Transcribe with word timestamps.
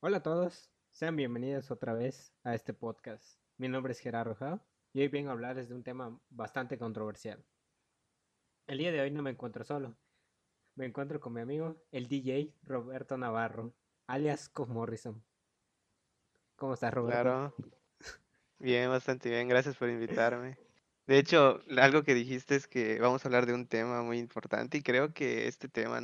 Hola 0.00 0.18
a 0.18 0.22
todos, 0.22 0.70
sean 0.92 1.16
bienvenidos 1.16 1.72
otra 1.72 1.92
vez 1.92 2.32
a 2.44 2.54
este 2.54 2.72
podcast. 2.72 3.40
Mi 3.56 3.66
nombre 3.66 3.90
es 3.90 3.98
Gerardo 3.98 4.36
Jao 4.36 4.64
y 4.92 5.00
hoy 5.00 5.08
vengo 5.08 5.30
a 5.30 5.32
hablarles 5.32 5.68
de 5.68 5.74
un 5.74 5.82
tema 5.82 6.16
bastante 6.30 6.78
controversial. 6.78 7.44
El 8.68 8.78
día 8.78 8.92
de 8.92 9.00
hoy 9.00 9.10
no 9.10 9.24
me 9.24 9.30
encuentro 9.30 9.64
solo, 9.64 9.96
me 10.76 10.86
encuentro 10.86 11.18
con 11.18 11.32
mi 11.32 11.40
amigo, 11.40 11.82
el 11.90 12.06
DJ 12.06 12.54
Roberto 12.62 13.18
Navarro, 13.18 13.74
alias 14.06 14.48
Cos 14.48 14.68
Morrison. 14.68 15.20
¿Cómo 16.54 16.74
estás, 16.74 16.94
Roberto? 16.94 17.20
Claro, 17.20 17.54
bien, 18.60 18.88
bastante 18.90 19.30
bien, 19.30 19.48
gracias 19.48 19.76
por 19.76 19.88
invitarme. 19.88 20.58
De 21.08 21.18
hecho, 21.18 21.60
algo 21.76 22.04
que 22.04 22.14
dijiste 22.14 22.54
es 22.54 22.68
que 22.68 23.00
vamos 23.00 23.24
a 23.24 23.28
hablar 23.28 23.46
de 23.46 23.54
un 23.54 23.66
tema 23.66 24.04
muy 24.04 24.18
importante 24.20 24.78
y 24.78 24.82
creo 24.82 25.12
que 25.12 25.48
este 25.48 25.68
tema 25.68 26.00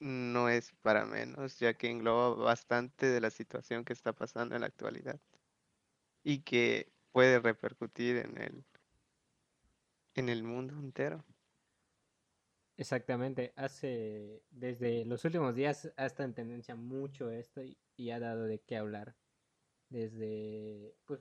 no 0.00 0.48
es 0.48 0.72
para 0.82 1.06
menos, 1.06 1.58
ya 1.58 1.74
que 1.74 1.90
engloba 1.90 2.34
bastante 2.44 3.06
de 3.06 3.20
la 3.20 3.30
situación 3.30 3.84
que 3.84 3.92
está 3.92 4.12
pasando 4.12 4.54
en 4.54 4.62
la 4.62 4.66
actualidad 4.68 5.20
y 6.22 6.40
que 6.42 6.92
puede 7.12 7.38
repercutir 7.40 8.16
en 8.16 8.38
el, 8.38 8.64
en 10.14 10.28
el 10.28 10.42
mundo 10.42 10.74
entero. 10.74 11.24
Exactamente, 12.78 13.54
hace 13.56 14.42
desde 14.50 15.06
los 15.06 15.24
últimos 15.24 15.54
días 15.54 15.90
ha 15.96 16.04
estado 16.04 16.28
en 16.28 16.34
tendencia 16.34 16.76
mucho 16.76 17.30
esto 17.30 17.62
y, 17.62 18.10
ha 18.10 18.18
dado 18.20 18.44
de 18.44 18.60
qué 18.60 18.76
hablar. 18.76 19.16
Desde, 19.88 20.94
pues, 21.06 21.20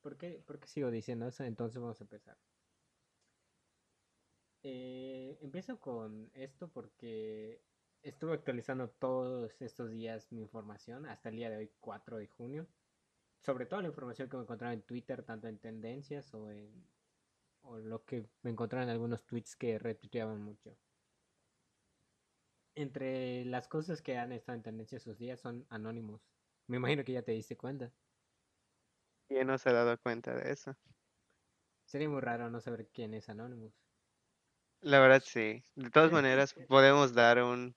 ¿por 0.00 0.16
qué, 0.16 0.42
por 0.46 0.60
qué 0.60 0.68
sigo 0.68 0.90
diciendo 0.90 1.26
eso? 1.26 1.42
Entonces 1.44 1.80
vamos 1.80 2.00
a 2.00 2.04
empezar. 2.04 2.36
Eh, 4.62 5.38
empiezo 5.40 5.80
con 5.80 6.30
esto 6.34 6.68
porque 6.68 7.60
estuve 8.02 8.34
actualizando 8.34 8.88
todos 8.88 9.60
estos 9.62 9.90
días 9.90 10.30
mi 10.32 10.40
información 10.40 11.06
hasta 11.06 11.28
el 11.28 11.36
día 11.36 11.50
de 11.50 11.56
hoy, 11.56 11.70
4 11.80 12.18
de 12.18 12.26
junio. 12.26 12.66
Sobre 13.40 13.66
todo 13.66 13.82
la 13.82 13.88
información 13.88 14.28
que 14.28 14.36
me 14.36 14.42
encontraba 14.42 14.72
en 14.72 14.82
Twitter, 14.82 15.22
tanto 15.22 15.48
en 15.48 15.58
tendencias 15.58 16.32
o 16.34 16.50
en 16.50 16.70
o 17.64 17.78
lo 17.78 18.04
que 18.04 18.26
me 18.42 18.50
encontraba 18.50 18.84
en 18.84 18.90
algunos 18.90 19.24
tweets 19.24 19.56
que 19.56 19.78
retuiteaban 19.78 20.42
mucho. 20.42 20.76
Entre 22.74 23.44
las 23.44 23.68
cosas 23.68 24.02
que 24.02 24.16
han 24.16 24.32
estado 24.32 24.56
en 24.56 24.62
tendencia 24.62 24.96
esos 24.96 25.18
días 25.18 25.40
son 25.40 25.66
anónimos. 25.68 26.20
Me 26.66 26.78
imagino 26.78 27.04
que 27.04 27.12
ya 27.12 27.22
te 27.22 27.32
diste 27.32 27.56
cuenta. 27.56 27.92
¿Quién 29.28 29.46
no 29.46 29.58
se 29.58 29.68
ha 29.68 29.72
dado 29.72 29.96
cuenta 29.98 30.34
de 30.34 30.50
eso? 30.50 30.76
Sería 31.84 32.08
muy 32.08 32.20
raro 32.20 32.50
no 32.50 32.60
saber 32.60 32.88
quién 32.88 33.14
es 33.14 33.28
Anonymous. 33.28 33.74
La 34.80 34.98
verdad 34.98 35.22
sí. 35.24 35.62
De 35.74 35.90
todas 35.90 36.10
maneras, 36.12 36.54
podemos 36.68 37.12
dar 37.12 37.42
un, 37.42 37.74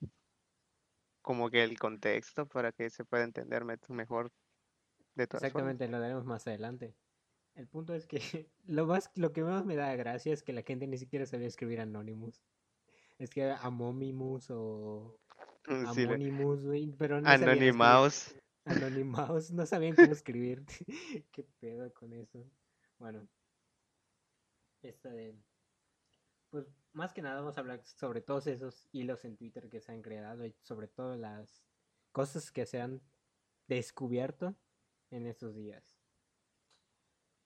como 1.26 1.50
que 1.50 1.62
el 1.64 1.78
contexto 1.78 2.46
para 2.46 2.72
que 2.72 2.90
se 2.90 3.04
pueda 3.04 3.24
entender 3.24 3.66
me- 3.66 3.78
mejor 3.90 4.32
de 5.16 5.26
todas 5.26 5.50
formas. 5.52 5.76
Exactamente, 5.76 5.88
lo 5.88 6.00
daremos 6.00 6.24
más 6.24 6.46
adelante. 6.46 6.94
El 7.54 7.66
punto 7.68 7.94
es 7.94 8.06
que 8.06 8.20
lo 8.66 8.86
más, 8.86 9.10
lo 9.14 9.32
que 9.32 9.42
más 9.44 9.64
me 9.64 9.76
da 9.76 9.94
gracia 9.96 10.32
es 10.32 10.42
que 10.42 10.52
la 10.52 10.62
gente 10.62 10.86
ni 10.86 10.98
siquiera 10.98 11.26
sabía 11.26 11.48
escribir 11.48 11.80
Anonymous. 11.80 12.42
Es 13.18 13.30
que 13.30 13.50
Amonimus 13.50 14.50
o 14.50 15.18
Mm, 15.68 15.86
Amonimus, 15.88 16.64
güey, 16.64 16.92
pero 16.98 17.20
no 17.20 17.28
Anonymouse. 17.30 18.34
Anonymous, 18.66 19.52
no 19.52 19.66
sabían 19.66 19.96
cómo 19.96 20.12
escribir. 20.12 20.64
Qué 21.32 21.44
pedo 21.60 21.92
con 21.94 22.12
eso. 22.12 22.44
Bueno, 22.98 23.28
esta 24.82 25.10
de 25.10 25.34
pues 26.50 26.66
más 26.96 27.12
que 27.12 27.20
nada 27.20 27.40
vamos 27.40 27.58
a 27.58 27.60
hablar 27.60 27.84
sobre 27.84 28.22
todos 28.22 28.46
esos 28.46 28.88
hilos 28.90 29.24
en 29.26 29.36
Twitter 29.36 29.68
que 29.68 29.80
se 29.80 29.92
han 29.92 30.00
creado 30.00 30.46
y 30.46 30.54
sobre 30.62 30.88
todo 30.88 31.14
las 31.16 31.62
cosas 32.10 32.50
que 32.50 32.64
se 32.64 32.80
han 32.80 33.02
descubierto 33.68 34.56
en 35.10 35.26
estos 35.26 35.54
días. 35.54 35.98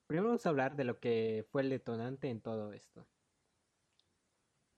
Primero 0.07 0.29
vamos 0.29 0.47
a 0.47 0.51
hablar 0.51 0.77
de 0.77 0.85
lo 0.85 1.01
que 1.01 1.45
fue 1.51 1.63
el 1.63 1.71
detonante 1.71 2.29
en 2.29 2.41
todo 2.41 2.73
esto. 2.73 3.09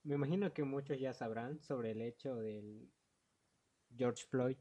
Me 0.04 0.14
imagino 0.14 0.52
que 0.54 0.64
muchos 0.64 0.98
ya 0.98 1.12
sabrán 1.12 1.60
sobre 1.60 1.90
el 1.90 2.00
hecho 2.00 2.36
del 2.36 2.90
George 3.94 4.24
Floyd, 4.24 4.56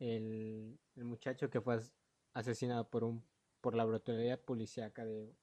el, 0.00 0.78
muchacho 0.96 1.50
que 1.50 1.60
fue 1.60 1.76
as- 1.76 1.94
asesinado 2.32 2.90
por 2.90 3.04
un 3.04 3.24
por 3.60 3.74
la 3.74 3.84
brutalidad 3.84 4.40
policíaca 4.40 5.06
de, 5.06 5.34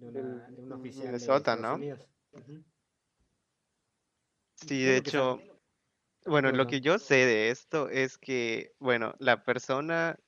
de, 0.00 0.20
una, 0.20 0.48
de 0.50 0.62
un 0.62 0.72
oficial 0.72 1.06
de 1.06 1.12
Minnesota, 1.12 1.56
¿no? 1.56 1.78
Sí, 4.54 4.66
¿Qué 4.68 4.74
de 4.84 4.96
hecho, 4.98 5.40
bueno, 6.26 6.50
¿Qué 6.50 6.56
lo 6.56 6.66
que 6.66 6.80
yo 6.80 6.98
sé 6.98 7.14
de 7.26 7.50
esto 7.50 7.88
es 7.88 8.18
que, 8.18 8.72
bueno, 8.78 9.14
la 9.18 9.42
persona, 9.42 10.18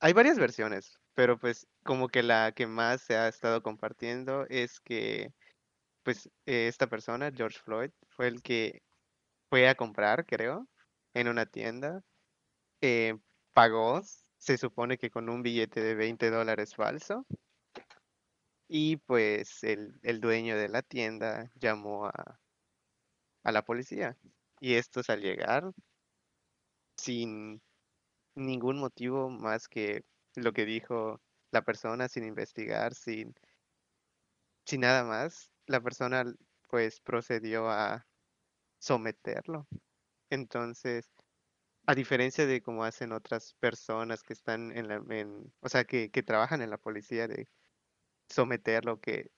hay 0.00 0.12
varias 0.12 0.38
versiones, 0.38 0.98
pero 1.14 1.38
pues 1.38 1.66
como 1.84 2.08
que 2.08 2.22
la 2.22 2.52
que 2.52 2.66
más 2.66 3.02
se 3.02 3.16
ha 3.16 3.28
estado 3.28 3.62
compartiendo 3.62 4.46
es 4.48 4.80
que, 4.80 5.32
pues, 6.04 6.28
eh, 6.46 6.68
esta 6.68 6.88
persona, 6.88 7.32
George 7.34 7.58
Floyd, 7.60 7.90
fue 8.08 8.28
el 8.28 8.42
que 8.42 8.82
fue 9.50 9.68
a 9.68 9.74
comprar, 9.76 10.26
creo, 10.26 10.68
en 11.14 11.28
una 11.28 11.46
tienda, 11.46 12.02
eh, 12.82 13.18
pagó, 13.54 14.02
se 14.38 14.58
supone 14.58 14.98
que 14.98 15.10
con 15.10 15.28
un 15.28 15.42
billete 15.42 15.82
de 15.82 15.94
20 15.94 16.30
dólares 16.30 16.74
falso, 16.76 17.26
y 18.68 18.96
pues 18.98 19.62
el, 19.64 19.98
el 20.02 20.20
dueño 20.20 20.56
de 20.56 20.68
la 20.68 20.82
tienda 20.82 21.50
llamó 21.56 22.06
a, 22.06 22.40
a 23.44 23.52
la 23.52 23.64
policía. 23.64 24.16
Y 24.60 24.74
estos 24.74 25.10
al 25.10 25.20
llegar, 25.20 25.72
sin 26.96 27.62
ningún 28.34 28.78
motivo 28.78 29.30
más 29.30 29.68
que 29.68 30.04
lo 30.36 30.52
que 30.52 30.64
dijo 30.64 31.20
la 31.52 31.62
persona, 31.62 32.08
sin 32.08 32.24
investigar, 32.24 32.94
sin, 32.94 33.34
sin 34.66 34.80
nada 34.80 35.04
más, 35.04 35.50
la 35.66 35.80
persona 35.80 36.24
pues 36.68 37.00
procedió 37.00 37.68
a 37.70 38.06
someterlo. 38.78 39.66
Entonces, 40.30 41.10
a 41.86 41.94
diferencia 41.94 42.46
de 42.46 42.62
como 42.62 42.84
hacen 42.84 43.12
otras 43.12 43.54
personas 43.60 44.22
que 44.22 44.32
están 44.32 44.76
en 44.76 44.88
la, 44.88 45.02
en, 45.10 45.52
o 45.60 45.68
sea, 45.68 45.84
que, 45.84 46.10
que 46.10 46.22
trabajan 46.22 46.62
en 46.62 46.70
la 46.70 46.78
policía 46.78 47.28
de 47.28 47.48
someterlo 48.28 49.00
que 49.00 49.30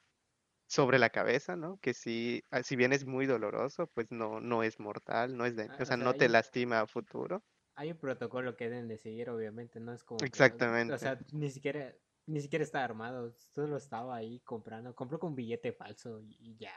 sobre 0.68 0.98
la 0.98 1.10
cabeza, 1.10 1.56
¿no? 1.56 1.78
Que 1.80 1.94
sí, 1.94 2.42
ah, 2.50 2.62
si 2.62 2.76
bien 2.76 2.92
es 2.92 3.06
muy 3.06 3.26
doloroso, 3.26 3.88
pues 3.94 4.08
no, 4.10 4.40
no 4.40 4.62
es 4.64 4.80
mortal, 4.80 5.36
no 5.36 5.46
es 5.46 5.56
de, 5.56 5.64
Ah, 5.68 5.74
o 5.78 5.84
O 5.84 5.84
sea, 5.86 5.96
no 5.96 6.14
te 6.14 6.28
un, 6.28 6.30
lastima 6.30 6.80
a 6.80 6.86
futuro. 6.86 7.44
hay 7.74 7.90
un 7.92 7.98
protocolo 7.98 8.56
que 8.56 8.68
deben 8.68 8.88
de 8.88 8.98
seguir, 8.98 9.30
obviamente, 9.30 9.80
no 9.80 9.92
es 9.92 10.02
como 10.04 10.30
que, 10.30 10.64
o 10.88 10.98
Exactamente. 10.98 10.98
sea, 10.98 11.18
ni 11.32 11.50
siquiera, 11.50 11.94
ni 12.26 12.40
siquiera 12.40 12.62
está 12.64 12.82
armado, 12.84 13.30
solo 13.32 13.76
estaba 13.76 14.16
ahí 14.16 14.40
comprando, 14.40 14.94
compró 14.94 15.18
con 15.18 15.30
un 15.30 15.36
billete 15.36 15.72
falso 15.72 16.20
y, 16.22 16.56
ya. 16.56 16.74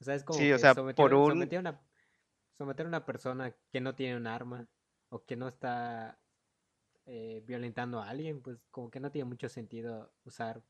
O 0.00 0.04
sea, 0.04 0.14
es 0.14 0.24
como 0.24 0.44
Sí, 0.44 0.52
o 0.52 0.58
sea, 0.58 0.74
por 0.94 1.14
someter, 1.14 1.14
un, 1.14 1.26
someter 1.26 1.58
a 1.58 1.60
una, 1.60 1.82
someter 2.52 2.86
a 2.86 2.88
una 2.90 3.06
persona 3.06 3.56
que 3.72 3.80
no 3.80 3.94
tiene 3.96 4.16
un 4.16 4.26
arma 4.26 4.68
o 5.10 5.24
que 5.24 5.36
no 5.36 5.48
está 5.48 6.20
eh, 7.06 7.42
violentando 7.46 8.00
a 8.00 8.08
alguien, 8.10 8.42
pues 8.42 8.66
como 8.70 8.90
que 8.90 9.00
no 9.00 9.12
tiene 9.12 9.26
mucho 9.28 9.48
sentido 9.48 10.14
usar 10.24 10.62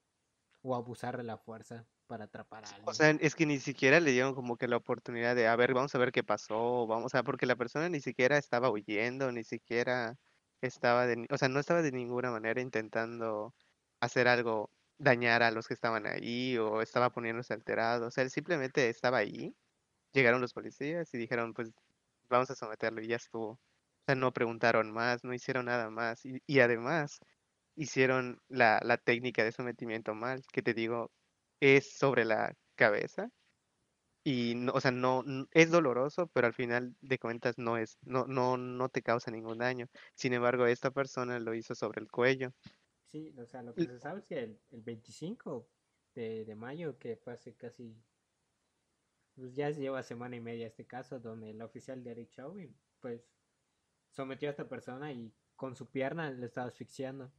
o 0.66 0.74
abusar 0.74 1.16
de 1.16 1.22
la 1.24 1.38
fuerza 1.38 1.86
para 2.08 2.24
atrapar 2.24 2.64
a 2.64 2.74
O 2.84 2.92
alguien. 2.92 2.94
sea, 2.94 3.10
es 3.10 3.34
que 3.34 3.46
ni 3.46 3.58
siquiera 3.60 4.00
le 4.00 4.12
dieron 4.12 4.34
como 4.34 4.56
que 4.56 4.68
la 4.68 4.76
oportunidad 4.76 5.34
de, 5.36 5.46
a 5.48 5.56
ver, 5.56 5.74
vamos 5.74 5.94
a 5.94 5.98
ver 5.98 6.12
qué 6.12 6.22
pasó, 6.24 6.86
vamos 6.86 7.14
a, 7.14 7.22
porque 7.22 7.46
la 7.46 7.56
persona 7.56 7.88
ni 7.88 8.00
siquiera 8.00 8.38
estaba 8.38 8.70
huyendo, 8.70 9.30
ni 9.32 9.44
siquiera 9.44 10.16
estaba 10.60 11.06
de, 11.06 11.26
o 11.30 11.36
sea, 11.38 11.48
no 11.48 11.60
estaba 11.60 11.82
de 11.82 11.92
ninguna 11.92 12.30
manera 12.30 12.60
intentando 12.60 13.54
hacer 14.00 14.28
algo, 14.28 14.70
dañar 14.98 15.42
a 15.42 15.50
los 15.50 15.66
que 15.68 15.74
estaban 15.74 16.06
ahí 16.06 16.56
o 16.58 16.80
estaba 16.82 17.10
poniéndose 17.10 17.52
alterado, 17.54 18.06
o 18.08 18.10
sea, 18.10 18.24
él 18.24 18.30
simplemente 18.30 18.88
estaba 18.88 19.18
ahí, 19.18 19.56
llegaron 20.12 20.40
los 20.40 20.54
policías 20.54 21.12
y 21.14 21.18
dijeron, 21.18 21.54
pues 21.54 21.72
vamos 22.28 22.50
a 22.50 22.54
someterlo 22.56 23.02
y 23.02 23.08
ya 23.08 23.16
estuvo. 23.16 23.50
O 23.52 23.60
sea, 24.06 24.14
no 24.14 24.32
preguntaron 24.32 24.92
más, 24.92 25.24
no 25.24 25.34
hicieron 25.34 25.66
nada 25.66 25.90
más 25.90 26.24
y, 26.24 26.42
y 26.46 26.60
además 26.60 27.20
hicieron 27.76 28.40
la, 28.48 28.80
la 28.84 28.98
técnica 28.98 29.44
de 29.44 29.52
sometimiento 29.52 30.14
mal, 30.14 30.42
que 30.52 30.62
te 30.62 30.74
digo, 30.74 31.12
es 31.60 31.92
sobre 31.98 32.24
la 32.24 32.54
cabeza 32.76 33.30
y, 34.24 34.54
no, 34.56 34.72
o 34.72 34.80
sea, 34.80 34.90
no, 34.90 35.24
es 35.52 35.70
doloroso, 35.70 36.26
pero 36.32 36.48
al 36.48 36.54
final 36.54 36.96
de 37.00 37.18
cuentas 37.18 37.58
no 37.58 37.76
es, 37.78 37.98
no, 38.02 38.26
no, 38.26 38.56
no 38.56 38.88
te 38.88 39.02
causa 39.02 39.30
ningún 39.30 39.58
daño. 39.58 39.86
Sin 40.16 40.32
embargo, 40.34 40.66
esta 40.66 40.90
persona 40.90 41.38
lo 41.38 41.54
hizo 41.54 41.74
sobre 41.76 42.00
el 42.02 42.10
cuello. 42.10 42.50
sí, 43.06 43.34
o 43.38 43.46
sea, 43.46 43.62
lo 43.62 43.74
que 43.74 43.86
se 43.86 43.98
sabe 43.98 44.20
es 44.20 44.26
que 44.26 44.38
el, 44.40 44.60
el 44.70 44.82
25 44.82 45.68
de, 46.14 46.44
de 46.44 46.54
mayo, 46.54 46.98
que 46.98 47.16
fue 47.16 47.32
hace 47.32 47.54
casi 47.56 47.96
pues 49.34 49.54
ya 49.54 49.70
lleva 49.70 50.02
semana 50.02 50.36
y 50.36 50.40
media 50.40 50.66
este 50.66 50.86
caso 50.86 51.20
donde 51.20 51.50
el 51.50 51.62
oficial 51.62 52.02
de 52.02 52.10
Eric 52.12 52.30
Chauvin 52.30 52.76
pues 53.00 53.30
sometió 54.10 54.48
a 54.48 54.52
esta 54.52 54.68
persona 54.68 55.12
y 55.12 55.34
con 55.56 55.76
su 55.76 55.90
pierna 55.90 56.30
le 56.32 56.46
estaba 56.46 56.68
asfixiando. 56.68 57.32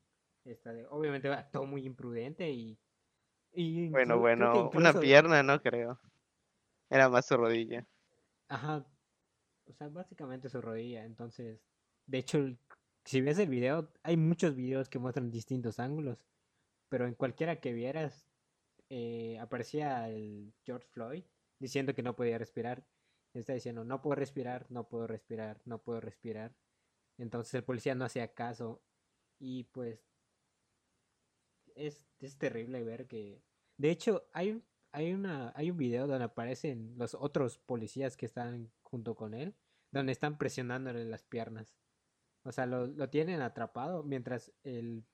Esta 0.47 0.73
de- 0.73 0.87
obviamente 0.87 1.29
actuó 1.29 1.65
muy 1.65 1.85
imprudente 1.85 2.49
y, 2.51 2.79
y 3.53 3.89
Bueno, 3.91 4.19
bueno, 4.19 4.69
una 4.73 4.93
pierna 4.93 5.43
no 5.43 5.59
creo, 5.61 5.99
era 6.89 7.09
más 7.09 7.25
su 7.27 7.37
rodilla. 7.37 7.87
ajá, 8.49 8.85
o 9.67 9.73
sea, 9.73 9.89
básicamente 9.89 10.49
su 10.49 10.61
rodilla. 10.61 11.05
Entonces, 11.05 11.61
de 12.07 12.17
hecho, 12.19 12.39
si 13.05 13.21
ves 13.21 13.39
el 13.39 13.49
video, 13.49 13.91
hay 14.03 14.17
muchos 14.17 14.55
videos 14.55 14.89
que 14.89 14.99
muestran 14.99 15.31
distintos 15.31 15.79
ángulos, 15.79 16.25
pero 16.89 17.07
en 17.07 17.15
cualquiera 17.15 17.59
que 17.61 17.73
vieras, 17.73 18.27
eh, 18.89 19.39
aparecía 19.39 20.09
el 20.09 20.53
George 20.65 20.87
Floyd 20.91 21.25
diciendo 21.59 21.95
que 21.95 22.03
no 22.03 22.15
podía 22.15 22.37
respirar. 22.39 22.85
Está 23.33 23.53
diciendo, 23.53 23.83
no 23.85 24.01
puedo 24.01 24.15
respirar, 24.15 24.67
no 24.71 24.89
puedo 24.89 25.07
respirar, 25.07 25.61
no 25.65 25.79
puedo 25.83 26.01
respirar. 26.01 26.55
Entonces 27.17 27.53
el 27.55 27.63
policía 27.63 27.95
no 27.95 28.05
hacía 28.05 28.33
caso 28.33 28.81
y 29.39 29.65
pues 29.65 30.06
es, 31.77 32.05
es 32.19 32.37
terrible 32.37 32.83
ver 32.83 33.07
que... 33.07 33.41
De 33.77 33.91
hecho, 33.91 34.27
hay 34.33 34.51
un, 34.51 34.63
hay, 34.91 35.13
una, 35.13 35.53
hay 35.55 35.71
un 35.71 35.77
video 35.77 36.07
donde 36.07 36.25
aparecen 36.25 36.95
los 36.97 37.13
otros 37.13 37.59
policías 37.59 38.17
que 38.17 38.25
están 38.25 38.71
junto 38.81 39.15
con 39.15 39.33
él, 39.33 39.55
donde 39.91 40.11
están 40.11 40.37
presionándole 40.37 41.05
las 41.05 41.23
piernas. 41.23 41.75
O 42.43 42.51
sea, 42.51 42.65
lo, 42.65 42.87
lo 42.87 43.09
tienen 43.09 43.41
atrapado 43.41 44.03
mientras 44.03 44.51
el 44.63 45.05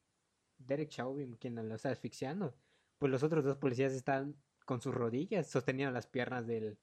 Derek 0.58 0.90
Chauvin, 0.90 1.36
quien 1.36 1.56
lo 1.56 1.76
está 1.76 1.90
asfixiando, 1.90 2.56
pues 2.98 3.12
los 3.12 3.24
otros 3.24 3.44
dos 3.44 3.58
policías 3.58 3.92
están 3.94 4.36
con 4.66 4.82
sus 4.82 4.94
rodillas 4.94 5.48
sosteniendo 5.48 5.92
las 5.92 6.08
piernas 6.08 6.48
del, 6.48 6.78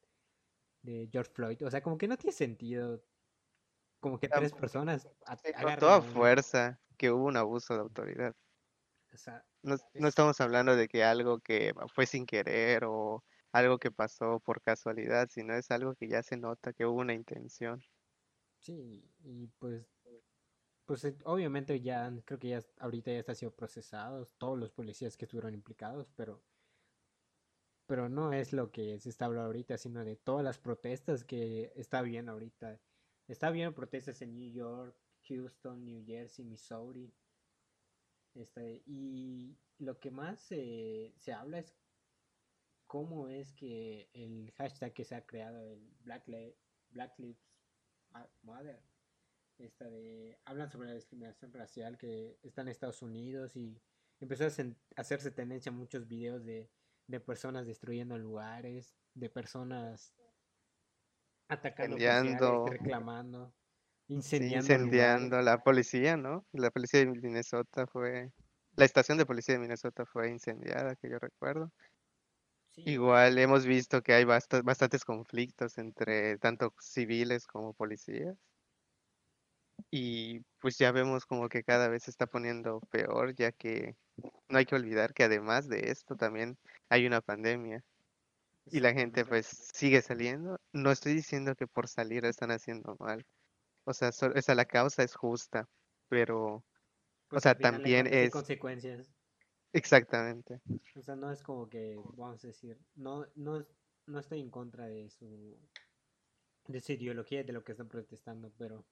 de 0.83 1.09
George 1.11 1.33
Floyd. 1.33 1.65
O 1.65 1.71
sea, 1.71 1.83
como 1.83 1.99
que 1.99 2.09
no 2.09 2.17
tiene 2.17 2.33
sentido. 2.33 3.03
Como 4.01 4.19
que 4.19 4.29
tres 4.29 4.53
personas. 4.53 5.09
Con 5.63 5.77
toda 5.77 6.03
fuerza 6.03 6.81
que 6.97 7.11
hubo 7.11 7.25
un 7.25 7.37
abuso 7.37 7.75
de 7.75 7.81
autoridad. 7.81 8.35
O 9.13 9.17
sea, 9.17 9.45
no, 9.63 9.77
no 9.95 10.09
estamos 10.09 10.41
hablando 10.41 10.77
de 10.77 10.89
que 10.89 11.05
algo 11.05 11.41
que 11.41 11.73
fue 11.95 12.07
sin 12.07 12.27
querer 12.27 12.85
o 12.85 13.25
algo 13.53 13.79
que 13.79 13.91
pasó 13.91 14.41
por 14.41 14.63
casualidad, 14.63 15.29
sino 15.31 15.55
es 15.55 15.71
algo 15.71 15.95
que 15.95 16.09
ya 16.09 16.23
se 16.23 16.37
nota 16.37 16.73
que 16.73 16.87
hubo 16.87 17.01
una 17.01 17.15
intención. 17.15 17.83
Sí, 18.61 19.03
y 19.25 19.47
pues, 19.59 19.87
pues 20.85 21.05
eh, 21.05 21.17
obviamente 21.25 21.81
ya, 21.81 22.13
creo 22.25 22.39
que 22.39 22.49
ya 22.49 22.61
ahorita 22.79 23.11
ya 23.13 23.19
está 23.19 23.35
siendo 23.35 23.57
procesados 23.57 24.35
todos 24.39 24.59
los 24.59 24.71
policías 24.71 25.17
que 25.17 25.25
estuvieron 25.25 25.55
implicados, 25.55 26.13
pero, 26.15 26.43
pero 27.87 28.09
no 28.09 28.33
es 28.33 28.53
lo 28.53 28.71
que 28.71 28.99
se 29.01 29.09
está 29.09 29.25
hablando 29.27 29.47
ahorita, 29.47 29.79
sino 29.79 30.05
de 30.05 30.17
todas 30.17 30.45
las 30.45 30.59
protestas 30.59 31.25
que 31.25 31.73
está 31.75 32.03
viendo 32.03 32.33
ahorita. 32.33 32.81
Está 33.27 33.49
habiendo 33.49 33.75
protestas 33.75 34.23
en 34.23 34.35
New 34.35 34.53
York, 34.53 34.95
Houston, 35.29 35.85
New 35.85 36.05
Jersey, 36.05 36.45
Missouri. 36.45 37.13
Este, 38.35 38.83
y 38.87 39.57
lo 39.79 39.99
que 39.99 40.11
más 40.11 40.41
se 40.41 41.33
habla 41.35 41.59
es 41.59 41.75
cómo 42.87 43.29
es 43.29 43.53
que 43.53 44.09
el 44.15 44.53
hashtag 44.57 44.93
que 44.93 45.05
se 45.05 45.15
ha 45.15 45.25
creado, 45.25 45.63
el 45.63 45.81
Black, 46.03 46.25
Black 46.91 47.17
Lives 47.19 47.41
Matter, 48.43 48.83
esta 49.59 49.89
de, 49.89 50.39
hablan 50.45 50.71
sobre 50.71 50.89
la 50.89 50.95
discriminación 50.95 51.53
racial 51.53 51.99
que 51.99 52.39
está 52.43 52.63
en 52.63 52.69
Estados 52.69 53.03
Unidos 53.03 53.57
y 53.57 53.81
empezó 54.19 54.45
a 54.45 55.01
hacerse 55.01 55.31
tendencia 55.31 55.71
muchos 55.71 56.09
videos 56.09 56.45
de, 56.45 56.69
de 57.07 57.21
personas 57.21 57.67
destruyendo 57.67 58.19
lugares, 58.19 58.97
de 59.15 59.31
personas 59.31 60.13
atacando, 61.49 62.67
reclamando. 62.67 63.55
Incendiando, 64.11 64.57
incendiando 64.57 65.41
la 65.41 65.63
policía, 65.63 66.17
¿no? 66.17 66.45
La 66.53 66.73
policía 66.73 66.99
de 66.99 67.07
Minnesota 67.07 67.87
fue, 67.87 68.33
la 68.75 68.85
estación 68.85 69.19
de 69.19 69.25
policía 69.25 69.55
de 69.55 69.61
Minnesota 69.61 70.05
fue 70.05 70.29
incendiada, 70.31 70.97
que 70.97 71.09
yo 71.09 71.21
recuerdo. 71.21 71.71
Igual 72.75 73.39
hemos 73.39 73.67
visto 73.67 74.03
que 74.03 74.15
hay 74.15 74.25
bastantes 74.25 75.05
conflictos 75.05 75.79
entre 75.79 76.39
tanto 76.39 76.75
civiles 76.81 77.47
como 77.47 77.73
policías. 77.73 78.37
Y 79.93 80.41
pues 80.61 80.77
ya 80.77 80.91
vemos 80.91 81.25
como 81.25 81.49
que 81.49 81.63
cada 81.63 81.89
vez 81.89 82.03
se 82.03 82.11
está 82.11 82.27
poniendo 82.27 82.81
peor, 82.91 83.35
ya 83.37 83.53
que 83.53 83.97
no 84.49 84.59
hay 84.59 84.67
que 84.67 84.75
olvidar 84.75 85.15
que 85.15 85.23
además 85.25 85.69
de 85.69 85.91
esto 85.91 86.17
también 86.17 86.59
hay 86.89 87.07
una 87.07 87.21
pandemia. 87.21 87.85
Y 88.67 88.81
la 88.81 88.93
gente 88.93 89.25
pues 89.25 89.47
sigue 89.73 90.03
saliendo. 90.03 90.59
No 90.73 90.91
estoy 90.91 91.15
diciendo 91.15 91.55
que 91.55 91.69
por 91.69 91.87
salir 91.87 92.25
están 92.25 92.51
haciendo 92.51 92.97
mal. 92.99 93.25
O 93.91 93.95
sea, 93.95 94.11
esa 94.11 94.55
la 94.55 94.65
causa 94.67 95.03
es 95.03 95.15
justa, 95.15 95.69
pero, 96.09 96.57
o 96.57 96.65
Pues 97.29 97.43
sea, 97.43 97.59
también 97.59 98.07
es 98.07 98.31
consecuencias. 98.31 99.11
exactamente. 99.73 100.61
O 100.95 101.03
sea, 101.03 101.17
no 101.17 101.31
es 101.33 101.43
como 101.43 101.69
que, 101.69 101.97
vamos 102.17 102.45
a 102.45 102.49
decir, 102.49 102.79
no, 102.95 103.27
no, 103.35 103.67
no 104.07 104.19
estoy 104.19 104.41
en 104.41 104.51
contra 104.51 104.87
de 104.87 105.09
su, 105.11 105.59
de 106.69 106.81
su 106.81 106.93
ideología 106.93 107.41
y 107.41 107.45
de 107.45 107.53
lo 107.53 107.65
que 107.65 107.73
están 107.73 107.89
protestando, 107.89 108.51
pero 108.57 108.87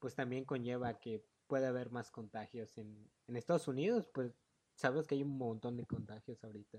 pues 0.00 0.14
también 0.16 0.44
conlleva 0.44 0.98
que 1.00 1.24
puede 1.46 1.66
haber 1.66 1.90
más 1.90 2.10
contagios 2.10 2.76
en, 2.78 3.10
en 3.28 3.36
Estados 3.36 3.68
Unidos, 3.68 4.08
pues 4.12 4.34
sabes 4.76 5.06
que 5.06 5.16
hay 5.16 5.22
un 5.22 5.38
montón 5.38 5.76
de 5.76 5.86
contagios 5.86 6.42
ahorita. 6.44 6.78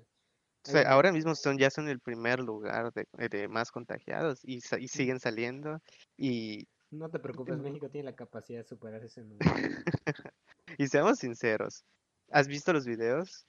O 0.66 0.72
sea, 0.72 0.90
ahora 0.90 1.12
mismo 1.12 1.36
son 1.36 1.58
ya 1.58 1.70
son 1.70 1.90
el 1.90 2.00
primer 2.00 2.40
lugar 2.40 2.92
de, 2.94 3.06
de 3.30 3.48
más 3.50 3.70
contagiados 3.72 4.40
y 4.44 4.62
siguen 4.62 5.20
saliendo 5.20 5.80
y, 6.18 6.68
no 6.94 7.10
te 7.10 7.20
preocupes. 7.20 7.58
México 7.60 7.90
tiene 7.90 8.06
la 8.06 8.16
capacidad 8.16 8.60
de 8.60 8.64
superar 8.66 9.04
ese 9.04 9.24
número. 9.24 9.40
y 10.78 10.88
seamos 10.88 11.20
sinceros. 11.20 11.86
¿Has 12.30 12.48
visto 12.48 12.74
los 12.74 12.86
videos? 12.86 13.46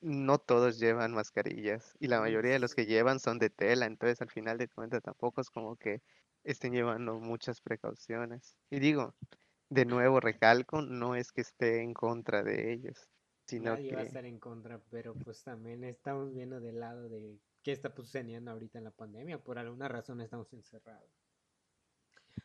No 0.00 0.38
todos 0.38 0.78
llevan 0.78 1.12
mascarillas 1.12 1.96
y 1.98 2.06
la 2.06 2.20
mayoría 2.20 2.52
de 2.52 2.60
los 2.60 2.74
que 2.74 2.86
llevan 2.86 3.18
son 3.18 3.38
de 3.38 3.50
tela, 3.50 3.86
entonces 3.86 4.20
al 4.22 4.30
final 4.30 4.56
de 4.56 4.68
cuentas 4.68 5.02
tampoco 5.02 5.40
es 5.40 5.50
como 5.50 5.76
que 5.76 6.02
estén 6.44 6.72
llevando 6.72 7.18
muchas 7.18 7.60
precauciones. 7.60 8.56
Y 8.70 8.78
digo, 8.78 9.14
de 9.70 9.84
nuevo 9.84 10.20
recalco, 10.20 10.82
no 10.82 11.14
es 11.14 11.32
que 11.32 11.40
esté 11.40 11.82
en 11.82 11.94
contra 11.94 12.42
de 12.42 12.72
ellos, 12.72 13.10
sino 13.46 13.72
Nadie 13.72 13.92
va 13.92 14.00
a 14.00 14.02
que 14.02 14.08
estar 14.08 14.24
en 14.24 14.38
contra, 14.38 14.80
pero 14.90 15.14
pues 15.14 15.42
también 15.42 15.84
estamos 15.84 16.32
viendo 16.32 16.60
del 16.60 16.80
lado 16.80 17.08
de 17.08 17.38
qué 17.62 17.72
está 17.72 17.92
sucediendo 17.94 18.50
ahorita 18.50 18.78
en 18.78 18.84
la 18.84 18.92
pandemia. 18.92 19.42
Por 19.42 19.58
alguna 19.58 19.88
razón 19.88 20.20
estamos 20.20 20.52
encerrados. 20.52 21.10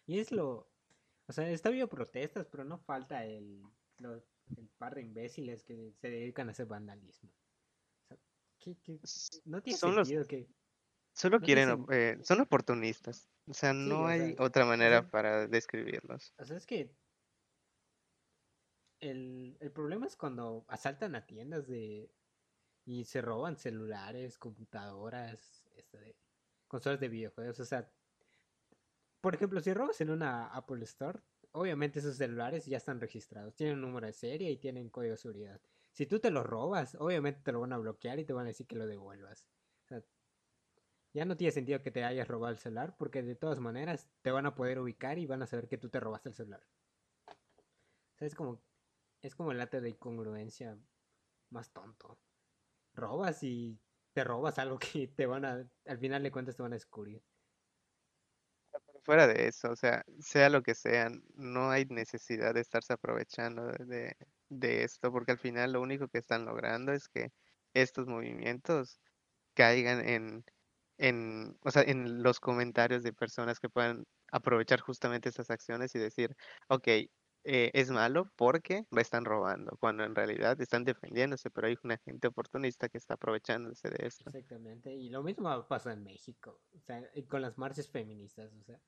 Y 0.05 0.19
es 0.19 0.31
lo... 0.31 0.69
O 1.27 1.31
sea, 1.33 1.49
está 1.49 1.69
habiendo 1.69 1.87
protestas, 1.89 2.47
pero 2.47 2.63
no 2.65 2.77
falta 2.79 3.25
el, 3.25 3.63
los- 3.99 4.23
el 4.57 4.67
par 4.77 4.95
de 4.95 5.01
imbéciles 5.01 5.63
que 5.63 5.93
se 6.01 6.09
dedican 6.09 6.49
a 6.49 6.51
hacer 6.51 6.65
vandalismo. 6.65 7.29
O 7.29 8.07
sea, 8.07 8.17
¿qué- 8.59 8.77
qué? 8.83 8.99
No 9.45 9.61
tiene 9.61 9.77
son 9.77 9.95
los 9.95 10.07
sentido 10.07 10.27
que... 10.27 10.47
Solo 11.15 11.39
No 11.39 11.45
quieren, 11.45 11.85
eh, 11.91 12.17
son 12.23 12.41
oportunistas. 12.41 13.29
O 13.47 13.53
sea, 13.53 13.71
no 13.71 14.05
o 14.05 14.07
sea, 14.07 14.13
hay 14.15 14.35
otra 14.39 14.65
manera 14.65 15.09
para 15.09 15.47
describirlos. 15.47 16.33
O 16.39 16.43
sea, 16.45 16.57
es 16.57 16.65
que 16.65 16.89
el, 18.99 19.57
el 19.59 19.71
problema 19.71 20.07
es 20.07 20.15
cuando 20.15 20.65
asaltan 20.67 21.15
a 21.15 21.25
tiendas 21.25 21.67
de 21.67 22.09
y 22.85 23.05
se 23.05 23.21
roban 23.21 23.57
celulares, 23.57 24.37
computadoras, 24.37 25.63
este, 25.75 26.15
consolas 26.67 26.99
de 26.99 27.07
videojuegos. 27.09 27.59
O 27.59 27.65
sea, 27.65 27.89
por 29.23 29.35
ejemplo, 29.35 29.61
si 29.61 29.73
robas 29.73 30.01
en 30.01 30.09
una 30.09 30.47
Apple 30.47 30.83
Store, 30.83 31.17
obviamente 31.53 31.99
esos 31.99 32.17
celulares 32.17 32.65
ya 32.65 32.75
están 32.75 32.99
registrados, 32.99 33.55
tienen 33.55 33.75
un 33.75 33.83
número 33.83 34.05
de 34.05 34.11
serie 34.11 34.51
y 34.51 34.57
tienen 34.57 34.89
código 34.89 35.11
de 35.11 35.17
seguridad. 35.17 35.61
Si 35.93 36.05
tú 36.05 36.19
te 36.19 36.29
los 36.29 36.45
robas, 36.45 36.95
obviamente 36.95 37.39
te 37.41 37.53
lo 37.53 37.61
van 37.61 37.71
a 37.71 37.77
bloquear 37.77 38.19
y 38.19 38.25
te 38.25 38.33
van 38.33 38.43
a 38.43 38.47
decir 38.49 38.67
que 38.67 38.75
lo 38.75 38.85
devuelvas. 38.85 39.47
O 39.85 39.87
sea, 39.87 40.03
ya 41.13 41.23
no 41.23 41.37
tiene 41.37 41.53
sentido 41.53 41.81
que 41.81 41.89
te 41.89 42.03
hayas 42.03 42.27
robado 42.27 42.51
el 42.51 42.59
celular 42.59 42.97
porque 42.97 43.23
de 43.23 43.35
todas 43.35 43.61
maneras 43.61 44.09
te 44.23 44.31
van 44.31 44.45
a 44.45 44.55
poder 44.55 44.77
ubicar 44.79 45.17
y 45.17 45.25
van 45.25 45.41
a 45.41 45.47
saber 45.47 45.69
que 45.69 45.77
tú 45.77 45.87
te 45.87 46.01
robaste 46.01 46.27
el 46.27 46.35
celular. 46.35 46.67
O 47.25 48.17
sea, 48.17 48.27
es 48.27 48.35
como, 48.35 48.61
es 49.21 49.35
como 49.35 49.53
el 49.53 49.61
ate 49.61 49.79
de 49.79 49.91
incongruencia 49.91 50.77
más 51.49 51.71
tonto. 51.71 52.19
Robas 52.93 53.41
y 53.41 53.79
te 54.11 54.25
robas 54.25 54.59
algo 54.59 54.79
que 54.79 55.07
te 55.07 55.27
van 55.27 55.45
a, 55.45 55.65
al 55.85 55.97
final 55.97 56.23
de 56.23 56.31
cuentas 56.33 56.57
te 56.57 56.63
van 56.63 56.73
a 56.73 56.75
descubrir. 56.75 57.23
Fuera 59.03 59.27
de 59.27 59.47
eso, 59.47 59.69
o 59.69 59.75
sea, 59.75 60.05
sea 60.19 60.49
lo 60.49 60.63
que 60.63 60.75
sea, 60.75 61.09
no 61.35 61.69
hay 61.69 61.85
necesidad 61.85 62.53
de 62.53 62.61
estarse 62.61 62.93
aprovechando 62.93 63.67
de, 63.67 64.15
esto, 64.83 65.11
porque 65.11 65.33
al 65.33 65.39
final 65.39 65.73
lo 65.73 65.81
único 65.81 66.07
que 66.07 66.19
están 66.19 66.45
logrando 66.45 66.93
es 66.93 67.09
que 67.09 67.31
estos 67.73 68.07
movimientos 68.07 69.01
caigan 69.55 70.07
en, 70.07 70.45
en, 70.97 71.57
o 71.63 71.71
sea, 71.71 71.83
en 71.83 72.23
los 72.23 72.39
comentarios 72.39 73.03
de 73.03 73.13
personas 73.13 73.59
que 73.59 73.69
puedan 73.69 74.05
aprovechar 74.31 74.79
justamente 74.79 75.29
estas 75.29 75.49
acciones 75.49 75.93
y 75.95 75.99
decir, 75.99 76.35
ok, 76.69 76.87
eh, 77.45 77.71
es 77.73 77.91
malo 77.91 78.31
porque 78.37 78.85
lo 78.89 79.01
están 79.01 79.25
robando, 79.25 79.75
cuando 79.77 80.05
en 80.05 80.15
realidad 80.15 80.59
están 80.61 80.85
defendiéndose, 80.85 81.49
pero 81.49 81.67
hay 81.67 81.77
una 81.83 81.97
gente 81.97 82.29
oportunista 82.29 82.87
que 82.87 82.97
está 82.97 83.15
aprovechándose 83.15 83.89
de 83.89 84.07
esto. 84.07 84.29
Exactamente. 84.29 84.93
Y 84.93 85.09
lo 85.09 85.23
mismo 85.23 85.67
pasa 85.67 85.91
en 85.91 86.03
México. 86.03 86.61
O 86.73 86.79
sea, 86.79 87.03
con 87.27 87.41
las 87.41 87.57
marchas 87.57 87.89
feministas. 87.89 88.53
O 88.53 88.63
sea, 88.63 88.79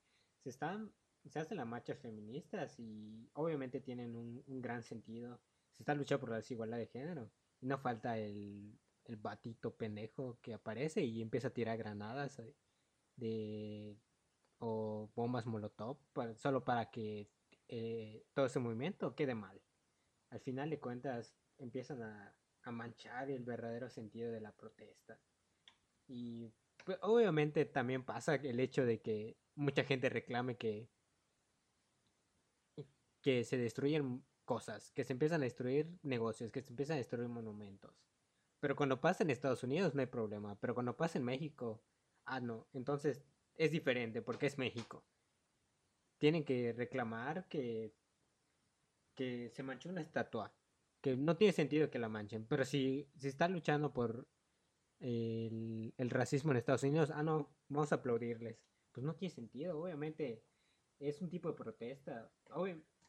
se 0.46 0.52
están, 0.52 0.94
se 1.28 1.40
hacen 1.40 1.58
las 1.58 1.66
marchas 1.66 1.98
feministas 1.98 2.80
y 2.80 3.28
obviamente 3.34 3.82
tienen 3.82 4.16
un, 4.16 4.44
gran 4.62 4.84
sentido. 4.84 5.42
Se 5.72 5.82
está 5.82 5.96
luchando 5.96 6.20
por 6.20 6.30
la 6.30 6.36
desigualdad 6.36 6.78
de 6.78 6.86
género. 6.86 7.32
Y 7.62 7.66
no 7.66 7.80
falta 7.80 8.20
el, 8.20 8.78
el 9.06 9.16
batito 9.16 9.76
pendejo 9.76 10.38
que 10.44 10.54
aparece 10.54 11.04
y 11.04 11.24
empieza 11.24 11.48
a 11.48 11.54
tirar 11.54 11.80
granadas 11.80 12.38
eh, 12.38 12.56
de 13.16 13.98
o 14.60 15.10
bombas 15.16 15.48
molotov 15.48 15.98
solo 16.36 16.64
para 16.64 16.92
que 16.92 17.28
eh, 17.68 18.24
todo 18.36 18.46
ese 18.46 18.60
movimiento 18.60 19.16
quede 19.16 19.34
mal. 19.34 19.60
Al 20.30 20.42
final 20.42 20.70
de 20.70 20.80
cuentas 20.80 21.36
empiezan 21.58 22.04
a, 22.04 22.36
a 22.62 22.72
manchar 22.72 23.32
el 23.32 23.44
verdadero 23.44 23.90
sentido 23.90 24.32
de 24.32 24.42
la 24.42 24.52
protesta. 24.52 25.20
Y 26.08 26.54
pues, 26.86 27.00
obviamente 27.02 27.66
también 27.66 28.04
pasa 28.04 28.36
el 28.36 28.60
hecho 28.60 28.86
de 28.86 29.02
que 29.02 29.38
mucha 29.56 29.84
gente 29.84 30.10
reclame 30.10 30.58
que, 30.58 30.90
que 33.22 33.44
se 33.44 33.58
destruyen 33.58 34.24
cosas, 34.46 34.92
que 34.92 35.04
se 35.04 35.14
empiezan 35.14 35.42
a 35.42 35.46
destruir 35.46 35.98
negocios, 36.04 36.52
que 36.52 36.62
se 36.62 36.70
empiezan 36.70 36.96
a 36.96 36.98
destruir 36.98 37.28
monumentos. 37.28 38.06
Pero 38.60 38.76
cuando 38.76 39.02
pasa 39.02 39.24
en 39.24 39.30
Estados 39.30 39.64
Unidos 39.64 39.96
no 39.96 40.02
hay 40.02 40.08
problema, 40.08 40.56
pero 40.60 40.74
cuando 40.74 40.96
pasa 40.96 41.18
en 41.18 41.26
México, 41.26 41.82
ah, 42.26 42.40
no, 42.40 42.68
entonces 42.74 43.24
es 43.56 43.72
diferente 43.72 44.22
porque 44.22 44.46
es 44.48 44.58
México. 44.58 45.04
Tienen 46.18 46.46
que 46.46 46.74
reclamar 46.74 47.48
que, 47.48 47.94
que 49.16 49.50
se 49.50 49.64
manchó 49.64 49.90
una 49.90 50.02
estatua, 50.02 50.54
que 51.02 51.16
no 51.18 51.36
tiene 51.36 51.54
sentido 51.54 51.90
que 51.90 52.00
la 52.00 52.10
manchen, 52.10 52.46
pero 52.46 52.66
si, 52.66 53.10
si 53.18 53.28
están 53.28 53.54
luchando 53.54 53.94
por 53.94 54.28
el, 55.00 55.94
el 55.98 56.10
racismo 56.10 56.52
en 56.52 56.58
Estados 56.58 56.84
Unidos, 56.84 57.12
ah, 57.12 57.24
no, 57.24 57.50
vamos 57.68 57.92
a 57.92 57.96
aplaudirles. 57.96 58.58
Pues 58.96 59.06
no 59.06 59.14
tiene 59.14 59.36
sentido, 59.36 59.78
obviamente 59.78 60.42
es 61.00 61.22
un 61.22 61.30
tipo 61.30 61.50
de 61.50 61.56
protesta. 61.56 62.32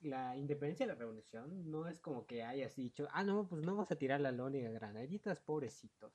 La 0.01 0.37
independencia 0.37 0.85
de 0.85 0.93
la 0.93 0.99
revolución 0.99 1.71
no 1.71 1.87
es 1.87 2.01
como 2.01 2.27
que 2.27 2.43
hayas 2.43 2.75
dicho, 2.75 3.07
ah, 3.13 3.23
no, 3.23 3.47
pues 3.47 3.63
no 3.63 3.73
vamos 3.73 3.93
a 3.93 3.97
tirar 3.97 4.21
la 4.21 4.33
lónea 4.33 4.69
granaditas, 4.73 5.41
pobrecitos. 5.41 6.13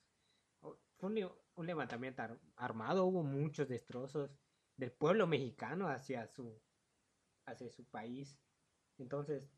Fue 0.60 1.10
un, 1.10 1.32
un 1.56 1.66
levantamiento 1.66 2.22
ar 2.22 2.38
armado, 2.58 3.06
hubo 3.06 3.24
muchos 3.24 3.70
destrozos 3.70 4.38
del 4.76 4.92
pueblo 4.92 5.26
mexicano 5.26 5.88
hacia 5.88 6.28
su, 6.28 6.62
hacia 7.46 7.70
su 7.70 7.86
país. 7.86 8.38
Entonces, 8.98 9.50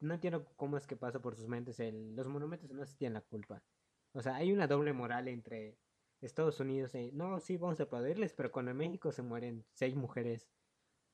no 0.00 0.12
entiendo 0.12 0.44
cómo 0.56 0.76
es 0.76 0.86
que 0.86 0.96
pasa 0.96 1.22
por 1.22 1.34
sus 1.34 1.48
mentes 1.48 1.80
el, 1.80 2.14
los 2.14 2.26
monumentos 2.28 2.70
no 2.72 2.84
se 2.84 2.94
tienen 2.98 3.14
la 3.14 3.22
culpa. 3.22 3.64
O 4.12 4.20
sea, 4.20 4.36
hay 4.36 4.52
una 4.52 4.66
doble 4.66 4.92
moral 4.92 5.28
entre 5.28 5.78
Estados 6.20 6.60
Unidos 6.60 6.94
y, 6.94 7.12
no, 7.12 7.40
sí, 7.40 7.56
vamos 7.56 7.78
a 7.80 7.84
aplaudirles, 7.84 8.32
pero 8.32 8.50
cuando 8.50 8.70
en 8.70 8.76
México 8.78 9.12
se 9.12 9.22
mueren 9.22 9.64
seis 9.72 9.94
mujeres 9.94 10.48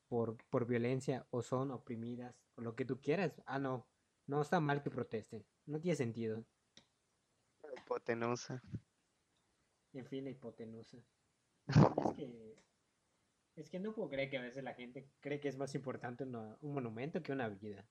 por, 0.08 0.36
por 0.50 0.66
violencia 0.66 1.26
o 1.30 1.42
son 1.42 1.70
oprimidas 1.70 2.42
o 2.56 2.62
lo 2.62 2.74
que 2.76 2.84
tú 2.84 3.00
quieras, 3.00 3.42
ah, 3.46 3.58
no, 3.58 3.86
no 4.26 4.42
está 4.42 4.60
mal 4.60 4.82
que 4.82 4.90
protesten, 4.90 5.44
no 5.66 5.80
tiene 5.80 5.96
sentido. 5.96 6.44
Hipotenusa. 7.76 8.62
En 9.92 10.06
fin, 10.06 10.24
la 10.24 10.30
hipotenusa. 10.30 10.98
es 11.66 12.16
que 12.16 12.62
es 13.54 13.68
que 13.68 13.78
no 13.78 13.92
puedo 13.92 14.08
creer 14.08 14.30
que 14.30 14.38
a 14.38 14.42
veces 14.42 14.64
la 14.64 14.74
gente 14.74 15.10
cree 15.20 15.38
que 15.38 15.48
es 15.48 15.58
más 15.58 15.74
importante 15.74 16.24
una, 16.24 16.56
un 16.62 16.72
monumento 16.72 17.22
que 17.22 17.32
una 17.32 17.48
vida. 17.48 17.86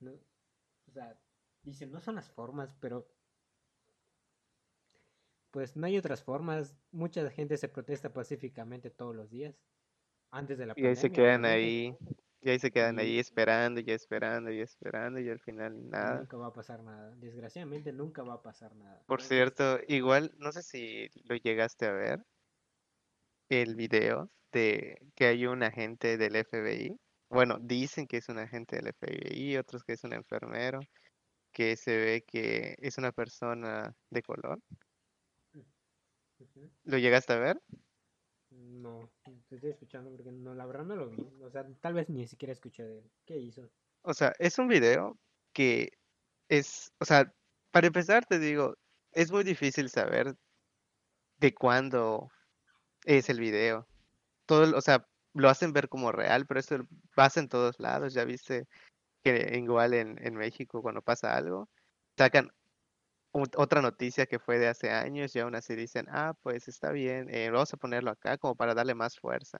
¿no? 0.00 0.12
O 0.12 0.90
sea, 0.90 1.18
dicen, 1.62 1.90
no 1.90 2.00
son 2.00 2.14
las 2.14 2.30
formas, 2.30 2.74
pero 2.80 3.06
pues 5.50 5.76
no 5.76 5.86
hay 5.86 5.96
otras 5.96 6.22
formas. 6.22 6.76
Mucha 6.92 7.28
gente 7.30 7.56
se 7.56 7.68
protesta 7.68 8.12
pacíficamente 8.12 8.90
todos 8.90 9.14
los 9.14 9.30
días. 9.30 9.54
Antes 10.30 10.58
de 10.58 10.66
la 10.66 10.74
Y 10.76 10.86
ahí 10.86 10.96
se 10.96 11.10
quedan 11.10 11.44
ahí, 11.44 11.96
y 12.42 12.50
ahí 12.50 12.58
se 12.58 12.70
quedan 12.70 12.98
ahí 12.98 13.18
esperando 13.18 13.80
y 13.80 13.90
esperando 13.90 14.50
y 14.52 14.60
esperando 14.60 15.18
y 15.20 15.28
al 15.28 15.40
final 15.40 15.88
nada. 15.88 16.18
Nunca 16.18 16.36
va 16.36 16.46
a 16.48 16.52
pasar 16.52 16.82
nada. 16.82 17.14
Desgraciadamente 17.16 17.92
nunca 17.92 18.22
va 18.22 18.34
a 18.34 18.42
pasar 18.42 18.74
nada. 18.76 19.02
Por 19.06 19.22
cierto, 19.22 19.80
igual, 19.88 20.32
no 20.38 20.52
sé 20.52 20.62
si 20.62 21.08
lo 21.24 21.36
llegaste 21.36 21.86
a 21.86 21.92
ver, 21.92 22.24
el 23.48 23.76
video 23.76 24.30
de 24.52 24.98
que 25.14 25.26
hay 25.26 25.46
un 25.46 25.62
agente 25.62 26.16
del 26.16 26.36
FBI. 26.44 26.96
Bueno, 27.30 27.58
dicen 27.60 28.06
que 28.06 28.18
es 28.18 28.28
un 28.28 28.38
agente 28.38 28.76
del 28.76 28.92
FBI, 28.92 29.56
otros 29.56 29.82
que 29.82 29.94
es 29.94 30.04
un 30.04 30.12
enfermero, 30.12 30.80
que 31.52 31.76
se 31.76 31.96
ve 31.96 32.24
que 32.26 32.76
es 32.78 32.98
una 32.98 33.12
persona 33.12 33.94
de 34.10 34.22
color. 34.22 34.60
¿Lo 36.84 36.98
llegaste 36.98 37.32
a 37.32 37.38
ver? 37.38 37.60
No, 38.50 39.10
te 39.48 39.56
estoy 39.56 39.70
escuchando 39.70 40.10
porque 40.10 40.30
no, 40.30 40.54
la 40.54 40.66
verdad 40.66 40.84
no 40.84 40.96
lo 40.96 41.08
vi. 41.08 41.18
O 41.42 41.50
sea, 41.50 41.66
tal 41.80 41.94
vez 41.94 42.08
ni 42.08 42.26
siquiera 42.26 42.52
escuché 42.52 42.84
de 42.84 42.98
él. 42.98 43.10
¿Qué 43.24 43.36
hizo? 43.36 43.68
O 44.02 44.14
sea, 44.14 44.32
es 44.38 44.58
un 44.58 44.68
video 44.68 45.18
que 45.52 45.90
es, 46.48 46.92
o 47.00 47.04
sea, 47.04 47.32
para 47.70 47.88
empezar 47.88 48.24
te 48.24 48.38
digo, 48.38 48.76
es 49.12 49.32
muy 49.32 49.44
difícil 49.44 49.90
saber 49.90 50.36
de 51.38 51.54
cuándo 51.54 52.30
es 53.04 53.28
el 53.28 53.40
video. 53.40 53.86
Todo, 54.46 54.76
o 54.76 54.80
sea, 54.80 55.06
lo 55.34 55.48
hacen 55.48 55.72
ver 55.72 55.88
como 55.88 56.12
real, 56.12 56.46
pero 56.46 56.60
eso 56.60 56.86
pasa 57.14 57.40
en 57.40 57.48
todos 57.48 57.78
lados. 57.80 58.14
Ya 58.14 58.24
viste 58.24 58.66
que 59.24 59.58
igual 59.58 59.94
en, 59.94 60.24
en 60.24 60.34
México 60.36 60.82
cuando 60.82 61.02
pasa 61.02 61.36
algo, 61.36 61.68
sacan 62.16 62.50
otra 63.56 63.82
noticia 63.82 64.26
que 64.26 64.38
fue 64.38 64.58
de 64.58 64.68
hace 64.68 64.90
años 64.90 65.34
y 65.36 65.40
aún 65.40 65.54
así 65.54 65.74
dicen, 65.74 66.06
ah, 66.10 66.34
pues 66.42 66.68
está 66.68 66.90
bien, 66.92 67.28
eh, 67.30 67.50
vamos 67.50 67.72
a 67.74 67.76
ponerlo 67.76 68.10
acá 68.10 68.38
como 68.38 68.56
para 68.56 68.74
darle 68.74 68.94
más 68.94 69.18
fuerza. 69.18 69.58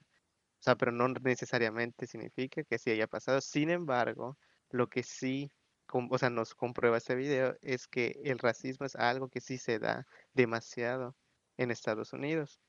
O 0.59 0.63
sea, 0.63 0.75
pero 0.75 0.91
no 0.91 1.07
necesariamente 1.09 2.07
significa 2.07 2.63
que 2.63 2.79
sí 2.79 2.91
haya 2.91 3.07
pasado. 3.07 3.41
Sin 3.41 3.69
embargo, 3.69 4.37
lo 4.69 4.87
que 4.89 5.03
sí, 5.03 5.51
o 5.91 6.17
sea, 6.17 6.29
nos 6.29 6.55
comprueba 6.55 6.97
este 6.97 7.15
video 7.15 7.55
es 7.61 7.87
que 7.87 8.19
el 8.23 8.39
racismo 8.39 8.85
es 8.85 8.95
algo 8.95 9.29
que 9.29 9.41
sí 9.41 9.57
se 9.57 9.79
da 9.79 10.07
demasiado 10.33 11.15
en 11.57 11.71
Estados 11.71 12.13
Unidos. 12.13 12.59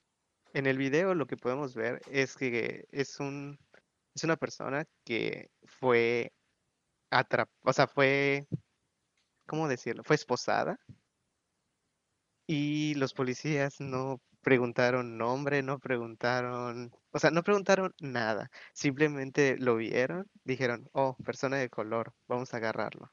En 0.54 0.66
el 0.66 0.78
video 0.78 1.14
lo 1.14 1.26
que 1.26 1.36
podemos 1.36 1.74
ver 1.74 2.00
es 2.10 2.36
que 2.36 2.86
es 2.90 3.20
un 3.20 3.58
es 4.14 4.24
una 4.24 4.36
persona 4.36 4.84
que 5.04 5.50
fue 5.64 6.32
atrapada, 7.10 7.56
o 7.62 7.72
sea, 7.72 7.86
fue 7.86 8.46
¿cómo 9.48 9.68
decirlo? 9.68 10.04
Fue 10.04 10.16
esposada. 10.16 10.78
Y 12.46 12.94
los 12.94 13.12
policías 13.14 13.80
no 13.80 14.20
preguntaron 14.42 15.18
nombre, 15.18 15.62
no 15.62 15.78
preguntaron, 15.78 16.92
o 17.10 17.18
sea, 17.18 17.30
no 17.30 17.42
preguntaron 17.42 17.94
nada. 18.00 18.50
Simplemente 18.72 19.56
lo 19.58 19.76
vieron, 19.76 20.26
dijeron, 20.44 20.88
oh, 20.92 21.16
persona 21.24 21.58
de 21.58 21.68
color, 21.70 22.14
vamos 22.28 22.54
a 22.54 22.58
agarrarlo. 22.58 23.10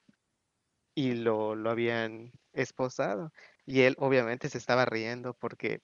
Y 0.95 1.15
lo, 1.15 1.55
lo 1.55 1.69
habían 1.71 2.31
esposado. 2.53 3.31
Y 3.65 3.81
él 3.81 3.95
obviamente 3.99 4.49
se 4.49 4.57
estaba 4.57 4.85
riendo 4.85 5.33
porque, 5.35 5.81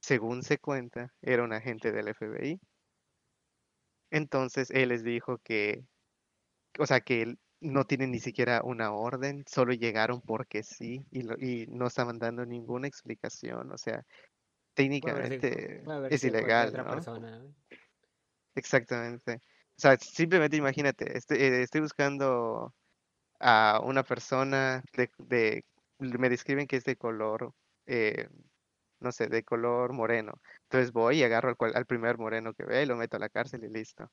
según 0.00 0.42
se 0.42 0.58
cuenta, 0.58 1.14
era 1.22 1.44
un 1.44 1.52
agente 1.52 1.92
del 1.92 2.08
FBI. 2.14 2.60
Entonces 4.10 4.70
él 4.70 4.90
les 4.90 5.04
dijo 5.04 5.38
que, 5.38 5.84
o 6.78 6.86
sea, 6.86 7.00
que 7.00 7.22
él 7.22 7.38
no 7.64 7.84
tienen 7.86 8.10
ni 8.12 8.20
siquiera 8.20 8.62
una 8.64 8.92
orden, 8.92 9.44
solo 9.48 9.72
llegaron 9.74 10.20
porque 10.22 10.62
sí 10.62 11.06
y, 11.10 11.22
y 11.44 11.66
no 11.68 11.86
estaban 11.88 12.18
dando 12.18 12.46
ninguna 12.46 12.86
explicación. 12.88 13.72
O 13.72 13.78
sea, 13.78 14.04
técnicamente 14.74 15.92
es 16.08 16.24
ilegal. 16.24 16.78
¿no? 16.84 17.06
Exactamente. 18.54 19.34
O 19.76 19.80
sea, 19.80 19.96
simplemente 19.98 20.56
imagínate, 20.56 21.16
estoy, 21.16 21.38
eh, 21.38 21.62
estoy 21.62 21.80
buscando 21.80 22.74
a 23.40 23.80
una 23.84 24.04
persona 24.04 24.82
de, 24.96 25.10
de, 25.18 25.64
me 25.98 26.30
describen 26.30 26.66
que 26.66 26.76
es 26.76 26.84
de 26.84 26.96
color, 26.96 27.52
eh, 27.86 28.28
no 29.00 29.12
sé, 29.12 29.28
de 29.28 29.44
color 29.44 29.92
moreno. 29.92 30.34
Entonces 30.64 30.92
voy 30.92 31.20
y 31.20 31.24
agarro 31.24 31.56
al, 31.58 31.76
al 31.76 31.86
primer 31.86 32.18
moreno 32.18 32.54
que 32.54 32.64
ve 32.64 32.84
y 32.84 32.86
lo 32.86 32.96
meto 32.96 33.16
a 33.16 33.20
la 33.20 33.30
cárcel 33.30 33.64
y 33.64 33.70
listo. 33.70 34.10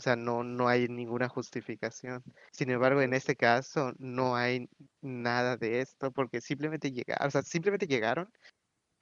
O 0.00 0.02
sea, 0.02 0.16
no, 0.16 0.42
no 0.42 0.66
hay 0.66 0.88
ninguna 0.88 1.28
justificación. 1.28 2.24
Sin 2.52 2.70
embargo, 2.70 3.02
en 3.02 3.12
este 3.12 3.36
caso 3.36 3.92
no 3.98 4.34
hay 4.34 4.66
nada 5.02 5.58
de 5.58 5.82
esto 5.82 6.10
porque 6.10 6.40
simplemente 6.40 6.90
llegaron, 6.90 7.28
o 7.28 7.30
sea, 7.30 7.42
simplemente 7.42 7.86
llegaron 7.86 8.32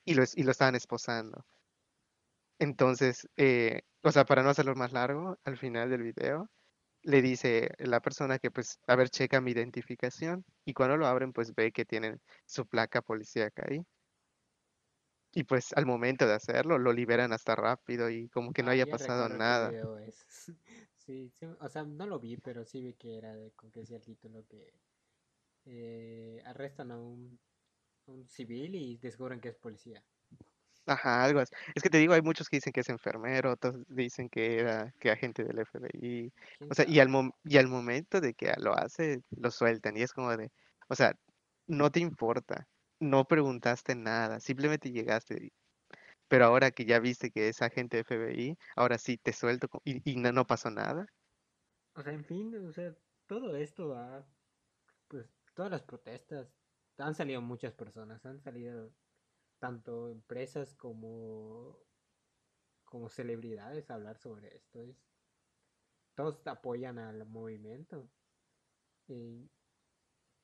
y 0.04 0.14
lo, 0.14 0.24
y 0.34 0.42
lo 0.44 0.52
estaban 0.52 0.74
esposando. 0.76 1.46
Entonces, 2.58 3.28
eh, 3.36 3.82
o 4.02 4.10
sea, 4.12 4.24
para 4.24 4.42
no 4.42 4.50
hacerlo 4.50 4.74
más 4.74 4.92
largo, 4.92 5.38
al 5.44 5.56
final 5.56 5.90
del 5.90 6.02
video 6.02 6.50
le 7.02 7.22
dice 7.22 7.70
la 7.78 8.00
persona 8.00 8.38
que 8.40 8.50
pues, 8.50 8.80
a 8.88 8.96
ver, 8.96 9.10
checa 9.10 9.40
mi 9.40 9.52
identificación 9.52 10.44
y 10.64 10.74
cuando 10.74 10.96
lo 10.96 11.06
abren 11.06 11.32
pues 11.32 11.54
ve 11.54 11.72
que 11.72 11.84
tienen 11.84 12.20
su 12.46 12.66
placa 12.66 13.02
policíaca 13.02 13.64
ahí. 13.68 13.84
Y 15.32 15.44
pues 15.44 15.72
al 15.74 15.86
momento 15.86 16.26
de 16.26 16.34
hacerlo 16.34 16.78
lo 16.78 16.92
liberan 16.92 17.32
hasta 17.32 17.54
rápido 17.54 18.10
y 18.10 18.28
como 18.28 18.52
que 18.52 18.62
no 18.62 18.70
haya 18.70 18.86
pasado 18.86 19.28
nada. 19.28 19.72
Sí, 21.08 21.32
sí, 21.40 21.46
o 21.58 21.68
sea, 21.70 21.84
no 21.84 22.06
lo 22.06 22.20
vi, 22.20 22.36
pero 22.36 22.66
sí 22.66 22.82
vi 22.82 22.92
que 22.92 23.16
era 23.16 23.34
de, 23.34 23.50
con 23.52 23.70
que 23.70 23.80
decía 23.80 23.96
el 23.96 24.02
título 24.02 24.44
que 24.46 24.74
eh, 25.64 26.42
arrestan 26.44 26.90
a 26.90 26.98
un, 26.98 27.38
un, 28.04 28.28
civil 28.28 28.74
y 28.74 28.98
descubren 28.98 29.40
que 29.40 29.48
es 29.48 29.56
policía. 29.56 30.04
Ajá, 30.84 31.24
algo 31.24 31.40
así. 31.40 31.54
Es 31.74 31.82
que 31.82 31.88
te 31.88 31.96
digo, 31.96 32.12
hay 32.12 32.20
muchos 32.20 32.48
que 32.50 32.58
dicen 32.58 32.74
que 32.74 32.80
es 32.80 32.88
enfermero, 32.90 33.52
otros 33.52 33.76
dicen 33.88 34.28
que 34.28 34.58
era 34.58 34.92
que 35.00 35.10
agente 35.10 35.44
del 35.44 35.58
FBI. 35.64 36.30
O 36.70 36.74
sea, 36.74 36.86
y 36.86 37.00
al, 37.00 37.08
y 37.44 37.56
al 37.56 37.68
momento 37.68 38.20
de 38.20 38.34
que 38.34 38.52
lo 38.58 38.74
hace, 38.74 39.22
lo 39.30 39.50
sueltan. 39.50 39.96
Y 39.96 40.02
es 40.02 40.12
como 40.12 40.36
de, 40.36 40.50
o 40.88 40.94
sea, 40.94 41.14
no 41.66 41.90
te 41.90 42.00
importa, 42.00 42.66
no 43.00 43.26
preguntaste 43.26 43.94
nada, 43.94 44.40
simplemente 44.40 44.90
llegaste 44.90 45.52
pero 46.28 46.44
ahora 46.44 46.70
que 46.70 46.84
ya 46.84 47.00
viste 47.00 47.30
que 47.30 47.48
es 47.48 47.62
agente 47.62 48.04
FBI, 48.04 48.56
ahora 48.76 48.98
sí 48.98 49.16
te 49.16 49.32
suelto 49.32 49.68
y, 49.84 50.02
y 50.10 50.16
no, 50.16 50.30
no, 50.30 50.46
pasó 50.46 50.70
nada. 50.70 51.06
O 51.94 52.02
sea, 52.02 52.12
en 52.12 52.24
fin, 52.24 52.54
o 52.54 52.72
sea, 52.72 52.94
todo 53.26 53.56
esto 53.56 53.96
ha, 53.96 54.26
pues, 55.08 55.26
todas 55.54 55.70
las 55.70 55.82
protestas, 55.82 56.48
han 56.98 57.14
salido 57.14 57.40
muchas 57.40 57.72
personas, 57.72 58.24
han 58.26 58.40
salido 58.40 58.92
tanto 59.58 60.10
empresas 60.10 60.74
como, 60.74 61.78
como 62.84 63.08
celebridades 63.08 63.90
a 63.90 63.94
hablar 63.94 64.18
sobre 64.18 64.54
esto. 64.54 64.82
Es, 64.82 64.96
todos 66.14 66.46
apoyan 66.46 66.98
al 66.98 67.24
movimiento. 67.26 68.08
Y, 69.06 69.48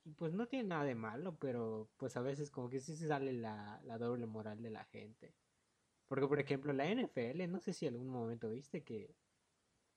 y 0.05 0.13
pues 0.13 0.33
no 0.35 0.47
tiene 0.47 0.69
nada 0.69 0.85
de 0.85 0.95
malo, 0.95 1.39
pero 1.39 1.89
pues 1.97 2.17
a 2.17 2.23
veces 2.23 2.51
como 2.51 2.69
que 2.71 2.81
sí 2.81 2.97
se 2.97 3.09
sale 3.09 3.33
la, 3.33 3.81
la 3.85 3.99
doble 3.99 4.27
moral 4.27 4.63
de 4.63 4.71
la 4.71 4.85
gente. 4.85 5.35
Porque 6.09 6.27
por 6.29 6.41
ejemplo 6.41 6.73
la 6.73 6.87
NFL, 6.91 7.49
no 7.49 7.61
sé 7.61 7.73
si 7.73 7.87
en 7.87 7.95
algún 7.95 8.11
momento 8.11 8.51
viste 8.51 8.85
que, 8.85 9.17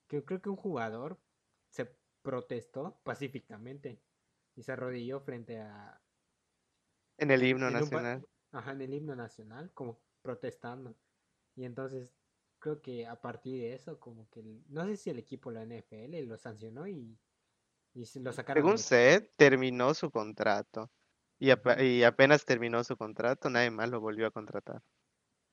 que 0.08 0.24
creo 0.24 0.42
que 0.42 0.50
un 0.50 0.56
jugador 0.56 1.20
se 1.70 1.86
protestó 2.22 3.00
pacíficamente 3.04 4.02
y 4.56 4.64
se 4.64 4.72
arrodilló 4.72 5.20
frente 5.22 5.60
a... 5.60 6.02
En 7.18 7.32
el 7.32 7.44
himno 7.44 7.70
en 7.70 7.82
un 7.82 7.90
pa- 7.90 8.02
nacional. 8.02 8.26
Ajá, 8.52 8.72
en 8.72 8.82
el 8.82 8.94
himno 8.94 9.16
nacional, 9.16 9.72
como 9.74 10.00
protestando. 10.22 10.96
Y 11.56 11.66
entonces 11.66 12.16
creo 12.60 12.82
que 12.82 13.06
a 13.08 13.22
partir 13.22 13.60
de 13.62 13.74
eso, 13.74 14.00
como 14.00 14.30
que, 14.30 14.40
el- 14.40 14.64
no 14.70 14.86
sé 14.86 14.96
si 14.98 15.10
el 15.10 15.20
equipo, 15.20 15.52
la 15.52 15.64
NFL, 15.64 16.26
lo 16.26 16.38
sancionó 16.38 16.88
y, 16.88 17.18
y 17.98 18.06
se 18.06 18.20
lo 18.20 18.32
sacaron 18.32 18.64
Según 18.64 18.78
sé, 18.78 19.32
terminó 19.38 19.94
su 19.96 20.12
contrato. 20.12 20.92
Y, 21.40 21.52
apenas 22.04 22.46
terminó 22.46 22.84
su 22.84 22.96
contrato, 22.96 23.50
nadie 23.50 23.72
más 23.72 23.90
lo 23.90 24.00
volvió 24.00 24.28
a 24.28 24.32
contratar. 24.32 24.82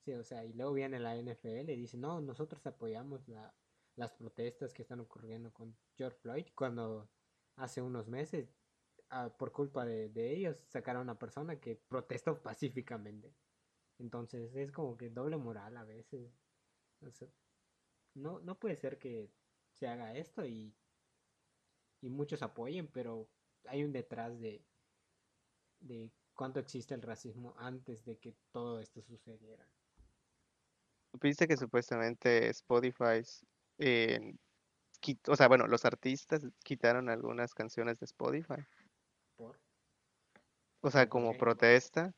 Sí, 0.04 0.12
o 0.12 0.22
sea, 0.24 0.44
y 0.44 0.52
luego 0.52 0.72
viene 0.74 0.98
la 0.98 1.16
NFL 1.16 1.70
y 1.70 1.76
dice, 1.76 1.96
no, 1.96 2.20
nosotros 2.20 2.66
apoyamos 2.66 3.26
la, 3.28 3.54
las 3.96 4.12
protestas 4.12 4.74
que 4.74 4.82
están 4.82 5.00
ocurriendo 5.00 5.52
con 5.52 5.74
George 5.96 6.18
Floyd 6.20 6.46
cuando 6.54 7.08
hace 7.56 7.80
unos 7.80 8.08
meses, 8.08 8.54
ah, 9.10 9.34
por 9.38 9.52
culpa 9.52 9.86
de, 9.86 10.10
de 10.10 10.34
ellos, 10.34 10.56
sacaron 10.68 11.00
a 11.00 11.12
una 11.12 11.18
persona 11.18 11.58
que 11.58 11.76
protestó 11.88 12.42
pacíficamente. 12.42 13.34
Entonces 13.98 14.54
es 14.54 14.70
como 14.70 14.96
que 14.98 15.08
doble 15.08 15.38
moral 15.38 15.76
a 15.78 15.84
veces. 15.84 16.30
O 17.00 17.10
sea, 17.10 17.28
no, 18.14 18.40
no 18.40 18.58
puede 18.58 18.76
ser 18.76 18.98
que 18.98 19.30
se 19.72 19.86
haga 19.86 20.14
esto 20.14 20.44
y, 20.46 20.74
y 22.04 22.10
muchos 22.10 22.42
apoyen, 22.42 22.86
pero 22.88 23.26
hay 23.64 23.82
un 23.82 23.90
detrás 23.90 24.38
de, 24.38 24.62
de 25.80 26.10
cuánto 26.34 26.60
existe 26.60 26.92
el 26.94 27.00
racismo 27.00 27.54
antes 27.56 28.04
de 28.04 28.18
que 28.18 28.34
todo 28.52 28.78
esto 28.78 29.00
sucediera. 29.00 29.66
Viste 31.18 31.48
que 31.48 31.56
supuestamente 31.56 32.50
Spotify, 32.50 33.22
eh, 33.78 34.34
o 35.28 35.36
sea, 35.36 35.48
bueno, 35.48 35.66
los 35.66 35.86
artistas 35.86 36.42
quitaron 36.62 37.08
algunas 37.08 37.54
canciones 37.54 37.98
de 37.98 38.04
Spotify. 38.04 38.62
¿Por? 39.36 39.58
O 40.82 40.90
sea, 40.90 41.02
¿Pero 41.02 41.08
por 41.08 41.08
como 41.08 41.38
protesta. 41.38 42.12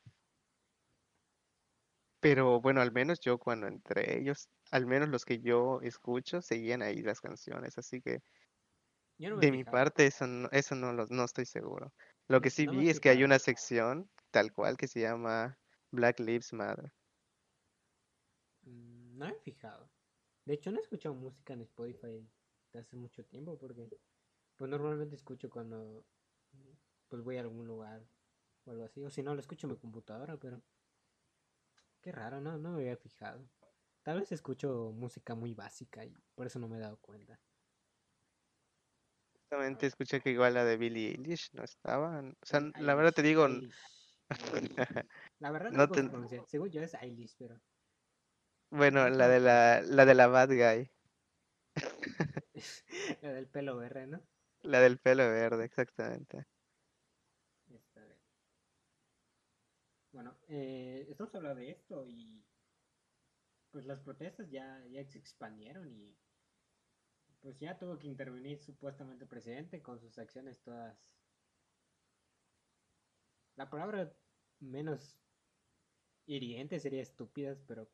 Pero 2.19 2.59
bueno, 2.59 2.81
al 2.81 2.91
menos 2.91 3.21
yo 3.21 3.37
cuando 3.37 3.67
entré, 3.67 4.19
ellos, 4.19 4.49
al 4.71 4.85
menos 4.85 5.07
los 5.07 5.23
que 5.23 5.39
yo 5.39 5.79
escucho, 5.81 6.41
seguían 6.41 6.81
ahí 6.81 7.01
las 7.03 7.21
canciones. 7.21 7.77
Así 7.77 8.01
que 8.01 8.21
Yo 9.17 9.29
no 9.29 9.37
de 9.37 9.51
mi 9.51 9.63
parte, 9.63 10.07
eso 10.07 10.27
no, 10.27 10.49
eso 10.51 10.75
no, 10.75 10.91
lo, 10.93 11.05
no 11.09 11.23
estoy 11.25 11.45
seguro. 11.45 11.93
Lo 12.27 12.41
que 12.41 12.49
sí 12.49 12.67
no 12.67 12.75
vi 12.75 12.89
es 12.89 12.99
que 12.99 13.09
hay 13.09 13.23
una 13.23 13.39
sección 13.39 14.09
tal 14.31 14.51
cual 14.53 14.77
que 14.77 14.87
se 14.87 15.01
llama 15.01 15.57
Black 15.91 16.19
Lives 16.19 16.53
Matter. 16.53 16.91
Mm, 18.63 19.17
No 19.17 19.25
me 19.25 19.31
he 19.33 19.39
fijado. 19.39 19.89
De 20.45 20.53
hecho, 20.53 20.71
no 20.71 20.77
he 20.77 20.81
escuchado 20.81 21.15
música 21.15 21.53
en 21.53 21.61
Spotify 21.61 22.27
de 22.73 22.79
hace 22.79 22.95
mucho 22.95 23.25
tiempo 23.25 23.57
porque 23.57 23.89
pues 24.57 24.69
normalmente 24.71 25.15
escucho 25.15 25.49
cuando 25.49 26.05
pues 27.09 27.21
voy 27.23 27.37
a 27.37 27.41
algún 27.41 27.67
lugar 27.67 28.07
o 28.65 28.71
algo 28.71 28.83
así. 28.83 29.03
O 29.03 29.09
si 29.09 29.23
no, 29.23 29.33
lo 29.33 29.41
escucho 29.41 29.67
en 29.67 29.73
mi 29.73 29.79
computadora, 29.79 30.37
pero 30.37 30.61
qué 32.01 32.11
raro, 32.11 32.41
no, 32.41 32.57
no 32.57 32.71
me 32.71 32.77
había 32.79 32.97
fijado. 32.97 33.47
Tal 34.03 34.19
vez 34.19 34.31
escucho 34.31 34.91
música 34.93 35.35
muy 35.35 35.53
básica 35.53 36.05
y 36.05 36.13
por 36.35 36.47
eso 36.47 36.59
no 36.59 36.67
me 36.67 36.77
he 36.77 36.79
dado 36.81 36.97
cuenta. 36.97 37.39
Justamente 39.49 39.87
escuché 39.87 40.19
que 40.19 40.31
igual 40.31 40.55
la 40.55 40.65
de 40.65 40.75
Billie 40.75 41.11
Eilish 41.11 41.49
no 41.53 41.63
estaba. 41.63 42.19
O 42.19 42.45
sea, 42.45 42.59
la 42.59 42.95
verdad 42.95 43.13
te 43.13 43.21
digo, 43.21 43.45
Eilish. 43.45 43.73
La 45.39 45.51
verdad 45.51 45.71
no 45.71 45.87
no 45.87 46.27
te. 46.27 46.43
Según 46.47 46.69
yo 46.69 46.81
es 46.81 46.93
Eilish, 46.95 47.35
pero 47.37 47.55
bueno, 48.69 49.07
la 49.09 49.29
de 49.29 49.39
la, 49.39 49.81
la 49.81 50.05
de 50.05 50.15
la 50.15 50.27
Bad 50.27 50.49
Guy, 50.49 50.91
La 53.21 53.31
del 53.31 53.47
pelo 53.47 53.77
verde, 53.77 54.07
¿no? 54.07 54.21
la 54.63 54.81
del 54.81 54.97
pelo 54.97 55.29
verde, 55.29 55.63
exactamente. 55.63 56.45
Bueno, 60.11 60.33
eh, 60.49 61.05
estamos 61.09 61.33
hablando 61.35 61.59
de 61.61 61.69
esto 61.69 62.05
y 62.07 62.43
pues 63.71 63.85
las 63.85 63.99
protestas 63.99 64.49
ya, 64.49 64.83
ya 64.89 65.05
se 65.05 65.19
expandieron 65.19 65.87
y 65.87 66.17
pues 67.41 67.57
ya 67.59 67.77
tuvo 67.77 67.97
que 67.97 68.07
intervenir 68.07 68.59
supuestamente 68.59 69.23
el 69.23 69.29
presidente 69.29 69.81
con 69.81 69.99
sus 69.99 70.17
acciones 70.17 70.61
todas. 70.61 71.15
La 73.55 73.69
palabra 73.69 74.13
menos 74.59 75.17
hiriente 76.25 76.79
sería 76.79 77.01
estúpidas, 77.01 77.61
pero 77.67 77.89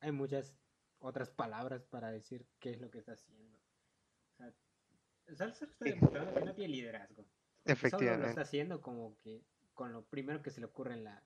hay 0.00 0.12
muchas 0.12 0.54
otras 0.98 1.30
palabras 1.30 1.84
para 1.84 2.10
decir 2.10 2.46
qué 2.58 2.70
es 2.70 2.80
lo 2.80 2.90
que 2.90 2.98
está 2.98 3.12
haciendo. 3.12 3.58
O 3.58 4.36
sea, 4.36 4.54
Salsa 5.34 5.64
está 5.64 5.84
demostrando 5.84 6.34
que 6.34 6.44
no 6.44 6.54
tiene 6.54 6.74
liderazgo. 6.74 7.26
Porque 7.64 7.90
solo 7.90 8.04
lo 8.04 8.10
está 8.10 8.12
efectivamente. 8.12 8.40
haciendo 8.40 8.82
como 8.82 9.18
que 9.20 9.44
con 9.74 9.92
lo 9.92 10.04
primero 10.04 10.42
que 10.42 10.50
se 10.50 10.60
le 10.60 10.66
ocurre 10.66 10.94
en 10.94 11.04
la, 11.04 11.22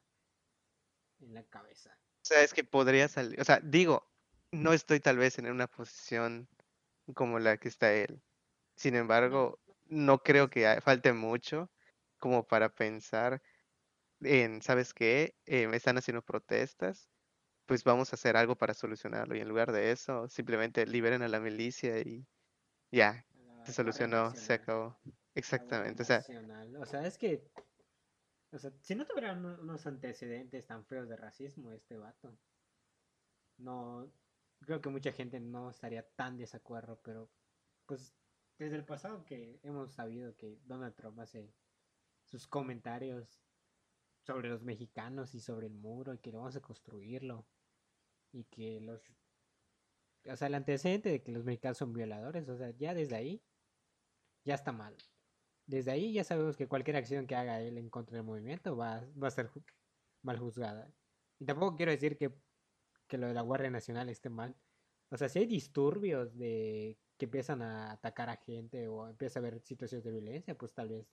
en 1.20 1.34
la 1.34 1.44
cabeza. 1.44 1.96
O 2.22 2.24
sea, 2.24 2.42
es 2.42 2.52
que 2.52 2.64
podría 2.64 3.08
salir, 3.08 3.40
o 3.40 3.44
sea, 3.44 3.60
digo, 3.60 4.06
no 4.52 4.72
estoy 4.72 5.00
tal 5.00 5.16
vez 5.16 5.38
en 5.38 5.50
una 5.50 5.66
posición 5.66 6.48
como 7.14 7.38
la 7.38 7.56
que 7.58 7.68
está 7.68 7.92
él. 7.94 8.22
Sin 8.76 8.94
embargo, 8.96 9.60
no 9.86 10.18
creo 10.22 10.50
que 10.50 10.80
falte 10.82 11.12
mucho 11.12 11.70
como 12.18 12.46
para 12.46 12.70
pensar 12.70 13.42
en, 14.20 14.62
¿sabes 14.62 14.94
qué? 14.94 15.34
Eh, 15.46 15.68
me 15.68 15.76
están 15.76 15.98
haciendo 15.98 16.22
protestas, 16.22 17.08
pues 17.66 17.84
vamos 17.84 18.12
a 18.12 18.16
hacer 18.16 18.36
algo 18.36 18.56
para 18.56 18.74
solucionarlo. 18.74 19.36
Y 19.36 19.40
en 19.40 19.48
lugar 19.48 19.72
de 19.72 19.92
eso, 19.92 20.28
simplemente 20.28 20.86
liberen 20.86 21.22
a 21.22 21.28
la 21.28 21.40
milicia 21.40 21.98
y 22.00 22.26
ya, 22.90 23.24
se 23.64 23.72
solucionó, 23.72 24.34
se 24.34 24.54
acabó. 24.54 24.96
Exactamente. 25.34 26.02
O 26.02 26.06
sea. 26.06 26.24
O 26.80 26.86
sea, 26.86 27.06
es 27.06 27.18
que, 27.18 27.42
o 28.52 28.58
sea, 28.58 28.72
si 28.82 28.94
no 28.94 29.06
tuviera 29.06 29.32
uno- 29.32 29.58
unos 29.60 29.86
antecedentes 29.86 30.66
tan 30.66 30.84
feos 30.84 31.08
de 31.08 31.16
racismo, 31.16 31.72
este 31.72 31.96
vato, 31.96 32.36
no, 33.58 34.10
creo 34.66 34.80
que 34.80 34.88
mucha 34.88 35.12
gente 35.12 35.40
no 35.40 35.70
estaría 35.70 36.02
tan 36.16 36.36
desacuerdo, 36.36 37.00
pero 37.02 37.30
pues 37.86 38.14
desde 38.58 38.76
el 38.76 38.84
pasado 38.84 39.24
que 39.24 39.58
hemos 39.62 39.92
sabido 39.92 40.36
que 40.36 40.58
Donald 40.64 40.94
Trump 40.94 41.18
hace 41.20 41.52
sus 42.24 42.46
comentarios 42.46 43.42
sobre 44.20 44.48
los 44.48 44.62
mexicanos 44.62 45.34
y 45.34 45.40
sobre 45.40 45.66
el 45.66 45.74
muro 45.74 46.14
y 46.14 46.18
que 46.18 46.30
vamos 46.30 46.54
a 46.56 46.60
construirlo 46.60 47.46
y 48.32 48.44
que 48.44 48.80
los, 48.80 49.02
o 50.28 50.36
sea, 50.36 50.48
el 50.48 50.54
antecedente 50.54 51.08
de 51.08 51.22
que 51.22 51.32
los 51.32 51.44
mexicanos 51.44 51.78
son 51.78 51.92
violadores, 51.92 52.48
o 52.48 52.56
sea, 52.56 52.70
ya 52.70 52.94
desde 52.94 53.16
ahí 53.16 53.42
ya 54.44 54.54
está 54.54 54.72
mal. 54.72 54.96
Desde 55.66 55.92
ahí 55.92 56.12
ya 56.12 56.24
sabemos 56.24 56.56
que 56.56 56.68
cualquier 56.68 56.96
acción 56.96 57.26
que 57.26 57.34
haga 57.34 57.60
él 57.60 57.78
en 57.78 57.90
contra 57.90 58.16
del 58.16 58.26
movimiento 58.26 58.76
va, 58.76 59.04
va 59.20 59.28
a 59.28 59.30
ser 59.30 59.50
mal 60.22 60.38
juzgada. 60.38 60.92
Y 61.38 61.46
tampoco 61.46 61.76
quiero 61.76 61.92
decir 61.92 62.16
que, 62.18 62.34
que 63.10 63.18
lo 63.18 63.26
de 63.26 63.34
la 63.34 63.42
Guardia 63.42 63.70
Nacional 63.70 64.08
esté 64.08 64.30
mal. 64.30 64.56
O 65.10 65.16
sea, 65.18 65.28
si 65.28 65.40
hay 65.40 65.46
disturbios 65.46 66.38
de 66.38 66.96
que 67.18 67.26
empiezan 67.26 67.60
a 67.60 67.92
atacar 67.92 68.30
a 68.30 68.36
gente 68.36 68.88
o 68.88 69.08
empieza 69.08 69.38
a 69.38 69.42
haber 69.42 69.60
situaciones 69.60 70.04
de 70.04 70.12
violencia, 70.12 70.56
pues 70.56 70.72
tal 70.72 70.88
vez 70.88 71.06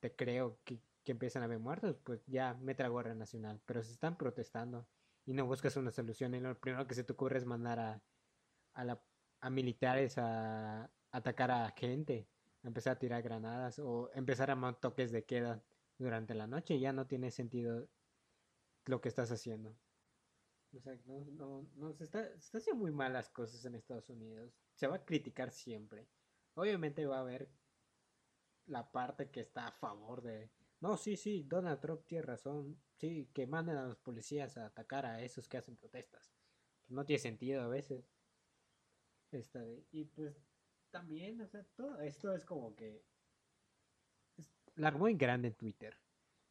te 0.00 0.14
creo 0.14 0.58
que, 0.64 0.80
que 1.04 1.12
empiezan 1.12 1.42
a 1.42 1.46
haber 1.46 1.60
muertos, 1.60 1.96
pues 2.04 2.26
ya 2.26 2.54
mete 2.54 2.82
la 2.82 2.90
Guardia 2.90 3.14
Nacional. 3.14 3.60
Pero 3.64 3.82
si 3.82 3.92
están 3.92 4.18
protestando 4.18 4.86
y 5.24 5.32
no 5.32 5.46
buscas 5.46 5.76
una 5.76 5.92
solución 5.92 6.34
y 6.34 6.40
lo 6.40 6.58
primero 6.58 6.86
que 6.86 6.94
se 6.94 7.04
te 7.04 7.12
ocurre 7.12 7.38
es 7.38 7.46
mandar 7.46 7.78
a, 7.78 8.02
a, 8.74 8.84
la, 8.84 9.02
a 9.40 9.50
militares 9.50 10.18
a 10.18 10.90
atacar 11.12 11.50
a 11.52 11.70
gente, 11.70 12.28
a 12.64 12.68
empezar 12.68 12.94
a 12.94 12.98
tirar 12.98 13.22
granadas 13.22 13.78
o 13.78 14.10
empezar 14.14 14.50
a 14.50 14.72
toques 14.74 15.12
de 15.12 15.24
queda 15.24 15.62
durante 15.98 16.34
la 16.34 16.46
noche, 16.46 16.78
ya 16.80 16.92
no 16.92 17.06
tiene 17.06 17.30
sentido 17.30 17.88
lo 18.86 19.00
que 19.00 19.08
estás 19.08 19.30
haciendo. 19.30 19.76
O 20.78 20.80
sea, 20.80 20.94
no, 21.06 21.24
no, 21.32 21.68
no 21.74 21.92
se, 21.92 22.04
está, 22.04 22.24
está 22.34 22.58
haciendo 22.58 22.80
muy 22.80 22.92
mal 22.92 23.12
las 23.12 23.28
cosas 23.30 23.64
en 23.64 23.74
Estados 23.74 24.08
Unidos. 24.10 24.54
Se 24.74 24.86
va 24.86 24.96
a 24.96 25.04
criticar 25.04 25.50
siempre. 25.50 26.08
Obviamente 26.54 27.04
va 27.04 27.18
a 27.18 27.22
haber 27.22 27.50
la 28.66 28.92
parte 28.92 29.30
que 29.30 29.40
está 29.40 29.66
a 29.66 29.72
favor 29.72 30.22
de... 30.22 30.52
No, 30.80 30.96
sí, 30.96 31.16
sí, 31.16 31.42
Donald 31.42 31.80
Trump 31.80 32.06
tiene 32.06 32.22
razón. 32.22 32.80
Sí, 32.96 33.28
que 33.34 33.48
manden 33.48 33.76
a 33.76 33.86
los 33.86 33.98
policías 33.98 34.56
a 34.56 34.66
atacar 34.66 35.04
a 35.04 35.20
esos 35.20 35.48
que 35.48 35.56
hacen 35.56 35.76
protestas. 35.76 36.32
No 36.86 37.04
tiene 37.04 37.18
sentido 37.18 37.62
a 37.62 37.68
veces. 37.68 38.08
Esta 39.32 39.60
de- 39.60 39.84
y 39.90 40.04
pues 40.04 40.40
también, 40.90 41.40
o 41.40 41.48
sea, 41.48 41.64
todo 41.74 42.00
esto 42.00 42.32
es 42.32 42.44
como 42.44 42.76
que 42.76 43.04
es 44.36 44.48
la 44.76 44.92
muy 44.92 45.14
grande 45.14 45.48
en 45.48 45.54
Twitter. 45.54 45.96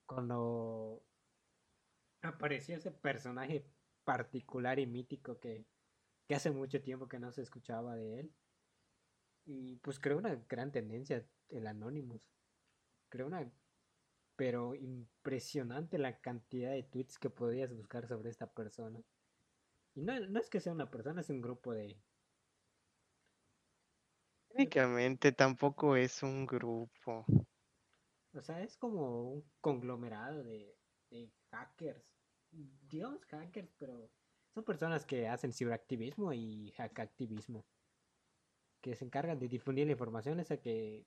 Cuando 0.05 1.05
apareció 2.21 2.75
ese 2.75 2.91
personaje 2.91 3.65
particular 4.07 4.79
y 4.79 4.87
mítico 4.87 5.37
que, 5.37 5.65
que 6.29 6.35
hace 6.35 6.49
mucho 6.49 6.81
tiempo 6.81 7.09
que 7.09 7.19
no 7.19 7.33
se 7.33 7.41
escuchaba 7.41 7.97
de 7.97 8.21
él. 8.21 8.33
Y 9.45 9.75
pues 9.77 9.99
creó 9.99 10.17
una 10.17 10.33
gran 10.47 10.71
tendencia 10.71 11.27
el 11.49 11.67
Anonymous. 11.67 12.21
Creó 13.09 13.27
una 13.27 13.51
pero 14.37 14.75
impresionante 14.75 15.97
la 15.97 16.21
cantidad 16.21 16.71
de 16.71 16.83
tweets 16.83 17.19
que 17.19 17.29
podías 17.29 17.73
buscar 17.75 18.07
sobre 18.07 18.29
esta 18.29 18.49
persona. 18.53 19.01
Y 19.95 20.03
no, 20.03 20.17
no 20.19 20.39
es 20.39 20.49
que 20.49 20.61
sea 20.61 20.71
una 20.71 20.89
persona, 20.89 21.21
es 21.21 21.29
un 21.29 21.41
grupo 21.41 21.73
de... 21.73 21.99
Técnicamente 24.49 25.31
tampoco 25.33 25.97
es 25.97 26.23
un 26.23 26.45
grupo. 26.45 27.25
O 28.33 28.41
sea, 28.41 28.61
es 28.63 28.77
como 28.77 29.33
un 29.33 29.51
conglomerado 29.59 30.43
de, 30.43 30.77
de 31.09 31.29
hackers. 31.51 32.16
Digamos 32.89 33.23
hackers, 33.25 33.73
pero 33.77 34.09
son 34.53 34.63
personas 34.63 35.05
que 35.05 35.27
hacen 35.27 35.53
ciberactivismo 35.53 36.33
y 36.33 36.71
hackactivismo. 36.71 37.65
Que 38.81 38.95
se 38.95 39.05
encargan 39.05 39.39
de 39.39 39.47
difundir 39.47 39.85
la 39.85 39.91
información 39.91 40.39
esa 40.39 40.57
que, 40.57 41.05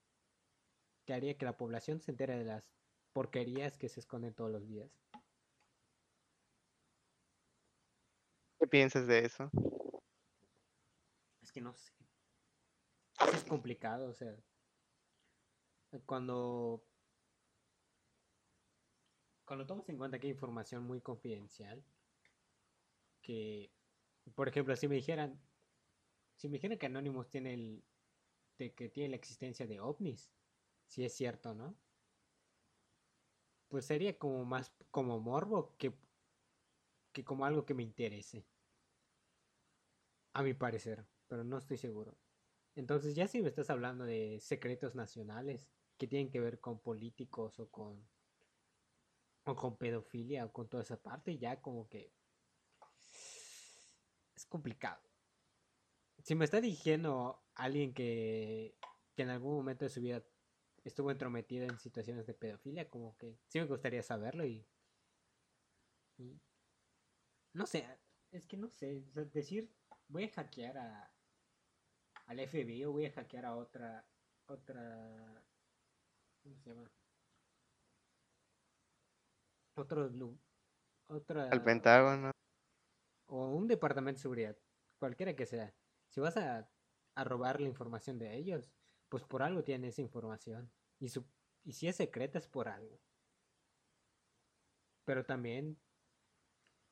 que 1.05 1.13
haría 1.13 1.37
que 1.37 1.45
la 1.45 1.57
población 1.57 1.99
se 1.99 2.11
entere 2.11 2.37
de 2.37 2.45
las 2.45 2.63
porquerías 3.13 3.77
que 3.77 3.89
se 3.89 3.99
esconden 3.99 4.33
todos 4.33 4.51
los 4.51 4.67
días. 4.67 4.89
¿Qué 8.59 8.67
piensas 8.67 9.07
de 9.07 9.25
eso? 9.25 9.49
Es 11.41 11.51
que 11.51 11.61
no 11.61 11.73
sé. 11.73 11.91
Es 13.33 13.43
complicado, 13.43 14.09
o 14.09 14.13
sea. 14.13 14.35
Cuando. 16.05 16.83
Cuando 19.51 19.65
tomas 19.65 19.89
en 19.89 19.97
cuenta 19.97 20.17
que 20.17 20.27
hay 20.27 20.31
información 20.31 20.85
muy 20.85 21.01
confidencial, 21.01 21.83
que, 23.21 23.69
por 24.33 24.47
ejemplo, 24.47 24.73
si 24.77 24.87
me 24.87 24.95
dijeran, 24.95 25.37
si 26.37 26.47
me 26.47 26.53
dijeran 26.53 26.77
que 26.77 26.85
Anonymous 26.85 27.29
tiene 27.29 27.55
el, 27.55 27.83
de 28.57 28.73
que 28.73 28.87
tiene 28.87 29.09
la 29.09 29.17
existencia 29.17 29.67
de 29.67 29.81
ovnis, 29.81 30.31
si 30.85 31.03
es 31.03 31.11
cierto, 31.11 31.53
¿no? 31.53 31.75
pues 33.67 33.83
sería 33.83 34.17
como 34.17 34.45
más 34.45 34.71
como 34.89 35.19
morbo 35.19 35.75
que, 35.77 35.97
que 37.11 37.25
como 37.25 37.43
algo 37.43 37.65
que 37.65 37.73
me 37.73 37.83
interese. 37.83 38.45
A 40.31 40.43
mi 40.43 40.53
parecer, 40.53 41.05
pero 41.27 41.43
no 41.43 41.57
estoy 41.57 41.75
seguro. 41.75 42.15
Entonces 42.75 43.15
ya 43.15 43.27
si 43.27 43.41
me 43.41 43.49
estás 43.49 43.69
hablando 43.69 44.05
de 44.05 44.39
secretos 44.39 44.95
nacionales 44.95 45.67
que 45.97 46.07
tienen 46.07 46.31
que 46.31 46.39
ver 46.39 46.61
con 46.61 46.79
políticos 46.79 47.59
o 47.59 47.69
con 47.69 48.01
o 49.43 49.55
con 49.55 49.77
pedofilia 49.77 50.45
o 50.45 50.51
con 50.51 50.69
toda 50.69 50.83
esa 50.83 51.01
parte, 51.01 51.37
ya 51.37 51.61
como 51.61 51.89
que 51.89 52.13
es 54.35 54.45
complicado. 54.45 55.01
Si 56.23 56.35
me 56.35 56.45
está 56.45 56.61
diciendo 56.61 57.43
alguien 57.55 57.93
que, 57.93 58.77
que 59.15 59.23
en 59.23 59.29
algún 59.29 59.55
momento 59.55 59.85
de 59.85 59.89
su 59.89 60.01
vida 60.01 60.23
estuvo 60.83 61.11
entrometido 61.11 61.65
en 61.65 61.79
situaciones 61.79 62.25
de 62.27 62.33
pedofilia, 62.33 62.89
como 62.89 63.17
que 63.17 63.39
sí 63.47 63.59
me 63.59 63.65
gustaría 63.65 64.03
saberlo 64.03 64.45
y, 64.45 64.65
no 67.53 67.65
sé, 67.65 67.85
es 68.31 68.45
que 68.45 68.57
no 68.57 68.69
sé, 68.69 69.03
decir 69.33 69.69
voy 70.07 70.25
a 70.25 70.29
hackear 70.29 70.77
a 70.77 71.13
al 72.27 72.39
FBI 72.39 72.85
o 72.85 72.91
voy 72.91 73.05
a 73.05 73.11
hackear 73.11 73.45
a 73.45 73.55
otra 73.55 74.05
otra 74.45 75.43
¿cómo 76.43 76.55
se 76.57 76.69
llama? 76.69 77.00
Otro 79.75 80.09
otra 81.07 81.49
al 81.49 81.63
Pentágono 81.63 82.31
o 83.27 83.47
un 83.47 83.67
departamento 83.67 84.17
de 84.17 84.21
seguridad, 84.21 84.57
cualquiera 84.99 85.35
que 85.35 85.45
sea. 85.45 85.73
Si 86.09 86.19
vas 86.19 86.35
a, 86.37 86.69
a 87.15 87.23
robar 87.23 87.61
la 87.61 87.67
información 87.67 88.19
de 88.19 88.35
ellos, 88.35 88.71
pues 89.09 89.23
por 89.23 89.41
algo 89.43 89.63
tiene 89.63 89.87
esa 89.87 90.01
información. 90.01 90.71
Y, 90.99 91.09
su, 91.09 91.25
y 91.63 91.73
si 91.73 91.87
es 91.87 91.95
secreta 91.95 92.37
es 92.37 92.47
por 92.47 92.67
algo. 92.67 92.99
Pero 95.05 95.25
también, 95.25 95.79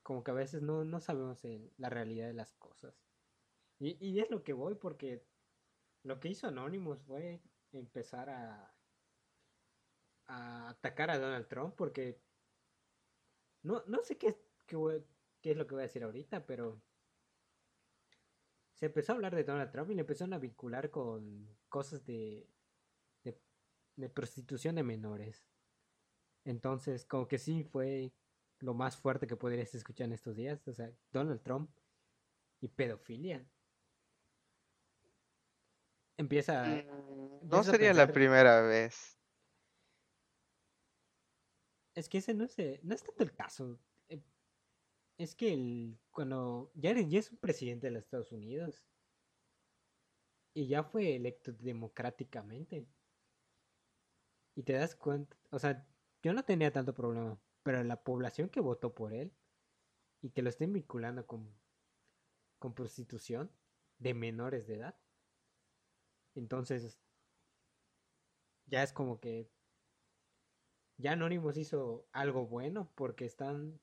como 0.02 0.24
que 0.24 0.32
a 0.32 0.34
veces 0.34 0.62
no, 0.62 0.86
no 0.86 1.00
sabemos 1.00 1.42
la 1.78 1.90
realidad 1.90 2.28
de 2.28 2.34
las 2.34 2.54
cosas. 2.54 2.96
Y, 3.80 3.98
y, 4.06 4.20
es 4.20 4.30
lo 4.30 4.44
que 4.44 4.54
voy, 4.54 4.76
porque 4.76 5.26
lo 6.04 6.20
que 6.20 6.30
hizo 6.30 6.48
Anonymous 6.48 7.02
fue 7.04 7.42
empezar 7.72 8.30
a, 8.30 8.74
a 10.28 10.70
atacar 10.70 11.12
a 11.12 11.20
Donald 11.20 11.48
Trump, 11.48 11.76
porque 11.76 12.22
no, 13.64 13.84
no 13.88 14.04
sé 14.04 14.18
qué, 14.18 14.38
qué, 14.66 14.78
qué 15.42 15.52
es 15.52 15.58
lo 15.58 15.68
que 15.68 15.76
voy 15.76 15.82
a 15.82 15.88
decir 15.88 16.04
ahorita, 16.04 16.46
pero 16.46 16.82
se 18.80 18.86
empezó 18.86 19.12
a 19.12 19.16
hablar 19.16 19.36
de 19.36 19.44
Donald 19.44 19.72
Trump 19.72 19.92
y 19.92 19.96
le 19.96 20.02
empezaron 20.02 20.34
a 20.34 20.40
vincular 20.40 20.90
con 20.90 21.50
cosas 21.68 22.06
de, 22.06 22.48
de, 23.98 24.10
prostitución 24.10 24.76
de 24.76 24.84
menores. 24.84 25.46
Entonces, 26.46 27.06
como 27.06 27.28
que 27.28 27.38
sí 27.38 27.66
fue 27.66 28.14
lo 28.60 28.74
más 28.74 28.96
fuerte 28.96 29.28
que 29.28 29.36
podrías 29.36 29.76
escuchar 29.76 30.06
en 30.06 30.14
estos 30.14 30.38
días. 30.38 30.66
O 30.66 30.74
sea, 30.74 30.90
Donald 31.12 31.42
Trump 31.42 31.70
y 32.62 32.70
pedofilia. 32.70 33.46
Empieza. 36.16 36.64
Mm, 36.64 37.50
no 37.50 37.64
sería 37.64 37.94
la 37.94 38.08
primera 38.08 38.62
vez. 38.62 39.19
Es 41.96 42.08
que 42.10 42.20
ese 42.20 42.34
no 42.34 42.46
es, 42.46 42.58
no 42.84 42.96
es 42.96 43.04
tanto 43.04 43.24
el 43.24 43.34
caso 43.34 43.80
es 45.20 45.36
que 45.36 45.54
el, 45.54 46.00
cuando 46.12 46.72
ya 46.76 46.92
es 46.92 47.30
un 47.30 47.38
presidente 47.38 47.88
de 47.88 47.92
los 47.92 48.04
Estados 48.04 48.32
Unidos 48.32 48.86
y 50.54 50.68
ya 50.68 50.82
fue 50.84 51.16
electo 51.16 51.52
democráticamente 51.52 52.88
y 54.56 54.64
te 54.64 54.74
das 54.74 54.96
cuenta, 54.96 55.38
o 55.52 55.60
sea, 55.60 55.86
yo 56.24 56.34
no 56.34 56.44
tenía 56.44 56.72
tanto 56.72 56.94
problema, 56.94 57.38
pero 57.64 57.84
la 57.84 58.02
población 58.02 58.50
que 58.50 58.62
votó 58.62 58.96
por 58.96 59.14
él 59.14 59.34
y 60.22 60.32
que 60.32 60.42
lo 60.42 60.50
estén 60.50 60.72
vinculando 60.72 61.28
con, 61.28 61.54
con 62.58 62.74
prostitución 62.74 63.52
de 63.98 64.14
menores 64.14 64.68
de 64.68 64.76
edad, 64.76 64.98
entonces 66.34 66.98
ya 68.68 68.84
es 68.84 68.94
como 68.94 69.20
que 69.20 69.52
ya 71.00 71.14
Anonymous 71.14 71.58
hizo 71.58 72.06
algo 72.12 72.46
bueno 72.46 72.92
porque 72.96 73.26
están 73.26 73.80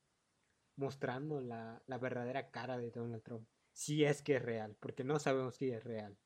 mostrando 0.77 1.41
la, 1.41 1.83
verdadera 1.99 2.51
cara 2.51 2.77
de 2.77 2.91
Donald 2.91 3.23
Trump. 3.23 3.49
Si 3.73 4.05
es 4.05 4.23
que 4.23 4.37
es 4.37 4.43
real, 4.43 4.77
porque 4.81 5.03
no 5.03 5.19
sabemos 5.19 5.57
si 5.57 5.71
es 5.71 5.83
real. 5.83 6.17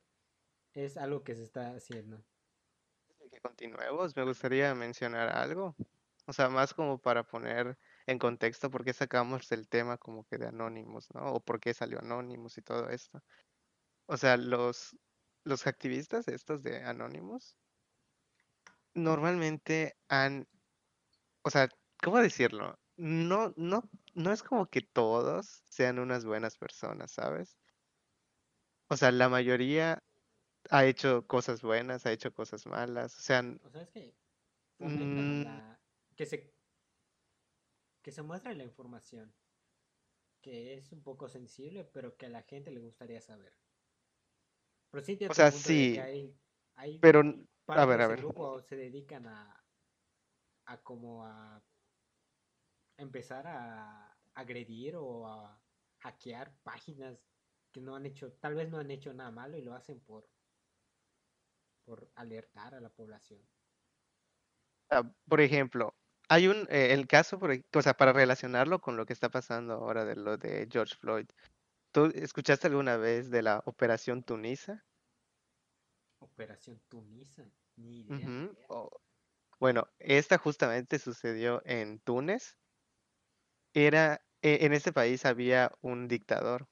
Es 0.75 0.97
algo 0.97 1.23
que 1.23 1.37
se 1.37 1.45
está 1.45 1.75
haciendo. 1.75 2.23
Que 3.31 3.41
continuemos, 3.41 4.17
me 4.17 4.25
gustaría 4.25 4.75
mencionar 4.75 5.29
algo. 5.29 5.77
O 6.27 6.33
sea, 6.33 6.49
más 6.49 6.75
como 6.75 6.99
para 6.99 7.23
poner 7.23 7.79
en 8.07 8.19
contexto 8.19 8.71
por 8.71 8.85
qué 8.85 8.93
sacamos 8.93 9.51
el 9.53 9.69
tema 9.69 9.97
como 9.97 10.25
que 10.25 10.39
de 10.39 10.49
Anonymous, 10.49 11.09
¿no? 11.15 11.35
O 11.35 11.41
por 11.41 11.61
qué 11.61 11.73
salió 11.73 12.01
Anonymous 12.01 12.59
y 12.59 12.63
todo 12.63 12.89
esto. 12.89 13.23
O 14.07 14.17
sea, 14.17 14.37
los, 14.37 14.97
los 15.45 15.69
activistas 15.69 16.27
estos 16.27 16.63
de 16.63 16.83
Anonymous 16.83 17.57
normalmente 18.95 19.97
han, 20.09 20.49
o 21.43 21.51
sea, 21.51 21.69
¿cómo 22.03 22.19
decirlo? 22.19 22.79
no, 23.01 23.55
no, 23.57 23.89
no 24.13 24.31
es 24.31 24.43
como 24.43 24.67
que 24.67 24.83
todos 24.83 25.63
sean 25.71 25.99
unas 25.99 26.27
buenas 26.27 26.59
personas, 26.59 27.11
¿sabes? 27.13 27.57
O 28.89 28.97
sea, 28.97 29.11
la 29.11 29.31
mayoría 29.31 30.03
ha 30.69 30.85
hecho 30.85 31.27
cosas 31.27 31.63
buenas, 31.63 32.05
ha 32.05 32.13
hecho 32.13 32.35
cosas 32.35 32.67
malas, 32.67 33.17
o 33.17 33.23
sea... 33.23 33.43
O 33.65 33.71
sea, 33.71 33.83
es 33.83 33.89
que 33.89 34.15
mm. 34.79 35.45
que 36.15 36.27
se 36.27 36.53
que 38.03 38.13
se 38.13 38.23
muestre 38.23 38.55
la 38.55 38.65
información 38.65 39.35
que 40.43 40.75
es 40.75 40.93
un 40.93 41.03
poco 41.03 41.29
sensible, 41.29 41.85
pero 41.85 42.17
que 42.17 42.27
a 42.27 42.31
la 42.31 42.43
gente 42.43 42.71
le 42.71 42.81
gustaría 42.81 43.21
saber. 43.23 43.55
Pero 44.91 45.05
sí 45.05 45.19
o 45.29 45.35
sea, 45.35 45.51
sí, 45.51 45.99
hay, 45.99 46.99
pero 46.99 47.23
a 47.67 47.85
ver, 47.87 48.01
a 48.03 48.09
ver. 48.09 48.19
grupo 48.19 48.61
se 48.61 48.77
dedican 48.77 49.27
a 49.27 49.60
a 50.71 50.77
como 50.83 51.25
a 51.25 51.61
empezar 52.97 53.47
a 53.47 54.17
agredir 54.35 54.95
o 54.97 55.27
a 55.27 55.61
hackear 55.99 56.53
páginas 56.63 57.19
que 57.73 57.81
no 57.81 57.97
han 57.97 58.07
hecho, 58.07 58.33
tal 58.35 58.55
vez 58.55 58.71
no 58.71 58.79
han 58.79 58.91
hecho 58.91 59.13
nada 59.13 59.31
malo 59.31 59.57
y 59.57 59.63
lo 59.63 59.75
hacen 59.75 60.01
por, 60.01 60.29
por 61.85 62.09
alertar 62.15 62.75
a 62.75 62.81
la 62.81 62.91
población. 62.91 63.41
Ah, 64.91 65.03
por 65.29 65.41
ejemplo, 65.41 65.95
hay 66.29 66.49
un, 66.49 66.67
eh, 66.71 66.93
el 66.93 67.07
caso, 67.07 67.39
por, 67.39 67.51
o 67.53 67.83
sea, 67.83 67.95
para 67.95 68.13
relacionarlo 68.13 68.81
con 68.81 68.97
lo 68.97 69.07
que 69.07 69.13
está 69.13 69.29
pasando 69.29 69.75
ahora 69.75 70.05
de 70.05 70.17
lo 70.17 70.37
de 70.37 70.69
George 70.71 70.97
Floyd. 70.97 71.27
¿Tú 71.93 72.07
escuchaste 72.15 72.69
alguna 72.69 72.97
vez 72.97 73.31
de 73.31 73.43
la 73.43 73.63
Operación 73.67 74.23
Tunisa? 74.23 74.85
Operación 76.21 76.81
Tunisa, 76.89 77.45
ni 77.77 78.01
idea. 78.01 78.27
O- 78.69 78.91
bueno, 79.61 79.87
esta 80.01 80.39
justamente 80.39 80.99
sucedió 80.99 81.63
en 81.65 82.01
Túnez. 82.01 82.59
Era, 83.75 84.21
e- 84.43 84.65
en 84.65 84.73
este 84.73 84.93
país 84.93 85.25
había 85.27 85.73
un 85.81 86.07
dictador 86.09 86.69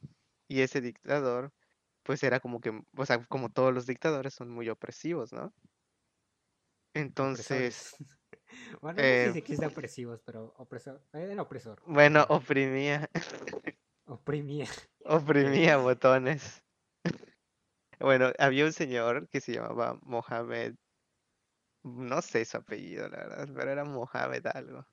y 0.48 0.60
ese 0.62 0.80
dictador 0.80 1.52
pues 2.04 2.22
era 2.22 2.40
como 2.40 2.60
que, 2.60 2.70
o 2.96 3.06
sea, 3.06 3.24
como 3.26 3.50
todos 3.50 3.74
los 3.74 3.86
dictadores 3.86 4.34
son 4.34 4.50
muy 4.50 4.68
opresivos, 4.70 5.32
¿no? 5.32 5.52
Entonces, 6.94 7.96
Opresores. 7.96 7.96
bueno, 8.82 9.04
no 9.04 9.16
sé 9.16 9.30
eh, 9.30 9.32
si 9.32 9.64
opresivos, 9.64 10.20
pero 10.24 10.54
opresor, 10.58 11.00
era 11.12 11.42
opresor. 11.42 11.80
bueno, 11.86 12.26
oprimía, 12.28 13.08
Oprimía. 14.06 14.66
oprimía 15.04 15.76
botones. 15.78 16.62
Bueno, 18.00 18.32
había 18.38 18.64
un 18.64 18.72
señor 18.72 19.28
que 19.28 19.40
se 19.40 19.52
llamaba 19.52 19.98
Mohamed, 20.02 20.74
no 21.82 22.22
sé 22.22 22.44
su 22.44 22.56
apellido, 22.56 23.08
la 23.08 23.18
verdad, 23.18 23.48
pero 23.54 23.70
era 23.70 23.84
Mohamed 23.84 24.46
algo. 24.46 24.86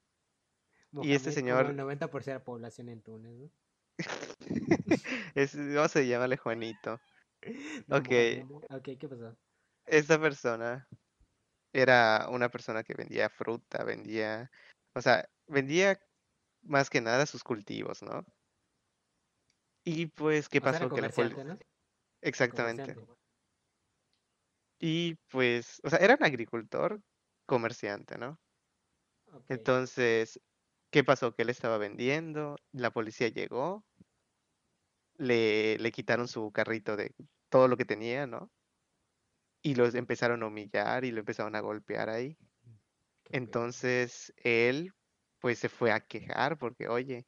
Y 1.02 1.14
este 1.14 1.30
como 1.30 1.30
el 1.30 1.34
señor, 1.34 1.76
90% 1.76 2.26
de 2.26 2.34
la 2.34 2.44
población 2.44 2.90
en 2.90 3.02
Túnez, 3.02 3.38
¿no? 3.38 3.52
es, 5.36 5.56
vamos 5.76 5.96
a 5.96 6.02
llamarle 6.02 6.38
Juanito. 6.38 7.00
No, 7.88 7.98
Ok, 7.98 8.08
Mohamed. 8.08 8.66
Ok, 8.72 8.98
¿qué 8.98 9.08
pasó? 9.08 9.38
esta 9.86 10.20
persona 10.20 10.88
era 11.74 12.28
una 12.30 12.50
persona 12.50 12.84
que 12.84 12.94
vendía 12.94 13.30
fruta, 13.30 13.84
vendía, 13.84 14.50
o 14.94 15.02
sea, 15.02 15.30
vendía 15.48 16.00
más 16.64 16.90
que 16.90 17.02
nada 17.02 17.26
sus 17.26 17.44
cultivos, 17.44 18.02
¿no? 18.02 18.26
Y 19.84 20.08
pues, 20.08 20.50
¿qué 20.50 20.60
O 20.60 20.62
sea, 20.62 20.72
era 20.72 20.80
pasó? 20.80 20.96
Que 20.96 21.02
la. 21.02 21.58
Exactamente. 22.22 22.96
Y 24.80 25.16
pues, 25.30 25.82
o 25.84 25.90
sea, 25.90 26.00
era 26.00 26.16
un 26.16 26.24
agricultor 26.24 27.02
comerciante, 27.46 28.18
¿no? 28.18 28.40
Entonces, 29.50 30.40
¿qué 30.92 31.04
pasó? 31.04 31.34
Que 31.34 31.44
él 31.44 31.50
estaba 31.50 31.78
vendiendo, 31.78 32.56
la 32.72 32.92
policía 32.92 33.28
llegó, 33.30 33.86
le, 35.18 35.78
le 35.78 35.92
quitaron 35.92 36.28
su 36.28 36.52
carrito 36.52 36.96
de 36.96 37.14
todo 37.50 37.68
lo 37.68 37.78
que 37.78 37.86
tenía, 37.86 38.28
¿no? 38.28 38.50
Y 39.62 39.76
los 39.76 39.96
empezaron 39.96 40.44
a 40.44 40.48
humillar 40.48 41.04
y 41.06 41.12
lo 41.12 41.20
empezaron 41.20 41.56
a 41.56 41.60
golpear 41.60 42.10
ahí. 42.10 42.38
pedo. 42.64 42.80
Entonces, 43.32 44.34
él, 44.38 44.94
pues, 45.40 45.60
se 45.60 45.70
fue 45.70 45.92
a 45.92 46.00
quejar 46.02 46.58
porque, 46.58 46.88
oye, 46.88 47.26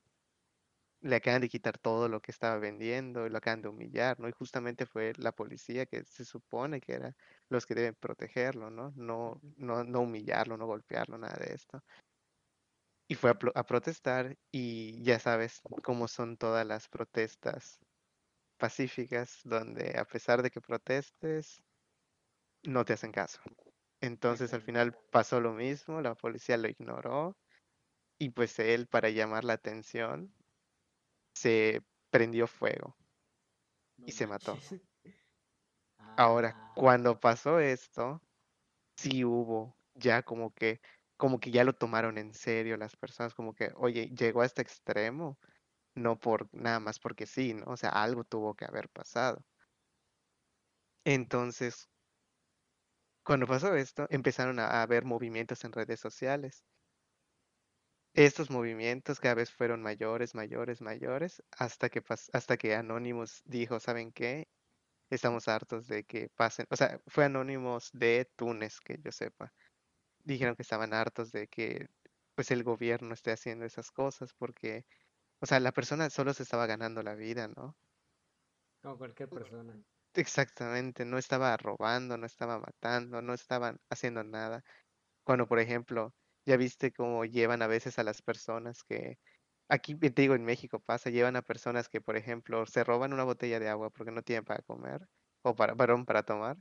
le 1.02 1.16
acaban 1.18 1.42
de 1.42 1.50
quitar 1.50 1.78
todo 1.78 2.10
lo 2.10 2.22
que 2.22 2.32
estaba 2.32 2.58
vendiendo 2.58 3.26
y 3.26 3.30
lo 3.30 3.38
acaban 3.38 3.62
de 3.62 3.70
humillar, 3.70 4.20
¿no? 4.20 4.28
Y 4.28 4.32
justamente 4.32 4.86
fue 4.86 5.14
la 5.18 5.32
policía 5.32 5.86
que 5.86 6.04
se 6.04 6.26
supone 6.26 6.82
que 6.82 6.94
eran 6.94 7.16
los 7.50 7.66
que 7.66 7.76
deben 7.76 7.96
protegerlo, 7.96 8.70
¿no? 8.70 8.92
No, 8.96 9.40
no, 9.58 9.84
no 9.84 10.02
humillarlo, 10.02 10.58
no 10.58 10.66
golpearlo, 10.66 11.18
nada 11.18 11.38
de 11.40 11.54
esto. 11.54 11.82
Y 13.10 13.16
fue 13.16 13.32
a, 13.32 13.38
a 13.56 13.64
protestar 13.64 14.38
y 14.52 15.04
ya 15.04 15.20
sabes 15.20 15.62
cómo 15.84 16.08
son 16.08 16.38
todas 16.38 16.66
las 16.66 16.90
protestas 16.90 17.80
pacíficas, 18.58 19.42
donde 19.44 19.98
a 19.98 20.06
pesar 20.06 20.42
de 20.42 20.50
que 20.50 20.62
protestes, 20.62 21.62
no 22.64 22.86
te 22.86 22.94
hacen 22.94 23.12
caso. 23.12 23.40
Entonces 24.02 24.54
al 24.54 24.62
final 24.62 24.96
pasó 25.12 25.40
lo 25.42 25.54
mismo, 25.54 26.02
la 26.02 26.16
policía 26.16 26.58
lo 26.58 26.68
ignoró 26.68 27.38
y 28.20 28.30
pues 28.32 28.60
él, 28.60 28.88
para 28.88 29.10
llamar 29.10 29.44
la 29.44 29.54
atención, 29.54 30.34
se 31.38 31.82
prendió 32.12 32.48
fuego 32.48 32.98
No 33.98 34.08
y 34.08 34.12
se 34.14 34.26
mató. 34.28 34.58
Ahora, 36.16 36.56
Ah, 36.56 36.74
cuando 36.74 37.20
pasó 37.20 37.60
esto, 37.60 38.22
sí 38.98 39.26
hubo 39.26 39.78
ya 39.96 40.24
como 40.24 40.54
que, 40.54 40.82
como 41.18 41.40
que 41.40 41.52
ya 41.52 41.64
lo 41.66 41.74
tomaron 41.74 42.18
en 42.20 42.34
serio 42.34 42.78
las 42.78 42.96
personas, 42.98 43.36
como 43.36 43.54
que, 43.56 43.72
oye, 43.76 44.10
llegó 44.16 44.42
a 44.42 44.46
este 44.48 44.62
extremo, 44.64 45.40
no 45.96 46.20
por 46.20 46.50
nada 46.54 46.80
más 46.82 47.00
porque 47.00 47.28
sí, 47.28 47.54
¿no? 47.56 47.66
O 47.68 47.78
sea, 47.78 47.90
algo 47.92 48.24
tuvo 48.26 48.56
que 48.56 48.66
haber 48.66 48.90
pasado. 48.90 49.46
Entonces, 51.06 51.90
cuando 53.24 53.46
pasó 53.46 53.76
esto, 53.76 54.08
empezaron 54.10 54.58
a 54.60 54.82
haber 54.82 55.06
movimientos 55.06 55.64
en 55.64 55.72
redes 55.72 56.00
sociales. 56.00 56.66
Estos 58.18 58.50
movimientos 58.50 59.22
cada 59.22 59.36
vez 59.36 59.50
fueron 59.52 59.82
mayores, 59.82 60.36
mayores, 60.36 60.82
mayores, 60.82 61.42
hasta 61.58 61.88
que, 61.90 62.04
hasta 62.34 62.58
que 62.58 62.76
Anonymous 62.76 63.42
dijo, 63.46 63.80
¿saben 63.80 64.12
qué? 64.12 64.50
Estamos 65.12 65.48
hartos 65.48 65.88
de 65.88 66.04
que 66.06 66.30
pasen, 66.36 66.66
o 66.72 66.76
sea, 66.78 67.00
fue 67.08 67.26
Anonymous 67.26 67.92
de 67.94 68.28
Túnez, 68.38 68.80
que 68.82 68.98
yo 69.04 69.12
sepa. 69.12 69.54
Dijeron 70.24 70.56
que 70.56 70.64
estaban 70.64 70.94
hartos 70.94 71.32
de 71.32 71.48
que 71.48 71.88
pues 72.36 72.52
el 72.52 72.64
gobierno 72.64 73.14
esté 73.14 73.32
haciendo 73.32 73.66
esas 73.66 73.92
cosas 73.92 74.34
porque, 74.38 74.86
o 75.42 75.48
sea, 75.48 75.60
la 75.62 75.74
persona 75.74 76.10
solo 76.12 76.34
se 76.34 76.44
estaba 76.44 76.68
ganando 76.68 77.04
la 77.04 77.16
vida, 77.16 77.50
¿no? 77.50 77.78
como 78.82 78.98
cualquier 78.98 79.30
persona. 79.30 79.84
Exactamente, 80.14 81.06
no 81.06 81.18
estaba 81.18 81.56
robando, 81.58 82.18
no 82.18 82.26
estaba 82.26 82.60
matando, 82.60 83.22
no 83.22 83.34
estaban 83.34 83.78
haciendo 83.90 84.24
nada. 84.24 84.64
Cuando, 85.24 85.48
por 85.48 85.60
ejemplo, 85.60 86.14
ya 86.48 86.58
viste 86.58 86.94
cómo 86.94 87.26
llevan 87.26 87.62
a 87.64 87.68
veces 87.68 88.00
a 88.00 88.04
las 88.06 88.24
personas 88.24 88.84
que, 88.86 89.20
aquí 89.70 89.96
te 89.96 90.10
digo, 90.24 90.36
en 90.36 90.46
México 90.46 90.80
pasa, 90.82 91.10
llevan 91.12 91.36
a 91.38 91.44
personas 91.44 91.90
que, 91.90 92.02
por 92.02 92.18
ejemplo, 92.18 92.66
se 92.68 92.84
roban 92.86 93.14
una 93.14 93.26
botella 93.26 93.60
de 93.60 93.70
agua 93.70 93.92
porque 93.92 94.12
no 94.14 94.24
tienen 94.24 94.46
para 94.46 94.64
comer, 94.64 95.08
o 95.44 95.56
para, 95.56 95.76
perdón, 95.76 96.06
para 96.06 96.24
tomar, 96.24 96.58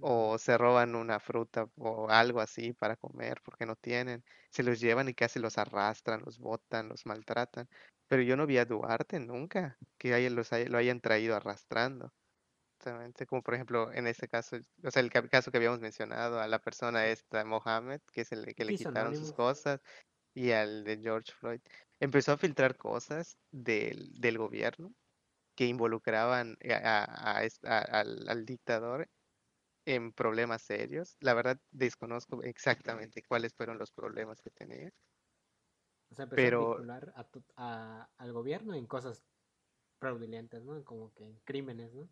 o 0.00 0.38
se 0.38 0.58
roban 0.58 0.94
una 0.96 1.20
fruta 1.20 1.68
o 1.76 2.08
algo 2.10 2.40
así 2.40 2.72
para 2.72 2.96
comer 2.96 3.40
porque 3.44 3.66
no 3.66 3.76
tienen, 3.76 4.24
se 4.50 4.62
los 4.62 4.80
llevan 4.80 5.08
y 5.08 5.14
casi 5.14 5.38
los 5.40 5.58
arrastran, 5.58 6.22
los 6.24 6.38
botan, 6.38 6.88
los 6.88 7.06
maltratan. 7.06 7.68
Pero 8.08 8.22
yo 8.22 8.36
no 8.36 8.46
vi 8.46 8.58
a 8.58 8.64
Duarte 8.64 9.20
nunca 9.20 9.78
que 9.98 10.30
los 10.30 10.50
lo 10.52 10.78
hayan 10.78 11.00
traído 11.00 11.36
arrastrando. 11.36 12.12
Exactamente, 12.80 13.26
como 13.26 13.42
por 13.42 13.54
ejemplo 13.54 13.92
en 13.92 14.06
este 14.06 14.28
caso, 14.28 14.56
o 14.84 14.90
sea, 14.92 15.02
el 15.02 15.10
ca- 15.10 15.26
caso 15.28 15.50
que 15.50 15.56
habíamos 15.56 15.80
mencionado, 15.80 16.40
a 16.40 16.46
la 16.46 16.60
persona 16.60 17.06
esta, 17.08 17.44
Mohammed, 17.44 18.00
que 18.12 18.20
es 18.20 18.30
el 18.30 18.54
que 18.54 18.64
le 18.64 18.72
¿Qué 18.72 18.74
hizo 18.74 18.90
quitaron 18.90 19.16
sus 19.16 19.32
cosas, 19.32 19.80
y 20.34 20.52
al 20.52 20.84
de 20.84 20.98
George 21.02 21.32
Floyd, 21.32 21.60
empezó 22.00 22.32
a 22.32 22.38
filtrar 22.38 22.76
cosas 22.76 23.38
del, 23.52 24.12
del 24.20 24.38
gobierno 24.38 24.94
que 25.56 25.66
involucraban 25.66 26.56
a- 26.70 27.04
a- 27.04 27.42
a 27.64 27.78
al, 28.00 28.28
al 28.28 28.46
dictador 28.46 29.08
en 29.86 30.12
problemas 30.12 30.62
serios. 30.62 31.16
La 31.20 31.34
verdad, 31.34 31.60
desconozco 31.72 32.42
exactamente 32.44 33.22
cuáles 33.28 33.54
fueron 33.54 33.78
los 33.78 33.92
problemas 33.92 34.40
que 34.42 34.50
tenía, 34.50 34.90
O 36.10 36.14
sea, 36.14 36.24
empezó 36.24 36.48
a 36.48 36.50
pero 36.50 36.62
vincular 36.62 37.12
a 37.16 37.24
tu- 37.30 37.44
a- 37.56 38.10
al 38.18 38.32
gobierno 38.32 38.74
en 38.74 38.86
cosas 38.86 39.26
fraudulentas, 40.00 40.64
¿no? 40.64 40.84
Como 40.84 41.12
que 41.14 41.24
en 41.24 41.40
crímenes, 41.40 41.94
¿no? 41.94 42.10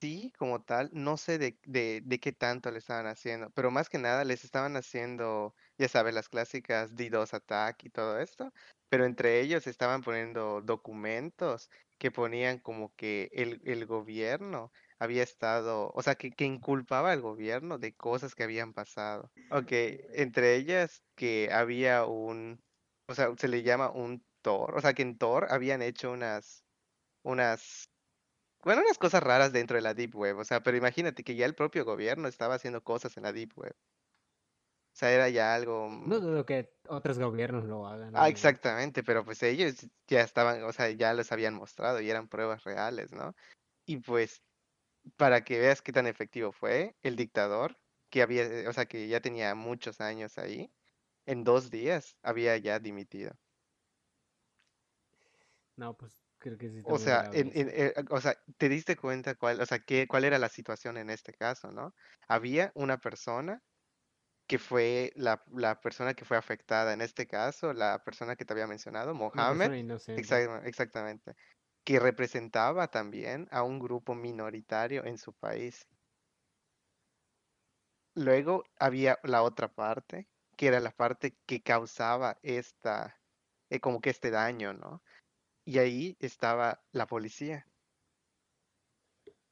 Sí, 0.00 0.32
como 0.38 0.62
tal, 0.62 0.90
no 0.92 1.16
sé 1.16 1.38
de, 1.38 1.58
de, 1.64 2.00
de 2.04 2.20
qué 2.20 2.30
tanto 2.32 2.70
le 2.70 2.78
estaban 2.78 3.06
haciendo, 3.08 3.50
pero 3.50 3.72
más 3.72 3.88
que 3.88 3.98
nada 3.98 4.22
les 4.24 4.44
estaban 4.44 4.76
haciendo, 4.76 5.54
ya 5.76 5.88
sabes, 5.88 6.14
las 6.14 6.28
clásicas 6.28 6.94
DDoS 6.94 7.34
attack 7.34 7.82
y 7.82 7.90
todo 7.90 8.20
esto, 8.20 8.52
pero 8.88 9.04
entre 9.06 9.40
ellos 9.40 9.66
estaban 9.66 10.02
poniendo 10.02 10.60
documentos 10.62 11.68
que 11.98 12.12
ponían 12.12 12.60
como 12.60 12.94
que 12.94 13.28
el, 13.32 13.60
el 13.64 13.86
gobierno 13.86 14.70
había 15.00 15.24
estado, 15.24 15.90
o 15.92 16.00
sea, 16.04 16.14
que, 16.14 16.30
que 16.30 16.44
inculpaba 16.44 17.10
al 17.10 17.20
gobierno 17.20 17.78
de 17.78 17.96
cosas 17.96 18.36
que 18.36 18.44
habían 18.44 18.74
pasado. 18.74 19.32
Ok, 19.50 19.72
entre 19.72 20.54
ellas 20.54 21.02
que 21.16 21.50
había 21.52 22.04
un, 22.04 22.60
o 23.08 23.14
sea, 23.14 23.30
se 23.36 23.48
le 23.48 23.64
llama 23.64 23.90
un 23.90 24.24
Tor, 24.42 24.76
o 24.76 24.80
sea, 24.80 24.94
que 24.94 25.02
en 25.02 25.18
Tor 25.18 25.48
habían 25.50 25.82
hecho 25.82 26.12
unas, 26.12 26.64
unas 27.22 27.90
bueno, 28.68 28.82
unas 28.82 28.98
cosas 28.98 29.22
raras 29.22 29.50
dentro 29.50 29.76
de 29.76 29.80
la 29.82 29.94
Deep 29.94 30.14
Web, 30.14 30.36
o 30.36 30.44
sea, 30.44 30.62
pero 30.62 30.76
imagínate 30.76 31.24
que 31.24 31.34
ya 31.34 31.46
el 31.46 31.54
propio 31.54 31.86
gobierno 31.86 32.28
estaba 32.28 32.56
haciendo 32.56 32.84
cosas 32.84 33.16
en 33.16 33.22
la 33.22 33.32
Deep 33.32 33.56
Web. 33.56 33.74
O 34.92 34.96
sea, 34.98 35.10
era 35.10 35.30
ya 35.30 35.54
algo... 35.54 35.88
No 35.88 36.16
mm, 36.16 36.20
dudo 36.20 36.44
que 36.44 36.70
otros 36.86 37.18
gobiernos 37.18 37.64
lo 37.64 37.86
hagan, 37.86 38.14
Ah, 38.14 38.28
obviamente. 38.28 38.28
exactamente, 38.28 39.02
pero 39.02 39.24
pues 39.24 39.42
ellos 39.42 39.86
ya 40.06 40.20
estaban, 40.20 40.62
o 40.64 40.72
sea, 40.74 40.90
ya 40.90 41.14
los 41.14 41.32
habían 41.32 41.54
mostrado 41.54 41.98
y 42.02 42.10
eran 42.10 42.28
pruebas 42.28 42.62
reales, 42.64 43.10
¿no? 43.12 43.34
Y 43.86 43.98
pues, 43.98 44.42
para 45.16 45.44
que 45.44 45.60
veas 45.60 45.82
qué 45.82 45.92
tan 45.92 46.06
efectivo 46.06 46.52
fue, 46.52 46.96
el 47.02 47.16
dictador, 47.16 47.78
que 48.10 48.22
había, 48.22 48.44
eh, 48.44 48.68
o 48.68 48.72
sea, 48.74 48.86
que 48.86 49.08
ya 49.08 49.20
tenía 49.22 49.54
muchos 49.54 50.02
años 50.02 50.36
ahí, 50.38 50.70
en 51.26 51.44
dos 51.44 51.70
días 51.70 52.16
había 52.22 52.56
ya 52.58 52.78
dimitido. 52.80 53.32
No, 55.76 55.96
pues 55.96 56.27
creo 56.38 56.58
que 56.58 56.70
sí 56.70 56.82
O 56.82 56.98
sea, 56.98 57.28
en, 57.32 57.50
en, 57.54 57.68
eso. 57.68 57.72
eh, 57.72 57.94
o 58.10 58.20
sea, 58.20 58.34
te 58.58 58.68
diste 58.68 58.96
cuenta 58.96 59.34
cuál, 59.36 59.60
o 59.60 59.66
sea, 59.66 59.80
qué, 59.80 60.06
cuál 60.08 60.24
era 60.24 60.38
la 60.38 60.48
situación 60.48 60.96
en 60.96 61.10
este 61.10 61.32
caso, 61.34 61.70
¿no? 61.72 61.94
Había 62.28 62.72
una 62.74 62.98
persona 62.98 63.60
que 64.48 64.58
fue 64.58 65.12
la, 65.16 65.42
la 65.52 65.80
persona 65.80 66.14
que 66.14 66.24
fue 66.26 66.36
afectada, 66.38 66.92
en 66.94 67.02
este 67.02 67.26
caso, 67.26 67.72
la 67.74 68.02
persona 68.04 68.36
que 68.36 68.44
te 68.44 68.52
había 68.54 68.66
mencionado, 68.66 69.14
Mohammed, 69.14 69.70
persona 69.70 69.76
inocente. 69.78 70.38
exac- 70.38 70.62
exactamente, 70.66 71.34
que 71.84 72.00
representaba 72.00 72.88
también 72.88 73.48
a 73.52 73.62
un 73.64 73.78
grupo 73.80 74.14
minoritario 74.14 75.04
en 75.06 75.18
su 75.18 75.34
país. 75.34 75.86
luego 78.14 78.64
había 78.78 79.18
la 79.22 79.42
otra 79.42 79.68
parte, 79.68 80.28
que 80.56 80.66
era 80.68 80.80
la 80.80 80.90
parte 80.90 81.38
que 81.46 81.62
causaba 81.62 82.38
esta, 82.42 83.16
eh, 83.70 83.80
como 83.80 84.00
que 84.00 84.10
este 84.10 84.30
daño, 84.30 84.72
¿no? 84.74 85.02
Y 85.68 85.78
ahí 85.78 86.16
estaba 86.18 86.82
la 86.92 87.06
policía. 87.06 87.66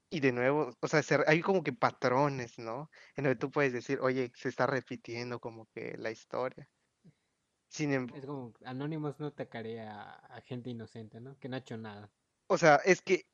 Y 0.09 0.19
de 0.19 0.31
nuevo, 0.31 0.71
o 0.79 0.87
sea, 0.87 1.03
se- 1.03 1.23
hay 1.27 1.41
como 1.41 1.63
que 1.63 1.73
patrones, 1.73 2.57
¿no? 2.57 2.89
En 3.15 3.25
donde 3.25 3.39
tú 3.39 3.51
puedes 3.51 3.71
decir, 3.71 3.99
oye, 4.01 4.31
se 4.35 4.49
está 4.49 4.65
repitiendo 4.65 5.39
como 5.39 5.67
que 5.67 5.95
la 5.99 6.09
historia. 6.09 6.67
Sin 7.69 7.93
em- 7.93 8.07
Es 8.15 8.25
como 8.25 8.51
Anonymous 8.65 9.19
no 9.19 9.27
atacaría 9.27 9.91
a, 10.11 10.41
gente 10.41 10.69
inocente, 10.71 11.19
¿no? 11.21 11.37
Que 11.39 11.49
no 11.49 11.55
ha 11.55 11.59
hecho 11.59 11.77
nada. 11.77 12.11
o 12.47 12.57
sea, 12.57 12.77
es 12.77 13.01
que, 13.01 13.25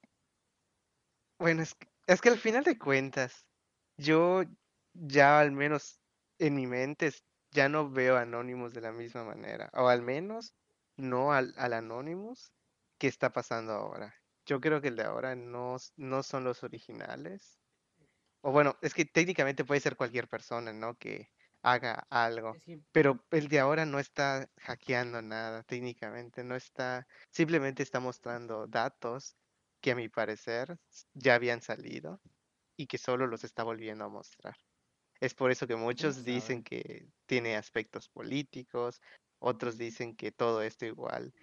bueno, 1.40 1.62
es 1.64 1.76
que, 1.76 1.88
es 2.08 2.22
que 2.22 2.30
al 2.30 2.38
final 2.38 2.64
de 2.64 2.78
cuentas, 2.78 3.46
yo 3.98 4.44
ya 4.94 5.40
al 5.40 5.52
menos 5.52 6.00
en 6.40 6.56
mi 6.56 6.68
mente 6.68 7.12
ya 7.52 7.70
no 7.70 7.90
veo 7.90 8.18
Anonymous 8.18 8.74
de 8.74 8.82
la 8.82 8.92
misma 8.92 9.24
manera, 9.24 9.70
o 9.74 9.88
al 9.88 10.02
menos 10.02 10.54
no 10.98 11.34
al, 11.34 11.54
al 11.58 11.74
Anonymous 11.74 12.52
que 12.98 13.08
está 13.08 13.32
pasando 13.32 13.74
ahora. 13.74 14.16
Yo 14.46 14.60
creo 14.60 14.82
que 14.82 14.90
el 14.90 14.96
de 14.96 15.04
ahora 15.04 15.36
no, 15.36 15.78
no 15.96 16.24
son 16.24 16.44
los 16.44 16.64
originales. 16.64 17.60
O 18.42 18.52
bueno, 18.52 18.78
es 18.82 18.94
que 18.94 19.06
técnicamente 19.06 19.64
puede 19.64 19.82
ser 19.82 19.96
cualquier 19.96 20.28
persona, 20.28 20.74
¿no? 20.74 20.96
Que 20.96 21.30
haga 21.62 22.06
algo. 22.10 22.54
Es 22.56 22.64
que 22.64 22.80
Pero 22.92 23.24
el 23.32 23.48
de 23.48 23.60
ahora 23.60 23.86
no 23.86 24.00
está 24.00 24.50
hackeando 24.60 25.22
nada, 25.22 25.64
técnicamente. 25.64 26.44
No 26.44 26.56
está, 26.56 27.08
simplemente 27.32 27.84
está 27.84 28.00
mostrando 28.00 28.68
datos 28.68 29.38
que 29.80 29.92
a 29.92 29.96
mi 29.96 30.10
parecer 30.10 30.78
ya 31.14 31.36
habían 31.36 31.62
salido 31.62 32.22
y 32.76 32.88
que 32.88 32.98
solo 32.98 33.28
los 33.28 33.44
está 33.44 33.64
volviendo 33.64 34.06
a 34.06 34.10
mostrar. 34.10 34.56
Es 35.20 35.34
por 35.34 35.52
eso 35.52 35.68
que 35.68 35.76
muchos 35.76 36.26
dicen 36.26 36.64
que 36.64 37.08
tiene 37.26 37.56
aspectos 37.56 38.10
políticos, 38.10 39.02
otros 39.40 39.78
dicen 39.78 40.16
que 40.16 40.32
todo 40.32 40.62
esto 40.62 40.86
igual 40.86 41.34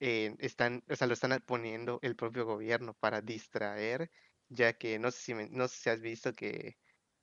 eh, 0.00 0.34
están, 0.40 0.84
o 0.88 0.96
sea, 0.96 1.06
lo 1.06 1.14
están 1.14 1.40
poniendo 1.46 1.98
el 2.02 2.16
propio 2.16 2.44
gobierno 2.46 2.94
para 2.94 3.20
distraer, 3.22 4.10
ya 4.48 4.74
que 4.74 4.98
no 4.98 5.10
sé 5.10 5.18
si, 5.22 5.34
me- 5.34 5.48
no 5.50 5.68
sé 5.68 5.76
si 5.82 5.90
has 5.90 6.00
visto 6.00 6.32
que 6.34 6.76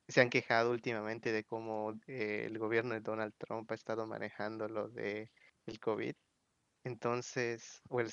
se 0.08 0.22
han 0.22 0.30
quejado 0.32 0.72
últimamente 0.72 1.32
de 1.34 1.46
cómo 1.46 1.94
eh, 2.08 2.46
el 2.48 2.60
gobierno 2.60 2.94
de 2.96 3.02
Donald 3.02 3.34
Trump 3.38 3.72
ha 3.72 3.76
estado 3.76 4.08
manejando 4.08 4.68
lo 4.70 4.90
de 4.90 5.32
el 5.66 5.80
COVID. 5.80 6.16
Entonces, 6.86 7.82
o 7.90 8.02
el 8.02 8.10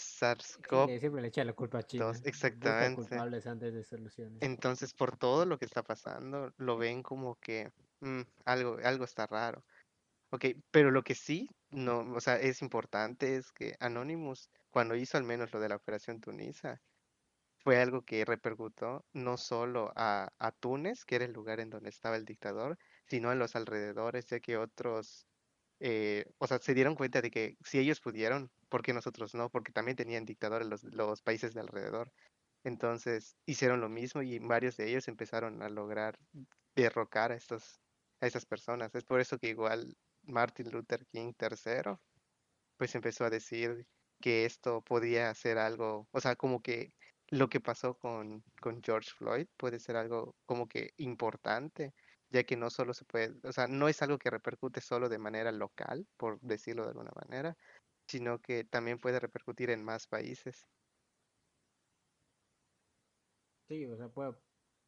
Sí, 0.70 0.76
SARS-CoV-2, 0.76 0.86
le, 0.86 1.00
siempre 1.00 1.20
le 1.22 1.28
echa 1.28 1.44
la 1.44 1.52
culpa 1.54 1.78
a 1.78 1.82
China. 1.82 2.24
Exactamente. 2.24 2.92
culpables 2.92 3.46
antes 3.46 3.72
de 3.74 3.82
soluciones. 3.84 4.40
Entonces, 4.40 4.94
por 4.94 5.16
todo 5.16 5.46
lo 5.46 5.58
que 5.58 5.64
está 5.64 5.82
pasando, 5.82 6.52
lo 6.58 6.76
ven 6.78 7.02
como 7.02 7.36
que 7.36 7.70
"Mm, 8.00 8.22
algo, 8.44 8.78
algo 8.84 9.04
está 9.04 9.26
raro. 9.26 9.64
Ok, 10.30 10.44
pero 10.70 10.90
lo 10.90 11.02
que 11.02 11.14
sí, 11.14 11.48
no, 11.70 12.00
o 12.14 12.20
sea, 12.20 12.36
es 12.38 12.60
importante 12.62 13.36
es 13.36 13.50
que 13.52 13.76
Anonymous, 13.80 14.50
cuando 14.70 14.94
hizo 14.94 15.16
al 15.16 15.24
menos 15.24 15.52
lo 15.52 15.60
de 15.60 15.70
la 15.70 15.76
Operación 15.76 16.20
Tunisa, 16.20 16.80
fue 17.64 17.80
algo 17.80 18.02
que 18.02 18.24
repercutó 18.24 19.04
no 19.12 19.36
solo 19.36 19.92
a, 19.96 20.32
a 20.38 20.52
Túnez, 20.52 21.04
que 21.04 21.16
era 21.16 21.24
el 21.24 21.32
lugar 21.32 21.60
en 21.60 21.70
donde 21.70 21.90
estaba 21.90 22.16
el 22.16 22.24
dictador, 22.24 22.78
sino 23.06 23.32
en 23.32 23.38
los 23.38 23.56
alrededores, 23.56 24.26
ya 24.26 24.40
que 24.40 24.56
otros, 24.56 25.26
eh, 25.80 26.26
o 26.38 26.46
sea, 26.46 26.58
se 26.58 26.74
dieron 26.74 26.94
cuenta 26.94 27.22
de 27.22 27.30
que 27.30 27.56
si 27.64 27.78
ellos 27.78 28.00
pudieron, 28.00 28.50
¿por 28.68 28.82
qué 28.82 28.92
nosotros 28.92 29.34
no? 29.34 29.50
Porque 29.50 29.72
también 29.72 29.96
tenían 29.96 30.24
dictadores 30.24 30.68
los, 30.68 30.84
los 30.84 31.22
países 31.22 31.54
de 31.54 31.60
alrededor. 31.60 32.12
Entonces 32.64 33.36
hicieron 33.46 33.80
lo 33.80 33.88
mismo 33.88 34.22
y 34.22 34.38
varios 34.40 34.76
de 34.76 34.88
ellos 34.88 35.08
empezaron 35.08 35.62
a 35.62 35.68
lograr 35.68 36.18
derrocar 36.76 37.32
a 37.32 37.36
estos, 37.36 37.80
a 38.20 38.26
esas 38.26 38.46
personas. 38.46 38.94
Es 38.94 39.04
por 39.04 39.20
eso 39.20 39.38
que 39.38 39.48
igual 39.48 39.96
Martin 40.28 40.70
Luther 40.70 41.04
King 41.06 41.32
III 41.38 41.98
pues 42.78 42.94
empezó 42.94 43.24
a 43.24 43.30
decir 43.30 43.86
que 44.20 44.44
esto 44.46 44.82
podía 44.82 45.34
ser 45.34 45.58
algo, 45.58 46.08
o 46.12 46.20
sea, 46.20 46.36
como 46.36 46.62
que 46.62 46.92
lo 47.30 47.48
que 47.48 47.60
pasó 47.60 47.98
con, 47.98 48.42
con 48.60 48.82
George 48.82 49.10
Floyd 49.16 49.46
puede 49.56 49.78
ser 49.78 49.96
algo 49.96 50.34
como 50.46 50.68
que 50.68 50.92
importante, 50.96 51.92
ya 52.30 52.44
que 52.44 52.56
no 52.56 52.70
solo 52.70 52.94
se 52.94 53.04
puede, 53.04 53.34
o 53.44 53.52
sea, 53.52 53.66
no 53.66 53.88
es 53.88 54.00
algo 54.02 54.18
que 54.18 54.30
repercute 54.30 54.80
solo 54.80 55.08
de 55.08 55.18
manera 55.18 55.52
local, 55.52 56.06
por 56.16 56.40
decirlo 56.40 56.84
de 56.84 56.90
alguna 56.90 57.12
manera, 57.14 57.56
sino 58.06 58.40
que 58.40 58.64
también 58.64 58.98
puede 58.98 59.20
repercutir 59.20 59.70
en 59.70 59.84
más 59.84 60.06
países. 60.06 60.66
Sí, 63.68 63.84
o 63.86 63.96
sea, 63.96 64.08
puede, 64.08 64.34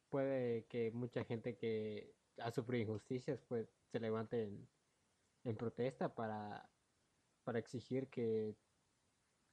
puede 0.09 0.65
que 0.65 0.91
mucha 0.91 1.23
gente 1.23 1.55
que 1.55 2.15
ha 2.37 2.51
sufrido 2.51 2.83
injusticias 2.83 3.39
pues 3.47 3.67
se 3.91 3.99
levante 3.99 4.43
en, 4.43 4.67
en 5.43 5.57
protesta 5.57 6.13
para, 6.15 6.69
para 7.43 7.59
exigir 7.59 8.09
que, 8.09 8.57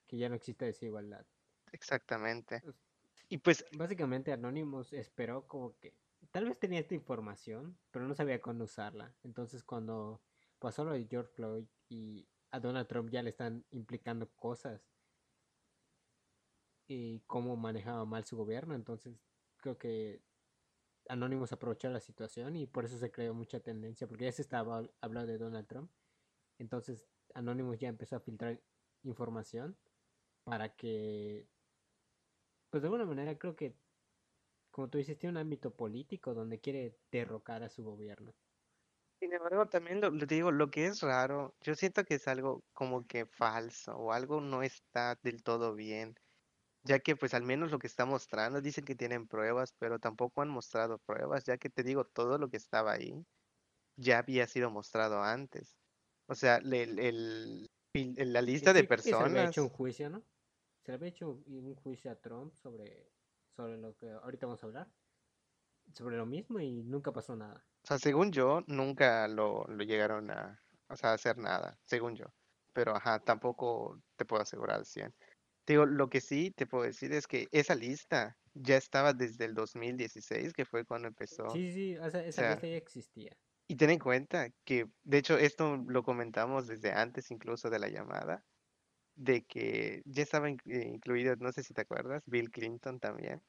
que 0.06 0.18
ya 0.18 0.28
no 0.28 0.34
exista 0.34 0.64
desigualdad. 0.66 1.26
Exactamente. 1.72 2.62
Pues, 2.62 2.76
Y 3.28 3.38
pues 3.38 3.64
Básicamente 3.72 4.32
Anonymous 4.32 4.92
esperó 4.92 5.46
como 5.48 5.76
que 5.78 5.94
tal 6.30 6.46
vez 6.46 6.58
tenía 6.58 6.80
esta 6.80 6.94
información, 6.94 7.78
pero 7.90 8.06
no 8.06 8.14
sabía 8.14 8.40
cuándo 8.42 8.64
usarla. 8.64 9.14
Entonces 9.22 9.64
cuando 9.64 10.22
pasó 10.58 10.84
lo 10.84 10.92
de 10.92 11.06
George 11.08 11.32
Floyd 11.34 11.66
y 11.88 12.28
a 12.50 12.60
Donald 12.60 12.88
Trump 12.88 13.10
ya 13.10 13.22
le 13.22 13.30
están 13.30 13.64
implicando 13.70 14.30
cosas 14.34 14.82
y 16.86 17.20
cómo 17.26 17.56
manejaba 17.56 18.04
mal 18.04 18.24
su 18.24 18.36
gobierno, 18.36 18.74
entonces 18.74 19.20
creo 19.58 19.78
que 19.78 20.22
Anonymous 21.08 21.52
aprovechó 21.52 21.90
la 21.90 22.00
situación 22.00 22.56
y 22.56 22.66
por 22.66 22.84
eso 22.84 22.98
se 22.98 23.10
creó 23.12 23.34
mucha 23.34 23.60
tendencia, 23.60 24.06
porque 24.08 24.24
ya 24.26 24.32
se 24.32 24.42
estaba 24.42 24.82
hab- 24.82 24.94
hablando 25.00 25.32
de 25.32 25.38
Donald 25.38 25.66
Trump. 25.68 25.92
Entonces 26.58 27.08
Anonymous 27.34 27.78
ya 27.78 27.88
empezó 27.88 28.16
a 28.16 28.20
filtrar 28.20 28.64
información 29.02 29.78
para 30.44 30.76
que, 30.76 31.50
pues 32.70 32.82
de 32.82 32.86
alguna 32.88 33.04
manera 33.06 33.38
creo 33.38 33.56
que, 33.56 33.78
como 34.70 34.90
tú 34.90 34.98
dices, 34.98 35.18
tiene 35.18 35.32
un 35.32 35.38
ámbito 35.38 35.76
político 35.76 36.34
donde 36.34 36.60
quiere 36.60 37.00
derrocar 37.12 37.62
a 37.64 37.70
su 37.70 37.84
gobierno. 37.84 38.36
Sin 39.20 39.32
embargo, 39.32 39.66
también 39.68 40.00
lo, 40.00 40.10
lo 40.10 40.26
digo, 40.26 40.52
lo 40.52 40.70
que 40.70 40.86
es 40.86 41.00
raro, 41.00 41.56
yo 41.60 41.74
siento 41.74 42.04
que 42.04 42.14
es 42.14 42.28
algo 42.28 42.64
como 42.72 43.06
que 43.06 43.26
falso 43.26 43.96
o 43.96 44.12
algo 44.12 44.40
no 44.40 44.62
está 44.62 45.16
del 45.22 45.42
todo 45.42 45.74
bien, 45.74 46.14
ya 46.88 47.00
que 47.00 47.16
pues 47.16 47.34
al 47.34 47.44
menos 47.44 47.70
lo 47.72 47.78
que 47.78 47.86
está 47.88 48.06
mostrando, 48.06 48.60
dicen 48.62 48.84
que 48.84 48.94
tienen 48.96 49.28
pruebas, 49.28 49.74
pero 49.78 49.98
tampoco 50.00 50.42
han 50.42 50.48
mostrado 50.50 50.98
pruebas, 51.00 51.44
ya 51.44 51.58
que 51.58 51.70
te 51.70 51.82
digo, 51.84 52.04
todo 52.06 52.38
lo 52.38 52.50
que 52.50 52.56
estaba 52.58 52.92
ahí 52.92 53.24
ya 53.96 54.18
había 54.20 54.46
sido 54.48 54.70
mostrado 54.70 55.22
antes. 55.22 55.76
O 56.28 56.34
sea, 56.36 56.56
el, 56.58 56.74
el- 56.74 57.68
el- 57.94 58.32
la 58.32 58.42
lista 58.42 58.72
de 58.72 58.84
que 59.02 59.14
se 59.14 59.24
le 59.24 59.30
había 59.30 59.44
hecho 59.44 59.62
un 59.62 59.68
personas, 59.68 59.70
juicio, 59.70 60.10
¿no? 60.10 60.24
Se 60.82 60.92
le 60.92 60.96
había 60.96 61.08
hecho 61.08 61.28
un, 61.30 61.44
un 61.66 61.74
juicio 61.76 62.10
a 62.10 62.16
Trump 62.20 62.54
sobre, 62.54 63.12
sobre 63.56 63.78
lo 63.78 63.96
que 63.96 64.10
ahorita 64.10 64.46
vamos 64.46 64.62
a 64.62 64.66
hablar, 64.66 64.92
sobre 65.92 66.16
lo 66.16 66.24
mismo 66.24 66.60
y 66.60 66.82
nunca 66.82 67.12
pasó 67.12 67.36
nada. 67.36 67.66
o 67.84 67.86
sea, 67.86 67.98
según 67.98 68.32
yo, 68.32 68.60
nunca 68.66 69.28
lo, 69.28 69.64
lo 69.66 69.84
llegaron 69.84 70.30
a, 70.30 70.62
o 70.88 70.96
sea, 70.96 71.10
a 71.10 71.14
hacer 71.14 71.38
nada, 71.38 71.78
según 71.84 72.16
yo. 72.16 72.26
Pero 72.72 72.94
ajá, 72.96 73.20
tampoco 73.20 74.02
te 74.16 74.24
puedo 74.24 74.42
asegurar 74.42 74.78
al 74.78 74.86
100. 74.86 75.14
Te 75.68 75.74
Digo, 75.74 75.84
lo 75.84 76.08
que 76.08 76.22
sí 76.22 76.50
te 76.56 76.66
puedo 76.66 76.84
decir 76.84 77.12
es 77.12 77.26
que 77.26 77.46
esa 77.52 77.74
lista 77.74 78.38
ya 78.54 78.78
estaba 78.78 79.12
desde 79.12 79.44
el 79.44 79.52
2016, 79.52 80.54
que 80.54 80.64
fue 80.64 80.86
cuando 80.86 81.08
empezó. 81.08 81.44
Sí, 81.52 81.70
sí, 81.72 81.96
o 81.98 82.08
sea, 82.10 82.24
esa 82.24 82.40
sea, 82.40 82.54
lista 82.54 82.66
ya 82.66 82.76
existía. 82.76 83.36
y 83.68 83.76
ten 83.76 83.90
en 83.90 83.98
cuenta 83.98 84.48
que, 84.64 84.86
de 85.02 85.18
hecho, 85.18 85.36
esto 85.36 85.76
lo 85.76 86.02
comentamos 86.02 86.66
desde 86.66 86.92
antes 86.92 87.30
incluso 87.30 87.68
de 87.68 87.78
la 87.78 87.88
llamada, 87.88 88.42
de 89.16 89.44
que 89.44 90.02
ya 90.06 90.22
estaba 90.22 90.48
eh, 90.50 90.56
incluido, 90.66 91.36
no 91.36 91.52
sé 91.52 91.62
si 91.64 91.74
te 91.74 91.82
acuerdas, 91.82 92.22
Bill 92.26 92.50
Clinton 92.50 93.00
también. 93.00 93.42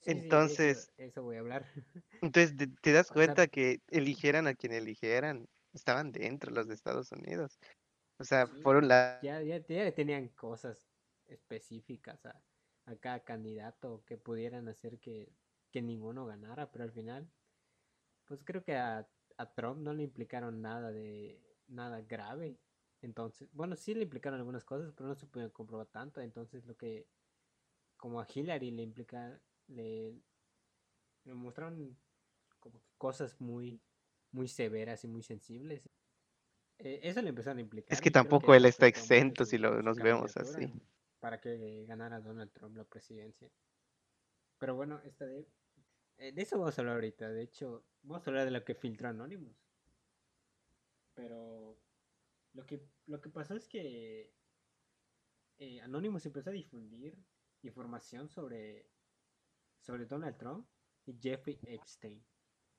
Sí, 0.00 0.20
sí, 0.20 0.32
de 0.34 0.54
eso, 0.54 0.68
Entonces, 0.72 0.92
eso 0.98 1.22
voy 1.22 1.36
a 1.36 1.40
hablar. 1.40 1.64
entonces 2.20 2.56
te, 2.56 2.66
te 2.68 2.92
das 2.92 3.10
O 3.10 3.18
sea, 3.20 3.34
cuenta 3.34 3.46
que 3.46 3.78
eligieran 3.88 4.46
a 4.46 4.54
quien 4.54 4.72
eligieran, 4.72 5.46
estaban 5.72 6.12
dentro 6.12 6.50
los 6.50 6.68
de 6.68 6.74
Estados 6.74 7.12
Unidos. 7.12 7.58
O 8.18 8.24
sea, 8.24 8.48
por 8.62 8.76
un 8.76 8.88
lado, 8.88 9.20
ya, 9.22 9.42
ya, 9.42 9.58
ya 9.66 9.92
tenían 9.94 10.28
cosas 10.28 10.93
específicas 11.28 12.24
a, 12.26 12.42
a 12.86 12.96
cada 12.96 13.20
candidato 13.24 14.02
que 14.06 14.16
pudieran 14.16 14.68
hacer 14.68 14.98
que, 14.98 15.32
que 15.70 15.82
ninguno 15.82 16.26
ganara, 16.26 16.70
pero 16.70 16.84
al 16.84 16.92
final, 16.92 17.28
pues 18.26 18.42
creo 18.44 18.62
que 18.62 18.76
a, 18.76 19.08
a 19.36 19.54
Trump 19.54 19.80
no 19.80 19.92
le 19.92 20.02
implicaron 20.02 20.60
nada 20.62 20.92
de 20.92 21.40
nada 21.68 22.00
grave. 22.02 22.58
Entonces, 23.02 23.48
bueno, 23.52 23.76
sí 23.76 23.94
le 23.94 24.02
implicaron 24.02 24.38
algunas 24.38 24.64
cosas, 24.64 24.92
pero 24.96 25.08
no 25.08 25.14
se 25.14 25.26
pudieron 25.26 25.52
comprobar 25.52 25.86
tanto. 25.88 26.20
Entonces, 26.20 26.64
lo 26.66 26.76
que, 26.76 27.06
como 27.96 28.20
a 28.20 28.26
Hillary 28.32 28.70
le 28.70 28.82
implica, 28.82 29.40
le, 29.68 30.14
le 31.24 31.34
mostraron 31.34 31.96
como 32.60 32.80
que 32.80 32.92
cosas 32.96 33.38
muy, 33.40 33.80
muy 34.32 34.48
severas 34.48 35.04
y 35.04 35.08
muy 35.08 35.22
sensibles. 35.22 35.88
Eh, 36.78 37.00
eso 37.02 37.20
le 37.22 37.28
empezaron 37.28 37.58
a 37.58 37.60
es 37.60 37.64
implicar 37.64 37.98
creo 37.98 38.02
que 38.02 38.10
tampoco 38.10 38.54
él 38.54 38.64
está 38.64 38.86
exento 38.86 39.44
si 39.44 39.58
lo, 39.58 39.82
nos 39.82 39.98
vemos 39.98 40.36
así. 40.36 40.72
Para 41.24 41.40
que 41.40 41.86
ganara 41.86 42.20
Donald 42.20 42.52
Trump 42.52 42.76
la 42.76 42.84
presidencia. 42.84 43.50
Pero 44.58 44.74
bueno, 44.74 45.00
esta 45.04 45.26
de 45.26 45.46
Eh, 46.18 46.32
de 46.32 46.42
eso 46.42 46.58
vamos 46.58 46.78
a 46.78 46.82
hablar 46.82 46.96
ahorita. 46.96 47.30
De 47.30 47.42
hecho, 47.44 47.86
vamos 48.02 48.26
a 48.26 48.30
hablar 48.30 48.44
de 48.46 48.50
lo 48.52 48.64
que 48.64 48.74
filtró 48.74 49.08
Anonymous. 49.08 49.56
Pero 51.14 51.80
lo 52.52 52.66
que, 52.66 52.88
lo 53.06 53.20
que 53.20 53.30
pasó 53.30 53.56
es 53.56 53.68
que 53.68 54.34
eh, 55.58 55.80
Anonymous 55.80 56.26
empezó 56.26 56.50
a 56.50 56.52
difundir 56.52 57.18
información 57.62 58.28
sobre, 58.28 58.90
sobre 59.80 60.06
Donald 60.06 60.36
Trump 60.38 60.68
y 61.06 61.18
Jeffrey 61.20 61.58
Epstein. 61.64 62.24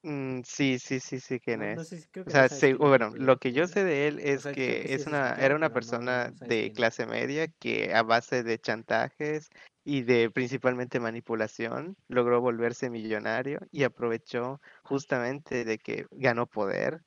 Mm, 0.03 0.41
sí, 0.45 0.77
sí, 0.79 0.99
sí, 0.99 1.19
sí, 1.19 1.39
quién 1.39 1.61
No, 1.61 1.67
no 1.73 1.83
es. 1.83 1.83
sé 1.83 1.97
si 1.99 2.07
creo 2.09 2.25
O 2.25 2.29
que 2.29 2.31
sea, 2.31 2.49
sí, 2.49 2.73
es 2.73 2.73
bueno, 2.73 3.11
lo 3.15 3.37
que 3.37 3.53
yo 3.53 3.67
sé 3.67 3.83
de 3.83 4.07
él 4.07 4.19
O 4.33 4.39
es 4.39 4.41
sea, 4.41 4.55
que 4.55 4.81
que 4.81 4.85
sí 4.87 4.91
es 4.93 5.05
una, 5.07 5.33
era 5.33 5.55
una 5.55 5.69
persona 5.71 6.31
no 6.39 6.47
de 6.47 6.71
clase 6.71 7.05
media 7.05 7.47
que 7.59 7.93
a 7.93 8.01
base 8.03 8.43
de 8.43 8.57
chantajes 8.59 9.49
y 9.83 10.01
de 10.03 10.31
principalmente 10.31 10.99
manipulación 10.99 11.95
logró 12.07 12.41
volverse 12.41 12.89
millonario 12.89 13.59
y 13.71 13.83
aprovechó 13.83 14.59
justamente 14.83 15.65
de 15.65 15.77
que 15.77 16.05
ganó 16.11 16.47
poder 16.47 17.01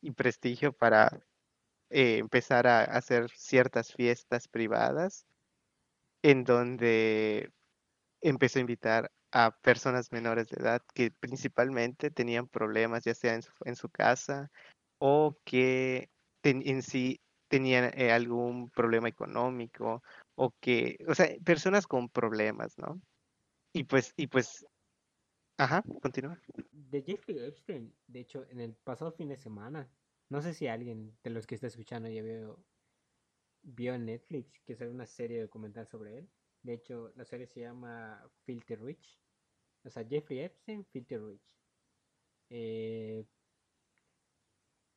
y 0.00 0.12
prestigio 0.12 0.72
para 0.72 1.20
eh, 1.90 2.18
empezar 2.18 2.66
a 2.68 2.82
hacer 2.84 3.30
ciertas 3.30 3.92
fiestas 3.94 4.48
privadas 4.48 5.26
en 6.22 6.44
donde 6.44 7.50
empezó 8.22 8.58
a 8.58 8.62
invitar 8.62 9.12
a 9.32 9.50
personas 9.62 10.12
menores 10.12 10.48
de 10.48 10.62
edad 10.62 10.82
que 10.94 11.10
principalmente 11.10 12.10
tenían 12.10 12.46
problemas, 12.46 13.04
ya 13.04 13.14
sea 13.14 13.34
en 13.34 13.42
su, 13.42 13.52
en 13.64 13.76
su 13.76 13.88
casa 13.88 14.50
o 14.98 15.36
que 15.44 16.10
en 16.44 16.82
sí 16.82 17.20
tenían 17.48 17.90
eh, 17.98 18.12
algún 18.12 18.70
problema 18.70 19.08
económico 19.08 20.02
o 20.36 20.54
que, 20.60 20.96
o 21.06 21.14
sea, 21.14 21.28
personas 21.44 21.86
con 21.86 22.08
problemas, 22.08 22.78
¿no? 22.78 23.00
Y 23.74 23.84
pues, 23.84 24.12
y 24.16 24.26
pues, 24.26 24.66
ajá, 25.58 25.82
continúa. 26.00 26.40
De 26.70 27.02
Jeffrey 27.02 27.38
Epstein, 27.38 27.94
de 28.06 28.20
hecho, 28.20 28.46
en 28.50 28.60
el 28.60 28.74
pasado 28.74 29.12
fin 29.12 29.28
de 29.28 29.36
semana, 29.36 29.88
no 30.28 30.40
sé 30.40 30.54
si 30.54 30.66
alguien 30.66 31.16
de 31.22 31.30
los 31.30 31.46
que 31.46 31.54
está 31.54 31.66
escuchando 31.66 32.08
ya 32.08 32.22
vio, 32.22 32.64
vio 33.62 33.94
en 33.94 34.06
Netflix 34.06 34.60
que 34.60 34.74
sale 34.74 34.90
una 34.90 35.06
serie 35.06 35.42
documental 35.42 35.86
sobre 35.86 36.18
él. 36.18 36.30
De 36.62 36.74
hecho, 36.74 37.12
la 37.16 37.24
serie 37.24 37.46
se 37.46 37.60
llama 37.60 38.22
Filthy 38.44 38.76
Rich. 38.76 39.21
O 39.84 39.90
sea, 39.90 40.04
Jeffrey 40.04 40.40
Epstein, 40.40 40.84
Filthy 40.86 41.16
Rich. 41.16 41.52
Eh, 42.50 43.24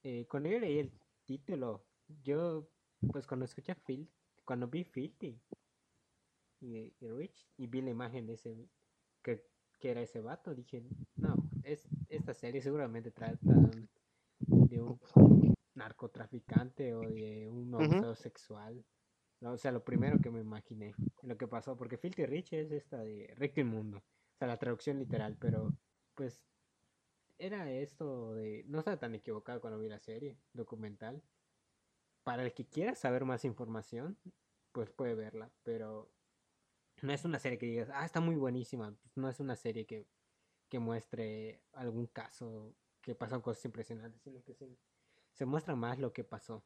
eh, 0.04 0.26
cuando 0.30 0.50
yo 0.50 0.60
leí 0.60 0.80
el 0.80 0.92
título, 1.26 1.86
yo, 2.24 2.68
pues 3.12 3.26
cuando 3.26 3.46
escuché 3.46 3.76
Phil, 3.76 4.10
cuando 4.44 4.68
vi 4.68 4.84
Filthy 4.84 5.40
y, 6.60 6.94
y 7.00 7.08
Rich 7.08 7.48
y 7.58 7.68
vi 7.68 7.82
la 7.82 7.90
imagen 7.90 8.28
de 8.28 8.34
ese, 8.34 8.70
que, 9.24 9.44
que 9.80 9.92
era 9.92 10.02
ese 10.02 10.22
vato, 10.22 10.54
dije, 10.54 10.84
no, 11.16 11.36
es, 11.64 11.88
esta 12.10 12.34
serie 12.34 12.62
seguramente 12.62 13.12
trata 13.12 13.40
de 14.40 14.82
un, 14.82 15.56
narcotraficante 15.74 16.94
o 16.94 17.02
de 17.02 17.48
un 17.50 17.74
abusador 17.74 18.16
sexual. 18.16 18.86
No, 19.42 19.54
o 19.54 19.58
sea, 19.58 19.72
lo 19.72 19.84
primero 19.84 20.20
que 20.20 20.30
me 20.30 20.40
imaginé, 20.40 20.94
lo 21.24 21.38
que 21.38 21.48
pasó, 21.48 21.76
porque 21.76 21.98
Filthy 21.98 22.26
Rich 22.26 22.54
es 22.54 22.72
esta 22.72 23.04
de 23.04 23.34
Rico 23.38 23.60
Inmundo, 23.60 24.02
o 24.36 24.38
sea, 24.38 24.50
la 24.50 24.58
traducción 24.58 25.00
literal, 25.00 25.38
pero 25.40 25.74
pues 26.14 26.46
era 27.38 27.72
esto 27.72 28.34
de, 28.34 28.66
no 28.68 28.80
estaba 28.80 28.98
tan 28.98 29.16
equivocado 29.16 29.62
cuando 29.62 29.80
vi 29.80 29.88
la 29.88 30.00
serie 30.00 30.38
documental. 30.52 31.24
Para 32.24 32.44
el 32.44 32.54
que 32.54 32.68
quiera 32.68 32.96
saber 32.96 33.24
más 33.24 33.46
información, 33.46 34.18
pues 34.72 34.90
puede 34.90 35.16
verla, 35.16 35.52
pero 35.64 36.12
no 37.02 37.14
es 37.14 37.24
una 37.24 37.40
serie 37.40 37.58
que 37.58 37.68
digas, 37.68 37.90
ah, 37.94 38.06
está 38.06 38.20
muy 38.20 38.36
buenísima, 38.36 38.94
pues 39.02 39.16
no 39.16 39.30
es 39.30 39.40
una 39.40 39.56
serie 39.56 39.86
que, 39.86 40.08
que 40.70 40.80
muestre 40.80 41.62
algún 41.72 42.08
caso 42.08 42.76
que 43.02 43.16
pasan 43.16 43.42
cosas 43.42 43.64
impresionantes, 43.66 44.22
sino 44.22 44.44
que 44.44 44.54
se, 44.54 44.68
se 45.34 45.46
muestra 45.46 45.76
más 45.76 46.00
lo 46.00 46.12
que 46.12 46.24
pasó. 46.24 46.66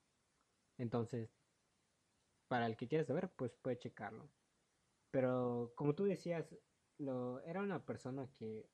Entonces, 0.77 1.29
para 2.47 2.65
el 2.65 2.77
que 2.77 2.87
quiera 2.87 3.03
saber, 3.03 3.29
pues 3.35 3.55
puede 3.57 3.77
checarlo. 3.77 4.29
Pero 5.11 5.73
como 5.75 5.93
tú 5.93 6.05
decías, 6.05 6.55
lo, 6.99 7.41
era 7.41 7.61
una 7.61 7.83
persona 7.85 8.29
que 8.37 8.69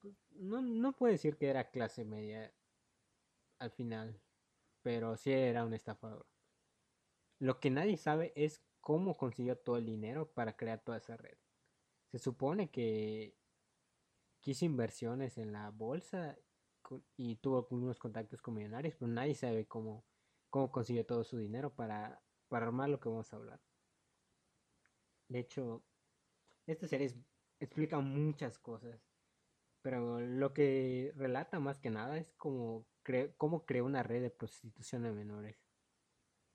pues, 0.00 0.14
no, 0.32 0.62
no 0.62 0.92
puedo 0.92 1.12
decir 1.12 1.36
que 1.36 1.48
era 1.48 1.70
clase 1.70 2.04
media 2.04 2.52
al 3.58 3.70
final, 3.70 4.20
pero 4.82 5.16
sí 5.16 5.32
era 5.32 5.64
un 5.64 5.74
estafador. 5.74 6.26
Lo 7.38 7.58
que 7.60 7.70
nadie 7.70 7.96
sabe 7.96 8.32
es 8.36 8.62
cómo 8.80 9.16
consiguió 9.16 9.56
todo 9.58 9.76
el 9.76 9.86
dinero 9.86 10.30
para 10.32 10.56
crear 10.56 10.82
toda 10.82 10.98
esa 10.98 11.16
red. 11.16 11.36
Se 12.10 12.18
supone 12.18 12.70
que 12.70 13.34
quiso 14.40 14.64
inversiones 14.64 15.38
en 15.38 15.52
la 15.52 15.70
bolsa 15.70 16.38
y 17.16 17.36
tuvo 17.36 17.66
unos 17.70 17.98
contactos 17.98 18.42
con 18.42 18.54
millonarios, 18.54 18.96
pero 18.98 19.10
nadie 19.10 19.34
sabe 19.34 19.66
cómo, 19.66 20.04
cómo 20.50 20.72
consiguió 20.72 21.06
todo 21.06 21.24
su 21.24 21.38
dinero 21.38 21.74
para, 21.74 22.22
para 22.48 22.66
armar 22.66 22.88
lo 22.90 23.00
que 23.00 23.08
vamos 23.08 23.32
a 23.32 23.36
hablar. 23.36 23.60
De 25.28 25.38
hecho, 25.38 25.84
esta 26.72 26.88
serie 26.88 27.14
explica 27.60 28.00
muchas 28.00 28.58
cosas, 28.58 29.00
pero 29.82 30.20
lo 30.20 30.54
que 30.54 31.12
relata 31.16 31.60
más 31.60 31.80
que 31.80 31.90
nada 31.90 32.18
es 32.18 32.32
cómo, 32.36 32.86
cre- 33.04 33.34
cómo 33.38 33.66
creó 33.66 33.86
una 33.86 34.02
red 34.02 34.22
de 34.22 34.30
prostitución 34.30 35.02
de 35.04 35.12
menores 35.12 35.56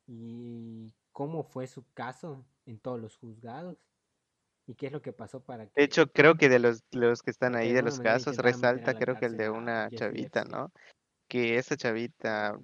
y 0.07 0.93
cómo 1.11 1.43
fue 1.43 1.68
su 1.68 1.86
caso 1.93 2.45
en 2.66 2.80
todos 2.80 2.99
los 2.99 3.18
juzgados 3.18 3.78
y 4.68 4.76
qué 4.76 4.88
es 4.88 4.91
lo 4.93 5.01
que 5.01 5.13
pasó 5.13 5.43
para 5.43 5.68
De 5.76 5.84
que, 5.84 5.84
hecho, 5.84 6.07
creo 6.07 6.36
que 6.36 6.49
de 6.49 6.59
los, 6.59 6.82
los 6.91 7.22
que 7.22 7.32
están 7.32 7.55
ahí 7.55 7.72
de 7.74 7.74
de 7.74 7.82
los 7.84 7.99
casos 7.99 8.38
resalta 8.38 8.93
creo 8.95 9.16
que 9.18 9.26
el 9.26 9.38
de 9.38 9.49
una 9.49 9.89
chavita. 9.91 10.43
¿no? 10.45 10.72
Que 11.30 11.57
esa 11.57 11.78
chavita 11.78 12.57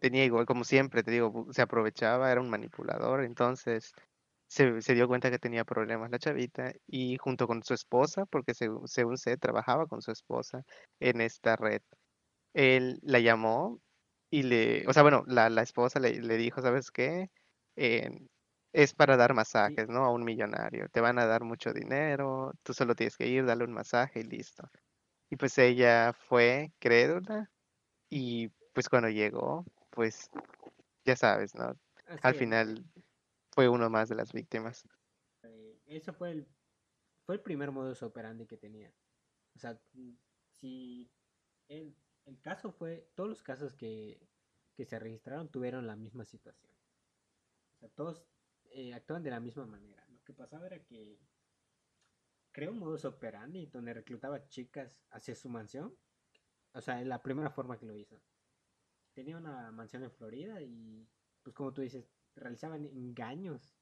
tenía 0.00 0.24
igual, 0.24 0.46
como 0.46 0.64
siempre, 0.64 1.02
te 1.02 1.10
digo, 1.12 1.46
se 1.52 1.62
aprovechaba, 1.62 2.32
era 2.32 2.40
un 2.40 2.50
manipulador, 2.50 3.24
entonces 3.24 3.92
se, 4.48 4.80
se 4.82 4.94
dio 4.94 5.08
cuenta 5.08 5.30
que 5.30 5.38
tenía 5.38 5.64
problemas 5.64 6.10
la 6.10 6.18
chavita 6.18 6.72
y 6.86 7.16
junto 7.18 7.46
con 7.46 7.62
su 7.62 7.74
esposa, 7.74 8.26
porque 8.26 8.54
según, 8.54 8.86
según 8.88 9.18
sé, 9.18 9.36
trabajaba 9.36 9.86
con 9.86 10.02
su 10.02 10.10
esposa 10.12 10.62
en 11.00 11.20
esta 11.20 11.56
red, 11.56 11.82
él 12.54 12.98
la 13.02 13.20
llamó 13.20 13.80
y 14.30 14.42
le, 14.44 14.86
o 14.88 14.92
sea, 14.92 15.02
bueno, 15.02 15.24
la, 15.26 15.50
la 15.50 15.62
esposa 15.62 16.00
le, 16.00 16.20
le 16.20 16.36
dijo, 16.36 16.62
¿sabes 16.62 16.90
qué? 16.90 17.28
Eh, 17.76 18.10
es 18.72 18.94
para 18.94 19.16
dar 19.16 19.34
masajes, 19.34 19.88
¿no? 19.88 20.04
A 20.04 20.10
un 20.12 20.24
millonario, 20.24 20.88
te 20.90 21.00
van 21.00 21.18
a 21.18 21.26
dar 21.26 21.44
mucho 21.44 21.72
dinero, 21.72 22.52
tú 22.64 22.74
solo 22.74 22.94
tienes 22.94 23.16
que 23.16 23.26
ir, 23.28 23.44
darle 23.46 23.64
un 23.64 23.72
masaje 23.74 24.20
y 24.20 24.24
listo. 24.24 24.68
Y 25.30 25.36
pues 25.36 25.58
ella 25.58 26.12
fue 26.14 26.72
crédula 26.80 27.50
y 28.10 28.50
pues 28.74 28.88
cuando 28.88 29.08
llegó, 29.10 29.64
pues 29.90 30.30
ya 31.04 31.16
sabes, 31.16 31.54
¿no? 31.54 31.74
Al 32.22 32.34
es. 32.34 32.36
final 32.36 32.84
fue 33.54 33.68
uno 33.68 33.88
más 33.88 34.08
de 34.08 34.16
las 34.16 34.32
víctimas. 34.32 34.84
eh, 35.42 35.80
eso 35.86 36.12
fue 36.12 36.32
el, 36.32 36.48
fue 37.24 37.36
el 37.36 37.40
primer 37.42 37.70
modus 37.70 38.02
operandi 38.02 38.46
que 38.46 38.56
tenía. 38.56 38.92
O 39.54 39.58
sea, 39.58 39.80
mm, 39.92 40.12
si 40.50 41.10
el, 41.68 41.96
el 42.24 42.40
caso 42.40 42.72
fue, 42.72 43.08
todos 43.14 43.28
los 43.30 43.42
casos 43.42 43.74
que, 43.74 44.28
que 44.74 44.84
se 44.84 44.98
registraron 44.98 45.50
tuvieron 45.50 45.86
la 45.86 45.96
misma 45.96 46.24
situación. 46.24 46.72
O 47.74 47.76
sea, 47.78 47.88
todos 47.90 48.26
eh, 48.72 48.92
actúan 48.92 49.22
de 49.22 49.30
la 49.30 49.40
misma 49.40 49.66
manera. 49.66 50.04
Lo 50.08 50.22
que 50.24 50.32
pasaba 50.32 50.66
era 50.66 50.84
que 50.84 51.20
creó 52.52 52.72
un 52.72 52.78
modus 52.78 53.04
operandi 53.04 53.66
donde 53.66 53.94
reclutaba 53.94 54.48
chicas 54.48 55.00
hacia 55.10 55.34
su 55.34 55.48
mansión. 55.48 55.96
O 56.72 56.80
sea, 56.80 57.00
es 57.00 57.06
la 57.06 57.22
primera 57.22 57.50
forma 57.50 57.78
que 57.78 57.86
lo 57.86 57.96
hizo. 57.96 58.20
Tenía 59.12 59.36
una 59.36 59.70
mansión 59.70 60.02
en 60.02 60.10
Florida 60.10 60.60
y, 60.60 61.08
pues 61.42 61.54
como 61.54 61.72
tú 61.72 61.82
dices, 61.82 62.13
realizaban 62.36 62.84
engaños 62.86 63.76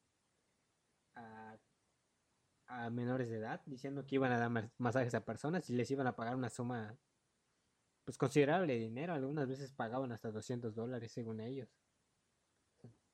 a, 1.16 1.58
a 2.66 2.90
menores 2.90 3.28
de 3.30 3.36
edad 3.36 3.60
diciendo 3.66 4.04
que 4.06 4.16
iban 4.16 4.32
a 4.32 4.38
dar 4.38 4.50
mas- 4.50 4.70
masajes 4.78 5.14
a 5.14 5.24
personas 5.24 5.68
y 5.70 5.74
les 5.74 5.90
iban 5.90 6.06
a 6.08 6.16
pagar 6.16 6.34
una 6.36 6.50
suma 6.50 6.98
pues 8.04 8.16
considerable 8.18 8.74
de 8.74 8.78
dinero. 8.80 9.12
Algunas 9.14 9.48
veces 9.48 9.72
pagaban 9.72 10.12
hasta 10.12 10.30
200 10.30 10.74
dólares 10.74 11.12
según 11.12 11.40
ellos. 11.40 11.68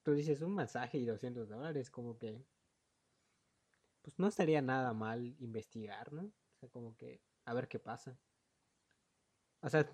Tú 0.02 0.12
dices 0.12 0.42
un 0.42 0.54
masaje 0.56 0.98
y 0.98 1.06
200 1.06 1.48
dólares, 1.48 1.88
como 1.88 2.18
que 2.18 2.44
pues 4.02 4.18
no 4.18 4.26
estaría 4.28 4.60
nada 4.62 4.92
mal 4.92 5.36
investigar, 5.38 6.12
¿no? 6.12 6.22
O 6.24 6.58
sea, 6.58 6.68
como 6.68 6.96
que 6.96 7.22
a 7.44 7.54
ver 7.54 7.68
qué 7.68 7.78
pasa. 7.78 8.18
O 9.62 9.68
sea, 9.68 9.86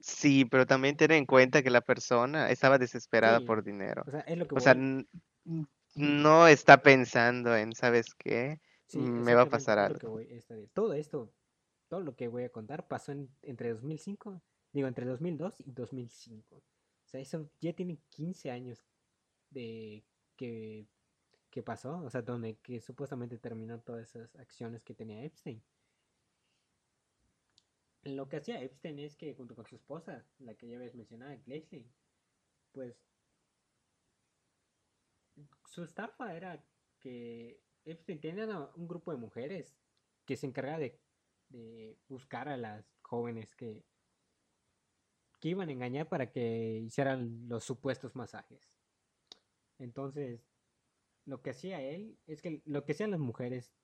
Sí, 0.00 0.44
pero 0.44 0.66
también 0.66 0.96
ten 0.96 1.10
en 1.12 1.26
cuenta 1.26 1.62
que 1.62 1.70
la 1.70 1.80
persona 1.80 2.50
estaba 2.50 2.78
desesperada 2.78 3.40
por 3.40 3.64
dinero. 3.64 4.04
o 4.06 4.10
sea, 4.10 4.20
es 4.20 4.38
lo 4.38 4.46
que 4.46 4.54
O 4.54 4.60
sea, 4.60 4.72
voy. 4.72 4.82
n- 4.82 5.06
n- 5.46 5.66
no 5.96 6.46
está 6.46 6.82
pensando 6.82 7.56
en, 7.56 7.74
¿sabes 7.74 8.14
qué? 8.14 8.60
Sí, 8.86 8.98
Me 8.98 9.34
va 9.34 9.42
a 9.42 9.46
pasar 9.50 9.78
algo. 9.78 10.10
voy. 10.10 10.28
todo 10.72 10.92
esto, 10.94 11.32
todo 11.88 12.00
lo 12.00 12.14
que 12.14 12.28
voy 12.28 12.44
a 12.44 12.50
contar 12.50 12.86
pasó 12.86 13.12
en, 13.12 13.28
entre 13.42 13.72
2005, 13.72 14.40
digo, 14.72 14.88
entre 14.88 15.06
2002 15.06 15.60
y 15.60 15.72
2005. 15.72 16.56
O 16.56 17.08
sea, 17.08 17.20
eso 17.20 17.48
ya 17.60 17.72
tiene 17.72 17.98
15 18.10 18.50
años 18.50 18.84
de 19.50 20.04
que, 20.36 20.86
que 21.50 21.62
pasó, 21.62 21.98
o 22.04 22.10
sea, 22.10 22.22
donde 22.22 22.56
que 22.58 22.80
supuestamente 22.80 23.38
terminó 23.38 23.80
todas 23.80 24.08
esas 24.14 24.34
acciones 24.36 24.84
que 24.84 24.94
tenía 24.94 25.22
Epstein. 25.24 25.62
Lo 28.06 28.28
que 28.28 28.36
hacía 28.36 28.62
Epstein 28.62 28.98
es 29.00 29.16
que 29.16 29.34
junto 29.34 29.54
con 29.54 29.66
su 29.66 29.76
esposa, 29.76 30.26
la 30.38 30.54
que 30.54 30.68
ya 30.68 30.76
habías 30.76 30.94
mencionado, 30.94 31.36
Gleisling, 31.44 31.90
pues 32.72 32.96
su 35.64 35.82
estafa 35.82 36.34
era 36.34 36.64
que 37.00 37.60
Epstein 37.84 38.20
tenía 38.20 38.70
un 38.74 38.88
grupo 38.88 39.10
de 39.10 39.18
mujeres 39.18 39.76
que 40.24 40.36
se 40.36 40.46
encargaba 40.46 40.78
de, 40.78 40.98
de 41.48 41.98
buscar 42.08 42.48
a 42.48 42.56
las 42.56 42.84
jóvenes 43.02 43.54
que, 43.54 43.84
que 45.40 45.48
iban 45.48 45.68
a 45.68 45.72
engañar 45.72 46.08
para 46.08 46.30
que 46.30 46.78
hicieran 46.84 47.48
los 47.48 47.64
supuestos 47.64 48.16
masajes. 48.16 48.72
Entonces, 49.78 50.48
lo 51.24 51.42
que 51.42 51.50
hacía 51.50 51.82
él 51.82 52.18
es 52.26 52.40
que 52.40 52.62
lo 52.64 52.84
que 52.84 52.92
hacían 52.92 53.10
las 53.10 53.20
mujeres 53.20 53.74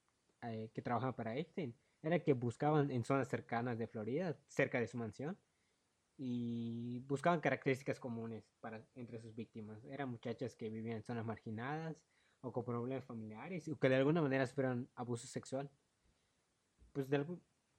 eh, 0.41 0.71
que 0.73 0.81
trabajaban 0.81 1.15
para 1.15 1.37
Epstein 1.37 1.75
era 2.03 2.19
que 2.19 2.33
buscaban 2.33 2.91
en 2.91 3.03
zonas 3.03 3.29
cercanas 3.29 3.77
de 3.79 3.87
Florida, 3.87 4.37
cerca 4.47 4.79
de 4.79 4.87
su 4.87 4.97
mansión, 4.97 5.37
y 6.17 6.99
buscaban 7.07 7.39
características 7.39 7.99
comunes 7.99 8.51
para, 8.59 8.85
entre 8.95 9.19
sus 9.19 9.33
víctimas. 9.33 9.83
Eran 9.85 10.09
muchachas 10.09 10.55
que 10.55 10.69
vivían 10.69 10.97
en 10.97 11.03
zonas 11.03 11.25
marginadas 11.25 11.95
o 12.41 12.51
con 12.51 12.65
problemas 12.65 13.05
familiares 13.05 13.67
o 13.69 13.79
que 13.79 13.89
de 13.89 13.95
alguna 13.95 14.21
manera 14.21 14.45
sufrieron 14.45 14.89
abuso 14.95 15.25
sexual. 15.27 15.71
Pues 16.91 17.07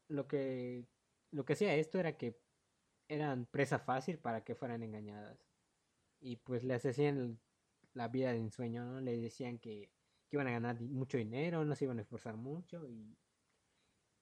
lo 0.08 0.26
que 0.26 0.86
lo 1.30 1.44
que 1.44 1.52
hacía 1.52 1.74
esto 1.74 1.98
era 1.98 2.16
que 2.16 2.40
eran 3.08 3.46
presa 3.46 3.78
fácil 3.78 4.18
para 4.18 4.44
que 4.44 4.54
fueran 4.54 4.82
engañadas. 4.82 5.38
Y 6.20 6.36
pues 6.36 6.64
les 6.64 6.84
hacían 6.86 7.38
la 7.92 8.08
vida 8.08 8.32
de 8.32 8.38
ensueño, 8.38 8.84
¿no? 8.84 9.00
Le 9.00 9.16
decían 9.18 9.58
que, 9.58 9.90
que 10.28 10.36
iban 10.36 10.46
a 10.46 10.52
ganar 10.52 10.80
mucho 10.80 11.18
dinero, 11.18 11.64
no 11.64 11.74
se 11.74 11.84
iban 11.84 11.98
a 11.98 12.02
esforzar 12.02 12.36
mucho 12.36 12.86
y 12.88 13.16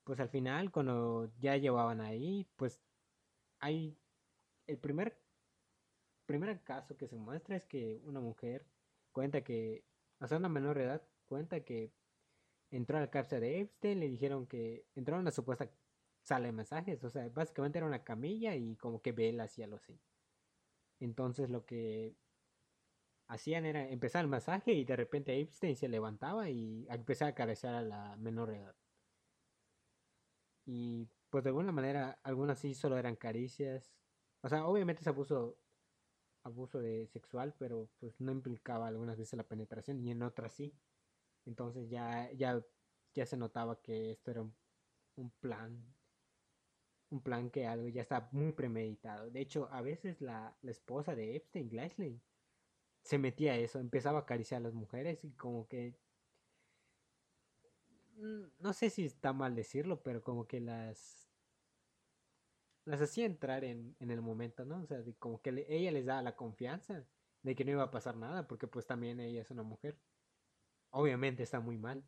pues 0.03 0.19
al 0.19 0.29
final 0.29 0.71
cuando 0.71 1.31
ya 1.39 1.57
llevaban 1.57 2.01
ahí, 2.01 2.47
pues 2.57 2.81
hay 3.59 3.97
el 4.67 4.77
primer 4.79 5.17
primer 6.25 6.61
caso 6.63 6.97
que 6.97 7.07
se 7.07 7.17
muestra 7.17 7.55
es 7.55 7.65
que 7.65 8.01
una 8.05 8.19
mujer 8.19 8.65
cuenta 9.11 9.43
que, 9.43 9.85
o 10.19 10.27
sea, 10.27 10.37
una 10.37 10.49
menor 10.49 10.77
edad 10.79 11.01
cuenta 11.25 11.61
que 11.61 11.91
entró 12.71 12.97
a 12.97 13.01
la 13.01 13.09
cárcel 13.11 13.41
de 13.41 13.61
Epstein, 13.61 13.99
le 13.99 14.09
dijeron 14.09 14.47
que 14.47 14.85
entró 14.95 15.15
en 15.15 15.21
una 15.21 15.31
supuesta 15.31 15.69
sala 16.23 16.47
de 16.47 16.53
masajes, 16.53 17.03
o 17.03 17.09
sea, 17.09 17.29
básicamente 17.29 17.77
era 17.79 17.87
una 17.87 18.03
camilla 18.03 18.55
y 18.55 18.75
como 18.77 19.01
que 19.01 19.11
velas 19.11 19.57
y 19.59 19.63
algo 19.63 19.77
así. 19.77 19.99
Entonces 20.99 21.49
lo 21.49 21.65
que 21.65 22.15
hacían 23.27 23.65
era 23.65 23.87
empezar 23.89 24.23
el 24.23 24.29
masaje 24.29 24.73
y 24.73 24.85
de 24.85 24.95
repente 24.95 25.39
Epstein 25.39 25.75
se 25.75 25.87
levantaba 25.89 26.49
y 26.49 26.87
empezaba 26.89 27.29
a 27.29 27.31
acariciar 27.33 27.75
a 27.75 27.81
la 27.81 28.15
menor 28.17 28.51
edad. 28.51 28.75
Y 30.65 31.07
pues 31.29 31.43
de 31.43 31.49
alguna 31.49 31.71
manera, 31.71 32.19
algunas 32.23 32.59
sí 32.59 32.73
solo 32.73 32.97
eran 32.97 33.15
caricias. 33.15 33.91
O 34.41 34.49
sea, 34.49 34.65
obviamente 34.67 35.01
es 35.01 35.07
abuso, 35.07 35.57
abuso 36.43 36.79
de 36.79 37.07
sexual, 37.07 37.55
pero 37.57 37.89
pues 37.99 38.19
no 38.19 38.31
implicaba 38.31 38.87
algunas 38.87 39.17
veces 39.17 39.37
la 39.37 39.47
penetración 39.47 39.99
y 40.01 40.11
en 40.11 40.23
otras 40.23 40.53
sí. 40.53 40.73
Entonces 41.45 41.89
ya, 41.89 42.31
ya, 42.33 42.63
ya 43.13 43.25
se 43.25 43.37
notaba 43.37 43.81
que 43.81 44.11
esto 44.11 44.31
era 44.31 44.41
un, 44.41 45.31
plan. 45.39 45.83
Un 47.09 47.21
plan 47.21 47.49
que 47.49 47.67
algo 47.67 47.87
ya 47.87 48.01
está 48.01 48.29
muy 48.31 48.53
premeditado. 48.53 49.29
De 49.29 49.41
hecho, 49.41 49.69
a 49.71 49.81
veces 49.81 50.21
la, 50.21 50.55
la 50.61 50.71
esposa 50.71 51.15
de 51.15 51.35
Epstein, 51.35 51.69
Gleisling, 51.69 52.21
se 53.03 53.17
metía 53.17 53.53
a 53.53 53.57
eso, 53.57 53.79
empezaba 53.79 54.19
a 54.19 54.21
acariciar 54.21 54.61
a 54.61 54.63
las 54.63 54.73
mujeres 54.73 55.23
y 55.23 55.31
como 55.33 55.67
que 55.67 55.95
no 58.15 58.73
sé 58.73 58.89
si 58.89 59.05
está 59.05 59.33
mal 59.33 59.55
decirlo, 59.55 60.03
pero 60.03 60.23
como 60.23 60.47
que 60.47 60.59
las 60.59 61.23
las 62.85 63.01
hacía 63.01 63.25
entrar 63.25 63.63
en, 63.63 63.95
en 63.99 64.11
el 64.11 64.21
momento, 64.21 64.65
¿no? 64.65 64.81
O 64.83 64.85
sea, 64.85 65.01
como 65.19 65.41
que 65.41 65.65
ella 65.69 65.91
les 65.91 66.05
daba 66.05 66.21
la 66.21 66.35
confianza 66.35 67.05
de 67.41 67.55
que 67.55 67.65
no 67.65 67.71
iba 67.71 67.83
a 67.83 67.91
pasar 67.91 68.17
nada, 68.17 68.47
porque 68.47 68.67
pues 68.67 68.85
también 68.85 69.19
ella 69.19 69.41
es 69.41 69.51
una 69.51 69.63
mujer. 69.63 69.97
Obviamente 70.91 71.43
está 71.43 71.59
muy 71.59 71.77
mal, 71.77 72.03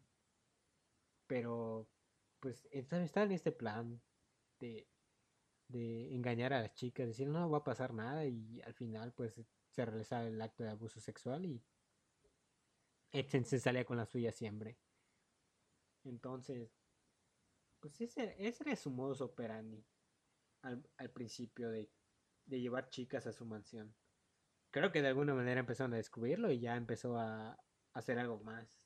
pero 1.28 1.90
pues 2.40 2.68
está, 2.72 3.24
en 3.24 3.32
este 3.32 3.52
plan 3.52 4.02
de, 4.60 4.88
de 5.68 6.14
engañar 6.14 6.54
a 6.54 6.62
las 6.62 6.74
chicas, 6.76 7.08
decir 7.08 7.28
no 7.28 7.50
va 7.50 7.60
a 7.60 7.64
pasar 7.64 7.94
nada 7.94 8.26
y 8.26 8.62
al 8.62 8.74
final 8.74 9.14
pues 9.14 9.42
se 9.72 9.86
realiza 9.86 10.26
el 10.26 10.42
acto 10.42 10.64
de 10.64 10.70
abuso 10.70 11.00
sexual 11.00 11.46
y 11.46 11.64
se 13.12 13.60
salía 13.60 13.86
con 13.86 13.98
la 13.98 14.06
suya 14.06 14.32
siempre. 14.32 14.78
Entonces, 16.06 16.72
pues 17.80 18.00
ese, 18.02 18.36
ese 18.40 18.64
era 18.64 18.76
su 18.76 18.90
modus 18.92 19.22
operandi 19.22 19.86
al, 20.62 20.88
al 20.98 21.12
principio 21.12 21.70
de, 21.70 21.90
de, 22.46 22.62
llevar 22.62 22.90
chicas 22.90 23.28
a 23.28 23.34
su 23.34 23.46
mansión. 23.46 23.94
Creo 24.72 24.92
que 24.92 25.02
de 25.02 25.10
alguna 25.10 25.34
manera 25.34 25.60
empezaron 25.60 25.94
a 25.94 25.98
descubrirlo 25.98 26.52
y 26.52 26.60
ya 26.60 26.76
empezó 26.76 27.18
a, 27.18 27.60
hacer 27.96 28.20
algo 28.20 28.40
más, 28.40 28.78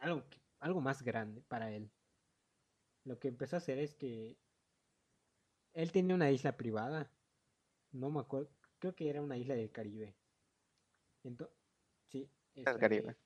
algo, 0.00 0.24
algo 0.60 0.80
más 0.80 1.02
grande 1.02 1.42
para 1.42 1.70
él. 1.72 1.90
Lo 3.04 3.18
que 3.18 3.28
empezó 3.28 3.56
a 3.56 3.58
hacer 3.58 3.78
es 3.78 3.94
que 3.94 4.38
él 5.74 5.92
tenía 5.92 6.14
una 6.14 6.30
isla 6.30 6.56
privada, 6.56 7.12
no 7.90 8.10
me 8.10 8.20
acuerdo, 8.20 8.50
creo 8.78 8.94
que 8.94 9.10
era 9.10 9.20
una 9.20 9.36
isla 9.36 9.54
del 9.54 9.72
Caribe. 9.72 10.16
Entonces, 11.24 11.56
sí, 12.06 12.30
el 12.54 12.64
Caribe. 12.64 13.16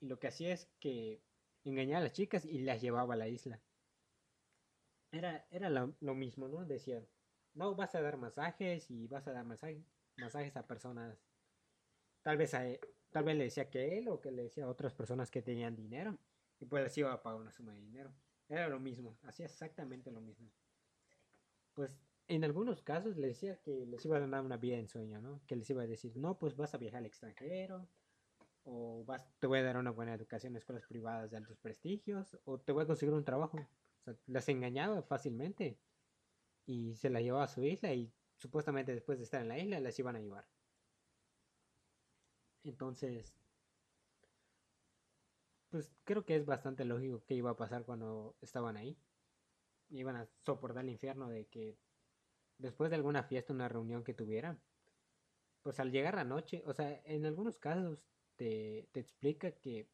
Y 0.00 0.06
lo 0.08 0.18
que 0.18 0.28
hacía 0.28 0.52
es 0.52 0.66
que 0.80 1.22
engañaba 1.70 1.98
a 2.00 2.04
las 2.04 2.12
chicas 2.12 2.44
y 2.44 2.60
las 2.60 2.80
llevaba 2.80 3.14
a 3.14 3.16
la 3.16 3.28
isla. 3.28 3.60
Era, 5.12 5.46
era 5.50 5.70
lo, 5.70 6.14
mismo, 6.14 6.48
¿no? 6.48 6.64
Decían, 6.64 7.06
no, 7.54 7.74
vas 7.74 7.94
a 7.94 8.02
dar 8.02 8.16
masajes 8.18 8.90
y 8.90 9.06
vas 9.06 9.26
a 9.28 9.32
dar 9.32 9.44
masajes 9.44 9.82
masajes 10.16 10.56
a 10.56 10.66
personas. 10.66 11.18
Tal 12.22 12.36
vez, 12.36 12.54
a 12.54 12.64
tal 13.10 13.24
vez 13.24 13.36
le 13.36 13.44
decía 13.44 13.70
que 13.70 13.98
él 13.98 14.08
o 14.08 14.20
que 14.20 14.30
le 14.30 14.44
decía 14.44 14.64
a 14.64 14.68
otras 14.68 14.94
personas 14.94 15.30
que 15.30 15.42
tenían 15.42 15.76
dinero. 15.76 16.18
Y 16.58 16.66
pues 16.66 16.84
les 16.84 16.98
iba 16.98 17.12
a 17.12 17.22
pagar 17.22 17.40
una 17.40 17.52
suma 17.52 17.72
de 17.74 17.80
dinero. 17.80 18.12
Era 18.48 18.68
lo 18.68 18.80
mismo, 18.80 19.18
hacía 19.22 19.46
exactamente 19.46 20.10
lo 20.10 20.20
mismo. 20.20 20.50
Pues 21.74 21.90
en 22.28 22.44
algunos 22.44 22.82
casos 22.82 23.16
les 23.16 23.32
decía 23.32 23.60
que 23.60 23.86
les 23.86 24.04
iba 24.04 24.16
a 24.16 24.26
dar 24.26 24.42
una 24.42 24.56
vida 24.56 24.76
en 24.76 24.88
sueño, 24.88 25.20
¿no? 25.20 25.42
Que 25.46 25.56
les 25.56 25.68
iba 25.70 25.82
a 25.82 25.86
decir, 25.86 26.16
no, 26.16 26.38
pues 26.38 26.56
vas 26.56 26.74
a 26.74 26.78
viajar 26.78 26.98
al 26.98 27.06
extranjero, 27.06 27.88
o 28.68 29.04
vas, 29.04 29.24
te 29.38 29.46
voy 29.46 29.60
a 29.60 29.62
dar 29.62 29.76
una 29.76 29.92
buena 29.92 30.14
educación 30.14 30.52
en 30.52 30.56
escuelas 30.58 30.86
privadas 30.86 31.30
de 31.30 31.36
altos 31.36 31.56
prestigios, 31.58 32.36
o 32.44 32.58
te 32.58 32.72
voy 32.72 32.82
a 32.84 32.86
conseguir 32.86 33.14
un 33.14 33.24
trabajo. 33.24 33.58
O 33.58 34.02
sea, 34.04 34.16
las 34.26 34.48
engañaba 34.48 35.02
fácilmente 35.02 35.78
y 36.66 36.96
se 36.96 37.08
las 37.10 37.22
llevaba 37.22 37.44
a 37.44 37.48
su 37.48 37.62
isla 37.64 37.92
y 37.94 38.12
supuestamente 38.36 38.92
después 38.92 39.18
de 39.18 39.24
estar 39.24 39.40
en 39.40 39.48
la 39.48 39.58
isla 39.58 39.80
las 39.80 39.98
iban 39.98 40.16
a 40.16 40.20
llevar. 40.20 40.48
Entonces, 42.64 43.32
pues 45.70 45.92
creo 46.04 46.24
que 46.24 46.34
es 46.34 46.44
bastante 46.44 46.84
lógico 46.84 47.22
que 47.24 47.34
iba 47.34 47.50
a 47.50 47.56
pasar 47.56 47.84
cuando 47.84 48.36
estaban 48.40 48.76
ahí. 48.76 48.98
Iban 49.90 50.16
a 50.16 50.28
soportar 50.44 50.82
el 50.82 50.90
infierno 50.90 51.28
de 51.28 51.46
que 51.46 51.78
después 52.58 52.90
de 52.90 52.96
alguna 52.96 53.22
fiesta, 53.22 53.52
una 53.52 53.68
reunión 53.68 54.02
que 54.02 54.14
tuvieran, 54.14 54.60
pues 55.62 55.78
al 55.78 55.92
llegar 55.92 56.16
la 56.16 56.24
noche, 56.24 56.64
o 56.66 56.72
sea, 56.72 57.00
en 57.04 57.26
algunos 57.26 57.58
casos 57.58 58.00
te, 58.36 58.88
explica 58.94 59.50
que, 59.52 59.88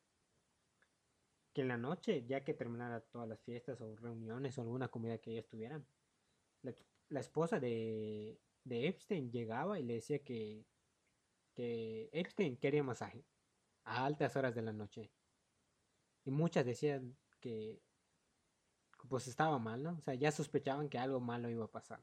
que 1.53 1.63
en 1.63 1.69
la 1.69 1.77
noche, 1.77 2.25
ya 2.27 2.45
que 2.45 2.55
terminara 2.55 3.01
todas 3.01 3.29
las 3.29 3.43
fiestas 3.43 3.81
o 3.81 3.97
reuniones 3.97 4.59
o 4.59 4.63
alguna 4.63 4.89
comida 4.89 5.19
que 5.19 5.33
ellos 5.33 5.49
tuvieran, 5.49 5.87
la, 6.63 7.21
esposa 7.21 7.61
de, 7.61 8.41
de, 8.65 8.89
Epstein 8.89 9.31
llegaba 9.31 9.79
y 9.79 9.83
le 9.83 9.95
decía 9.95 10.21
que, 10.21 10.65
que 11.55 12.09
Epstein 12.13 12.57
quería 12.57 12.83
masaje 12.83 13.25
a 13.85 14.07
altas 14.07 14.37
horas 14.37 14.55
de 14.55 14.63
la 14.63 14.73
noche. 14.73 15.11
Y 16.25 16.31
muchas 16.31 16.65
decían 16.65 17.17
que 17.41 17.83
pues 19.09 19.27
estaba 19.27 19.59
mal, 19.59 19.83
¿no? 19.83 19.97
O 19.99 20.01
sea, 20.03 20.15
ya 20.15 20.31
sospechaban 20.31 20.89
que 20.89 20.99
algo 20.99 21.21
malo 21.21 21.51
iba 21.51 21.65
a 21.65 21.71
pasar. 21.71 22.03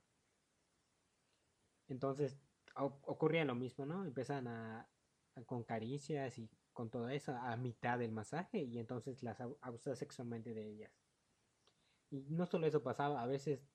Entonces 1.88 2.38
ocurría 2.76 3.46
lo 3.46 3.56
mismo, 3.56 3.86
¿no? 3.86 4.06
Empezaban 4.06 4.48
a, 4.48 4.88
con 5.46 5.64
caricias 5.64 6.38
y 6.38 6.50
con 6.74 6.90
todo 6.90 7.10
eso 7.10 7.34
a 7.36 7.56
mitad 7.58 8.00
del 8.00 8.12
masaje 8.12 8.60
y 8.60 8.80
entonces 8.80 9.24
las 9.24 9.40
abusaba 9.62 9.96
sexualmente 9.96 10.54
de 10.54 10.68
ellas. 10.68 10.92
Y 12.10 12.26
no 12.30 12.46
solo 12.46 12.68
eso 12.68 12.82
pasaba, 12.84 13.22
a 13.22 13.26
veces 13.26 13.68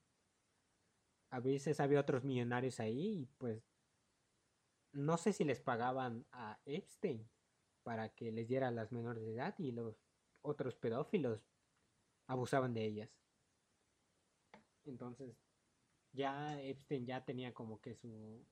a 1.31 1.41
veces 1.41 1.81
había 1.81 2.01
otros 2.01 2.25
millonarios 2.25 2.79
ahí 2.79 3.23
y 3.23 3.27
pues 3.39 3.63
no 4.93 5.17
sé 5.17 5.33
si 5.33 5.45
les 5.45 5.61
pagaban 5.61 6.25
a 6.31 6.61
Epstein 6.65 7.29
para 7.83 8.09
que 8.11 8.31
les 8.31 8.47
diera 8.47 8.71
las 8.71 8.93
menores 8.93 9.25
de 9.25 9.35
edad 9.35 9.55
y 9.59 9.73
los 9.73 9.97
otros 10.43 10.77
pedófilos 10.77 11.41
abusaban 12.27 12.73
de 12.73 12.85
ellas. 12.85 13.11
Entonces, 14.85 15.37
ya 16.13 16.61
Epstein 16.63 17.07
ya 17.07 17.25
tenía 17.25 17.53
como 17.53 17.81
que 17.81 17.95
su 17.95 18.47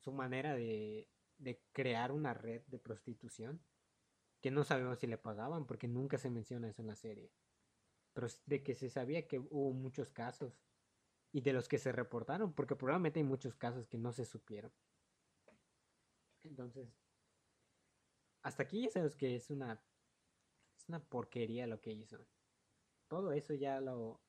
su 0.00 0.12
manera 0.12 0.54
de 0.54 1.08
de 1.40 1.62
crear 1.72 2.12
una 2.12 2.34
red 2.34 2.62
de 2.66 2.78
prostitución 2.78 3.64
que 4.40 4.50
no 4.50 4.64
sabemos 4.64 4.98
si 4.98 5.06
le 5.06 5.18
pagaban 5.18 5.66
porque 5.66 5.88
nunca 5.88 6.18
se 6.18 6.30
menciona 6.30 6.68
eso 6.68 6.82
en 6.82 6.88
la 6.88 6.96
serie. 6.96 7.32
pero 8.12 8.28
de 8.46 8.62
que 8.62 8.74
se 8.74 8.90
sabía 8.90 9.26
que 9.28 9.38
hubo 9.38 9.72
muchos 9.72 10.10
casos 10.10 10.60
y 11.32 11.40
de 11.42 11.52
los 11.52 11.68
que 11.68 11.78
se 11.78 11.92
reportaron, 11.92 12.54
porque 12.54 12.76
probablemente 12.76 13.20
hay 13.20 13.24
muchos 13.24 13.54
casos 13.56 13.88
que 13.88 13.98
no 13.98 14.12
se 14.12 14.24
supieron. 14.24 14.72
Entonces, 16.44 16.88
hasta 18.42 18.62
aquí 18.62 18.82
ya 18.84 18.90
sabes 18.90 19.16
que 19.16 19.36
es 19.36 19.50
una, 19.50 19.82
es 20.76 20.88
una 20.88 21.00
porquería 21.04 21.66
lo 21.66 21.80
que 21.80 21.92
hizo. 21.92 22.26
Todo 23.08 23.32
eso 23.32 23.54
ya 23.54 23.80
lo, 23.80 24.20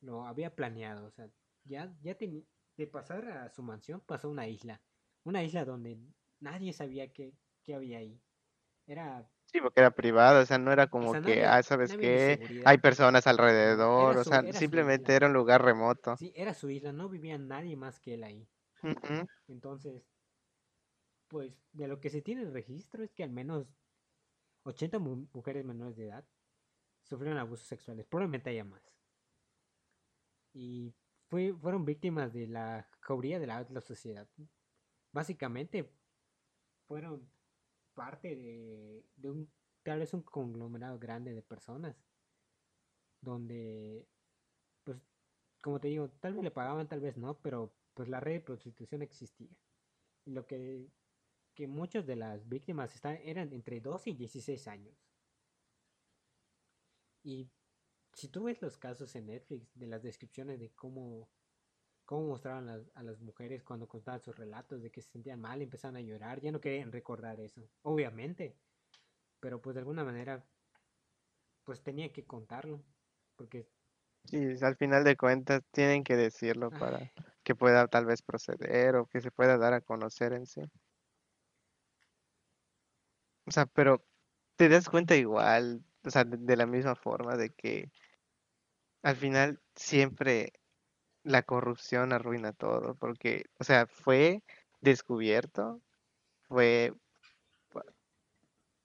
lo 0.00 0.24
había 0.26 0.54
planeado, 0.54 1.06
o 1.06 1.10
sea, 1.10 1.30
ya, 1.64 1.94
ya 2.00 2.16
de 2.16 2.86
pasar 2.86 3.28
a 3.28 3.50
su 3.50 3.62
mansión 3.62 4.00
pasó 4.00 4.28
a 4.28 4.30
una 4.30 4.48
isla, 4.48 4.82
una 5.24 5.42
isla 5.42 5.64
donde 5.64 5.98
nadie 6.40 6.72
sabía 6.72 7.12
qué, 7.12 7.32
qué 7.62 7.74
había 7.74 7.98
ahí. 7.98 8.20
Era 8.86 9.28
Sí, 9.50 9.62
porque 9.62 9.80
era 9.80 9.90
privado, 9.90 10.42
o 10.42 10.46
sea, 10.46 10.58
no 10.58 10.72
era 10.72 10.88
como 10.88 11.22
que, 11.22 11.44
ah, 11.44 11.62
¿sabes 11.62 11.96
qué? 11.96 12.38
Hay 12.66 12.78
personas 12.78 13.26
alrededor, 13.26 14.18
o 14.18 14.24
sea, 14.24 14.42
simplemente 14.52 15.14
era 15.14 15.26
un 15.26 15.32
lugar 15.32 15.64
remoto. 15.64 16.16
Sí, 16.16 16.32
era 16.36 16.52
su 16.52 16.68
isla, 16.68 16.92
no 16.92 17.08
vivía 17.08 17.38
nadie 17.38 17.74
más 17.74 17.98
que 17.98 18.14
él 18.14 18.24
ahí. 18.24 18.46
Entonces, 19.48 20.02
pues 21.28 21.52
de 21.72 21.88
lo 21.88 22.00
que 22.00 22.10
se 22.10 22.20
tiene 22.20 22.42
el 22.42 22.52
registro 22.52 23.02
es 23.02 23.10
que 23.12 23.22
al 23.22 23.30
menos 23.30 23.66
80 24.64 24.98
mujeres 24.98 25.64
menores 25.64 25.96
de 25.96 26.08
edad 26.08 26.24
sufrieron 27.04 27.38
abusos 27.38 27.66
sexuales, 27.66 28.06
probablemente 28.06 28.50
haya 28.50 28.64
más. 28.64 28.82
Y 30.52 30.94
fue, 31.28 31.54
fueron 31.54 31.86
víctimas 31.86 32.34
de 32.34 32.48
la 32.48 32.86
cauría 33.00 33.38
de 33.38 33.46
la, 33.46 33.66
la 33.70 33.80
sociedad. 33.80 34.28
Básicamente, 35.12 35.90
fueron 36.88 37.30
parte 37.94 38.34
de, 38.34 39.04
un, 39.28 39.48
tal 39.82 40.00
vez 40.00 40.14
un 40.14 40.22
conglomerado 40.22 40.98
grande 40.98 41.34
de 41.34 41.42
personas, 41.42 41.96
donde, 43.20 44.08
pues, 44.84 44.98
como 45.60 45.78
te 45.80 45.88
digo, 45.88 46.08
tal 46.20 46.34
vez 46.34 46.42
le 46.42 46.50
pagaban, 46.50 46.88
tal 46.88 47.00
vez 47.00 47.16
no, 47.16 47.38
pero 47.40 47.72
pues 47.94 48.08
la 48.08 48.20
red 48.20 48.34
de 48.34 48.40
prostitución 48.40 49.02
existía. 49.02 49.50
Y 50.24 50.30
lo 50.32 50.46
que, 50.46 50.88
que 51.54 51.66
muchas 51.66 52.06
de 52.06 52.16
las 52.16 52.48
víctimas 52.48 52.94
están, 52.94 53.16
eran 53.22 53.52
entre 53.52 53.80
12 53.80 54.10
y 54.10 54.14
16 54.14 54.68
años. 54.68 54.96
Y 57.24 57.50
si 58.14 58.28
tú 58.28 58.44
ves 58.44 58.62
los 58.62 58.78
casos 58.78 59.14
en 59.16 59.26
Netflix 59.26 59.68
de 59.74 59.86
las 59.86 60.02
descripciones 60.02 60.58
de 60.60 60.70
cómo 60.70 61.28
cómo 62.08 62.28
mostraban 62.28 62.88
a 62.94 63.02
las 63.02 63.20
mujeres 63.20 63.62
cuando 63.62 63.86
contaban 63.86 64.22
sus 64.22 64.34
relatos 64.34 64.80
de 64.80 64.90
que 64.90 65.02
se 65.02 65.10
sentían 65.10 65.42
mal, 65.42 65.60
empezaban 65.60 65.96
a 65.96 66.00
llorar, 66.00 66.40
ya 66.40 66.50
no 66.50 66.58
querían 66.58 66.90
recordar 66.90 67.38
eso, 67.38 67.60
obviamente, 67.82 68.56
pero 69.40 69.60
pues 69.60 69.74
de 69.74 69.80
alguna 69.80 70.04
manera, 70.04 70.42
pues 71.64 71.82
tenía 71.82 72.10
que 72.10 72.24
contarlo, 72.24 72.82
porque... 73.36 73.68
Sí, 74.24 74.38
al 74.62 74.76
final 74.76 75.04
de 75.04 75.18
cuentas 75.18 75.62
tienen 75.70 76.02
que 76.02 76.16
decirlo 76.16 76.70
para 76.70 77.12
que 77.42 77.54
pueda 77.54 77.86
tal 77.88 78.06
vez 78.06 78.22
proceder 78.22 78.96
o 78.96 79.04
que 79.04 79.20
se 79.20 79.30
pueda 79.30 79.58
dar 79.58 79.74
a 79.74 79.82
conocer 79.82 80.32
en 80.32 80.46
sí. 80.46 80.62
O 83.44 83.50
sea, 83.50 83.66
pero 83.66 84.02
te 84.56 84.70
das 84.70 84.88
cuenta 84.88 85.14
igual, 85.14 85.84
o 86.06 86.10
sea, 86.10 86.24
de 86.24 86.56
la 86.56 86.64
misma 86.64 86.94
forma 86.94 87.36
de 87.36 87.50
que 87.50 87.92
al 89.02 89.16
final 89.16 89.60
siempre 89.74 90.54
la 91.28 91.42
corrupción 91.42 92.12
arruina 92.12 92.52
todo, 92.52 92.94
porque, 92.94 93.44
o 93.58 93.64
sea, 93.64 93.86
fue 93.86 94.42
descubierto, 94.80 95.82
fue... 96.42 96.94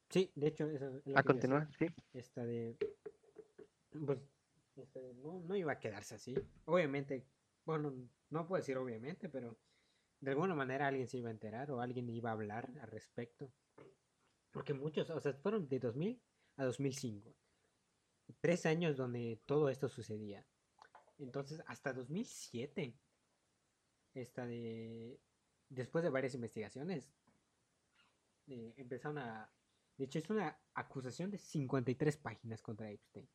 Sí, 0.09 0.31
de 0.35 0.47
hecho, 0.47 0.69
eso 0.69 1.01
es 1.05 1.15
A 1.15 1.23
continuar, 1.23 1.69
sí. 1.79 1.87
Esta 2.13 2.43
de... 2.45 2.77
Pues, 4.05 4.19
este, 4.75 5.13
no, 5.15 5.39
no 5.39 5.55
iba 5.55 5.71
a 5.71 5.79
quedarse 5.79 6.15
así. 6.15 6.35
Obviamente, 6.65 7.25
bueno, 7.65 7.93
no 8.29 8.45
puedo 8.45 8.59
decir 8.59 8.77
obviamente, 8.77 9.29
pero 9.29 9.57
de 10.19 10.31
alguna 10.31 10.53
manera 10.53 10.87
alguien 10.87 11.07
se 11.07 11.17
iba 11.17 11.29
a 11.29 11.33
enterar 11.33 11.71
o 11.71 11.79
alguien 11.79 12.09
iba 12.09 12.29
a 12.29 12.33
hablar 12.33 12.69
al 12.81 12.89
respecto. 12.89 13.51
Porque 14.51 14.73
muchos, 14.73 15.09
o 15.09 15.19
sea, 15.19 15.33
fueron 15.33 15.67
de 15.67 15.79
2000 15.79 16.21
a 16.57 16.65
2005. 16.65 17.33
Tres 18.41 18.65
años 18.65 18.97
donde 18.97 19.39
todo 19.45 19.69
esto 19.69 19.87
sucedía. 19.87 20.45
Entonces, 21.19 21.61
hasta 21.67 21.93
2007, 21.93 22.93
esta 24.13 24.45
de, 24.45 25.19
después 25.69 26.03
de 26.03 26.09
varias 26.09 26.35
investigaciones, 26.35 27.09
eh, 28.47 28.73
empezaron 28.77 29.17
a... 29.19 29.51
De 29.97 30.05
hecho, 30.05 30.19
es 30.19 30.29
una 30.29 30.57
acusación 30.73 31.29
de 31.29 31.37
53 31.37 32.17
páginas 32.17 32.61
contra 32.61 32.89
Epstein. 32.89 33.29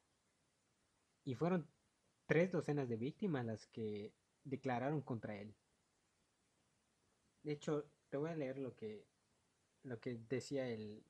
Y 1.25 1.35
fueron 1.35 1.69
tres 2.27 2.51
docenas 2.51 2.89
de 2.89 2.97
víctimas 2.97 3.47
las 3.47 3.67
que 3.67 4.13
declararon 4.45 5.03
contra 5.03 5.37
él. 5.37 5.55
De 7.43 7.53
hecho, 7.53 7.91
te 8.09 8.17
voy 8.17 8.31
a 8.31 8.37
leer 8.37 8.59
lo 8.59 8.75
que, 8.75 9.07
lo 9.85 10.01
que 10.01 10.19
decía 10.29 10.69
el, 10.69 11.05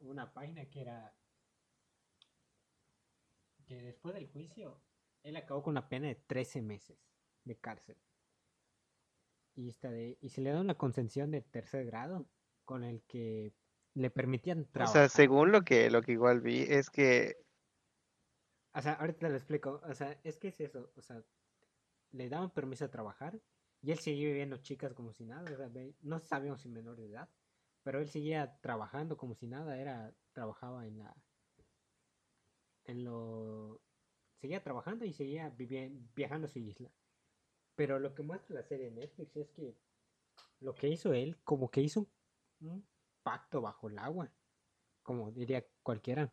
una 0.00 0.32
página 0.32 0.66
que 0.66 0.82
era 0.82 1.14
que 3.66 3.82
después 3.82 4.14
del 4.14 4.28
juicio 4.28 4.80
él 5.22 5.36
acabó 5.36 5.62
con 5.62 5.72
una 5.72 5.88
pena 5.88 6.08
de 6.08 6.14
13 6.14 6.62
meses 6.62 6.98
de 7.44 7.56
cárcel. 7.56 7.96
Y, 9.54 9.68
esta 9.68 9.90
de, 9.90 10.18
y 10.20 10.28
se 10.28 10.40
le 10.40 10.50
da 10.50 10.60
una 10.60 10.76
concesión 10.76 11.30
de 11.30 11.42
tercer 11.42 11.84
grado 11.86 12.28
con 12.64 12.84
el 12.84 13.02
que 13.02 13.52
le 13.94 14.10
permitían 14.10 14.64
trabajar. 14.66 14.96
O 14.96 15.00
sea, 15.00 15.08
según 15.08 15.50
lo 15.50 15.62
que, 15.62 15.90
lo 15.90 16.02
que 16.02 16.12
igual 16.12 16.40
vi, 16.40 16.62
es 16.62 16.90
que... 16.90 17.36
O 18.74 18.80
sea, 18.80 18.92
ahorita 18.94 19.20
te 19.20 19.28
lo 19.30 19.36
explico. 19.36 19.80
O 19.84 19.94
sea, 19.94 20.18
es 20.22 20.38
que 20.38 20.48
es 20.48 20.60
eso. 20.60 20.92
O 20.96 21.02
sea, 21.02 21.24
le 22.12 22.28
daban 22.28 22.50
permiso 22.50 22.84
a 22.84 22.90
trabajar 22.90 23.40
y 23.82 23.90
él 23.90 23.98
seguía 23.98 24.28
viviendo 24.28 24.58
chicas 24.58 24.94
como 24.94 25.12
si 25.12 25.24
nada. 25.24 25.50
O 25.50 25.56
sea, 25.56 25.70
no 26.02 26.20
sabíamos 26.20 26.60
si 26.60 26.68
menor 26.68 26.96
de 26.96 27.06
edad, 27.06 27.28
pero 27.82 27.98
él 28.00 28.08
seguía 28.08 28.60
trabajando 28.60 29.16
como 29.16 29.34
si 29.34 29.48
nada. 29.48 29.78
Era, 29.78 30.14
trabajaba 30.32 30.86
en 30.86 30.98
la... 30.98 31.16
En 32.84 33.04
lo 33.04 33.82
seguía 34.40 34.62
trabajando 34.62 35.04
y 35.04 35.12
seguía 35.12 35.54
viajando 36.14 36.46
a 36.46 36.50
su 36.50 36.58
isla. 36.58 36.90
Pero 37.74 37.98
lo 37.98 38.14
que 38.14 38.22
muestra 38.22 38.56
la 38.56 38.62
serie 38.62 38.86
de 38.86 38.92
Netflix 38.92 39.36
es 39.36 39.48
que 39.50 39.76
lo 40.60 40.74
que 40.74 40.88
hizo 40.88 41.12
él, 41.12 41.36
como 41.44 41.70
que 41.70 41.80
hizo 41.80 42.06
un, 42.60 42.86
pacto 43.22 43.60
bajo 43.60 43.88
el 43.88 43.98
agua, 43.98 44.32
como 45.02 45.30
diría 45.30 45.64
cualquiera. 45.82 46.32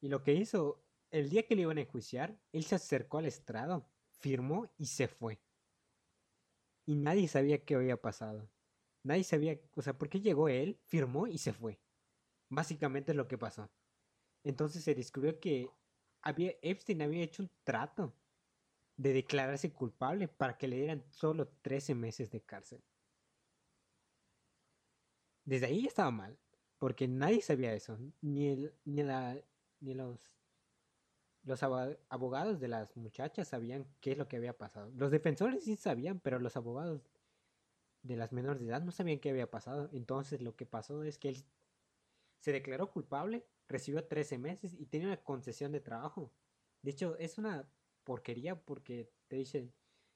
Y 0.00 0.08
lo 0.08 0.22
que 0.22 0.32
hizo, 0.32 0.84
el 1.10 1.28
día 1.28 1.46
que 1.46 1.56
le 1.56 1.62
iban 1.62 1.78
a 1.78 1.82
enjuiciar, 1.82 2.38
él 2.52 2.64
se 2.64 2.76
acercó 2.76 3.18
al 3.18 3.26
estrado, 3.26 3.86
firmó 4.20 4.70
y 4.78 4.86
se 4.86 5.08
fue. 5.08 5.40
Y 6.86 6.94
nadie 6.94 7.28
sabía 7.28 7.64
qué 7.64 7.74
había 7.74 8.00
pasado. 8.00 8.48
Nadie 9.02 9.24
sabía, 9.24 9.60
o 9.74 9.82
sea, 9.82 9.98
por 9.98 10.08
qué 10.08 10.20
llegó 10.20 10.48
él, 10.48 10.78
firmó 10.84 11.26
y 11.26 11.38
se 11.38 11.52
fue. 11.52 11.80
Básicamente 12.48 13.12
es 13.12 13.16
lo 13.16 13.28
que 13.28 13.38
pasó. 13.38 13.70
Entonces 14.44 14.84
se 14.84 14.94
descubrió 14.94 15.40
que 15.40 15.70
había, 16.22 16.52
Epstein 16.62 17.02
había 17.02 17.24
hecho 17.24 17.42
un 17.42 17.50
trato 17.64 18.14
de 18.96 19.12
declararse 19.12 19.72
culpable 19.72 20.28
para 20.28 20.56
que 20.56 20.68
le 20.68 20.76
dieran 20.76 21.04
solo 21.10 21.48
13 21.62 21.94
meses 21.94 22.30
de 22.30 22.40
cárcel. 22.40 22.82
Desde 25.44 25.66
ahí 25.66 25.82
ya 25.82 25.88
estaba 25.88 26.10
mal, 26.10 26.38
porque 26.78 27.08
nadie 27.08 27.42
sabía 27.42 27.74
eso, 27.74 27.98
ni, 28.20 28.48
el, 28.48 28.74
ni, 28.84 29.02
la, 29.02 29.36
ni 29.80 29.94
los, 29.94 30.32
los 31.42 31.62
abogados 31.62 32.60
de 32.60 32.68
las 32.68 32.96
muchachas 32.96 33.48
sabían 33.48 33.86
qué 34.00 34.12
es 34.12 34.18
lo 34.18 34.28
que 34.28 34.36
había 34.36 34.56
pasado. 34.56 34.90
Los 34.94 35.10
defensores 35.10 35.64
sí 35.64 35.76
sabían, 35.76 36.20
pero 36.20 36.38
los 36.38 36.56
abogados 36.56 37.02
de 38.02 38.16
las 38.16 38.32
menores 38.32 38.60
de 38.62 38.68
edad 38.68 38.82
no 38.82 38.92
sabían 38.92 39.18
qué 39.18 39.30
había 39.30 39.50
pasado. 39.50 39.90
Entonces 39.92 40.40
lo 40.42 40.54
que 40.54 40.66
pasó 40.66 41.02
es 41.02 41.18
que 41.18 41.30
él 41.30 41.44
se 42.38 42.52
declaró 42.52 42.90
culpable 42.90 43.46
recibió 43.72 44.04
13 44.04 44.38
meses 44.38 44.74
y 44.74 44.86
tenía 44.86 45.08
una 45.08 45.22
concesión 45.22 45.72
de 45.72 45.80
trabajo. 45.80 46.32
De 46.82 46.90
hecho, 46.90 47.16
es 47.18 47.38
una 47.38 47.68
porquería 48.04 48.60
porque 48.60 49.10
te 49.28 49.36
dicen 49.36 49.72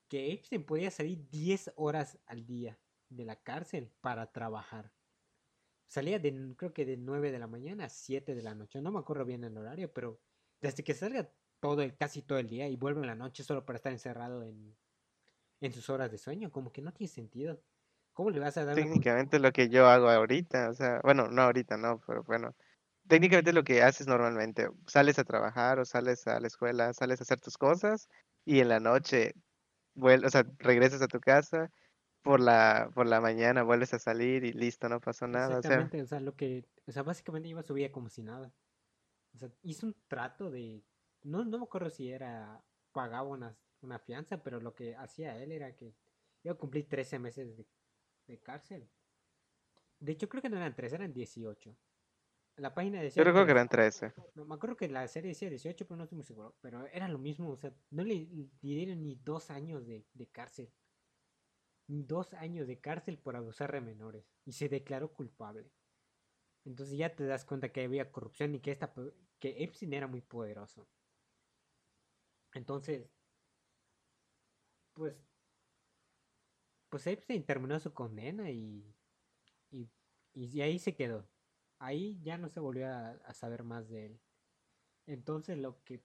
que 0.08 0.32
Epstein 0.32 0.64
podía 0.64 0.90
salir 0.90 1.28
10 1.30 1.72
horas 1.76 2.18
al 2.26 2.46
día 2.46 2.78
de 3.08 3.24
la 3.24 3.36
cárcel 3.36 3.90
para 4.00 4.32
trabajar. 4.32 4.92
Salía 5.88 6.18
de, 6.18 6.54
creo 6.56 6.72
que 6.72 6.84
de 6.84 6.96
9 6.96 7.30
de 7.30 7.38
la 7.38 7.46
mañana 7.46 7.84
a 7.84 7.88
7 7.88 8.34
de 8.34 8.42
la 8.42 8.54
noche. 8.54 8.80
No 8.80 8.90
me 8.90 8.98
acuerdo 8.98 9.24
bien 9.24 9.44
el 9.44 9.56
horario, 9.56 9.92
pero 9.92 10.20
desde 10.60 10.84
que 10.84 10.94
salga 10.94 11.32
todo 11.60 11.82
el, 11.82 11.96
casi 11.96 12.22
todo 12.22 12.38
el 12.38 12.48
día 12.48 12.68
y 12.68 12.76
vuelve 12.76 13.00
en 13.00 13.06
la 13.06 13.14
noche 13.14 13.44
solo 13.44 13.64
para 13.64 13.76
estar 13.76 13.92
encerrado 13.92 14.42
en, 14.42 14.76
en 15.60 15.72
sus 15.72 15.88
horas 15.90 16.10
de 16.10 16.18
sueño, 16.18 16.50
como 16.50 16.72
que 16.72 16.82
no 16.82 16.92
tiene 16.92 17.12
sentido. 17.12 17.62
¿Cómo 18.12 18.30
le 18.30 18.40
vas 18.40 18.56
a 18.56 18.64
dar? 18.64 18.74
Técnicamente 18.74 19.38
lo 19.38 19.52
que 19.52 19.68
yo 19.68 19.86
hago 19.86 20.08
ahorita, 20.08 20.70
o 20.70 20.74
sea, 20.74 21.00
bueno, 21.04 21.28
no 21.28 21.42
ahorita, 21.42 21.76
no, 21.76 22.00
pero 22.06 22.24
bueno, 22.24 22.56
técnicamente 23.08 23.52
lo 23.52 23.64
que 23.64 23.82
haces 23.82 24.06
normalmente, 24.06 24.68
sales 24.86 25.18
a 25.18 25.24
trabajar 25.24 25.78
o 25.78 25.84
sales 25.84 26.26
a 26.26 26.40
la 26.40 26.46
escuela, 26.46 26.92
sales 26.92 27.20
a 27.20 27.24
hacer 27.24 27.40
tus 27.40 27.56
cosas 27.56 28.08
y 28.44 28.60
en 28.60 28.68
la 28.68 28.80
noche, 28.80 29.34
o 29.96 30.30
sea, 30.30 30.44
regresas 30.58 31.02
a 31.02 31.08
tu 31.08 31.20
casa, 31.20 31.70
por 32.26 32.40
la, 32.40 32.90
por 32.92 33.06
la 33.06 33.20
mañana 33.20 33.62
vuelves 33.62 33.94
a 33.94 34.00
salir 34.00 34.44
y 34.44 34.52
listo, 34.52 34.88
no 34.88 35.00
pasó 35.00 35.28
nada. 35.28 35.58
Exactamente, 35.58 36.02
o 36.02 36.06
sea, 36.06 36.18
lo 36.18 36.34
que, 36.34 36.64
o 36.84 36.90
sea, 36.90 37.04
básicamente 37.04 37.48
iba 37.48 37.60
a 37.60 37.62
su 37.62 37.72
vida 37.72 37.92
como 37.92 38.08
si 38.08 38.24
nada. 38.24 38.52
O 39.32 39.38
sea, 39.38 39.48
hizo 39.62 39.86
un 39.86 39.94
trato 40.08 40.50
de, 40.50 40.82
no, 41.22 41.44
no 41.44 41.58
me 41.58 41.64
acuerdo 41.64 41.88
si 41.88 42.10
era, 42.10 42.64
pagaba 42.92 43.28
una, 43.28 43.56
una 43.80 44.00
fianza, 44.00 44.42
pero 44.42 44.60
lo 44.60 44.74
que 44.74 44.96
hacía 44.96 45.36
él 45.40 45.52
era 45.52 45.76
que 45.76 45.94
iba 46.42 46.54
a 46.54 46.58
cumplir 46.58 46.88
13 46.88 47.20
meses 47.20 47.56
de, 47.56 47.64
de 48.26 48.38
cárcel. 48.40 48.88
De 50.00 50.10
hecho, 50.10 50.28
creo 50.28 50.42
que 50.42 50.50
no 50.50 50.56
eran 50.56 50.74
13, 50.74 50.96
eran 50.96 51.12
18. 51.12 51.76
La 52.56 52.74
página 52.74 53.02
decía... 53.02 53.22
Yo 53.22 53.32
creo 53.32 53.44
que 53.44 53.52
eran 53.52 53.68
13. 53.68 54.14
No, 54.34 54.46
me 54.46 54.54
acuerdo 54.54 54.76
que 54.76 54.88
la 54.88 55.06
serie 55.08 55.28
decía 55.28 55.50
18, 55.50 55.86
pero 55.86 55.96
no 55.96 56.04
estoy 56.04 56.16
muy 56.16 56.24
seguro. 56.24 56.56
Pero 56.62 56.86
era 56.86 57.06
lo 57.08 57.18
mismo, 57.18 57.50
o 57.50 57.56
sea, 57.56 57.72
no 57.90 58.02
le 58.02 58.26
dieron 58.60 59.02
ni 59.02 59.14
dos 59.16 59.50
años 59.50 59.86
de, 59.86 60.06
de 60.14 60.26
cárcel. 60.28 60.72
Ni 61.88 62.02
dos 62.02 62.32
años 62.34 62.66
de 62.66 62.80
cárcel 62.80 63.18
por 63.18 63.36
abusar 63.36 63.72
de 63.72 63.80
menores. 63.82 64.24
Y 64.44 64.52
se 64.52 64.68
declaró 64.68 65.12
culpable. 65.12 65.70
Entonces 66.64 66.96
ya 66.96 67.14
te 67.14 67.26
das 67.26 67.44
cuenta 67.44 67.70
que 67.70 67.84
había 67.84 68.10
corrupción 68.10 68.54
y 68.54 68.60
que, 68.60 68.72
esta, 68.72 68.92
que 69.38 69.62
Epstein 69.62 69.92
era 69.92 70.06
muy 70.06 70.22
poderoso. 70.22 70.88
Entonces, 72.54 73.08
pues, 74.94 75.14
pues 76.88 77.06
Epstein 77.06 77.44
terminó 77.44 77.78
su 77.78 77.92
condena 77.92 78.50
y, 78.50 78.82
y, 79.70 79.90
y 80.32 80.60
ahí 80.62 80.78
se 80.78 80.96
quedó. 80.96 81.28
Ahí 81.78 82.20
ya 82.22 82.38
no 82.38 82.48
se 82.48 82.60
volvió 82.60 82.88
a, 82.88 83.34
saber 83.34 83.62
más 83.62 83.88
de 83.88 84.06
él. 84.06 84.20
Entonces, 85.06 85.58
lo 85.58 85.82
que 85.84 86.02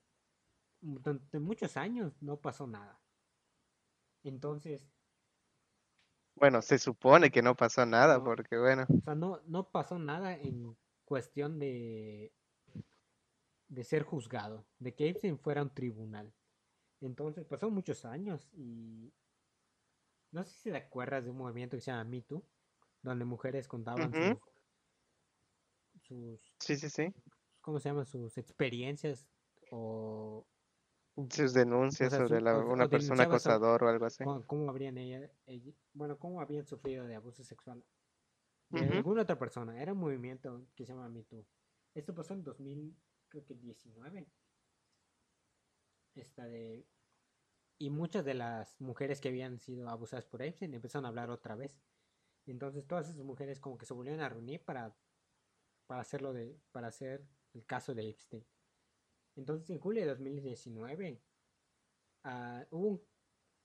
durante 0.82 1.40
muchos 1.40 1.78
años 1.78 2.22
no 2.22 2.40
pasó 2.40 2.68
nada. 2.68 3.00
Entonces. 4.24 4.82
Bueno, 6.36 6.62
se 6.62 6.78
supone 6.78 7.32
que 7.32 7.42
no 7.42 7.56
pasó 7.56 7.86
nada, 7.86 8.24
porque 8.24 8.58
bueno. 8.58 8.86
O 8.90 9.02
sea, 9.02 9.16
no, 9.16 9.42
no 9.46 9.70
pasó 9.70 10.00
nada 10.00 10.36
en 10.36 10.76
cuestión 11.06 11.60
de, 11.60 12.34
de 13.68 13.84
ser 13.84 14.04
juzgado, 14.04 14.66
de 14.80 14.94
que 14.94 15.10
Epstein 15.10 15.40
fuera 15.40 15.62
un 15.62 15.74
tribunal. 15.74 16.34
Entonces, 17.00 17.46
pasó 17.46 17.70
muchos 17.72 18.06
años 18.06 18.48
y 18.54 19.12
no 20.32 20.44
sé 20.44 20.52
si 20.52 20.72
te 20.72 20.78
acuerdas 20.78 21.24
de 21.24 21.32
un 21.32 21.38
movimiento 21.38 21.78
que 21.78 21.82
se 21.82 21.92
llama 21.92 22.04
Me 22.04 22.22
Too, 22.22 22.44
donde 23.02 23.26
mujeres 23.26 23.68
contaban 23.68 24.14
sus, 24.14 24.38
Sí, 26.60 26.76
sí, 26.76 26.90
sí. 26.90 27.14
¿Cómo 27.62 27.80
se 27.80 27.90
llaman? 27.90 28.06
Sus 28.06 28.38
experiencias 28.38 29.30
o... 29.72 30.46
Sus 31.30 31.54
denuncias 31.54 32.14
sobre 32.14 32.38
una 32.38 32.88
persona 32.88 33.24
acosador 33.24 33.84
o 33.84 33.90
algo 33.90 34.06
así. 34.06 34.24
Cómo, 34.24 34.70
habrían 34.70 34.98
ella, 34.98 35.30
bueno, 35.94 36.18
cómo 36.18 36.42
habían 36.42 36.66
sufrido 36.66 37.06
de 37.06 37.16
abuso 37.16 37.44
sexual 37.44 37.84
de 38.70 38.88
alguna 38.88 39.24
otra 39.24 39.38
persona. 39.38 39.80
Era 39.82 39.92
un 39.92 40.00
movimiento 40.00 40.66
que 40.76 40.86
se 40.86 40.94
llama 40.94 41.10
Me 41.10 41.24
Too. 41.24 41.46
Esto 41.94 42.16
pasó 42.16 42.34
en 42.34 42.44
2019. 42.44 44.28
Esta 46.16 46.46
de 46.46 46.86
y 47.78 47.90
muchas 47.90 48.24
de 48.24 48.36
las 48.36 48.80
mujeres 48.80 49.20
que 49.20 49.30
habían 49.30 49.60
sido 49.60 49.90
abusadas 49.90 50.26
por 50.26 50.44
Epstein 50.44 50.74
empezaron 50.74 51.06
a 51.06 51.10
hablar 51.10 51.30
otra 51.30 51.56
vez. 51.56 51.82
Entonces 52.46 52.86
todas 52.86 53.10
esas 53.10 53.24
mujeres 53.24 53.60
como 53.60 53.78
que 53.78 53.86
se 53.86 53.94
volvieron 53.94 54.22
a 54.22 54.30
reunir 54.30 54.64
para, 54.64 54.96
para 55.92 56.04
hacerlo 56.04 56.32
de, 56.32 56.58
para 56.72 56.88
hacer 56.88 57.28
el 57.52 57.66
caso 57.66 57.94
de 57.94 58.08
Epstein. 58.08 58.48
Entonces 59.36 59.70
en 59.72 59.78
julio 59.78 60.04
de 60.04 60.08
2019 60.08 61.22
ah, 62.24 62.66
hubo, 62.72 63.06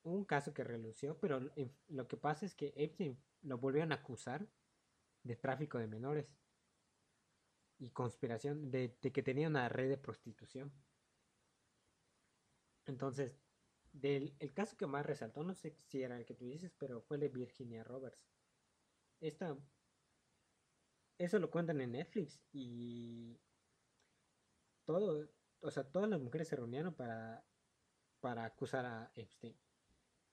un, 0.03 0.25
caso 0.25 0.53
que 0.53 0.65
relució, 0.65 1.17
pero 1.21 1.39
lo 1.87 2.09
que 2.09 2.17
pasa 2.17 2.45
es 2.45 2.57
que 2.57 2.73
Epstein 2.75 3.17
lo 3.43 3.59
volvieron 3.59 3.93
a 3.93 3.97
acusar 4.03 4.45
de 5.23 5.37
tráfico 5.37 5.79
de 5.79 5.87
menores 5.87 6.27
y 7.79 7.91
conspiración, 7.91 8.73
de, 8.73 8.97
que 8.99 9.23
tenía 9.23 9.47
una 9.47 9.69
red 9.69 9.89
de 9.89 9.97
prostitución. 9.97 10.73
Entonces 12.87 13.39
el 14.03 14.53
caso 14.53 14.77
que 14.77 14.89
más 14.89 15.07
resaltó, 15.07 15.45
no 15.45 15.55
sé 15.55 15.77
si 15.85 16.03
era 16.03 16.19
el 16.19 16.27
que 16.27 16.35
tú 16.35 16.47
dices, 16.47 16.73
pero 16.77 17.03
fue 17.03 17.19
de 17.19 17.29
Virginia 17.29 17.85
Roberts. 17.85 18.19
Esta, 19.21 19.57
eso 21.19 21.39
lo 21.39 21.51
cuentan 21.51 21.81
en 21.81 21.93
Netflix 21.93 22.41
y 22.53 23.39
todo, 24.85 25.29
o 25.61 25.71
sea, 25.71 25.85
todas 25.85 26.09
las 26.09 26.21
mujeres 26.21 26.49
se 26.49 26.57
reunieron 26.57 26.95
para, 26.95 27.45
para 28.21 28.45
acusar 28.45 28.87
a 28.87 29.13
Epstein. 29.15 29.57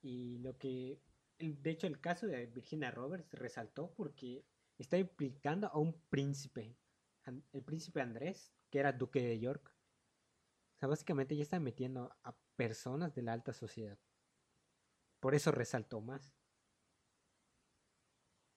Y 0.02 0.38
lo 0.38 0.56
que, 0.58 1.00
de 1.38 1.70
hecho, 1.70 1.86
el 1.86 2.00
caso 2.00 2.26
de 2.26 2.46
Virginia 2.46 2.90
Roberts 2.90 3.32
resaltó 3.32 3.92
porque 3.94 4.44
está 4.78 4.98
implicando 4.98 5.68
a 5.68 5.78
un 5.78 5.94
príncipe, 6.10 6.76
el 7.52 7.62
príncipe 7.62 8.00
Andrés, 8.00 8.52
que 8.70 8.80
era 8.80 8.92
duque 8.92 9.22
de 9.22 9.38
York. 9.38 9.74
O 10.76 10.78
sea, 10.78 10.88
básicamente 10.88 11.36
ya 11.36 11.42
está 11.42 11.58
metiendo 11.58 12.14
a 12.22 12.36
personas 12.56 13.14
de 13.14 13.22
la 13.22 13.32
alta 13.32 13.52
sociedad. 13.52 13.98
Por 15.20 15.34
eso 15.34 15.50
resaltó 15.50 16.00
más. 16.00 16.36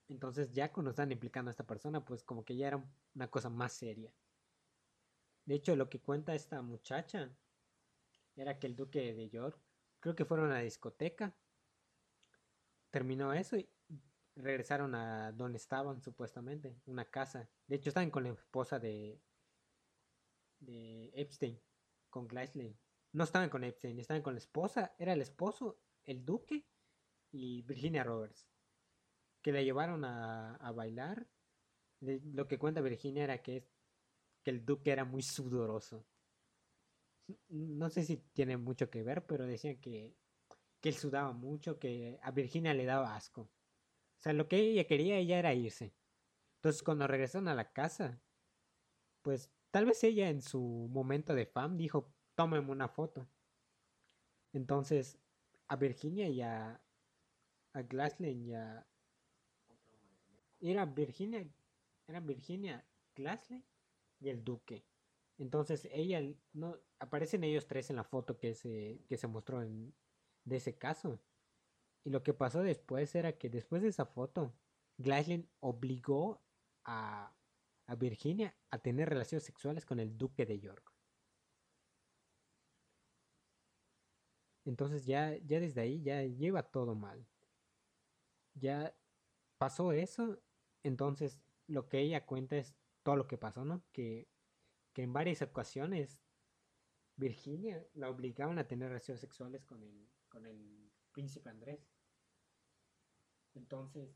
Entonces 0.09 0.51
ya 0.53 0.71
cuando 0.71 0.91
están 0.91 1.11
implicando 1.11 1.49
a 1.49 1.51
esta 1.51 1.67
persona, 1.67 2.03
pues 2.05 2.23
como 2.23 2.45
que 2.45 2.55
ya 2.55 2.67
era 2.67 2.83
una 3.13 3.29
cosa 3.29 3.49
más 3.49 3.73
seria. 3.73 4.13
De 5.45 5.55
hecho, 5.55 5.75
lo 5.75 5.89
que 5.89 6.01
cuenta 6.01 6.35
esta 6.35 6.61
muchacha 6.61 7.29
era 8.35 8.59
que 8.59 8.67
el 8.67 8.75
duque 8.75 9.13
de 9.13 9.29
York, 9.29 9.59
creo 9.99 10.15
que 10.15 10.25
fueron 10.25 10.51
a 10.51 10.55
la 10.55 10.61
discoteca, 10.61 11.35
terminó 12.89 13.33
eso 13.33 13.57
y 13.57 13.69
regresaron 14.35 14.93
a 14.95 15.31
donde 15.31 15.57
estaban 15.57 16.01
supuestamente, 16.01 16.75
una 16.85 17.05
casa. 17.05 17.49
De 17.65 17.75
hecho, 17.75 17.89
estaban 17.89 18.11
con 18.11 18.23
la 18.23 18.29
esposa 18.29 18.79
de, 18.79 19.21
de 20.59 21.11
Epstein, 21.15 21.59
con 22.09 22.27
Gleisley. 22.27 22.77
No 23.13 23.23
estaban 23.23 23.49
con 23.49 23.63
Epstein, 23.63 23.99
estaban 23.99 24.21
con 24.21 24.33
la 24.33 24.39
esposa. 24.39 24.93
Era 24.99 25.13
el 25.13 25.21
esposo, 25.21 25.79
el 26.03 26.23
duque 26.23 26.65
y 27.31 27.61
Virginia 27.63 28.03
Roberts. 28.03 28.47
Que 29.47 29.53
la 29.53 29.61
llevaron 29.61 30.03
a, 30.03 30.73
bailar. 30.75 31.25
lo 32.01 32.49
que 32.49 32.59
cuenta 32.59 32.81
Virginia 32.81 33.23
era 33.23 33.41
que, 33.41 33.65
que 34.43 34.51
el 34.51 34.65
duque 34.65 34.91
era 34.91 35.05
muy 35.05 35.21
sudoroso. 35.21 36.05
No 37.47 37.89
sé 37.89 38.03
si 38.03 38.17
tiene 38.33 38.57
mucho 38.57 38.89
que 38.89 39.03
ver, 39.03 39.25
pero 39.25 39.45
decían 39.45 39.77
que, 39.77 40.17
que 40.81 40.89
él 40.89 40.95
sudaba 40.95 41.31
mucho, 41.31 41.79
que 41.79 42.19
a 42.23 42.31
Virginia 42.31 42.73
le 42.73 42.83
daba 42.83 43.15
asco. 43.15 43.43
O 43.43 44.19
sea, 44.19 44.33
lo 44.33 44.49
que 44.49 44.57
ella 44.57 44.85
quería 44.85 45.15
ella 45.15 45.39
era 45.39 45.53
irse. 45.53 45.93
Entonces 46.57 46.83
cuando 46.83 47.07
regresaron 47.07 47.47
a 47.47 47.55
la 47.55 47.71
casa, 47.71 48.21
pues 49.21 49.49
tal 49.71 49.85
vez 49.85 50.03
ella 50.03 50.29
en 50.29 50.41
su 50.41 50.89
momento 50.91 51.33
de 51.33 51.45
fam 51.45 51.77
dijo, 51.77 52.13
tómenme 52.35 52.69
una 52.69 52.89
foto. 52.89 53.29
Entonces, 54.51 55.17
a 55.69 55.77
Virginia 55.77 56.27
y 56.27 56.41
a, 56.41 56.81
a 57.71 57.81
Glassland 57.83 58.45
y 58.45 58.53
a... 58.53 58.85
Era 60.59 60.85
Virginia, 60.85 61.47
era 62.07 62.19
Virginia 62.19 62.85
Glassland 63.15 63.63
y 64.19 64.29
el 64.29 64.43
Duque. 64.43 64.85
Entonces 65.37 65.87
ella 65.91 66.21
no 66.53 66.77
aparecen 66.99 67.43
ellos 67.43 67.67
tres 67.67 67.89
en 67.89 67.97
la 67.97 68.03
foto 68.03 68.37
que 68.37 68.55
se, 68.55 69.03
que 69.07 69.17
se 69.17 69.27
mostró 69.27 69.61
en, 69.61 69.93
de 70.45 70.57
ese 70.57 70.77
caso. 70.77 71.19
Y 72.03 72.09
lo 72.09 72.23
que 72.23 72.33
pasó 72.33 72.61
después 72.61 73.13
era 73.15 73.37
que 73.37 73.49
después 73.49 73.81
de 73.81 73.89
esa 73.89 74.05
foto, 74.05 74.53
Glassland 74.97 75.47
obligó 75.59 76.41
a, 76.85 77.35
a 77.85 77.95
Virginia 77.95 78.55
a 78.71 78.79
tener 78.79 79.09
relaciones 79.09 79.43
sexuales 79.43 79.85
con 79.85 79.99
el 79.99 80.17
duque 80.17 80.45
de 80.45 80.59
York. 80.59 80.93
Entonces 84.65 85.05
ya, 85.05 85.37
ya 85.37 85.59
desde 85.59 85.81
ahí 85.81 86.01
ya 86.01 86.23
lleva 86.23 86.63
todo 86.63 86.93
mal. 86.95 87.25
Ya 88.53 88.93
pasó 89.57 89.91
eso, 89.91 90.39
entonces 90.87 91.39
lo 91.67 91.89
que 91.89 91.99
ella 91.99 92.25
cuenta 92.25 92.57
es 92.57 92.75
todo 93.03 93.15
lo 93.15 93.27
que 93.27 93.37
pasó, 93.37 93.65
¿no? 93.65 93.83
Que, 93.91 94.27
que 94.93 95.03
en 95.03 95.13
varias 95.13 95.41
ocasiones 95.41 96.21
Virginia 97.15 97.85
la 97.93 98.09
obligaban 98.09 98.59
a 98.59 98.67
tener 98.67 98.89
relaciones 98.89 99.21
sexuales 99.21 99.63
con 99.65 99.83
el, 99.83 100.07
con 100.29 100.45
el 100.45 100.91
príncipe 101.11 101.49
Andrés. 101.49 101.79
Entonces, 103.55 104.15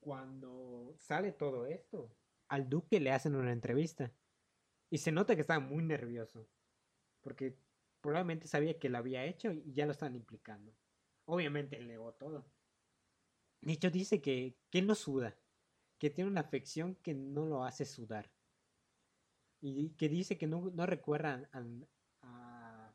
cuando 0.00 0.94
sale 0.98 1.32
todo 1.32 1.66
esto, 1.66 2.14
al 2.48 2.68
duque 2.68 3.00
le 3.00 3.12
hacen 3.12 3.34
una 3.34 3.52
entrevista 3.52 4.12
y 4.90 4.98
se 4.98 5.10
nota 5.10 5.34
que 5.34 5.40
estaba 5.40 5.60
muy 5.60 5.82
nervioso 5.82 6.46
porque 7.22 7.56
probablemente 8.02 8.46
sabía 8.46 8.78
que 8.78 8.90
lo 8.90 8.98
había 8.98 9.24
hecho 9.24 9.50
y 9.50 9.72
ya 9.72 9.86
lo 9.86 9.92
están 9.92 10.14
implicando. 10.14 10.72
Obviamente 11.24 11.80
negó 11.80 12.12
todo. 12.12 12.44
De 13.62 13.72
hecho, 13.72 13.90
dice 13.90 14.20
que, 14.20 14.58
que 14.68 14.78
él 14.78 14.86
no 14.86 14.94
suda, 14.94 15.34
que 16.04 16.10
tiene 16.10 16.30
una 16.30 16.42
afección 16.42 16.96
que 16.96 17.14
no 17.14 17.46
lo 17.46 17.64
hace 17.64 17.86
sudar. 17.86 18.30
Y 19.62 19.94
que 19.96 20.10
dice 20.10 20.36
que 20.36 20.46
no, 20.46 20.70
recuerda 20.84 21.48
a, 21.50 22.94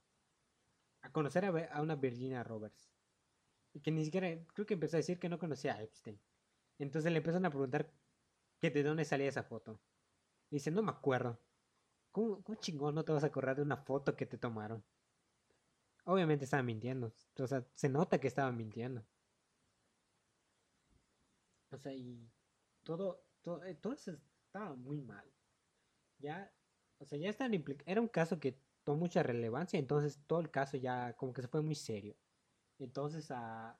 conocer 1.11 1.43
a, 1.45 1.81
una 1.81 1.95
Virginia 1.95 2.43
Roberts. 2.43 2.93
Y 3.73 3.79
que 3.79 3.89
ni 3.89 4.05
siquiera, 4.05 4.27
creo 4.53 4.67
que 4.67 4.75
empezó 4.75 4.95
a 4.95 5.01
decir 5.01 5.17
que 5.17 5.27
no 5.27 5.39
conocía 5.39 5.73
a 5.73 5.81
Epstein. 5.81 6.21
Entonces 6.77 7.11
le 7.11 7.17
empezaron 7.17 7.47
a 7.47 7.49
preguntar 7.49 7.91
que 8.59 8.69
de 8.69 8.83
dónde 8.83 9.05
salía 9.05 9.29
esa 9.29 9.41
foto. 9.41 9.81
dice, 10.51 10.69
no 10.69 10.83
me 10.83 10.91
acuerdo. 10.91 11.39
¿Cómo, 12.11 12.43
cómo 12.43 12.59
chingón 12.59 12.93
no 12.93 13.03
te 13.03 13.11
vas 13.11 13.23
a 13.23 13.27
acordar 13.27 13.55
de 13.55 13.63
una 13.63 13.77
foto 13.77 14.15
que 14.15 14.27
te 14.27 14.37
tomaron? 14.37 14.85
Obviamente 16.03 16.45
estaban 16.45 16.67
mintiendo. 16.67 17.11
O 17.39 17.47
sea, 17.47 17.65
se 17.73 17.89
nota 17.89 18.19
que 18.19 18.27
estaban 18.27 18.55
mintiendo. 18.55 19.03
O 21.71 21.77
sea, 21.79 21.91
y 21.91 22.29
todo, 22.83 23.23
todo, 23.41 23.63
eh, 23.65 23.75
todo 23.75 23.93
eso 23.93 24.11
estaba 24.45 24.75
muy 24.75 25.01
mal. 25.01 25.25
Ya, 26.19 26.51
o 26.99 27.05
sea, 27.05 27.17
ya 27.17 27.29
están. 27.29 27.53
Era 27.85 28.01
un 28.01 28.07
caso 28.07 28.39
que 28.39 28.59
tomó 28.83 28.99
mucha 28.99 29.23
relevancia, 29.23 29.79
entonces 29.79 30.19
todo 30.27 30.39
el 30.41 30.51
caso 30.51 30.77
ya 30.77 31.15
como 31.15 31.33
que 31.33 31.41
se 31.41 31.47
fue 31.47 31.61
muy 31.61 31.75
serio. 31.75 32.15
Entonces, 32.79 33.29
a, 33.31 33.79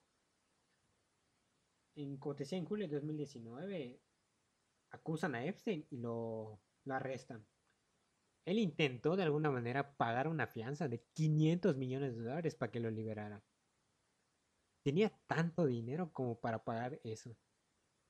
en, 1.95 2.17
como 2.17 2.35
te 2.35 2.43
decía, 2.43 2.57
en 2.57 2.65
julio 2.65 2.87
de 2.87 2.95
2019, 2.95 4.01
acusan 4.91 5.35
a 5.35 5.45
Epstein 5.45 5.85
y 5.89 5.97
lo, 5.97 6.59
lo 6.85 6.93
arrestan. 6.93 7.45
Él 8.45 8.59
intentó 8.59 9.15
de 9.15 9.23
alguna 9.23 9.51
manera 9.51 9.95
pagar 9.95 10.27
una 10.27 10.47
fianza 10.47 10.87
de 10.87 11.03
500 11.13 11.77
millones 11.77 12.15
de 12.17 12.23
dólares 12.23 12.55
para 12.55 12.71
que 12.71 12.79
lo 12.79 12.89
liberaran. 12.89 13.43
Tenía 14.83 15.09
tanto 15.27 15.65
dinero 15.65 16.11
como 16.11 16.39
para 16.39 16.63
pagar 16.63 16.99
eso. 17.03 17.35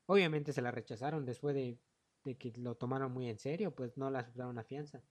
Obviamente 0.10 0.53
se 0.53 0.64
la 0.64 0.72
rechazaron 0.72 1.24
después 1.24 1.53
de, 1.53 1.78
de 2.24 2.36
que 2.36 2.51
lo 2.57 2.74
tomaron 2.74 3.12
muy 3.12 3.30
en 3.30 3.38
serio, 3.38 3.76
pues 3.76 3.95
no 3.95 4.10
le 4.10 4.18
aceptaron 4.18 4.49
una 4.49 4.64
fianza. 4.64 5.03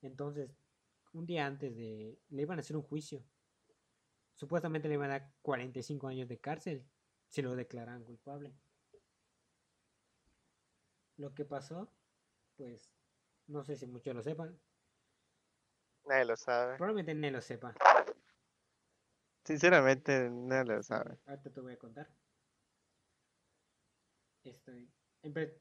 Entonces, 0.00 0.50
un 1.12 1.26
día 1.26 1.46
antes 1.46 1.76
de... 1.76 2.18
le 2.28 2.42
iban 2.42 2.58
a 2.58 2.62
hacer 2.62 2.76
un 2.76 2.82
juicio. 2.82 3.22
Supuestamente 4.34 4.88
le 4.88 4.94
iban 4.94 5.10
a 5.10 5.20
dar 5.20 5.32
45 5.42 6.08
años 6.08 6.28
de 6.28 6.40
cárcel 6.40 6.84
si 7.28 7.40
lo 7.40 7.54
declaran 7.54 8.02
culpable. 8.02 8.52
Lo 11.18 11.32
que 11.34 11.44
pasó, 11.44 11.88
pues 12.56 12.90
no 13.46 13.62
sé 13.62 13.76
si 13.76 13.86
muchos 13.86 14.12
lo 14.12 14.24
sepan. 14.24 14.60
Nadie 16.04 16.24
lo 16.24 16.36
sabe. 16.36 16.78
Probablemente 16.78 17.14
nadie 17.14 17.30
lo 17.30 17.40
sepa. 17.42 17.76
Sinceramente, 19.44 20.28
nadie 20.30 20.74
lo 20.74 20.82
sabe. 20.82 21.20
Ahorita 21.26 21.52
te 21.52 21.60
voy 21.60 21.74
a 21.74 21.78
contar. 21.78 22.21
Estoy. 24.44 24.90
empe- 25.22 25.60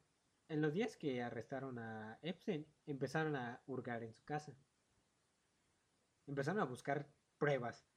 En 0.50 0.62
los 0.62 0.74
días 0.74 0.98
que 0.98 1.22
arrestaron 1.22 1.80
a 1.80 2.20
Epstein, 2.22 2.66
empezaron 2.86 3.36
a 3.38 3.62
hurgar 3.68 4.04
en 4.04 4.14
su 4.14 4.24
casa. 4.26 4.54
Empezaron 6.28 6.60
a 6.60 6.66
buscar 6.66 7.08
pruebas. 7.38 7.88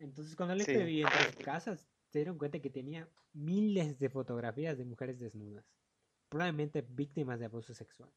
Entonces, 0.00 0.34
cuando 0.34 0.54
el 0.54 0.62
Sí. 0.64 0.72
FBI 0.72 1.02
entró 1.02 1.18
a 1.20 1.32
su 1.32 1.38
casa, 1.38 1.76
se 1.76 2.18
dieron 2.18 2.38
cuenta 2.38 2.60
que 2.60 2.70
tenía 2.70 3.08
miles 3.32 3.98
de 4.00 4.08
fotografías 4.10 4.76
de 4.76 4.84
mujeres 4.84 5.20
desnudas. 5.20 5.64
Probablemente 6.28 6.82
víctimas 6.82 7.38
de 7.38 7.44
abuso 7.46 7.72
sexual. 7.72 8.10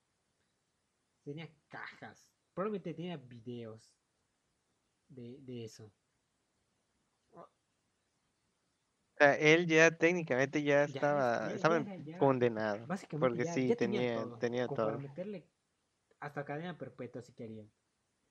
Tenía 1.24 1.47
cajas. 1.68 2.34
Probablemente 2.55 2.93
tenía 2.93 3.18
videos 3.18 3.93
de, 5.09 5.38
de 5.41 5.66
eso. 5.66 5.91
O 7.34 7.47
sea, 9.26 9.36
él 9.53 9.67
ya 9.67 9.91
técnicamente 9.97 10.61
ya 10.63 10.84
estaba, 10.84 11.49
ya- 11.49 11.55
estaba 11.55 11.78
ya 11.80 11.82
era- 11.91 12.03
ya- 12.03 12.17
condenado. 12.17 12.88
Porque 13.19 13.45
sí, 13.53 13.67
ya 13.67 13.76
tenía, 13.76 14.13
todo, 14.23 14.38
tenía 14.38 14.67
todo. 14.67 14.97
meterle 14.99 15.47
hasta 16.19 16.45
cadena 16.45 16.78
perpetua 16.78 17.21
si 17.21 17.34
querían. 17.34 17.71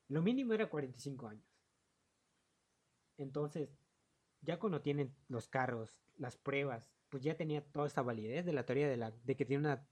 Lo 0.09 0.23
mínimo 0.23 0.53
era 0.53 0.69
45 0.69 1.29
años. 1.29 1.45
Entonces, 3.17 3.71
ya 4.43 4.59
cuando 4.59 4.81
tienen 4.83 5.15
los 5.29 5.49
carros, 5.49 6.03
las 6.17 6.37
pruebas, 6.37 6.91
pues 7.09 7.23
ya 7.23 7.37
tenía 7.37 7.65
toda 7.65 7.87
esta 7.87 8.03
validez 8.03 8.45
de 8.45 8.53
la 8.53 8.65
teoría 8.67 8.89
de, 8.89 8.97
la, 8.97 9.11
de 9.11 9.37
que 9.37 9.45
tiene 9.45 9.61
una, 9.67 9.89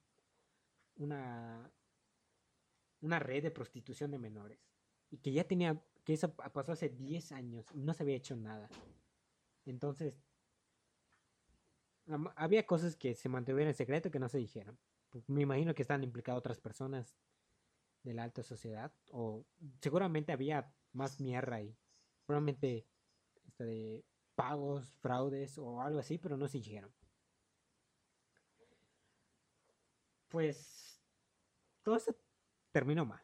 una, 0.97 1.71
una 3.01 3.19
red 3.19 3.43
de 3.43 3.51
prostitución 3.51 4.11
de 4.11 4.19
menores. 4.19 4.59
Y 5.11 5.19
que 5.19 5.33
ya 5.33 5.45
tenía, 5.45 5.81
que 6.05 6.15
eso 6.15 6.35
pa- 6.35 6.53
pasó 6.53 6.73
hace 6.73 6.89
10 6.89 7.33
años 7.33 7.67
y 7.75 7.83
no 7.83 7.95
se 7.95 8.03
había 8.03 8.17
hecho 8.17 8.35
nada. 8.35 8.69
Entonces, 9.67 10.15
había 12.37 12.67
cosas 12.67 12.97
que 12.97 13.15
se 13.15 13.29
mantuvieron 13.29 13.69
en 13.69 13.75
secreto 13.75 14.11
que 14.11 14.19
no 14.19 14.29
se 14.29 14.39
dijeron. 14.39 14.79
Pues, 15.11 15.29
Me 15.29 15.43
imagino 15.43 15.75
que 15.75 15.83
están 15.83 16.03
implicadas 16.03 16.39
otras 16.39 16.59
personas 16.61 17.17
de 18.03 18.15
la 18.15 18.25
alta 18.25 18.43
sociedad. 18.43 18.93
O 19.11 19.45
seguramente 19.81 20.33
había 20.33 20.75
más 20.93 21.21
mierda 21.21 21.57
ahí. 21.57 21.77
Probablemente 22.27 22.87
este, 23.45 23.65
de 23.65 24.05
pagos, 24.35 24.97
fraudes 25.01 25.59
o 25.59 25.81
algo 25.83 25.99
así, 25.99 26.19
pero 26.19 26.37
no 26.37 26.49
se 26.49 26.59
dijeron. 26.59 26.93
Pues 30.29 31.01
todo 31.83 31.97
esto 31.97 32.17
terminó 32.73 33.05
mal. 33.05 33.23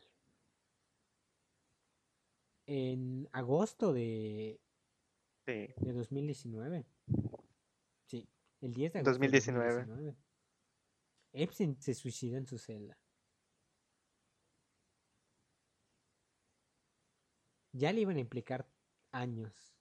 En 2.66 3.28
agosto 3.32 3.94
de, 3.94 4.60
Sí. 5.46 5.72
de 5.78 5.92
2019. 5.94 6.84
El 8.60 8.74
10 8.74 8.92
de 8.92 8.98
agosto 8.98 9.10
de 9.10 9.28
2019. 9.28 9.86
2019. 9.86 10.16
Epstein 11.32 11.80
se 11.80 11.94
suicidó 11.94 12.36
en 12.36 12.46
su 12.46 12.58
celda. 12.58 12.98
Ya 17.72 17.92
le 17.92 18.00
iban 18.00 18.16
a 18.16 18.20
implicar 18.20 18.68
años. 19.12 19.76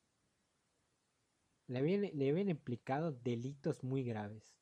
Le 1.68 1.80
habían, 1.80 2.02
le 2.02 2.30
habían 2.30 2.50
implicado 2.50 3.12
delitos 3.12 3.84
muy 3.84 4.04
graves. 4.04 4.58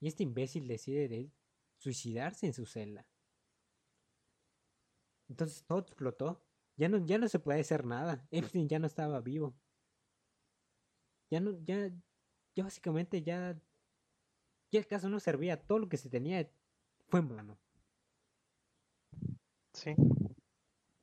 Y 0.00 0.08
este 0.08 0.22
imbécil 0.22 0.68
decide 0.68 1.08
de 1.08 1.32
suicidarse 1.78 2.46
en 2.46 2.54
su 2.54 2.66
celda. 2.66 3.06
Entonces 5.28 5.64
todo 5.64 5.80
explotó. 5.80 6.42
Ya 6.76 6.88
no, 6.88 7.04
ya 7.04 7.18
no 7.18 7.28
se 7.28 7.38
puede 7.38 7.60
hacer 7.60 7.84
nada. 7.84 8.26
Epstein 8.30 8.68
ya 8.68 8.78
no 8.78 8.86
estaba 8.86 9.20
vivo. 9.20 9.56
Ya 11.30 11.40
no, 11.40 11.58
ya, 11.64 11.90
ya 12.56 12.64
básicamente 12.64 13.22
ya, 13.22 13.60
ya 14.72 14.80
el 14.80 14.86
caso 14.86 15.08
no 15.08 15.20
servía. 15.20 15.62
Todo 15.62 15.78
lo 15.78 15.88
que 15.88 15.98
se 15.98 16.08
tenía 16.08 16.50
fue 17.08 17.20
en 17.20 17.28
vano. 17.28 17.58
Sí. 19.74 19.94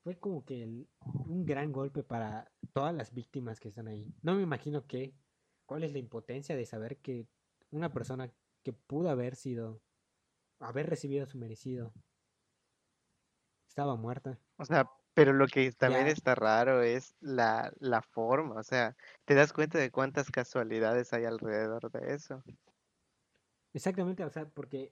Fue 0.03 0.19
como 0.19 0.43
que 0.43 0.63
el- 0.63 0.89
un 1.27 1.45
gran 1.45 1.71
golpe 1.71 2.03
para 2.03 2.51
todas 2.73 2.93
las 2.93 3.13
víctimas 3.13 3.59
que 3.59 3.69
están 3.69 3.87
ahí. 3.87 4.11
No 4.21 4.35
me 4.35 4.41
imagino 4.41 4.85
que, 4.87 5.13
cuál 5.65 5.83
es 5.83 5.93
la 5.93 5.99
impotencia 5.99 6.55
de 6.55 6.65
saber 6.65 6.97
que 6.97 7.27
una 7.71 7.93
persona 7.93 8.33
que 8.63 8.73
pudo 8.73 9.09
haber 9.09 9.35
sido, 9.35 9.81
haber 10.59 10.89
recibido 10.89 11.25
su 11.27 11.37
merecido, 11.37 11.93
estaba 13.67 13.95
muerta. 13.95 14.39
O 14.57 14.65
sea, 14.65 14.89
pero 15.13 15.33
lo 15.33 15.47
que 15.47 15.71
también 15.71 16.07
está 16.07 16.35
raro 16.35 16.81
es 16.81 17.15
la, 17.21 17.71
la 17.79 18.01
forma. 18.01 18.55
O 18.55 18.63
sea, 18.63 18.95
te 19.25 19.35
das 19.35 19.53
cuenta 19.53 19.77
de 19.77 19.91
cuántas 19.91 20.31
casualidades 20.31 21.13
hay 21.13 21.25
alrededor 21.25 21.91
de 21.91 22.13
eso. 22.13 22.43
Exactamente, 23.73 24.23
o 24.23 24.29
sea, 24.29 24.45
porque 24.45 24.91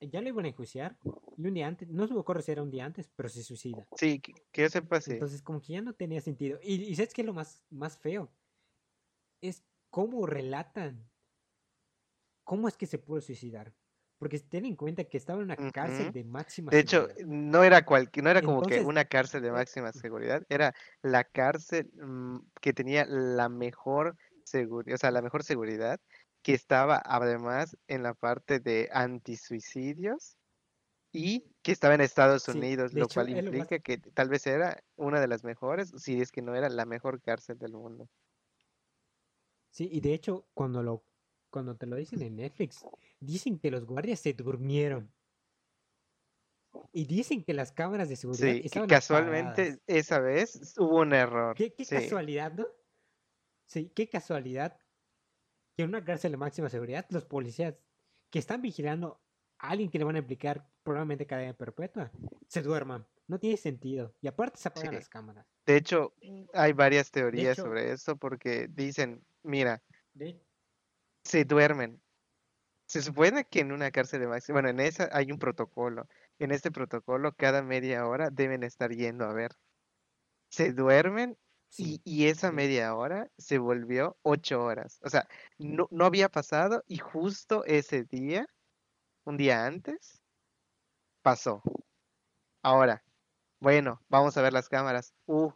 ya 0.00 0.20
lo 0.20 0.28
iban 0.28 0.44
a 0.44 0.48
enjuiciar 0.48 0.96
y 1.36 1.46
un 1.46 1.54
día 1.54 1.66
antes, 1.66 1.88
no 1.88 2.06
se 2.06 2.14
me 2.14 2.42
si 2.42 2.52
era 2.52 2.62
un 2.62 2.70
día 2.70 2.84
antes, 2.84 3.08
pero 3.14 3.28
se 3.28 3.42
suicida. 3.42 3.86
Sí, 3.96 4.20
que, 4.20 4.32
que 4.52 4.62
yo 4.62 4.68
sepa, 4.68 5.00
sí. 5.00 5.12
Entonces, 5.12 5.42
como 5.42 5.60
que 5.60 5.74
ya 5.74 5.82
no 5.82 5.92
tenía 5.94 6.20
sentido. 6.20 6.58
Y, 6.62 6.74
y 6.74 6.94
¿sabes 6.96 7.14
qué 7.14 7.22
es 7.22 7.26
lo 7.26 7.34
más, 7.34 7.62
más 7.70 7.96
feo? 7.98 8.30
Es 9.40 9.62
cómo 9.90 10.26
relatan 10.26 11.08
cómo 12.48 12.66
es 12.66 12.78
que 12.78 12.86
se 12.86 12.98
pudo 12.98 13.20
suicidar. 13.20 13.74
Porque 14.18 14.40
ten 14.40 14.64
en 14.64 14.74
cuenta 14.74 15.04
que 15.04 15.16
estaba 15.16 15.38
en 15.38 15.44
una 15.44 15.70
cárcel 15.70 16.12
de 16.12 16.24
máxima 16.24 16.70
De 16.72 16.80
hecho, 16.80 17.08
no 17.24 17.62
era 17.62 17.84
cualquier, 17.84 18.24
no 18.24 18.30
era 18.30 18.42
como 18.42 18.62
que 18.62 18.80
una 18.80 19.04
cárcel 19.04 19.42
de 19.42 19.48
eh, 19.48 19.52
máxima 19.52 19.92
seguridad, 19.92 20.42
era 20.48 20.74
la 21.02 21.22
cárcel 21.22 21.90
mm, 21.94 22.38
que 22.60 22.72
tenía 22.72 23.06
la 23.06 23.48
mejor 23.48 24.16
seguridad, 24.44 24.96
o 24.96 24.98
sea, 24.98 25.12
la 25.12 25.22
mejor 25.22 25.44
seguridad, 25.44 26.00
que 26.42 26.54
estaba 26.54 27.00
además 27.04 27.76
en 27.86 28.02
la 28.02 28.14
parte 28.14 28.58
de 28.58 28.88
antisuicidios 28.92 30.36
y 31.12 31.44
que 31.62 31.72
estaba 31.72 31.94
en 31.94 32.00
Estados 32.00 32.42
Sí, 32.44 32.58
Unidos, 32.58 32.92
lo 32.94 33.04
hecho, 33.04 33.14
cual 33.14 33.28
es 33.28 33.44
lo 33.44 33.52
más... 33.52 33.60
implica 33.60 33.78
que 33.78 33.98
tal 33.98 34.28
vez 34.28 34.46
era 34.46 34.82
una 34.96 35.20
de 35.20 35.28
las 35.28 35.44
mejores, 35.44 35.92
si 35.96 36.20
es 36.20 36.32
que 36.32 36.42
no 36.42 36.56
era 36.56 36.68
la 36.68 36.86
mejor 36.86 37.22
cárcel 37.22 37.58
del 37.58 37.72
mundo. 37.72 38.08
Sí, 39.70 39.88
y 39.92 40.00
de 40.00 40.14
hecho, 40.14 40.46
cuando 40.54 40.82
lo, 40.82 41.04
cuando 41.50 41.76
te 41.76 41.86
lo 41.86 41.96
dicen 41.96 42.22
en 42.22 42.36
Netflix, 42.36 42.84
dicen 43.20 43.58
que 43.58 43.70
los 43.70 43.84
guardias 43.86 44.20
se 44.20 44.32
durmieron. 44.34 45.12
Y 46.92 47.06
dicen 47.06 47.44
que 47.44 47.54
las 47.54 47.72
cámaras 47.72 48.08
de 48.08 48.16
seguridad 48.16 48.54
Sí, 48.54 48.60
que 48.60 48.66
estaban 48.66 48.88
casualmente 48.88 49.62
apagadas. 49.62 49.80
esa 49.86 50.20
vez 50.20 50.74
hubo 50.78 51.00
un 51.00 51.12
error. 51.14 51.54
¿Qué, 51.54 51.74
qué 51.74 51.84
Sí, 51.84 51.94
casualidad, 51.96 52.52
¿no? 52.52 52.66
Sí, 53.66 53.90
qué 53.94 54.08
casualidad 54.08 54.78
que 55.76 55.82
en 55.84 55.90
una 55.90 56.04
cárcel 56.04 56.32
de 56.32 56.38
máxima 56.38 56.68
seguridad 56.68 57.06
los 57.10 57.24
policías 57.24 57.74
que 58.30 58.38
están 58.38 58.62
vigilando 58.62 59.20
a 59.58 59.70
alguien 59.70 59.90
que 59.90 59.98
le 59.98 60.04
van 60.04 60.16
a 60.16 60.20
aplicar 60.20 60.68
probablemente 60.82 61.26
cadena 61.26 61.52
perpetua 61.54 62.10
se 62.48 62.62
duerman. 62.62 63.06
No 63.26 63.38
tiene 63.38 63.56
sentido. 63.56 64.14
Y 64.22 64.28
aparte 64.28 64.58
se 64.58 64.68
apagan 64.68 64.90
sí. 64.90 64.96
las 64.96 65.08
cámaras. 65.08 65.46
De 65.66 65.76
hecho, 65.76 66.14
hay 66.54 66.72
varias 66.72 67.10
teorías 67.10 67.58
hecho, 67.58 67.62
sobre 67.62 67.92
esto 67.92 68.16
porque 68.16 68.68
dicen, 68.68 69.22
mira, 69.42 69.82
de, 70.14 70.40
se 71.24 71.44
duermen, 71.44 72.02
Se 72.86 73.02
supone 73.02 73.44
que 73.46 73.60
en 73.60 73.72
una 73.72 73.90
cárcel 73.90 74.20
de 74.20 74.28
máxima, 74.28 74.54
bueno, 74.56 74.70
en 74.70 74.80
esa 74.80 75.08
hay 75.12 75.32
un 75.32 75.38
protocolo. 75.38 76.08
En 76.38 76.52
este 76.52 76.70
protocolo, 76.70 77.34
cada 77.34 77.62
media 77.62 78.06
hora 78.06 78.30
deben 78.30 78.62
estar 78.64 78.90
yendo 78.92 79.24
a 79.26 79.32
ver. 79.34 79.52
Se 80.50 80.72
duermen 80.72 81.38
y, 81.76 81.98
Sí, 81.98 82.00
y 82.04 82.28
esa 82.28 82.50
media 82.52 82.94
hora 82.94 83.30
se 83.38 83.58
volvió 83.58 84.18
ocho 84.22 84.62
horas. 84.64 85.00
O 85.02 85.10
sea, 85.10 85.28
no, 85.58 85.88
no 85.90 86.06
había 86.06 86.28
pasado 86.30 86.82
y 86.86 86.98
justo 86.98 87.64
ese 87.66 88.04
día, 88.04 88.46
un 89.24 89.36
día 89.36 89.66
antes, 89.66 90.22
pasó. 91.22 91.62
Ahora, 92.62 93.02
bueno, 93.60 94.02
vamos 94.08 94.36
a 94.36 94.42
ver 94.42 94.52
las 94.52 94.68
cámaras. 94.68 95.14
Uh, 95.26 95.52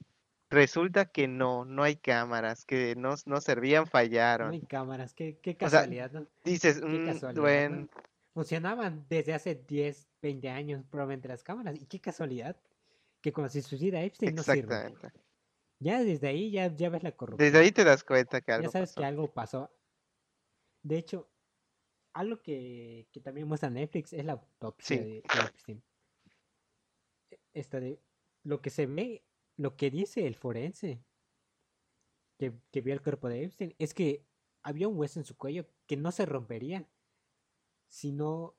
resulta 0.53 1.07
que 1.07 1.29
no, 1.29 1.65
no 1.65 1.83
hay 1.83 1.97
cámaras, 1.97 2.65
que 2.65 2.95
no, 2.97 3.15
no 3.27 3.41
servían, 3.41 3.85
No 3.85 3.91
fallaron. 3.91 4.53
hay 4.53 4.61
cámaras, 4.63 5.15
qué, 5.15 5.39
qué 5.39 5.57
O 5.61 5.69
sea, 5.69 5.81
casualidad, 5.83 6.11
¿no? 6.13 6.27
dices, 6.45 6.81
Qué 6.81 6.87
"Mm, 6.87 7.05
casualidad, 7.07 7.43
¿no? 7.43 7.43
bueno, 7.43 7.89
Funcionaban 8.35 9.05
desde 9.09 9.35
hace 9.35 9.55
10, 9.55 10.09
20 10.23 10.49
años 10.49 10.85
probablemente 10.91 11.29
las 11.29 11.43
cámaras. 11.43 11.77
Y 11.81 11.87
qué 11.87 12.01
casualidad 12.01 12.57
que 13.21 13.33
cuando 13.33 13.51
se 13.51 13.63
suicida 13.63 14.03
Epstein 14.03 14.35
no 14.35 14.43
sirve. 14.43 14.81
exactamente. 14.81 15.13
Ya 15.81 16.03
desde 16.03 16.29
ahí 16.29 16.51
ya, 16.51 16.75
ya 16.75 16.89
ves 16.89 17.03
la 17.03 17.11
Desde 17.11 17.17
corrupción. 17.17 17.63
ahí 17.63 17.73
te 17.73 17.85
das 17.85 18.05
cuenta 18.05 18.41
que 18.41 18.53
Ya 18.53 18.57
algo 18.59 18.71
sabes 18.73 18.95
que 18.95 19.05
algo 19.05 19.33
pasó. 19.33 19.71
De 20.83 20.97
hecho, 20.99 21.29
algo 22.15 22.41
que, 22.43 23.09
que 23.13 23.21
también 23.21 23.49
muestra 23.49 23.71
Netflix 23.71 24.13
es 24.13 24.25
la 24.25 24.33
autopsia 24.35 24.97
Sí. 24.99 25.05
de, 25.05 25.23
de 25.33 25.45
Epstein. 25.45 25.83
E- 27.31 27.41
Esta 27.53 27.81
de 27.81 28.01
lo 28.45 28.61
que 28.61 28.71
se 28.71 28.87
ve, 28.87 29.25
lo 29.57 29.77
que 29.77 29.91
dice 29.91 30.27
el 30.27 30.35
forense 30.35 31.05
que, 32.39 32.53
que 32.71 32.81
vio 32.81 32.95
el 32.95 33.03
cuerpo 33.03 33.29
de 33.29 33.45
Epstein 33.45 33.75
es 33.79 33.95
que 33.95 34.25
había 34.63 34.89
un 34.89 34.99
hueso 34.99 35.19
en 35.21 35.25
su 35.25 35.37
cuello 35.37 35.67
que 35.87 35.97
no 35.97 36.11
se 36.13 36.27
rompería, 36.27 36.89
sino 37.89 38.55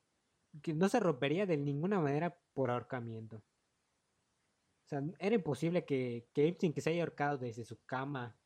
que 0.61 0.73
no 0.73 0.89
se 0.89 0.99
rompería 0.99 1.45
de 1.45 1.57
ninguna 1.57 1.99
manera 1.99 2.37
por 2.53 2.69
ahorcamiento. 2.69 3.37
O 3.37 4.87
sea, 4.87 5.01
era 5.19 5.35
imposible 5.35 5.85
que, 5.85 6.27
que 6.33 6.47
Epstein 6.47 6.73
que 6.73 6.81
se 6.81 6.91
haya 6.91 7.03
ahorcado 7.03 7.37
desde 7.37 7.63
su 7.65 7.83
cama 7.85 8.37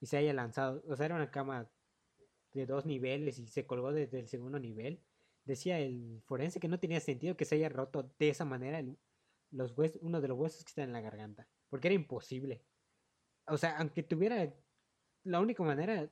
y 0.00 0.06
se 0.06 0.16
haya 0.18 0.32
lanzado, 0.34 0.82
o 0.88 0.96
sea, 0.96 1.06
era 1.06 1.16
una 1.16 1.30
cama 1.30 1.70
de 2.52 2.66
dos 2.66 2.86
niveles 2.86 3.38
y 3.38 3.46
se 3.46 3.66
colgó 3.66 3.92
desde 3.92 4.18
el 4.20 4.28
segundo 4.28 4.58
nivel. 4.58 5.00
Decía 5.44 5.78
el 5.80 6.22
forense 6.26 6.60
que 6.60 6.68
no 6.68 6.78
tenía 6.80 7.00
sentido 7.00 7.36
que 7.36 7.44
se 7.44 7.56
haya 7.56 7.68
roto 7.68 8.10
de 8.18 8.28
esa 8.30 8.44
manera 8.44 8.78
el- 8.80 8.98
los 9.50 9.76
huesos, 9.76 10.00
uno 10.02 10.20
de 10.20 10.28
los 10.28 10.38
huesos 10.38 10.64
que 10.64 10.70
está 10.70 10.82
en 10.82 10.92
la 10.92 11.00
garganta, 11.00 11.48
porque 11.68 11.88
era 11.88 11.94
imposible. 11.94 12.64
O 13.46 13.56
sea, 13.56 13.78
aunque 13.78 14.02
tuviera 14.02 14.54
la 15.24 15.40
única 15.40 15.62
manera, 15.62 16.10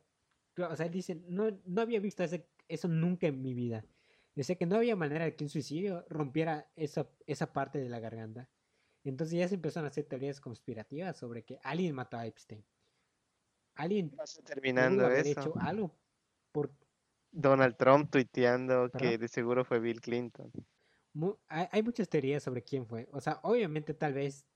o 0.59 0.76
sea, 0.76 0.87
él 0.87 0.93
dice, 0.93 1.16
no, 1.28 1.51
no 1.64 1.80
había 1.82 2.01
visto 2.01 2.22
ese- 2.22 2.49
eso 2.68 2.89
nunca 2.89 3.26
en 3.26 3.43
mi 3.43 3.55
vida. 3.55 3.85
Decía 4.35 4.57
que 4.57 4.66
no 4.66 4.76
había 4.76 4.97
manera 4.97 5.24
de 5.24 5.37
que 5.37 5.45
un 5.45 5.51
suicidio 5.51 6.05
rompiera 6.09 6.72
esa, 6.76 7.09
esa 7.26 7.53
parte 7.53 7.78
de 7.78 7.89
la 7.89 8.01
garganta. 8.01 8.51
Entonces 9.05 9.39
ya 9.39 9.49
se 9.49 9.57
empezaron 9.57 9.87
a 9.87 9.89
hacer 9.91 10.05
teorías 10.05 10.41
conspirativas 10.41 11.16
sobre 11.16 11.45
que 11.45 11.59
alguien 11.62 11.95
mató 11.95 12.16
a 12.16 12.26
Epstein. 12.26 12.64
Alguien 13.74 14.11
terminando 14.45 15.05
haber 15.05 15.26
eso. 15.26 15.41
hecho 15.41 15.55
algo 15.59 15.91
por 16.53 16.70
Donald 17.32 17.76
Trump 17.76 18.11
tuiteando 18.11 18.91
que 18.91 19.18
de 19.18 19.28
seguro 19.28 19.64
fue 19.64 19.80
Bill 19.80 20.01
Clinton. 20.01 20.53
Hay, 21.48 21.66
hay 21.70 21.82
muchas 21.82 22.08
teorías 22.08 22.42
sobre 22.42 22.62
quién 22.62 22.86
fue. 22.86 23.08
O 23.12 23.20
sea, 23.20 23.40
obviamente 23.42 23.94
tal 23.94 24.14
vez 24.14 24.46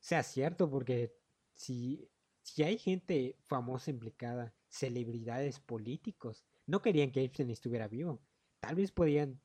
sea 0.00 0.22
cierto 0.22 0.70
porque 0.70 1.14
si, 1.52 2.08
si 2.42 2.62
hay 2.62 2.78
gente 2.78 3.36
famosa 3.40 3.90
implicada, 3.90 4.54
celebridades 4.68 5.58
políticos, 5.58 6.44
no 6.66 6.80
querían 6.80 7.10
que 7.10 7.24
Epstein 7.24 7.50
estuviera 7.50 7.88
vivo. 7.88 8.20
Tal 8.60 8.76
vez 8.76 8.92
podían, 8.92 9.40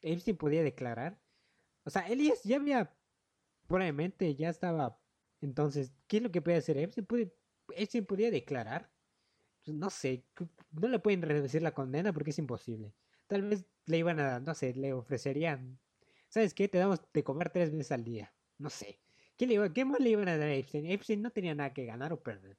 Epstein 0.00 0.36
podía 0.36 0.62
declarar. 0.62 1.20
O 1.84 1.90
sea, 1.90 2.08
él 2.08 2.20
ya, 2.44 2.56
había, 2.56 2.92
probablemente 3.66 4.34
ya 4.34 4.48
estaba. 4.48 4.98
Entonces, 5.40 5.92
¿qué 6.06 6.18
es 6.18 6.22
lo 6.22 6.30
que 6.30 6.42
puede 6.42 6.58
hacer 6.58 6.76
Epstein? 6.76 7.06
Puede, 7.06 7.32
Epstein 7.76 8.04
podía 8.04 8.30
declarar. 8.30 8.90
Pues, 9.64 9.76
no 9.76 9.90
sé, 9.90 10.24
no 10.72 10.88
le 10.88 10.98
pueden 10.98 11.22
reducir 11.22 11.62
la 11.62 11.74
condena 11.74 12.12
porque 12.12 12.30
es 12.30 12.38
imposible. 12.38 12.94
Tal 13.30 13.42
vez 13.42 13.64
le 13.86 13.98
iban 13.98 14.18
a, 14.18 14.40
no 14.40 14.54
sé, 14.54 14.74
le 14.74 14.92
ofrecerían, 14.92 15.78
¿sabes 16.28 16.52
qué? 16.52 16.66
Te 16.66 16.78
damos 16.78 17.00
de 17.12 17.22
comer 17.22 17.50
tres 17.50 17.70
veces 17.70 17.92
al 17.92 18.02
día. 18.02 18.34
No 18.58 18.70
sé. 18.70 18.98
¿Qué, 19.36 19.46
le 19.46 19.72
qué 19.72 19.84
más 19.84 20.00
le 20.00 20.10
iban 20.10 20.26
a 20.26 20.36
dar 20.36 20.48
a 20.48 20.54
Epstein? 20.54 20.86
Epstein 20.86 21.22
no 21.22 21.30
tenía 21.30 21.54
nada 21.54 21.72
que 21.72 21.86
ganar 21.86 22.12
o 22.12 22.20
perder. 22.24 22.58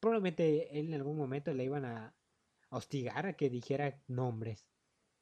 Probablemente 0.00 0.80
él 0.80 0.88
en 0.88 0.94
algún 0.94 1.18
momento 1.18 1.52
le 1.52 1.64
iban 1.64 1.84
a 1.84 2.16
hostigar 2.70 3.26
a 3.26 3.34
que 3.34 3.50
dijera 3.50 4.02
nombres 4.08 4.66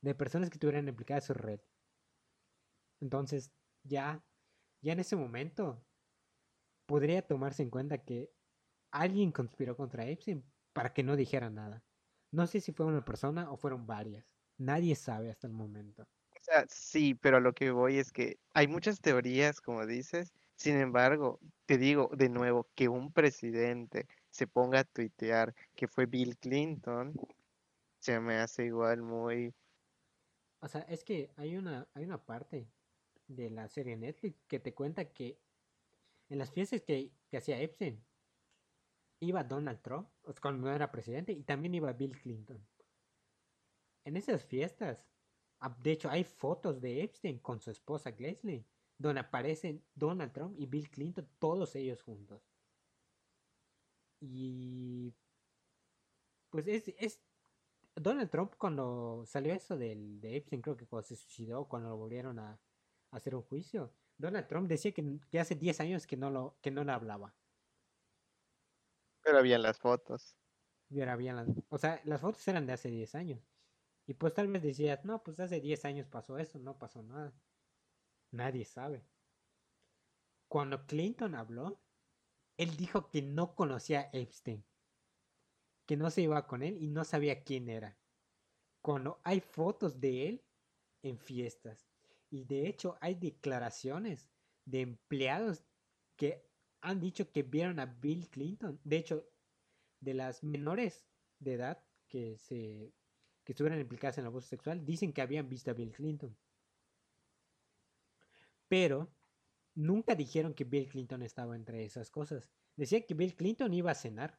de 0.02 0.14
personas 0.14 0.50
que 0.50 0.54
estuvieran 0.54 0.86
implicadas 0.86 1.26
su 1.26 1.34
red. 1.34 1.60
Entonces, 3.00 3.52
ya, 3.82 4.24
ya 4.82 4.92
en 4.92 5.00
ese 5.00 5.16
momento 5.16 5.84
podría 6.86 7.26
tomarse 7.26 7.64
en 7.64 7.70
cuenta 7.70 7.98
que 7.98 8.30
alguien 8.92 9.32
conspiró 9.32 9.76
contra 9.76 10.06
Epstein 10.06 10.44
para 10.72 10.92
que 10.94 11.02
no 11.02 11.16
dijera 11.16 11.50
nada. 11.50 11.84
No 12.32 12.46
sé 12.46 12.60
si 12.60 12.72
fue 12.72 12.86
una 12.86 13.04
persona 13.04 13.50
o 13.50 13.56
fueron 13.56 13.86
varias. 13.86 14.24
Nadie 14.58 14.96
sabe 14.96 15.30
hasta 15.30 15.46
el 15.46 15.52
momento. 15.52 16.02
O 16.02 16.44
sea, 16.44 16.64
sí, 16.68 17.14
pero 17.14 17.36
a 17.36 17.40
lo 17.40 17.52
que 17.52 17.70
voy 17.70 17.98
es 17.98 18.10
que 18.10 18.38
hay 18.54 18.66
muchas 18.66 19.00
teorías, 19.00 19.60
como 19.60 19.86
dices. 19.86 20.32
Sin 20.56 20.76
embargo, 20.76 21.38
te 21.66 21.78
digo 21.78 22.10
de 22.16 22.28
nuevo 22.28 22.68
que 22.74 22.88
un 22.88 23.12
presidente 23.12 24.06
se 24.30 24.46
ponga 24.46 24.80
a 24.80 24.84
tuitear 24.84 25.54
que 25.76 25.86
fue 25.86 26.06
Bill 26.06 26.36
Clinton, 26.38 27.14
se 28.00 28.18
me 28.18 28.36
hace 28.36 28.66
igual 28.66 29.02
muy... 29.02 29.54
O 30.60 30.68
sea, 30.68 30.80
es 30.82 31.04
que 31.04 31.30
hay 31.36 31.56
una, 31.56 31.86
hay 31.94 32.04
una 32.04 32.24
parte 32.24 32.68
de 33.28 33.50
la 33.50 33.68
serie 33.68 33.96
Netflix 33.96 34.42
que 34.48 34.58
te 34.58 34.74
cuenta 34.74 35.04
que 35.12 35.38
en 36.28 36.38
las 36.38 36.50
fiestas 36.50 36.82
que, 36.82 37.12
que 37.30 37.36
hacía 37.36 37.60
Epstein 37.60 38.02
iba 39.22 39.44
Donald 39.44 39.80
Trump, 39.82 40.08
sea, 40.24 40.40
cuando 40.42 40.66
no 40.66 40.74
era 40.74 40.90
presidente, 40.90 41.32
y 41.32 41.44
también 41.44 41.74
iba 41.74 41.92
Bill 41.92 42.18
Clinton. 42.20 42.60
En 44.04 44.16
esas 44.16 44.44
fiestas, 44.44 45.06
ah, 45.60 45.74
de 45.80 45.92
hecho, 45.92 46.10
hay 46.10 46.24
fotos 46.24 46.80
de 46.80 47.02
Epstein 47.02 47.38
con 47.38 47.60
su 47.60 47.70
esposa 47.70 48.10
Leslie, 48.10 48.66
donde 48.98 49.20
aparecen 49.20 49.84
Donald 49.94 50.32
Trump 50.32 50.54
y 50.58 50.66
Bill 50.66 50.90
Clinton, 50.90 51.28
todos 51.38 51.76
ellos 51.76 52.02
juntos. 52.02 52.42
Y 54.20 55.14
pues 56.50 56.66
es, 56.66 56.88
es 56.98 57.20
Donald 57.94 58.30
Trump 58.30 58.54
cuando 58.58 59.24
salió 59.26 59.54
eso 59.54 59.76
del, 59.76 60.20
de 60.20 60.36
Epstein, 60.36 60.62
creo 60.62 60.76
que 60.76 60.86
cuando 60.86 61.06
se 61.06 61.16
suicidó, 61.16 61.66
cuando 61.68 61.90
lo 61.90 61.96
volvieron 61.96 62.38
a, 62.38 62.52
a 63.10 63.16
hacer 63.16 63.34
un 63.36 63.42
juicio, 63.42 63.92
Donald 64.18 64.48
Trump 64.48 64.68
decía 64.68 64.92
que, 64.92 65.18
que 65.30 65.40
hace 65.40 65.54
10 65.54 65.80
años 65.80 66.06
que 66.06 66.16
no 66.16 66.30
lo, 66.30 66.56
que 66.60 66.70
no 66.70 66.84
le 66.84 66.92
hablaba. 66.92 67.34
Pero 69.24 69.38
habían 69.38 69.62
las 69.62 69.78
fotos. 69.80 70.36
Y 70.88 71.00
ahora 71.00 71.14
habían 71.14 71.36
las- 71.36 71.48
o 71.70 71.78
sea, 71.78 72.00
las 72.04 72.20
fotos 72.20 72.46
eran 72.48 72.66
de 72.66 72.72
hace 72.74 72.88
10 72.90 73.14
años. 73.14 73.48
Y 74.06 74.14
pues 74.14 74.34
tal 74.34 74.48
vez 74.48 74.62
decías, 74.62 75.04
no, 75.04 75.22
pues 75.22 75.40
hace 75.40 75.60
10 75.60 75.84
años 75.84 76.08
pasó 76.08 76.38
eso, 76.38 76.58
no 76.58 76.78
pasó 76.78 77.02
nada. 77.02 77.40
Nadie 78.32 78.64
sabe. 78.64 79.08
Cuando 80.48 80.86
Clinton 80.86 81.34
habló, 81.34 81.84
él 82.58 82.76
dijo 82.76 83.10
que 83.10 83.22
no 83.22 83.54
conocía 83.56 84.02
a 84.02 84.10
Epstein. 84.12 84.66
Que 85.86 85.96
no 85.96 86.10
se 86.10 86.22
iba 86.22 86.46
con 86.46 86.62
él 86.62 86.78
y 86.80 86.88
no 86.88 87.04
sabía 87.04 87.44
quién 87.44 87.68
era. 87.68 88.00
Cuando 88.82 89.20
hay 89.24 89.40
fotos 89.40 90.00
de 90.00 90.28
él 90.28 90.48
en 91.02 91.18
fiestas. 91.18 91.90
Y 92.30 92.44
de 92.44 92.68
hecho 92.68 92.98
hay 93.00 93.14
declaraciones 93.16 94.32
de 94.66 94.82
empleados 94.82 95.66
que 96.16 96.51
han 96.82 97.00
dicho 97.00 97.30
que 97.30 97.42
vieron 97.42 97.80
a 97.80 97.86
Bill 97.86 98.28
Clinton. 98.28 98.78
De 98.84 98.96
hecho, 98.96 99.26
de 100.00 100.14
las 100.14 100.42
menores 100.42 101.06
de 101.38 101.54
edad 101.54 101.84
que 102.08 102.36
se 102.36 102.92
que 103.44 103.52
estuvieran 103.52 103.80
implicadas 103.80 104.18
en 104.18 104.22
el 104.22 104.28
abuso 104.28 104.48
sexual, 104.48 104.84
dicen 104.84 105.12
que 105.12 105.22
habían 105.22 105.48
visto 105.48 105.70
a 105.70 105.74
Bill 105.74 105.92
Clinton. 105.92 106.36
Pero 108.68 109.12
nunca 109.74 110.14
dijeron 110.14 110.54
que 110.54 110.64
Bill 110.64 110.88
Clinton 110.88 111.22
estaba 111.22 111.56
entre 111.56 111.84
esas 111.84 112.10
cosas. 112.10 112.48
Decía 112.76 113.04
que 113.04 113.14
Bill 113.14 113.34
Clinton 113.34 113.74
iba 113.74 113.90
a 113.90 113.96
cenar. 113.96 114.38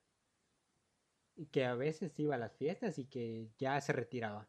Y 1.35 1.47
que 1.47 1.65
a 1.65 1.75
veces 1.75 2.17
iba 2.19 2.35
a 2.35 2.37
las 2.37 2.55
fiestas 2.55 2.99
y 2.99 3.05
que 3.05 3.49
ya 3.57 3.81
se 3.81 3.91
retiraba. 3.91 4.47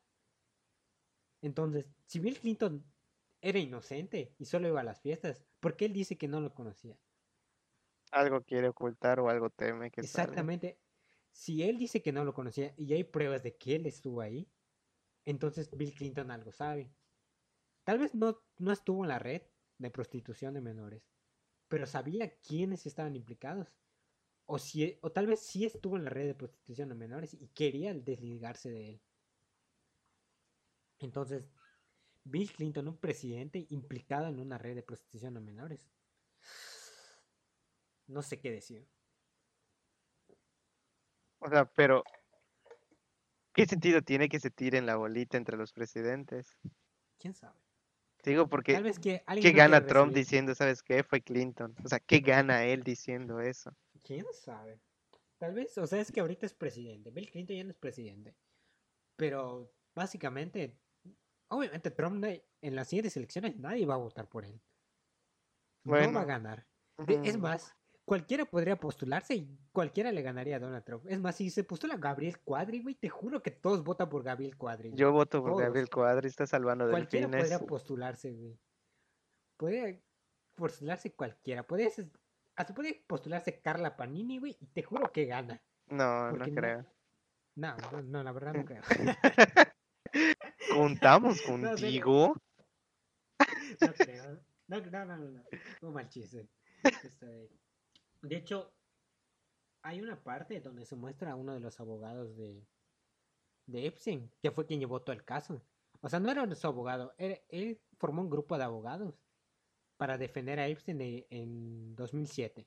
Entonces, 1.40 1.90
si 2.06 2.20
Bill 2.20 2.38
Clinton 2.38 2.84
era 3.40 3.58
inocente 3.58 4.34
y 4.38 4.44
solo 4.44 4.68
iba 4.68 4.80
a 4.80 4.84
las 4.84 5.00
fiestas, 5.00 5.44
¿por 5.60 5.76
qué 5.76 5.86
él 5.86 5.92
dice 5.94 6.16
que 6.16 6.28
no 6.28 6.40
lo 6.40 6.54
conocía? 6.54 6.98
Algo 8.20 8.42
quiere 8.44 8.68
ocultar 8.68 9.20
o 9.20 9.28
algo 9.28 9.50
teme 9.50 9.90
que. 9.90 10.00
Exactamente. 10.00 10.80
Si 11.32 11.62
él 11.62 11.78
dice 11.78 12.02
que 12.02 12.12
no 12.12 12.24
lo 12.24 12.32
conocía 12.34 12.74
y 12.76 12.92
hay 12.94 13.04
pruebas 13.04 13.42
de 13.42 13.56
que 13.56 13.76
él 13.76 13.86
estuvo 13.86 14.20
ahí, 14.20 14.52
entonces 15.26 15.70
Bill 15.76 15.94
Clinton 15.94 16.30
algo 16.30 16.52
sabe. 16.52 16.94
Tal 17.84 17.98
vez 17.98 18.14
no, 18.14 18.42
no 18.58 18.72
estuvo 18.72 19.04
en 19.04 19.08
la 19.08 19.18
red 19.18 19.42
de 19.78 19.90
prostitución 19.90 20.54
de 20.54 20.60
menores, 20.60 21.10
pero 21.68 21.86
sabía 21.86 22.38
quiénes 22.40 22.86
estaban 22.86 23.16
implicados. 23.16 23.68
o, 24.46 24.58
si, 24.58 24.98
o 25.02 25.12
tal 25.12 25.26
vez 25.26 25.40
sí 25.40 25.64
estuvo 25.66 25.96
en 25.96 26.04
la 26.04 26.10
red 26.10 26.26
de 26.28 26.34
prostitución 26.34 26.88
de 26.90 26.94
menores 26.96 27.34
y 27.34 27.48
quería 27.48 27.94
desligarse 27.94 28.70
de 28.70 28.90
él. 28.90 29.02
Entonces, 30.98 31.52
Bill 32.24 32.52
Clinton, 32.52 32.88
un 32.88 32.98
presidente 32.98 33.66
implicado 33.70 34.28
en 34.28 34.40
una 34.40 34.58
red 34.58 34.74
de 34.76 34.82
prostitución 34.84 35.34
de 35.34 35.40
menores. 35.40 35.80
No 38.06 38.22
sé 38.22 38.38
qué 38.40 38.50
decir. 38.50 38.86
O 41.38 41.48
sea, 41.48 41.64
pero 41.66 42.04
¿qué 43.52 43.66
sentido 43.66 44.02
tiene 44.02 44.28
que 44.28 44.40
se 44.40 44.50
tiren 44.50 44.86
la 44.86 44.96
bolita 44.96 45.36
entre 45.36 45.56
los 45.56 45.72
presidentes? 45.72 46.58
¿Quién 47.18 47.34
sabe? 47.34 47.58
Digo, 48.24 48.48
porque 48.48 48.72
Tal 48.72 48.82
vez 48.84 48.98
que 48.98 49.22
¿qué 49.42 49.52
no 49.52 49.58
gana 49.58 49.86
Trump 49.86 50.12
recibir- 50.12 50.14
diciendo, 50.14 50.54
sabes 50.54 50.82
qué? 50.82 51.02
Fue 51.04 51.20
Clinton. 51.20 51.74
O 51.84 51.88
sea, 51.88 52.00
¿qué 52.00 52.20
gana 52.20 52.64
él 52.64 52.82
diciendo 52.82 53.40
eso? 53.40 53.76
¿Quién 54.02 54.24
sabe? 54.32 54.80
Tal 55.36 55.52
vez, 55.52 55.76
o 55.76 55.86
sea, 55.86 56.00
es 56.00 56.10
que 56.10 56.20
ahorita 56.20 56.46
es 56.46 56.54
presidente. 56.54 57.10
Bill 57.10 57.30
Clinton 57.30 57.56
ya 57.56 57.64
no 57.64 57.70
es 57.70 57.76
presidente. 57.76 58.34
Pero 59.16 59.70
básicamente, 59.94 60.78
obviamente 61.48 61.90
Trump 61.90 62.24
en 62.24 62.74
las 62.74 62.88
siguientes 62.88 63.16
elecciones 63.18 63.56
nadie 63.58 63.84
va 63.84 63.94
a 63.94 63.98
votar 63.98 64.26
por 64.28 64.46
él. 64.46 64.58
No 65.84 65.92
va 65.92 65.98
Bueno. 65.98 66.18
a 66.20 66.24
ganar. 66.24 66.66
De- 66.96 67.20
Es 67.28 67.36
más, 67.36 67.76
cualquiera 68.04 68.44
podría 68.44 68.76
postularse 68.76 69.34
y 69.34 69.58
cualquiera 69.72 70.12
le 70.12 70.22
ganaría 70.22 70.56
a 70.56 70.60
Donald 70.60 70.84
Trump. 70.84 71.04
Es 71.08 71.18
más, 71.20 71.36
si 71.36 71.50
se 71.50 71.64
postula 71.64 71.96
Gabriel 71.96 72.38
Cuadri, 72.40 72.82
güey, 72.82 72.94
te 72.94 73.08
juro 73.08 73.42
que 73.42 73.50
todos 73.50 73.82
votan 73.82 74.08
por 74.08 74.22
Gabriel 74.22 74.56
Cuadri. 74.56 74.92
Yo 74.94 75.12
voto 75.12 75.40
por 75.40 75.52
Todos. 75.52 75.62
Gabriel 75.62 75.88
Cuadri, 75.88 76.28
está 76.28 76.46
salvando 76.46 76.88
Cualquiera 76.90 77.26
delfines. 77.28 77.50
podría 77.52 77.66
postularse, 77.66 78.32
güey. 78.32 78.58
Podría 79.56 80.00
postularse 80.54 81.14
cualquiera. 81.14 81.62
Podría, 81.66 81.88
hasta 82.56 82.74
podría 82.74 82.94
postularse 83.06 83.60
Carla 83.60 83.96
Panini, 83.96 84.38
güey, 84.38 84.56
y 84.60 84.66
te 84.66 84.82
juro 84.82 85.10
que 85.12 85.24
gana. 85.26 85.62
No, 85.88 86.26
no 86.32 86.38
porque 86.38 86.50
no- 86.50 86.60
creo. 86.60 86.86
No, 87.56 87.76
no, 87.92 88.02
no, 88.02 88.22
la 88.24 88.32
verdad 88.32 88.52
no 88.54 88.64
creo. 88.66 88.82
¿Contamos 90.74 91.40
No, 91.48 91.68
contigo? 91.70 92.36
No 93.80 93.92
creo. 93.94 94.40
No, 94.66 94.80
no, 94.80 95.04
no, 95.04 95.16
no. 95.16 95.30
no. 95.30 95.42
Un 95.82 95.94
mal 95.94 96.08
chiste. 96.08 96.48
Este, 97.02 97.48
de 98.24 98.36
hecho, 98.36 98.74
hay 99.82 100.00
una 100.00 100.22
parte 100.22 100.60
donde 100.60 100.84
se 100.86 100.96
muestra 100.96 101.32
a 101.32 101.36
uno 101.36 101.52
de 101.54 101.60
los 101.60 101.78
abogados 101.80 102.36
de, 102.36 102.66
de 103.66 103.86
Epstein, 103.86 104.30
que 104.42 104.50
fue 104.50 104.66
quien 104.66 104.80
llevó 104.80 105.02
todo 105.02 105.14
el 105.14 105.24
caso. 105.24 105.62
O 106.00 106.08
sea, 106.08 106.20
no 106.20 106.30
era 106.30 106.52
su 106.54 106.66
abogado, 106.66 107.14
él 107.18 107.80
formó 107.98 108.22
un 108.22 108.30
grupo 108.30 108.58
de 108.58 108.64
abogados 108.64 109.14
para 109.96 110.18
defender 110.18 110.58
a 110.60 110.68
Epstein 110.68 110.98
de- 110.98 111.26
en 111.30 111.94
2007. 111.96 112.66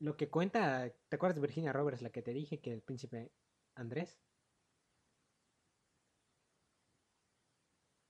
Lo 0.00 0.16
que 0.16 0.30
cuenta, 0.30 0.90
¿te 1.08 1.16
acuerdas 1.16 1.36
de 1.36 1.42
Virginia 1.46 1.72
Roberts, 1.72 2.02
la 2.02 2.10
que 2.10 2.22
te 2.22 2.32
dije 2.32 2.60
que 2.60 2.72
el 2.72 2.82
príncipe 2.82 3.32
Andrés? 3.74 4.22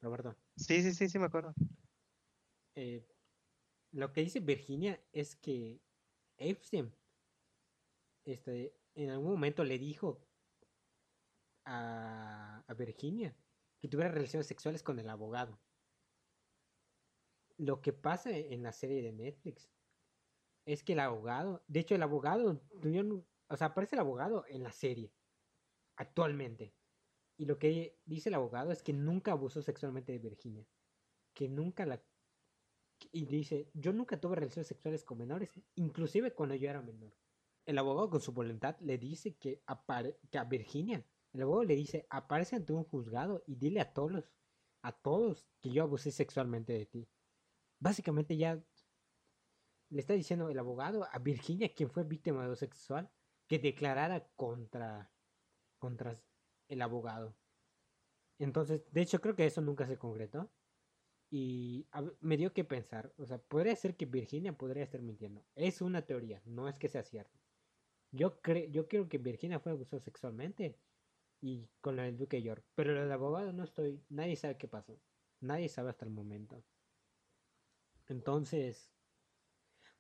Roberto. 0.01 0.37
Sí, 0.57 0.83
sí, 0.83 0.93
sí, 0.95 1.09
sí 1.09 1.19
me 1.19 1.27
acuerdo. 1.27 1.55
eh, 2.75 3.07
lo 3.93 4.13
que 4.13 4.23
dice 4.23 4.41
Virginia 4.41 5.05
es 5.13 5.37
que 5.37 5.83
Epstein 6.41 6.93
este, 8.25 8.75
en 8.95 9.11
algún 9.11 9.31
momento 9.31 9.65
le 9.65 9.79
dijo 9.79 10.19
a, 11.65 12.65
a 12.67 12.75
Virginia 12.75 13.37
que 13.81 13.89
tuviera 13.89 14.11
relaciones 14.11 14.47
sexuales 14.47 14.83
con 14.83 14.99
el 14.99 15.09
abogado. 15.09 15.59
Lo 17.57 17.81
que 17.83 17.93
pasa 17.93 18.31
en 18.37 18.63
la 18.63 18.73
serie 18.73 19.03
de 19.03 19.13
Netflix 19.13 19.71
es 20.67 20.83
que 20.83 20.95
el 20.95 21.01
abogado, 21.01 21.63
de 21.69 21.81
hecho 21.81 21.95
el 21.95 22.03
abogado, 22.03 22.61
tuvieron- 22.81 23.27
o 23.49 23.57
sea, 23.57 23.69
aparece 23.69 23.97
el 23.97 24.01
abogado 24.01 24.45
en 24.49 24.63
la 24.63 24.73
serie, 24.73 25.15
actualmente. 25.97 26.75
Y 27.37 27.47
lo 27.47 27.59
que 27.59 28.01
dice 28.05 28.29
el 28.29 28.35
abogado 28.35 28.71
es 28.71 28.83
que 28.83 28.93
nunca 28.93 29.33
abusó 29.33 29.63
sexualmente 29.63 30.13
de 30.13 30.19
Virginia. 30.19 30.67
Que 31.35 31.49
nunca 31.49 31.87
la... 31.87 32.03
Y 33.13 33.27
dice, 33.27 33.71
yo 33.75 33.93
nunca 33.93 34.21
tuve 34.21 34.37
relaciones 34.37 34.69
sexuales 34.69 35.05
con 35.05 35.19
menores, 35.19 35.51
inclusive 35.75 36.33
cuando 36.33 36.55
yo 36.55 36.69
era 36.69 36.83
menor. 36.83 37.15
El 37.67 37.79
abogado 37.79 38.11
con 38.11 38.21
su 38.21 38.33
voluntad 38.33 38.77
le 38.81 38.99
dice 38.99 39.35
que, 39.37 39.63
que 40.31 40.39
a 40.39 40.45
Virginia, 40.45 41.05
el 41.33 41.43
abogado 41.43 41.65
le 41.65 41.77
dice, 41.77 42.07
aparece 42.11 42.57
ante 42.57 42.73
un 42.73 42.85
juzgado 42.85 43.43
y 43.47 43.57
dile 43.57 43.81
a 43.81 43.93
todos, 43.93 44.31
a 44.83 44.93
todos 44.93 45.49
que 45.61 45.71
yo 45.71 45.83
abusé 45.83 46.11
sexualmente 46.11 46.73
de 46.73 46.87
ti. 46.87 47.09
Básicamente 47.79 48.37
ya 48.37 48.63
le 49.91 50.01
está 50.01 50.15
diciendo 50.15 50.49
el 50.49 50.59
abogado 50.59 51.07
a 51.11 51.19
Virginia, 51.19 51.73
quien 51.75 51.91
fue 51.91 52.05
víctima 52.05 52.41
de 52.41 52.47
abuso 52.47 52.61
sexual, 52.61 53.11
que 53.47 53.59
declarara 53.59 54.27
contra, 54.37 55.11
contra 55.79 56.15
el 56.69 56.83
abogado. 56.83 57.37
Entonces, 58.39 58.83
de 58.93 59.03
hecho, 59.03 59.21
creo 59.21 59.35
que 59.35 59.47
eso 59.47 59.61
nunca 59.61 59.87
se 59.87 59.99
concretó. 59.99 60.51
Y 61.31 61.87
a 61.93 62.03
me 62.21 62.37
dio 62.37 62.53
que 62.53 62.65
pensar. 62.65 63.13
O 63.17 63.25
sea, 63.25 63.39
podría 63.39 63.77
ser 63.77 63.97
que 63.97 64.07
Virginia 64.07 64.53
podría 64.53 64.83
estar 64.83 65.01
mintiendo. 65.01 65.45
Es 65.55 65.81
una 65.81 66.03
teoría, 66.03 66.43
no 66.45 66.69
es 66.69 66.79
que 66.79 66.89
sea 66.89 67.05
cierto. 67.05 67.39
Yo, 68.11 68.41
creo 68.41 68.69
yo 68.69 68.89
creo 68.89 69.09
que 69.09 69.19
Virginia 69.19 69.61
fue 69.61 69.73
abusada 69.73 70.03
sexualmente 70.03 70.77
y 71.41 71.69
con 71.81 71.97
del 71.97 72.17
Duque 72.17 72.43
York. 72.43 72.65
Pero 72.75 72.93
lo 72.95 73.01
del 73.01 73.13
abogado 73.13 73.53
no 73.53 73.63
estoy. 73.63 74.03
Nadie 74.09 74.35
sabe 74.37 74.57
qué 74.59 74.67
pasó. 74.67 74.99
Nadie 75.41 75.69
sabe 75.69 75.91
hasta 75.91 76.05
el 76.05 76.11
momento. 76.11 76.63
Entonces, 78.09 78.93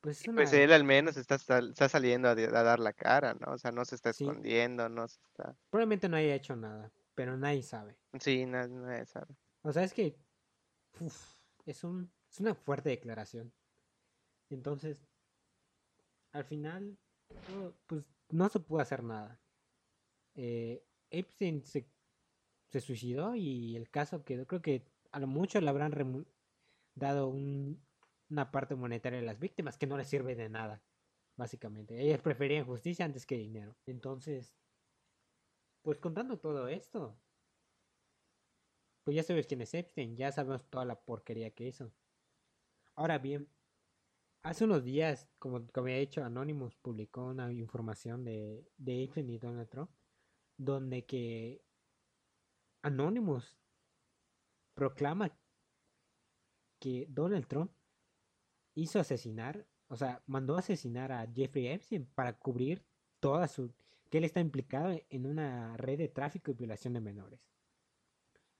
pues 0.00 0.20
es 0.20 0.28
una. 0.28 0.36
Pues 0.36 0.52
él 0.52 0.72
al 0.72 0.82
menos 0.84 1.16
está, 1.16 1.36
está 1.36 1.88
saliendo 1.88 2.28
a, 2.28 2.34
dar 2.34 2.80
la 2.80 2.92
cara, 2.92 3.34
¿no? 3.34 3.52
O 3.52 3.58
sea, 3.58 3.70
no 3.70 3.84
se 3.84 3.94
está 3.94 4.12
Sí. 4.12 4.24
escondiendo, 4.24 4.88
no 4.88 5.06
se 5.06 5.20
está... 5.22 5.56
Probablemente 5.70 6.08
no 6.08 6.16
haya 6.16 6.34
hecho 6.34 6.56
nada, 6.56 6.90
pero 7.14 7.36
nadie 7.36 7.62
sabe. 7.62 7.96
Sí, 8.18 8.46
na- 8.46 8.66
nadie 8.66 9.06
sabe. 9.06 9.36
O 9.62 9.72
sea, 9.72 9.84
es 9.84 9.94
que 9.94 10.16
uf, 10.98 11.38
es, 11.66 11.84
un, 11.84 12.10
una 12.40 12.54
fuerte 12.54 12.90
declaración. 12.90 13.52
Entonces, 14.50 15.06
al 16.32 16.44
final, 16.44 16.98
pues 17.86 18.04
no 18.30 18.48
se 18.48 18.60
pudo 18.60 18.80
hacer 18.80 19.02
nada. 19.02 19.40
Eh, 20.34 20.84
Epstein 21.10 21.64
se, 21.64 21.86
suicidó 22.80 23.34
y 23.34 23.76
el 23.76 23.90
caso 23.90 24.24
quedó, 24.24 24.46
creo 24.46 24.62
que 24.62 24.86
a 25.12 25.20
lo 25.20 25.26
mucho 25.26 25.60
le 25.60 25.68
habrán 25.68 26.26
dado 26.94 27.28
un- 27.28 27.80
una 28.28 28.50
parte 28.52 28.74
monetaria 28.76 29.18
a 29.18 29.22
las 29.22 29.40
víctimas 29.40 29.76
que 29.76 29.86
no 29.86 29.96
les 29.96 30.08
sirve 30.08 30.36
de 30.36 30.48
nada, 30.48 30.82
básicamente. 31.36 32.00
Ellas 32.00 32.20
preferían 32.20 32.64
justicia 32.64 33.04
antes 33.04 33.26
que 33.26 33.36
dinero. 33.36 33.76
Entonces, 33.86 34.54
pues 35.82 35.98
contando 35.98 36.38
todo 36.38 36.68
esto, 36.68 37.18
pues 39.10 39.16
ya 39.16 39.22
sabes 39.24 39.48
quién 39.48 39.60
es 39.60 39.74
Epstein, 39.74 40.16
ya 40.16 40.30
sabemos 40.30 40.64
toda 40.70 40.84
la 40.84 41.00
porquería 41.00 41.50
que 41.50 41.66
hizo. 41.66 41.90
Ahora 42.94 43.18
bien, 43.18 43.48
hace 44.44 44.62
unos 44.62 44.84
días, 44.84 45.28
como, 45.40 45.66
como 45.72 45.86
había 45.86 45.98
dicho, 45.98 46.22
Anonymous 46.22 46.76
publicó 46.76 47.24
una 47.24 47.52
información 47.52 48.22
de, 48.24 48.70
de 48.76 49.02
Epstein 49.02 49.28
y 49.30 49.38
Donald 49.38 49.68
Trump, 49.68 49.90
donde 50.56 51.04
que 51.06 51.60
Anonymous 52.82 53.58
proclama 54.74 55.36
que 56.78 57.08
Donald 57.08 57.48
Trump 57.48 57.72
hizo 58.76 59.00
asesinar, 59.00 59.66
o 59.88 59.96
sea, 59.96 60.22
mandó 60.28 60.56
asesinar 60.56 61.10
a 61.10 61.26
Jeffrey 61.34 61.66
Epstein 61.66 62.06
para 62.14 62.38
cubrir 62.38 62.86
toda 63.18 63.48
su... 63.48 63.74
que 64.08 64.18
él 64.18 64.24
está 64.24 64.38
implicado 64.38 64.96
en 65.08 65.26
una 65.26 65.76
red 65.78 65.98
de 65.98 66.06
tráfico 66.06 66.52
y 66.52 66.54
violación 66.54 66.92
de 66.92 67.00
menores. 67.00 67.50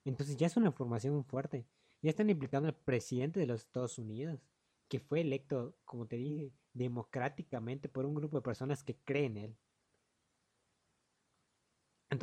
Entonces 0.05 0.37
ya 0.37 0.47
es 0.47 0.57
una 0.57 0.67
información 0.67 1.13
muy 1.15 1.23
fuerte. 1.23 1.67
Ya 2.01 2.09
están 2.09 2.29
implicando 2.29 2.67
al 2.67 2.75
presidente 2.75 3.39
de 3.39 3.47
los 3.47 3.61
Estados 3.61 3.97
Unidos, 3.99 4.49
que 4.87 4.99
fue 4.99 5.21
electo, 5.21 5.77
como 5.85 6.07
te 6.07 6.17
dije, 6.17 6.53
democráticamente 6.73 7.89
por 7.89 8.05
un 8.05 8.15
grupo 8.15 8.37
de 8.37 8.43
personas 8.43 8.83
que 8.83 8.97
creen 8.97 9.37
en 9.37 9.43
él. 9.45 9.57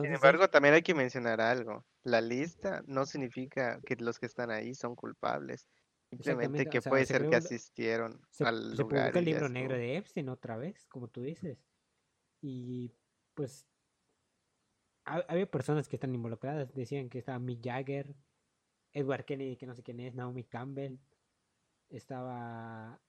Sin 0.02 0.12
Entonces, 0.12 0.14
embargo, 0.14 0.48
también 0.48 0.74
hay 0.74 0.82
que 0.82 0.94
mencionar 0.94 1.40
algo. 1.40 1.84
La 2.04 2.20
lista 2.20 2.82
no 2.86 3.04
significa 3.06 3.80
que 3.84 3.96
los 3.96 4.18
que 4.18 4.26
están 4.26 4.50
ahí 4.50 4.74
son 4.74 4.94
culpables. 4.94 5.68
Simplemente 6.10 6.66
que 6.68 6.78
o 6.78 6.82
sea, 6.82 6.92
puede 6.92 7.04
se 7.04 7.06
ser 7.06 7.26
que 7.26 7.36
asistieron 7.36 8.20
se, 8.30 8.44
al 8.44 8.76
se 8.76 8.84
lugar. 8.84 8.84
publicó 8.84 9.18
el 9.18 9.24
y 9.24 9.28
ya 9.28 9.40
libro 9.40 9.48
negro 9.48 9.76
de 9.76 9.96
Epstein 9.96 10.28
otra 10.28 10.56
vez, 10.56 10.86
como 10.86 11.08
tú 11.08 11.22
dices. 11.22 11.66
Y 12.42 12.92
pues 13.34 13.66
había 15.28 15.50
personas 15.50 15.88
que 15.88 15.96
están 15.96 16.14
involucradas. 16.14 16.72
Decían 16.74 17.08
que 17.08 17.18
estaba 17.18 17.38
Mick 17.38 17.64
Jagger, 17.64 18.14
Edward 18.92 19.24
Kennedy, 19.24 19.56
que 19.56 19.66
no 19.66 19.74
sé 19.74 19.82
quién 19.82 20.00
es, 20.00 20.14
Naomi 20.14 20.44
Campbell, 20.44 20.98
estaba 21.88 23.00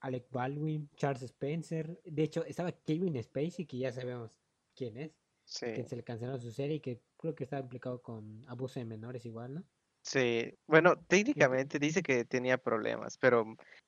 Alec 0.00 0.30
Baldwin, 0.30 0.90
Charles 0.96 1.22
Spencer. 1.22 2.00
De 2.04 2.22
hecho, 2.22 2.44
estaba 2.44 2.72
Kevin 2.72 3.22
Spacey, 3.22 3.66
que 3.66 3.78
ya 3.78 3.92
sabemos 3.92 4.30
quién 4.74 4.96
es, 4.96 5.12
Sí, 5.44 5.66
que 5.66 5.84
se 5.84 5.96
le 5.96 6.04
canceló 6.04 6.38
su 6.38 6.52
serie 6.52 6.76
y 6.76 6.80
que 6.80 7.00
creo 7.16 7.34
que 7.34 7.44
estaba 7.44 7.62
implicado 7.62 8.02
con 8.02 8.44
abuso 8.48 8.80
de 8.80 8.86
menores 8.86 9.24
igual, 9.24 9.54
¿no? 9.54 9.64
Sí, 10.02 10.54
bueno, 10.66 10.96
técnicamente 11.06 11.78
dice 11.78 12.02
que 12.02 12.24
tenía 12.24 12.56
problemas, 12.58 13.18
pero 13.18 13.44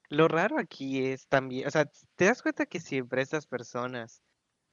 lo 0.08 0.28
raro 0.28 0.58
aquí 0.58 1.06
es 1.06 1.28
también, 1.28 1.66
o 1.66 1.70
sea, 1.70 1.86
te 2.16 2.26
das 2.26 2.42
cuenta 2.42 2.66
que 2.66 2.80
siempre 2.80 3.22
estas 3.22 3.46
personas 3.46 4.22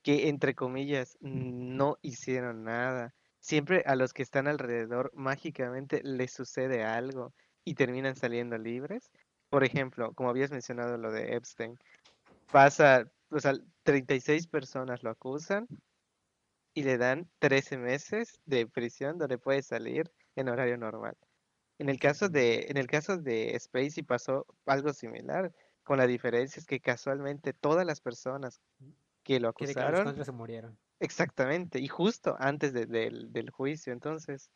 que, 0.07 0.29
entre 0.29 0.55
comillas, 0.55 1.17
no 1.19 1.97
hicieron 2.01 2.63
nada, 2.63 3.13
siempre 3.41 3.83
a 3.85 3.97
los 3.97 4.13
que 4.13 4.23
están 4.23 4.47
alrededor 4.47 5.11
mágicamente 5.13 6.01
les 6.01 6.31
sucede 6.31 6.85
algo 6.85 7.33
y 7.65 7.73
terminan 7.73 8.15
saliendo 8.15 8.57
libres. 8.57 9.11
Por 9.49 9.65
ejemplo, 9.65 10.13
como 10.13 10.29
habías 10.29 10.49
mencionado 10.49 10.97
lo 10.97 11.11
de 11.11 11.35
Epstein, 11.35 11.77
pasa, 12.53 13.11
o 13.31 13.39
sea, 13.41 13.55
36 13.83 14.47
personas 14.47 15.03
lo 15.03 15.09
acusan 15.09 15.67
y 16.73 16.83
le 16.83 16.97
dan 16.97 17.29
13 17.39 17.77
meses 17.77 18.39
de 18.45 18.65
prisión 18.65 19.17
donde 19.17 19.37
puede 19.37 19.61
salir 19.61 20.09
en 20.37 20.47
horario 20.47 20.77
normal. 20.77 21.17
En 21.79 21.89
el 21.89 21.99
caso 21.99 22.29
de, 22.29 22.67
en 22.69 22.77
el 22.77 22.87
caso 22.87 23.17
de 23.17 23.59
Spacey 23.59 24.03
pasó 24.03 24.45
algo 24.67 24.93
similar, 24.93 25.51
con 25.83 25.97
la 25.97 26.07
diferencia 26.07 26.61
es 26.61 26.65
que 26.65 26.79
casualmente 26.79 27.51
todas 27.51 27.85
las 27.85 27.99
personas 27.99 28.61
que 29.27 29.39
lo 29.39 29.49
de 29.49 29.53
que 29.53 29.65
los 29.65 29.75
acusaron, 29.77 30.25
se 30.25 30.31
murieron. 30.31 30.77
exactamente, 30.99 31.79
y 31.79 31.87
justo 31.87 32.35
antes 32.39 32.73
de- 32.73 32.85
del, 32.85 33.31
del 33.31 33.49
juicio, 33.49 33.93
entonces, 33.93 34.49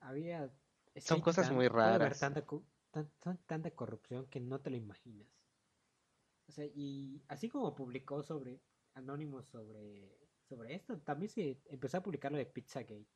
Había... 0.00 0.50
Son 0.96 1.20
cosas 1.20 1.46
tan- 1.48 1.56
muy 1.56 1.68
raras. 1.68 2.18
Tanta, 2.18 2.44
tan- 3.20 3.38
tanta 3.46 3.70
corrupción 3.70 4.26
que 4.26 4.40
no 4.40 4.60
te 4.60 4.70
lo 4.70 4.76
imaginas. 4.76 5.28
O 6.48 6.52
sea, 6.52 6.64
y 6.64 7.22
así 7.28 7.48
como 7.48 7.74
publicó 7.74 8.22
sobre 8.22 8.60
Anonymous 8.94 9.46
sobre, 9.46 10.18
sobre 10.48 10.74
esto, 10.74 10.98
también 10.98 11.30
se 11.30 11.60
empezó 11.66 11.98
a 11.98 12.02
publicar 12.02 12.32
lo 12.32 12.38
de 12.38 12.46
Pizzagate, 12.46 13.06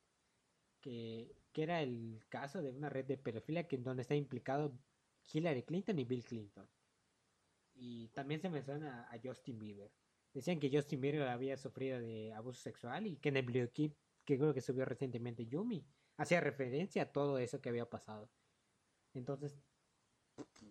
que, 0.79 1.35
que 1.51 1.63
era 1.63 1.81
el 1.81 2.23
caso 2.29 2.61
de 2.61 2.69
una 2.71 2.89
red 2.89 3.05
de 3.05 3.17
pedofilia 3.17 3.67
que 3.67 3.75
en 3.75 3.83
donde 3.83 4.03
está 4.03 4.15
implicado 4.15 4.71
Hillary 5.33 5.63
Clinton 5.63 5.99
y 5.99 6.05
Bill 6.05 6.23
Clinton. 6.23 6.67
Y 7.73 8.07
también 8.09 8.39
se 8.41 8.49
menciona 8.49 9.09
a 9.11 9.19
Justin 9.21 9.59
Bieber. 9.59 9.91
Decían 10.35 10.59
que 10.59 10.69
Justin 10.69 10.99
Bieber 10.99 11.29
había 11.29 11.55
sufrido 11.55 11.97
de 12.01 12.33
abuso 12.33 12.61
sexual 12.61 13.07
y 13.07 13.15
que 13.15 13.29
en 13.29 13.37
el 13.37 13.45
videoclip 13.45 13.95
que 14.25 14.37
creo 14.37 14.53
que 14.53 14.59
subió 14.59 14.83
recientemente 14.83 15.45
Yumi 15.45 15.85
hacía 16.17 16.41
referencia 16.41 17.03
a 17.03 17.11
todo 17.13 17.37
eso 17.37 17.61
que 17.61 17.69
había 17.69 17.89
pasado. 17.89 18.29
Entonces 19.13 19.57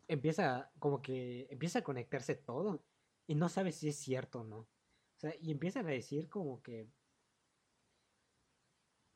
empieza 0.06 0.70
como 0.78 1.00
que 1.00 1.46
empieza 1.48 1.78
a 1.78 1.82
conectarse 1.82 2.34
todo 2.34 2.84
y 3.26 3.36
no 3.36 3.48
sabes 3.48 3.76
si 3.76 3.88
es 3.88 3.96
cierto 3.96 4.42
o 4.42 4.44
no. 4.44 4.58
O 4.58 4.68
sea, 5.16 5.34
y 5.40 5.50
empiezan 5.50 5.86
a 5.86 5.92
decir 5.92 6.28
como 6.28 6.62
que 6.62 6.86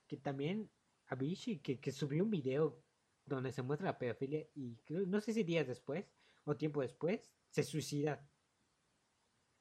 que 0.07 0.17
también 0.17 0.71
Avicii 1.09 1.59
que, 1.59 1.79
que 1.79 1.93
subió 1.93 2.25
un 2.25 2.31
video 2.31 2.83
donde 3.27 3.53
se 3.53 3.61
muestra 3.61 3.91
la 3.91 3.99
pedofilia 3.99 4.49
y 4.55 4.79
no 4.89 5.21
sé 5.21 5.35
si 5.35 5.43
días 5.43 5.67
después 5.67 6.11
o 6.45 6.57
tiempo 6.57 6.81
después 6.81 7.31
se 7.51 7.63
suicida. 7.63 8.27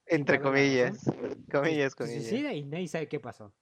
Entre 0.09 0.39
comillas, 0.41 0.99
Se- 1.01 1.11
comillas, 1.51 1.93
se 1.93 1.97
comillas. 1.97 2.23
suicida 2.27 2.53
y 2.53 2.63
nadie 2.63 2.87
sabe 2.87 3.07
qué 3.07 3.19
pasó. 3.19 3.53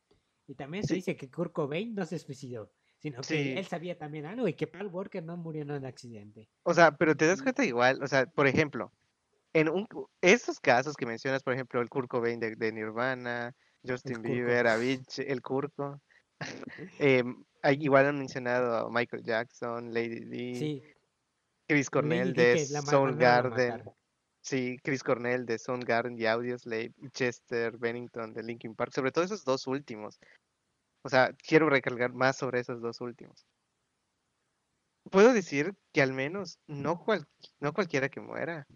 Y 0.48 0.56
también 0.56 0.84
se 0.84 0.90
Sí. 0.90 0.96
dice 0.96 1.16
que 1.16 1.30
Kurt 1.30 1.52
Cobain 1.54 1.96
no 1.96 2.06
se 2.06 2.20
suicidó, 2.20 2.72
sino 3.00 3.22
que 3.22 3.28
Sí. 3.28 3.54
él 3.58 3.66
sabía 3.66 3.98
también 3.98 4.26
algo 4.26 4.48
y 4.48 4.54
que 4.54 4.68
Paul 4.68 4.88
Walker 4.88 5.24
no 5.24 5.38
murió 5.38 5.64
en 5.64 5.72
un 5.72 5.86
accidente. 5.86 6.50
O 6.64 6.74
sea, 6.74 6.92
pero 6.96 7.16
te 7.16 7.26
das 7.28 7.40
Y- 7.40 7.44
cuenta 7.44 7.66
igual, 7.66 8.02
o 8.04 8.08
sea, 8.08 8.26
por 8.28 8.46
ejemplo, 8.48 8.92
en 9.54 9.70
un, 9.70 9.88
estos 10.22 10.60
casos 10.60 10.96
que 10.96 11.06
mencionas, 11.06 11.42
por 11.42 11.54
ejemplo, 11.54 11.82
el 11.82 11.90
Kurt 11.90 12.08
Cobain 12.10 12.40
de, 12.40 12.56
de 12.56 12.72
Nirvana, 12.72 13.56
Justin 13.88 14.18
Kurko. 14.18 14.30
Bieber, 14.30 14.68
Avicii, 14.68 15.26
el 15.28 15.42
Kurko, 15.42 16.02
em, 17.00 17.44
hay- 17.64 17.78
igual 17.82 18.06
han 18.08 18.18
mencionado 18.20 18.76
a 18.88 18.90
Michael 18.92 19.24
Jackson, 19.24 19.94
Lady 19.94 20.26
Di, 20.26 20.56
Sí, 20.56 20.84
Chris 21.68 21.90
Cornell 21.90 22.34
de 22.34 22.58
Soundgarden. 22.66 23.84
Sí, 24.46 24.78
Chris 24.84 25.04
Cornell 25.04 25.46
de 25.46 25.58
Soundgarden 25.60 26.18
y 26.20 26.26
Audioslave, 26.28 26.94
y 26.98 27.10
Chester 27.10 27.78
Bennington 27.78 28.34
de 28.34 28.44
Linkin 28.44 28.76
Park, 28.76 28.94
sobre 28.94 29.12
todo 29.12 29.24
esos 29.26 29.44
dos 29.44 29.68
últimos. 29.68 30.20
O 31.04 31.10
sea, 31.10 31.34
quiero 31.48 31.70
recalcar 31.70 32.14
más 32.14 32.38
sobre 32.38 32.60
esos 32.62 32.82
dos 32.82 33.02
últimos. 33.02 33.46
Puedo 35.12 35.34
decir 35.34 35.76
que 35.94 36.02
al 36.02 36.14
menos 36.14 36.60
no, 36.68 36.98
cual- 37.00 37.28
no 37.60 37.74
cualquiera 37.74 38.10
que 38.10 38.20
muera 38.22 38.68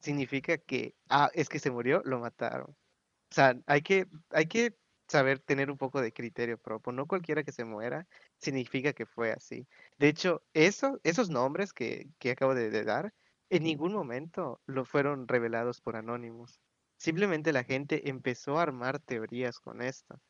significa 0.00 0.58
que, 0.58 0.94
ah, 1.08 1.30
es 1.34 1.48
que 1.48 1.58
se 1.58 1.70
murió, 1.70 2.02
lo 2.04 2.20
mataron. 2.20 2.70
O 2.70 3.34
sea, 3.34 3.56
hay 3.66 3.82
que, 3.82 4.06
hay 4.30 4.46
que 4.46 4.76
saber 5.08 5.40
tener 5.40 5.70
un 5.70 5.78
poco 5.78 6.00
de 6.00 6.12
criterio 6.12 6.58
propio. 6.58 6.92
No 6.92 7.06
cualquiera 7.06 7.44
que 7.44 7.52
se 7.52 7.64
muera 7.64 8.06
significa 8.38 8.92
que 8.92 9.06
fue 9.06 9.32
así. 9.32 9.66
De 9.98 10.08
hecho, 10.08 10.42
eso, 10.54 11.00
esos 11.04 11.30
nombres 11.30 11.72
que, 11.72 12.08
que 12.18 12.32
acabo 12.32 12.54
de 12.54 12.84
dar, 12.84 13.12
en 13.50 13.64
ningún 13.64 13.92
momento 13.92 14.60
lo 14.66 14.84
fueron 14.84 15.28
revelados 15.28 15.80
por 15.80 15.96
Anonymous. 15.96 16.60
Simplemente 16.96 17.52
la 17.52 17.64
gente 17.64 18.08
empezó 18.08 18.58
a 18.58 18.62
armar 18.62 18.98
teorías 19.00 19.58
con 19.60 19.82
esto. 19.82 20.20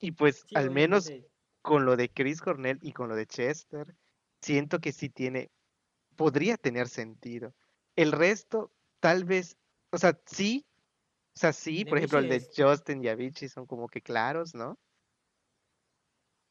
Y 0.00 0.12
pues 0.12 0.44
Sí, 0.46 0.54
al 0.56 0.70
menos 0.70 1.10
con 1.62 1.84
lo 1.84 1.96
de 1.96 2.08
Chris 2.08 2.40
Cornell 2.40 2.78
y 2.82 2.92
con 2.92 3.08
lo 3.08 3.14
de 3.16 3.26
Chester, 3.26 3.94
siento 4.40 4.78
que 4.80 4.92
sí 4.92 5.08
tiene, 5.10 5.50
podría 6.16 6.56
tener 6.56 6.88
sentido. 6.88 7.54
El 7.96 8.12
resto, 8.12 8.72
tal 9.00 9.24
vez, 9.24 9.56
o 9.90 9.98
sea, 9.98 10.18
sí, 10.26 10.64
o 11.34 11.38
sea, 11.38 11.52
sí, 11.52 11.84
De 11.84 11.90
por 11.90 11.98
ejemplo, 11.98 12.18
el 12.20 12.28
de 12.28 12.36
es- 12.36 12.50
Justin 12.56 13.02
y 13.04 13.08
Avicii 13.08 13.48
son 13.48 13.66
como 13.66 13.88
que 13.88 14.00
claros, 14.02 14.54
¿no? 14.54 14.78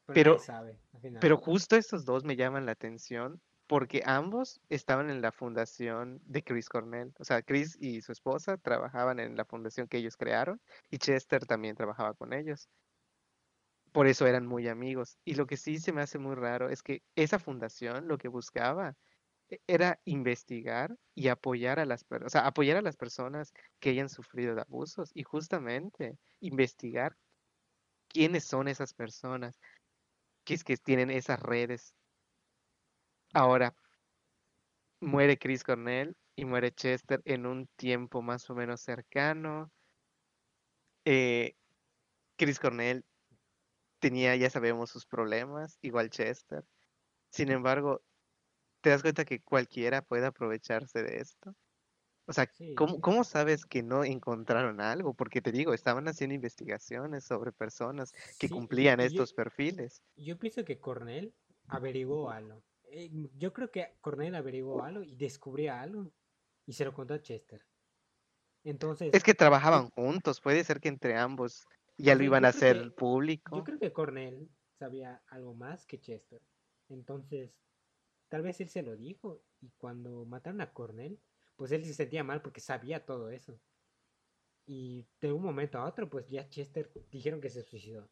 pero 0.06 0.14
pero- 0.32 0.38
sabe. 0.38 0.78
Pero 1.20 1.36
justo 1.36 1.76
estos 1.76 2.04
dos 2.04 2.24
me 2.24 2.34
llaman 2.36 2.64
la 2.66 2.72
atención 2.72 3.40
porque 3.68 4.02
ambos 4.06 4.62
estaban 4.70 5.10
en 5.10 5.22
la 5.22 5.32
fundación 5.32 6.20
de 6.26 6.44
Chris 6.44 6.68
Cornell. 6.70 7.14
O 7.20 7.24
sea, 7.24 7.42
Chris 7.42 7.76
y 7.80 8.02
su 8.02 8.12
esposa 8.12 8.58
trabajaban 8.58 9.20
en 9.20 9.36
la 9.36 9.46
fundación 9.46 9.88
que 9.88 9.98
ellos 9.98 10.16
crearon 10.18 10.62
y 10.90 10.98
Chester 10.98 11.46
también 11.46 11.76
trabajaba 11.76 12.14
con 12.14 12.34
ellos. 12.34 12.70
Por 13.92 14.06
eso 14.06 14.26
eran 14.26 14.46
muy 14.46 14.68
amigos. 14.68 15.18
Y 15.24 15.34
lo 15.34 15.46
que 15.46 15.56
sí 15.56 15.78
se 15.78 15.92
me 15.92 16.02
hace 16.02 16.18
muy 16.18 16.34
raro 16.36 16.68
es 16.70 16.82
que 16.82 17.02
esa 17.16 17.38
fundación 17.38 18.08
lo 18.08 18.18
que 18.18 18.28
buscaba 18.28 18.96
e- 19.48 19.60
era 19.68 20.00
investigar 20.04 20.96
y 21.14 21.28
apoyar 21.28 21.80
a 21.80 21.86
las 21.86 22.04
personas, 22.04 22.28
o 22.28 22.32
sea, 22.32 22.46
apoyar 22.48 22.78
a 22.78 22.82
las 22.82 22.96
personas 22.96 23.52
que 23.80 23.90
hayan 23.90 24.08
sufrido 24.10 24.54
de 24.56 24.62
abusos 24.62 25.10
y 25.14 25.24
justamente 25.24 26.18
investigar 26.40 27.16
quiénes 28.08 28.44
son 28.46 28.68
esas 28.68 28.94
personas 28.94 29.60
que 30.44 30.58
que 30.58 30.76
tienen 30.78 31.10
esas 31.10 31.40
redes. 31.40 31.94
Ahora, 33.32 33.74
muere 35.00 35.36
Chris 35.38 35.64
Cornell 35.64 36.16
y 36.36 36.44
muere 36.44 36.70
Chester 36.72 37.20
en 37.24 37.46
un 37.46 37.66
tiempo 37.76 38.22
más 38.22 38.48
o 38.48 38.54
menos 38.54 38.80
cercano. 38.80 39.72
Eh, 41.04 41.54
Chris 42.38 42.58
Cornell 42.60 43.04
tenía, 44.00 44.36
ya 44.36 44.50
sabemos, 44.50 44.90
sus 44.90 45.06
problemas, 45.06 45.78
igual 45.82 46.10
Chester. 46.10 46.64
Sin 47.32 47.50
embargo, 47.50 48.02
te 48.82 48.90
das 48.90 49.02
cuenta 49.02 49.24
que 49.24 49.42
cualquiera 49.42 50.02
puede 50.02 50.26
aprovecharse 50.26 51.02
de 51.04 51.18
esto. 51.20 51.54
O 52.26 52.32
sea, 52.34 52.48
Sí, 52.50 52.76
¿cómo, 52.76 53.00
sí. 53.00 53.02
cómo 53.02 53.24
sabes 53.24 53.66
que 53.66 53.82
no 53.82 54.04
encontraron 54.04 54.80
algo? 54.82 55.14
Porque 55.14 55.42
te 55.42 55.52
digo, 55.52 55.74
estaban 55.74 56.08
haciendo 56.08 56.34
investigaciones 56.36 57.24
sobre 57.26 57.52
personas 57.52 58.14
que 58.38 58.48
Sí, 58.48 58.50
cumplían 58.50 59.00
yo- 59.00 59.00
estos 59.00 59.34
perfiles. 59.34 60.02
Yo 60.16 60.38
pienso 60.38 60.64
que 60.64 60.80
Cornell 60.80 61.34
averiguó 61.68 62.30
algo. 62.30 62.64
Eh, 62.90 63.10
yo 63.36 63.52
creo 63.52 63.70
que 63.70 63.96
Cornell 64.00 64.34
averiguó 64.34 64.82
algo 64.82 65.02
y 65.02 65.14
descubrió 65.14 65.74
algo 65.74 66.12
y 66.66 66.72
se 66.72 66.84
lo 66.84 66.92
contó 66.94 67.14
a 67.14 67.22
Chester. 67.22 67.64
Entonces, 68.64 69.10
Es 69.14 69.22
que 69.22 69.34
trabajaban 69.34 69.88
juntos, 69.90 70.40
puede 70.40 70.64
ser 70.64 70.80
que 70.80 70.88
entre 70.88 71.16
ambos 71.16 71.66
ya 71.96 72.14
lo 72.14 72.24
iban 72.24 72.44
a 72.44 72.48
hacer 72.48 72.82
que- 72.82 72.90
público. 72.90 73.56
yo 73.56 73.64
creo 73.64 73.78
que 73.78 73.92
Cornell 73.92 74.48
sabía 74.78 75.22
algo 75.28 75.54
más 75.54 75.86
que 75.86 76.00
Chester. 76.00 76.40
Entonces, 76.88 77.50
tal 78.28 78.42
vez 78.42 78.60
él 78.60 78.68
se 78.68 78.82
lo 78.82 78.96
dijo 78.96 79.42
y 79.60 79.70
cuando 79.78 80.24
mataron 80.24 80.60
a 80.60 80.72
Cornell, 80.72 81.18
pues 81.56 81.72
él 81.72 81.84
se 81.84 81.94
sentía 81.94 82.22
mal 82.24 82.42
porque 82.42 82.60
sabía 82.60 83.04
todo 83.04 83.30
eso. 83.30 83.58
Y 84.66 85.06
de 85.20 85.32
un 85.32 85.42
momento 85.42 85.78
a 85.78 85.86
otro, 85.86 86.08
pues 86.10 86.28
ya 86.28 86.48
Chester 86.48 86.90
dijeron 87.10 87.40
que 87.40 87.50
se 87.50 87.62
suicidó. 87.62 88.08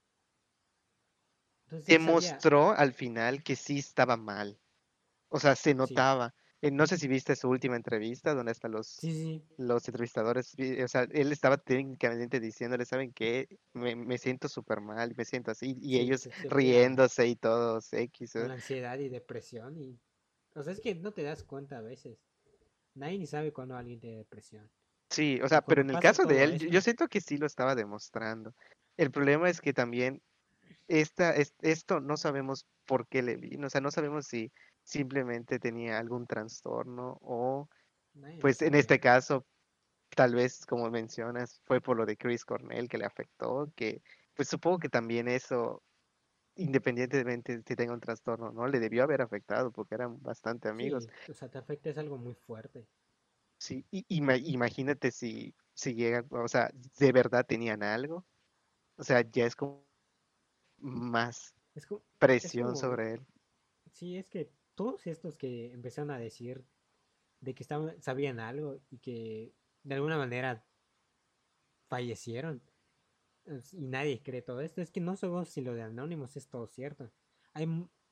Entonces, 1.65 1.87
sabía- 1.87 1.99
Demostró 2.07 2.73
al 2.73 2.93
final 2.93 3.43
que 3.43 3.57
sí 3.57 3.79
estaba 3.79 4.17
mal. 4.17 4.59
O 5.29 5.39
sea, 5.41 5.57
se 5.57 5.75
notaba. 5.75 6.35
Eh, 6.63 6.71
no 6.71 6.87
sé 6.87 6.97
si 6.99 7.07
viste 7.09 7.37
su 7.37 7.49
última 7.49 7.77
entrevista 7.77 8.35
donde 8.35 8.53
hasta 8.53 8.69
los, 8.69 8.87
Sí, 8.89 9.13
sí. 9.13 9.43
los 9.59 9.87
entrevistadores, 9.87 10.55
vi- 10.57 10.81
o 10.83 10.89
sea, 10.89 11.07
él 11.11 11.31
estaba 11.33 11.59
técnicamente 11.59 12.41
diciéndole, 12.41 12.85
¿saben 12.87 13.13
qué? 13.13 13.59
Me, 13.75 13.95
me 13.95 14.17
siento 14.19 14.49
súper 14.49 14.81
mal, 14.81 15.13
me 15.17 15.25
siento 15.25 15.51
así. 15.51 15.77
Y 15.81 15.99
ellos 15.99 16.29
riéndose 16.49 17.27
y 17.27 17.37
todos 17.37 17.93
X. 17.93 18.37
¿eh? 18.37 18.49
la 18.49 18.55
ansiedad 18.55 18.99
y 18.99 19.09
depresión. 19.09 19.77
Y... 19.77 19.99
O 20.55 20.63
sea, 20.63 20.73
es 20.73 20.81
que 20.81 20.95
no 20.95 21.13
te 21.13 21.23
das 21.23 21.43
cuenta 21.43 21.79
a 21.79 21.83
veces. 21.83 22.19
Nadie 22.95 23.19
ni 23.19 23.27
sabe 23.27 23.53
cuando 23.53 23.77
alguien 23.77 24.01
tiene 24.01 24.17
depresión. 24.17 24.71
Sí, 25.11 25.39
o 25.43 25.49
sea, 25.49 25.61
pero 25.61 25.83
en 25.83 25.91
el 25.91 26.01
caso 26.01 26.25
de 26.25 26.43
él, 26.43 26.53
esto- 26.55 26.67
yo 26.67 26.81
siento 26.81 27.09
que 27.09 27.21
sí 27.21 27.37
lo 27.37 27.47
estaba 27.47 27.75
demostrando. 27.75 28.55
El 28.97 29.11
problema 29.11 29.51
es 29.51 29.61
que 29.61 29.73
también 29.75 30.23
esta, 30.89 31.35
es- 31.37 31.55
esto 31.61 32.01
no 32.01 32.17
sabemos 32.17 32.67
por 32.87 33.07
qué 33.07 33.23
le 33.23 33.37
vino, 33.37 33.67
o 33.67 33.71
sea, 33.71 33.81
no 33.81 33.91
sabemos 33.91 34.27
si 34.27 34.51
simplemente 34.87 35.59
tenía 35.59 35.99
algún 35.99 36.27
trastorno 36.27 37.19
o, 37.21 37.69
pues 38.41 38.63
en 38.63 38.75
este 38.75 39.01
caso, 39.01 39.45
tal 40.11 40.35
vez, 40.35 40.65
como 40.67 40.91
mencionas, 40.91 41.61
fue 41.65 41.81
por 41.81 41.97
lo 41.97 42.07
de 42.07 42.17
Chris 42.17 42.45
Cornell 42.45 42.89
que 42.89 42.99
le 42.99 43.05
afectó, 43.05 43.73
que 43.77 44.03
pues 44.35 44.49
supongo 44.49 44.79
que 44.79 44.89
también 44.89 45.29
eso, 45.29 45.83
independientemente 46.57 47.63
si 47.67 47.77
tenga 47.77 47.95
un 47.95 48.01
trastorno, 48.01 48.53
¿no? 48.53 48.69
Le 48.69 48.81
debió 48.81 49.03
haber 49.03 49.23
afectado 49.23 49.73
porque 49.73 49.97
eran 49.97 50.23
bastante 50.23 50.69
amigos. 50.69 51.09
Sí, 51.27 51.33
o 51.33 51.35
sea, 51.35 51.49
te 51.51 51.59
afecta 51.59 51.91
es 51.91 51.99
algo 51.99 52.17
muy 52.17 52.35
fuerte. 52.35 52.87
Sí, 53.59 53.85
y 53.91 54.05
ima- 54.21 54.37
imagínate 54.39 55.11
si, 55.11 55.55
si 55.75 55.95
llega, 55.95 56.25
o 56.31 56.49
sea, 56.49 56.71
de 56.99 57.13
verdad 57.13 57.45
tenían 57.47 57.83
algo, 57.83 58.25
o 58.97 59.05
sea, 59.05 59.23
ya 59.23 59.47
es 59.47 59.57
como 59.57 59.85
más 60.79 61.55
Es 61.75 61.87
como, 61.87 62.03
presión 62.19 62.69
como- 62.69 62.77
sobre 62.77 63.15
él. 63.15 63.27
sí, 63.93 64.17
es 64.17 64.29
que 64.29 64.51
todos 64.77 65.07
estos 65.09 65.37
que 65.37 65.73
empezaron 65.73 66.13
a 66.13 66.19
decir 66.19 66.65
de 67.41 67.55
que 67.55 67.65
estaban, 67.65 68.01
sabían 68.01 68.39
algo 68.39 68.81
y 68.91 68.99
que 68.99 69.53
de 69.83 69.95
alguna 69.97 70.17
manera 70.17 70.65
fallecieron 71.89 72.63
y 73.73 73.87
nadie 73.87 74.23
cree 74.23 74.43
todo 74.43 74.61
esto, 74.61 74.81
es 74.81 74.91
que 74.91 75.01
no 75.01 75.17
sabemos 75.17 75.49
si 75.49 75.61
lo 75.61 75.75
de 75.75 75.83
Anonymous 75.83 76.37
es 76.37 76.49
todo 76.49 76.67
cierto. 76.67 77.11
Hay, 77.55 77.69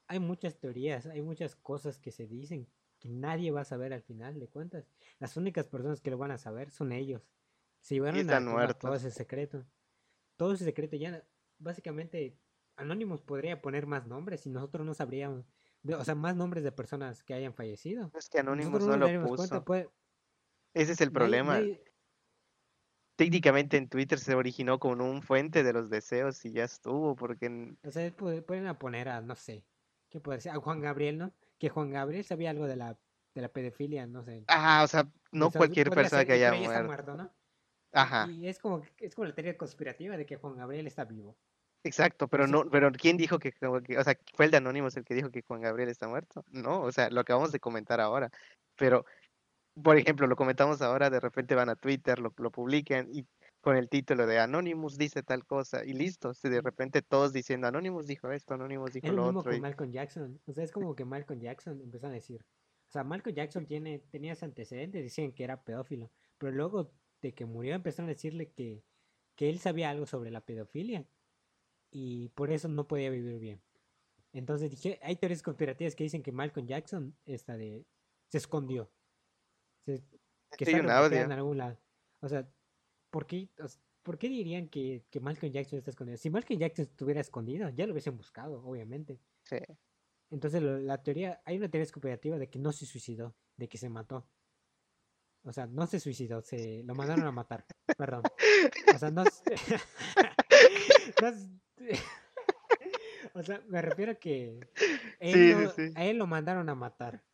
hay 0.06 0.18
muchas 0.18 0.58
teorías, 0.58 1.06
hay 1.06 1.22
muchas 1.22 1.56
cosas 1.56 1.98
que 1.98 2.12
se 2.12 2.26
dicen 2.26 2.68
que 3.00 3.08
nadie 3.08 3.50
va 3.50 3.62
a 3.62 3.64
saber 3.64 3.92
al 3.92 4.02
final 4.02 4.38
de 4.38 4.48
cuentas. 4.48 4.88
Las 5.18 5.36
únicas 5.36 5.66
personas 5.66 6.00
que 6.00 6.10
lo 6.10 6.18
van 6.18 6.30
a 6.30 6.38
saber 6.38 6.70
son 6.70 6.92
ellos. 6.92 7.22
Se 7.80 7.94
llevaron 7.94 8.30
a 8.30 8.38
tumba 8.38 8.74
todo 8.78 8.90
muertos. 8.90 9.04
ese 9.04 9.10
secreto. 9.10 9.66
Todo 10.36 10.54
ese 10.54 10.64
secreto 10.64 10.96
ya, 10.96 11.24
básicamente, 11.58 12.38
Anonymous 12.76 13.22
podría 13.22 13.60
poner 13.60 13.86
más 13.86 14.06
nombres 14.06 14.46
y 14.46 14.50
nosotros 14.50 14.86
no 14.86 14.94
sabríamos. 14.94 15.44
O 15.92 16.04
sea, 16.04 16.14
más 16.14 16.34
nombres 16.36 16.64
de 16.64 16.72
personas 16.72 17.22
que 17.22 17.34
hayan 17.34 17.54
fallecido. 17.54 18.10
Es 18.14 18.28
que 18.28 18.38
Anonymous 18.38 18.86
no 18.86 18.96
lo 18.96 19.06
cuenta, 19.06 19.26
puso. 19.26 19.64
puede- 19.64 19.90
Ese 20.72 20.92
es 20.92 21.00
el 21.00 21.12
problema. 21.12 21.60
Técnicamente 23.16 23.76
en 23.76 23.88
Twitter 23.88 24.18
se 24.18 24.34
originó 24.34 24.80
con 24.80 25.00
un 25.00 25.22
fuente 25.22 25.62
de 25.62 25.72
los 25.72 25.88
deseos 25.88 26.44
y 26.44 26.52
ya 26.52 26.64
estuvo, 26.64 27.14
porque 27.14 27.76
O 27.84 27.90
sea, 27.92 28.08
pu- 28.16 28.44
pueden 28.44 28.74
poner 28.76 29.08
a, 29.08 29.20
no 29.20 29.36
sé, 29.36 29.64
¿qué 30.10 30.20
puede 30.20 30.40
ser? 30.40 30.52
A 30.52 30.56
Juan 30.56 30.80
Gabriel, 30.80 31.18
¿no? 31.18 31.32
Que 31.58 31.68
Juan 31.68 31.90
Gabriel 31.92 32.24
sabía 32.24 32.50
algo 32.50 32.66
de 32.66 32.74
la, 32.74 32.98
de 33.34 33.40
la 33.40 33.48
pedofilia, 33.48 34.06
no 34.08 34.24
sé. 34.24 34.44
Ah, 34.48 34.82
o 34.82 34.88
sea, 34.88 35.08
no 35.30 35.52
cualquier 35.52 35.90
persona 35.90 36.24
que 36.24 36.32
haya 36.32 36.52
muerto. 36.54 36.84
muerto, 36.86 37.16
¿no? 37.16 37.24
Y- 37.24 37.96
Ajá, 37.96 38.28
Y, 38.28 38.48
es 38.48 38.58
como 38.58 38.82
es 38.98 39.14
como 39.14 39.28
la 39.28 39.34
teoría 39.36 39.56
conspirativa 39.56 40.16
de 40.16 40.26
que 40.26 40.34
Juan 40.36 40.56
Gabriel 40.56 40.88
está 40.88 41.04
vivo. 41.04 41.36
Exacto, 41.84 42.28
pero 42.28 42.46
no, 42.46 42.68
pero 42.70 42.90
¿quién 42.92 43.16
dijo 43.16 43.38
que, 43.38 43.54
o 43.62 44.04
sea, 44.04 44.18
fue 44.34 44.46
el 44.46 44.50
de 44.50 44.56
Anonymous 44.56 44.96
el 44.96 45.04
que 45.04 45.14
dijo 45.14 45.30
que 45.30 45.42
Juan 45.42 45.60
Gabriel 45.60 45.88
está 45.88 46.08
muerto? 46.08 46.44
No, 46.50 46.82
o 46.82 46.92
sea, 46.92 47.10
lo 47.10 47.20
acabamos 47.20 47.52
de 47.52 47.60
comentar 47.60 48.00
ahora, 48.00 48.30
pero, 48.76 49.04
por 49.82 49.96
ejemplo, 49.96 50.26
lo 50.26 50.36
comentamos 50.36 50.82
ahora, 50.82 51.10
de 51.10 51.20
repente 51.20 51.54
van 51.54 51.68
a 51.68 51.76
Twitter, 51.76 52.18
lo, 52.18 52.34
lo 52.36 52.50
publican 52.50 53.08
y 53.12 53.26
con 53.64 53.76
el 53.76 53.88
título 53.88 54.26
de 54.26 54.38
Anonymous 54.38 54.98
dice 54.98 55.22
tal 55.22 55.46
cosa 55.46 55.84
y 55.86 55.94
listo, 55.94 56.34
si 56.34 56.50
de 56.50 56.60
repente 56.60 57.00
todos 57.00 57.32
diciendo 57.32 57.66
Anonymous 57.66 58.06
dijo 58.06 58.30
esto, 58.30 58.54
Anonymous 58.54 58.92
dijo 58.92 59.06
Es 59.06 59.12
lo 59.14 59.22
lo 59.22 59.24
mismo 59.24 59.40
otro 59.40 59.50
con 59.50 59.58
y 59.58 59.60
Malcolm 59.62 59.90
Jackson. 59.90 60.38
O 60.44 60.52
sea, 60.52 60.64
es 60.64 60.70
como 60.70 60.94
que 60.94 61.06
Malcolm 61.06 61.40
Jackson 61.40 61.80
empezaron 61.80 62.12
a 62.12 62.16
decir. 62.16 62.42
O 62.42 62.92
sea, 62.92 63.04
Malcolm 63.04 63.34
Jackson 63.34 63.66
tiene, 63.66 64.00
tenía 64.10 64.34
ese 64.34 64.44
antecedente, 64.44 65.02
decían 65.02 65.32
que 65.32 65.44
era 65.44 65.62
pedófilo. 65.64 66.10
Pero 66.36 66.52
luego 66.52 66.92
de 67.22 67.32
que 67.32 67.46
murió 67.46 67.74
empezaron 67.74 68.10
a 68.10 68.12
decirle 68.12 68.50
que, 68.50 68.84
que 69.34 69.48
él 69.48 69.58
sabía 69.58 69.88
algo 69.88 70.04
sobre 70.04 70.30
la 70.30 70.42
pedofilia. 70.42 71.06
Y 71.96 72.28
por 72.30 72.50
eso 72.50 72.66
no 72.66 72.88
podía 72.88 73.08
vivir 73.08 73.38
bien. 73.38 73.62
Entonces 74.32 74.68
dije, 74.68 74.98
hay 75.00 75.14
teorías 75.14 75.42
conspirativas 75.42 75.94
que 75.94 76.02
dicen 76.02 76.24
que 76.24 76.32
Malcolm 76.32 76.66
Jackson 76.66 77.16
esta 77.24 77.56
de, 77.56 77.86
se 78.28 78.38
escondió. 78.38 78.90
Se- 79.86 80.02
que 80.56 80.64
Sí, 80.64 80.72
está 80.72 81.24
en 81.24 81.32
algún 81.32 81.56
lado. 81.58 81.78
O 82.20 82.28
sea, 82.28 82.48
¿por 83.10 83.26
qué, 83.26 83.48
o 83.60 83.64
s- 83.66 83.78
¿por 84.02 84.18
qué 84.18 84.28
dirían 84.28 84.68
que, 84.68 85.04
que 85.08 85.20
Malcolm 85.20 85.52
Jackson 85.52 85.78
está 85.78 85.90
escondido? 85.90 86.16
Si 86.18 86.30
Malcolm 86.30 86.58
Jackson 86.58 86.84
estuviera 86.84 87.20
escondido, 87.20 87.68
ya 87.70 87.86
lo 87.86 87.92
hubiesen 87.92 88.16
buscado, 88.16 88.60
obviamente. 88.64 89.20
Sí. 89.44 89.58
Entonces 90.30 90.62
lo- 90.62 90.78
la 90.80 91.00
teoría, 91.00 91.40
hay 91.44 91.56
una 91.58 91.68
teoría 91.70 91.90
conspirativa 91.92 92.36
de 92.36 92.50
que 92.50 92.58
no 92.58 92.72
se 92.72 92.86
suicidó, 92.86 93.36
de 93.56 93.68
que 93.68 93.78
se 93.78 93.88
mató. 93.88 94.28
O 95.44 95.52
sea, 95.52 95.66
no 95.66 95.86
se 95.86 96.00
suicidó, 96.00 96.40
se 96.42 96.82
lo 96.82 96.94
mandaron 96.96 97.26
a 97.26 97.30
matar. 97.32 97.64
Perdón. 97.96 98.22
O 98.94 98.98
sea, 98.98 99.10
no, 99.12 99.22
no 101.22 101.32
O 103.34 103.42
sea, 103.42 103.60
me 103.66 103.82
refiero 103.82 104.12
a 104.12 104.14
que 104.16 104.60
él 105.18 105.32
Sí, 105.32 105.54
lo- 105.54 105.70
sí. 105.70 105.92
a 105.96 106.04
él 106.04 106.18
lo 106.18 106.26
mandaron 106.26 106.68
a 106.68 106.74
matar. 106.74 107.24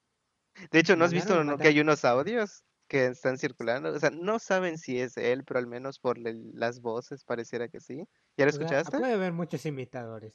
De 0.71 0.79
hecho, 0.79 0.97
¿no 0.97 1.05
has 1.05 1.13
visto 1.13 1.43
no, 1.45 1.59
que 1.59 1.69
hay 1.69 1.81
unos 1.81 2.05
audios 2.05 2.65
que 2.89 3.07
están 3.07 3.39
circulando? 3.39 3.91
O 3.93 3.99
sea, 3.99 4.11
no 4.11 4.39
saben 4.39 4.79
si 4.79 4.99
es 5.01 5.17
él, 5.17 5.45
pero 5.45 5.59
al 5.59 5.67
menos 5.67 5.99
por 5.99 6.17
las 6.19 6.81
voces 6.81 7.25
pareciera 7.25 7.69
que 7.69 7.81
sí. 7.81 8.07
¿Ya 8.37 8.45
lo 8.47 8.51
O 8.51 8.53
sea, 8.53 8.63
escuchaste? 8.63 8.97
puede 8.99 9.13
haber 9.15 9.33
muchos 9.33 9.65
imitadores. 9.67 10.35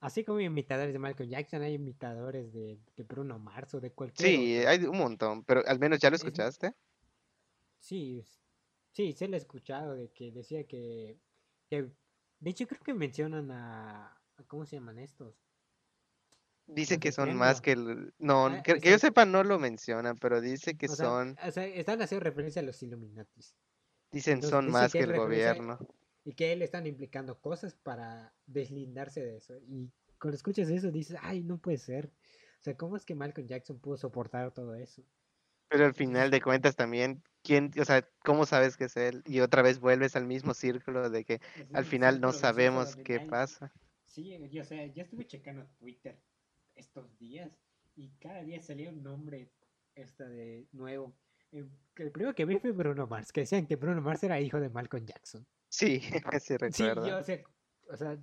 Así 0.00 0.24
como 0.24 0.40
imitadores 0.40 0.92
de 0.92 0.98
Michael 0.98 1.28
Jackson, 1.28 1.62
hay 1.62 1.74
imitadores 1.74 2.52
de, 2.52 2.78
de 2.96 3.02
Bruno 3.04 3.38
Mars 3.38 3.74
o 3.74 3.80
de 3.80 3.92
cualquier 3.92 4.28
Sí, 4.28 4.58
otro. 4.58 4.70
hay 4.70 4.84
un 4.84 4.98
montón, 4.98 5.44
pero 5.44 5.62
al 5.66 5.78
menos 5.78 5.98
ya 5.98 6.08
lo 6.10 6.16
Es- 6.16 6.22
escuchaste. 6.22 6.74
Sí, 7.80 8.24
sí, 8.92 9.12
se 9.12 9.28
lo 9.28 9.34
he 9.34 9.38
escuchado 9.38 9.94
de 9.94 10.10
que 10.10 10.30
decía 10.32 10.64
que, 10.66 11.18
que- 11.68 11.90
de 12.40 12.50
hecho 12.50 12.66
creo 12.66 12.80
que 12.82 12.94
mencionan 12.94 13.50
a, 13.50 14.06
a- 14.36 14.44
¿cómo 14.46 14.64
se 14.66 14.76
llaman 14.76 14.98
estos? 14.98 15.34
Dice 16.66 16.98
que 16.98 17.12
son 17.12 17.34
más 17.34 17.60
que 17.62 17.72
el... 17.72 18.12
No, 18.18 18.46
Ah, 18.46 18.62
que, 18.62 18.78
que 18.78 18.90
yo 18.90 18.98
sepa 18.98 19.24
no 19.24 19.42
lo 19.42 19.58
mencionan, 19.58 20.16
pero 20.18 20.40
dice 20.40 20.76
que 20.76 20.86
O 20.86 20.94
sea, 20.94 21.06
son, 21.06 21.36
o 21.42 21.50
sea, 21.50 21.64
están 21.66 22.02
haciendo 22.02 22.24
referencia 22.24 22.60
a 22.60 22.64
los 22.64 22.82
Illuminatis 22.82 23.54
dicen 24.12 24.34
entonces 24.34 24.50
son 24.50 24.66
dice 24.66 24.72
más 24.72 24.92
que 24.92 24.98
el 25.00 25.14
gobierno. 25.14 25.78
y 26.24 26.34
que 26.34 26.52
él 26.52 26.62
están 26.62 26.86
implicando 26.86 27.40
cosas 27.40 27.74
para 27.74 28.34
deslindarse 28.46 29.22
de 29.24 29.36
eso. 29.36 29.56
Y 29.66 29.90
cuando 30.20 30.36
escuchas 30.36 30.68
eso 30.68 30.90
dices, 30.90 31.16
ay, 31.22 31.42
no 31.42 31.58
puede 31.58 31.78
ser. 31.78 32.06
O 32.60 32.62
sea, 32.62 32.76
¿cómo 32.76 32.96
es 32.96 33.04
que 33.04 33.14
Malcolm 33.14 33.46
Jackson 33.46 33.78
pudo 33.78 33.96
soportar 33.96 34.52
todo 34.52 34.74
eso? 34.74 35.02
Pero 35.68 35.86
al 35.86 35.94
final 35.94 36.30
de 36.30 36.40
cuentas 36.40 36.76
también, 36.76 37.22
¿quién, 37.42 37.70
o 37.80 37.84
sea, 37.84 38.08
cómo 38.24 38.46
sabes 38.46 38.76
que 38.76 38.84
es 38.84 38.96
él? 38.96 39.22
Y 39.26 39.40
otra 39.40 39.62
vez 39.62 39.80
vuelves 39.80 40.16
al 40.16 40.26
mismo 40.26 40.54
círculo 40.54 41.10
de 41.10 41.24
que 41.24 41.40
al 41.72 41.84
final 41.84 42.20
no 42.20 42.32
sabemos 42.32 42.96
qué 42.96 43.20
pasa. 43.20 43.72
Sí, 44.04 44.36
yo, 44.50 44.62
o 44.62 44.64
sea, 44.64 44.86
ya 44.86 45.02
estuve 45.02 45.26
checando 45.26 45.66
Twitter 45.78 46.18
estos 46.74 47.18
días 47.18 47.50
y 47.96 48.10
cada 48.20 48.42
día 48.42 48.60
salía 48.60 48.90
un 48.90 49.02
nombre 49.02 49.50
esta 49.94 50.28
de 50.28 50.66
nuevo. 50.72 51.12
Eh, 51.52 51.66
que 51.94 52.04
El 52.04 52.12
primero 52.12 52.34
que 52.34 52.44
vi 52.44 52.58
fue 52.58 52.72
Bruno 52.72 53.06
Mars, 53.06 53.32
que 53.32 53.40
decían 53.40 53.66
que 53.66 53.76
Bruno 53.76 54.00
Mars 54.00 54.22
era 54.22 54.40
hijo 54.40 54.60
de 54.60 54.68
Malcolm 54.68 55.04
Jackson. 55.04 55.46
Sí, 55.68 56.00
sí 56.40 56.56
Sí, 56.70 56.92
recuerdo. 56.92 57.06
yo, 57.06 57.18
o 57.18 57.22
sea, 57.22 57.42
o 57.90 57.96
sea, 57.96 58.18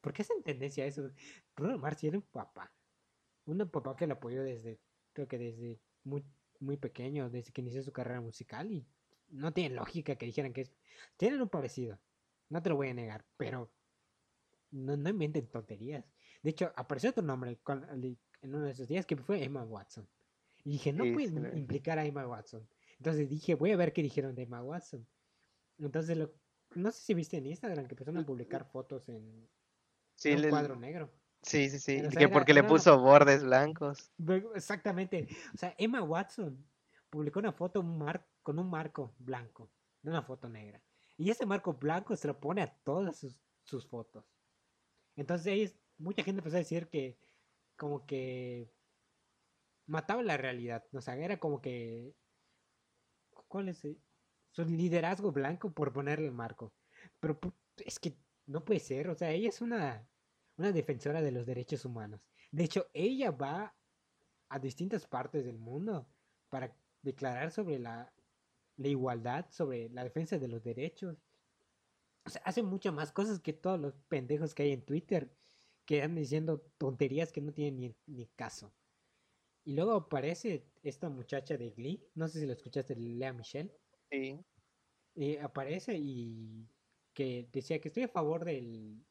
¿por 0.00 0.12
qué 0.12 0.22
hacen 0.22 0.42
tendencia 0.42 0.84
a 0.84 0.86
eso? 0.86 1.10
Bruno 1.56 1.78
Mars 1.78 2.02
era 2.04 2.16
un 2.16 2.22
papá. 2.22 2.72
Un 3.46 3.58
papá 3.70 3.96
que 3.96 4.06
lo 4.06 4.14
apoyó 4.14 4.42
desde, 4.42 4.78
creo 5.12 5.26
que 5.26 5.38
desde 5.38 5.80
muy, 6.04 6.24
muy 6.60 6.76
pequeño, 6.76 7.30
desde 7.30 7.52
que 7.52 7.60
inició 7.60 7.82
su 7.82 7.92
carrera 7.92 8.20
musical 8.20 8.70
y 8.72 8.86
no 9.28 9.52
tiene 9.52 9.74
lógica 9.74 10.16
que 10.16 10.26
dijeran 10.26 10.52
que 10.52 10.62
es... 10.62 10.72
Tienen 11.16 11.40
un 11.40 11.48
parecido, 11.48 11.98
no 12.48 12.62
te 12.62 12.70
lo 12.70 12.76
voy 12.76 12.88
a 12.88 12.94
negar, 12.94 13.24
pero 13.36 13.70
no, 14.70 14.96
no 14.96 15.08
inventen 15.10 15.46
tonterías. 15.48 16.04
De 16.42 16.50
hecho, 16.50 16.72
apareció 16.76 17.10
otro 17.10 17.22
nombre 17.22 17.58
en 17.66 18.54
uno 18.54 18.64
de 18.64 18.70
esos 18.72 18.88
días 18.88 19.06
que 19.06 19.16
fue 19.16 19.42
Emma 19.44 19.64
Watson. 19.64 20.08
Y 20.64 20.72
dije, 20.72 20.92
no 20.92 21.04
Sí, 21.04 21.12
pueden 21.12 21.50
vi. 21.52 21.60
implicar 21.60 21.98
a 21.98 22.04
Emma 22.04 22.26
Watson. 22.26 22.68
Entonces 22.98 23.28
dije, 23.28 23.54
voy 23.54 23.70
a 23.72 23.76
ver 23.76 23.92
qué 23.92 24.02
dijeron 24.02 24.34
de 24.34 24.42
Emma 24.42 24.62
Watson. 24.62 25.06
Entonces, 25.78 26.16
lo, 26.16 26.34
no 26.74 26.90
sé 26.90 27.00
si 27.00 27.14
viste 27.14 27.36
en 27.38 27.46
Instagram 27.46 27.86
que 27.86 27.94
empezaron 27.94 28.18
a 28.20 28.26
publicar 28.26 28.64
fotos 28.64 29.08
en, 29.08 29.48
en 30.24 30.36
un 30.36 30.42
le- 30.42 30.50
cuadro 30.50 30.76
negro. 30.76 31.10
Sí, 31.42 31.70
sí, 31.70 31.78
sí, 31.78 31.96
Pero, 31.96 32.08
o 32.08 32.10
sea, 32.10 32.18
que 32.18 32.24
era- 32.24 32.32
porque 32.32 32.54
le 32.54 32.60
una- 32.60 32.68
puso 32.68 32.98
bordes 33.00 33.42
blancos. 33.44 34.10
Exactamente. 34.54 35.28
O 35.54 35.56
sea, 35.56 35.74
Emma 35.78 36.02
Watson 36.02 36.64
publicó 37.10 37.38
una 37.40 37.52
foto 37.52 37.80
un 37.80 37.98
mar- 37.98 38.26
con 38.42 38.58
un 38.58 38.68
marco 38.70 39.14
blanco, 39.18 39.70
una 40.02 40.22
foto 40.22 40.48
negra. 40.48 40.80
Y 41.16 41.30
ese 41.30 41.46
marco 41.46 41.72
blanco 41.74 42.14
se 42.16 42.28
lo 42.28 42.38
pone 42.38 42.62
a 42.62 42.72
todas 42.84 43.16
sus, 43.18 43.40
sus 43.64 43.86
fotos. 43.86 44.24
Entonces 45.16 45.46
ahí 45.52 45.74
mucha 45.98 46.22
gente 46.22 46.40
empezó 46.40 46.56
a 46.56 46.60
decir 46.60 46.88
que 46.88 47.18
como 47.76 48.06
que 48.06 48.70
mataba 49.86 50.22
la 50.22 50.36
realidad. 50.36 50.84
O 50.92 51.00
sea, 51.00 51.16
era 51.16 51.38
como 51.38 51.60
que... 51.60 52.14
¿Cuál 53.48 53.68
es? 53.68 53.84
el- 53.84 54.00
Su 54.50 54.64
liderazgo 54.64 55.32
blanco 55.32 55.70
por 55.72 55.92
ponerle 55.92 56.26
el 56.26 56.32
marco. 56.32 56.72
Pero 57.20 57.38
es 57.78 57.98
que 57.98 58.16
no 58.46 58.64
puede 58.64 58.80
ser. 58.80 59.08
O 59.08 59.14
sea, 59.14 59.30
ella 59.30 59.48
es 59.48 59.60
una, 59.60 60.06
una 60.58 60.72
defensora 60.72 61.22
de 61.22 61.32
los 61.32 61.46
derechos 61.46 61.84
humanos. 61.86 62.22
De 62.52 62.64
hecho, 62.64 62.90
ella 62.94 63.30
va 63.32 63.78
a 64.50 64.60
distintas 64.60 65.06
partes 65.08 65.44
del 65.44 65.58
mundo 65.58 66.14
para 66.50 66.80
declarar 67.02 67.52
sobre 67.52 67.78
la, 67.80 68.14
la 68.76 68.88
igualdad, 68.88 69.50
sobre 69.50 69.90
la 69.90 70.04
defensa 70.04 70.38
de 70.38 70.48
los 70.48 70.62
derechos. 70.62 71.18
O 72.24 72.30
sea, 72.30 72.42
hace 72.44 72.62
muchas 72.62 72.92
más 72.94 73.12
cosas 73.12 73.40
que 73.40 73.52
todos 73.52 73.80
los 73.80 73.94
pendejos 74.08 74.54
que 74.54 74.64
hay 74.64 74.72
en 74.72 74.84
Twitter. 74.84 75.36
que 75.86 76.02
andan 76.02 76.16
diciendo 76.22 76.60
tonterías 76.78 77.32
que 77.32 77.40
no 77.42 77.52
tienen 77.54 77.80
ni, 77.80 77.96
ni 78.06 78.28
caso. 78.28 78.76
Y 79.64 79.74
luego 79.74 79.92
aparece 79.94 80.72
esta 80.82 81.10
muchacha 81.10 81.56
de 81.58 81.70
Glee, 81.72 82.10
no 82.14 82.28
sé 82.28 82.40
si 82.40 82.46
lo 82.46 82.52
escuchaste, 82.54 82.96
Lea 82.96 83.32
Michelle. 83.34 83.78
Sí. 84.10 84.44
eh, 85.14 85.40
aparece 85.40 85.96
y 85.98 86.68
que 87.12 87.48
decía 87.52 87.80
que 87.80 87.88
estoy 87.88 88.04
a 88.04 88.08
favor 88.08 88.44
del 88.44 89.07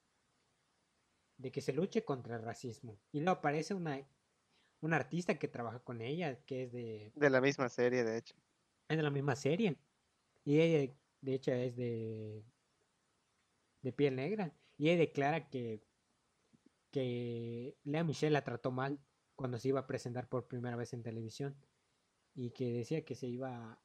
de 1.37 1.51
que 1.51 1.61
se 1.61 1.73
luche 1.73 2.03
contra 2.03 2.35
el 2.35 2.43
racismo. 2.43 2.99
Y 3.11 3.19
luego 3.19 3.39
aparece 3.39 3.73
una, 3.73 3.99
una 4.81 4.95
artista 4.95 5.37
que 5.37 5.47
trabaja 5.47 5.79
con 5.79 6.01
ella, 6.01 6.43
que 6.45 6.63
es 6.63 6.71
de, 6.71 7.11
De 7.15 7.29
la 7.29 7.41
misma 7.41 7.69
serie, 7.69 8.03
de 8.03 8.17
hecho. 8.17 8.35
es 8.89 8.97
de 8.97 9.03
la 9.03 9.11
misma 9.11 9.35
serie. 9.35 9.77
Y 10.43 10.59
ella, 10.59 10.93
de 11.21 11.33
hecho, 11.33 11.51
es 11.51 11.75
de, 11.75 12.43
de 13.81 13.93
piel 13.93 14.15
negra. 14.15 14.53
Y 14.77 14.89
ella 14.89 14.99
declara 14.99 15.49
que, 15.49 15.83
que 16.91 17.77
Lea 17.83 18.03
Michelle 18.03 18.33
la 18.33 18.43
trató 18.43 18.71
mal 18.71 18.99
cuando 19.35 19.59
se 19.59 19.69
iba 19.69 19.81
a 19.81 19.87
presentar 19.87 20.29
por 20.29 20.47
primera 20.47 20.75
vez 20.75 20.93
en 20.93 21.03
televisión. 21.03 21.55
Y 22.33 22.51
que 22.51 22.71
decía 22.71 23.03
que 23.03 23.15
se 23.15 23.27
iba 23.27 23.81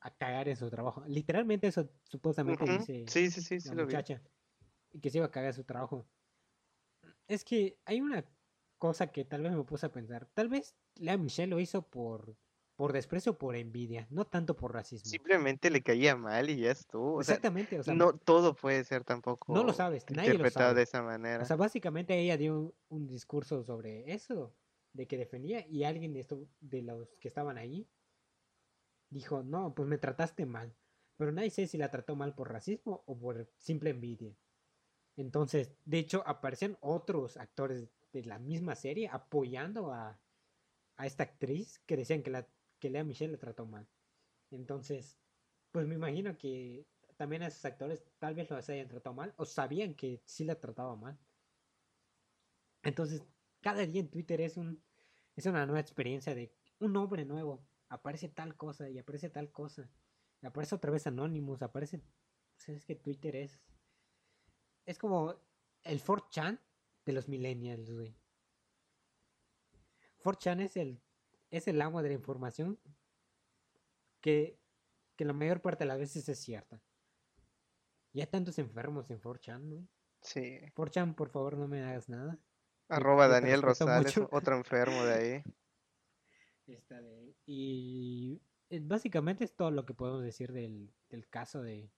a 0.00 0.16
cagar 0.16 0.48
en 0.48 0.56
su 0.56 0.70
trabajo. 0.70 1.02
Literalmente 1.06 1.66
eso 1.66 1.90
supuestamente 2.04 2.64
dice 2.64 3.04
Sí, 3.08 3.30
sí, 3.30 3.40
sí, 3.42 3.60
sí 3.60 3.68
la 3.74 3.84
muchacha. 3.84 4.22
Y 4.92 5.00
que 5.00 5.10
se 5.10 5.18
iba 5.18 5.26
a 5.26 5.30
cagar 5.30 5.48
en 5.48 5.54
su 5.54 5.64
trabajo. 5.64 6.08
Es 7.30 7.44
que 7.44 7.78
hay 7.84 8.00
una 8.00 8.24
cosa 8.78 9.12
que 9.12 9.24
tal 9.24 9.42
vez 9.42 9.52
me 9.52 9.62
puse 9.62 9.86
a 9.86 9.92
pensar. 9.92 10.26
Tal 10.34 10.48
vez 10.48 10.74
Lea 10.96 11.16
Michelle 11.16 11.48
lo 11.48 11.60
hizo 11.60 11.82
por, 11.82 12.36
por 12.74 12.92
desprecio 12.92 13.32
o 13.32 13.38
por 13.38 13.54
envidia, 13.54 14.08
no 14.10 14.24
tanto 14.24 14.56
por 14.56 14.74
racismo. 14.74 15.08
Simplemente 15.08 15.70
le 15.70 15.80
caía 15.80 16.16
mal 16.16 16.50
y 16.50 16.56
ya 16.56 16.72
estuvo. 16.72 17.14
O 17.18 17.22
sea, 17.22 17.36
Exactamente, 17.36 17.78
o 17.78 17.84
sea, 17.84 17.94
no 17.94 18.14
todo 18.14 18.56
puede 18.56 18.82
ser 18.82 19.04
tampoco 19.04 19.54
no 19.54 19.62
lo 19.62 19.72
sabes, 19.72 20.04
nadie 20.10 20.30
lo 20.30 20.34
interpretado 20.34 20.70
sabe. 20.70 20.78
de 20.78 20.82
esa 20.82 21.02
manera. 21.02 21.42
O 21.42 21.46
sea, 21.46 21.54
básicamente 21.54 22.18
ella 22.18 22.36
dio 22.36 22.58
un, 22.58 22.74
un 22.88 23.06
discurso 23.06 23.62
sobre 23.62 24.12
eso, 24.12 24.52
de 24.92 25.06
que 25.06 25.16
defendía, 25.16 25.64
y 25.68 25.84
alguien 25.84 26.12
de, 26.12 26.20
esto, 26.20 26.48
de 26.60 26.82
los 26.82 27.14
que 27.20 27.28
estaban 27.28 27.58
ahí 27.58 27.88
dijo, 29.08 29.44
no, 29.44 29.72
pues 29.72 29.88
me 29.88 29.98
trataste 29.98 30.46
mal. 30.46 30.74
Pero 31.16 31.30
nadie 31.30 31.50
sabe 31.50 31.68
si 31.68 31.78
la 31.78 31.90
trató 31.90 32.16
mal 32.16 32.34
por 32.34 32.50
racismo 32.50 33.04
o 33.06 33.16
por 33.16 33.48
simple 33.58 33.90
envidia. 33.90 34.34
Entonces, 35.20 35.72
de 35.84 35.98
hecho, 35.98 36.22
aparecen 36.26 36.76
otros 36.80 37.36
actores 37.36 37.88
de 38.12 38.24
la 38.24 38.38
misma 38.38 38.74
serie 38.74 39.08
apoyando 39.08 39.92
a, 39.92 40.18
a 40.96 41.06
esta 41.06 41.24
actriz 41.24 41.80
que 41.86 41.96
decían 41.96 42.22
que, 42.22 42.30
la, 42.30 42.46
que 42.78 42.90
Lea 42.90 43.04
Michelle 43.04 43.32
la 43.32 43.38
trató 43.38 43.66
mal. 43.66 43.86
Entonces, 44.50 45.18
pues 45.72 45.86
me 45.86 45.94
imagino 45.94 46.36
que 46.36 46.86
también 47.16 47.42
a 47.42 47.48
esos 47.48 47.64
actores 47.64 48.02
tal 48.18 48.34
vez 48.34 48.50
los 48.50 48.68
hayan 48.68 48.88
tratado 48.88 49.14
mal 49.14 49.34
o 49.36 49.44
sabían 49.44 49.94
que 49.94 50.22
sí 50.24 50.44
la 50.44 50.54
trataba 50.54 50.96
mal. 50.96 51.18
Entonces, 52.82 53.22
cada 53.60 53.84
día 53.86 54.00
en 54.00 54.08
Twitter 54.08 54.40
es 54.40 54.56
un 54.56 54.82
es 55.36 55.46
una 55.46 55.64
nueva 55.66 55.80
experiencia 55.80 56.34
de 56.34 56.52
un 56.80 56.92
nombre 56.92 57.24
nuevo. 57.24 57.62
Aparece 57.88 58.28
tal 58.28 58.56
cosa 58.56 58.88
y 58.88 58.98
aparece 58.98 59.30
tal 59.30 59.50
cosa. 59.50 59.88
Y 60.42 60.46
aparece 60.46 60.74
otra 60.74 60.90
vez 60.90 61.06
Anonymous, 61.06 61.62
aparece... 61.62 62.02
sea, 62.56 62.74
es 62.74 62.84
que 62.84 62.94
Twitter 62.94 63.36
es... 63.36 63.60
Es 64.90 64.98
como 64.98 65.36
el 65.84 66.02
4chan 66.02 66.58
de 67.06 67.12
los 67.12 67.28
millennials, 67.28 67.92
güey. 67.92 68.12
4chan 70.24 70.62
es 70.62 70.76
el, 70.76 71.00
es 71.52 71.68
el 71.68 71.80
agua 71.80 72.02
de 72.02 72.08
la 72.08 72.14
información 72.16 72.76
que, 74.20 74.58
que 75.14 75.24
la 75.24 75.32
mayor 75.32 75.62
parte 75.62 75.84
de 75.84 75.88
las 75.88 75.98
veces 76.00 76.28
es 76.28 76.40
cierta. 76.40 76.82
Y 78.12 78.20
hay 78.20 78.26
tantos 78.26 78.58
enfermos 78.58 79.08
en 79.12 79.20
4chan, 79.20 79.68
güey. 79.68 79.88
Sí. 80.22 80.58
4chan, 80.74 81.14
por 81.14 81.28
favor, 81.28 81.56
no 81.56 81.68
me 81.68 81.84
hagas 81.84 82.08
nada. 82.08 82.36
Arroba 82.88 83.28
te 83.28 83.34
Daniel 83.34 83.62
Rosales, 83.62 84.16
mucho. 84.16 84.28
otro 84.32 84.56
enfermo 84.56 85.04
de 85.04 85.14
ahí. 85.14 85.42
Esta 86.66 87.00
de- 87.00 87.36
y 87.46 88.42
eh, 88.70 88.80
básicamente 88.82 89.44
es 89.44 89.54
todo 89.54 89.70
lo 89.70 89.86
que 89.86 89.94
podemos 89.94 90.24
decir 90.24 90.52
del, 90.52 90.92
del 91.08 91.28
caso 91.28 91.62
de, 91.62 91.92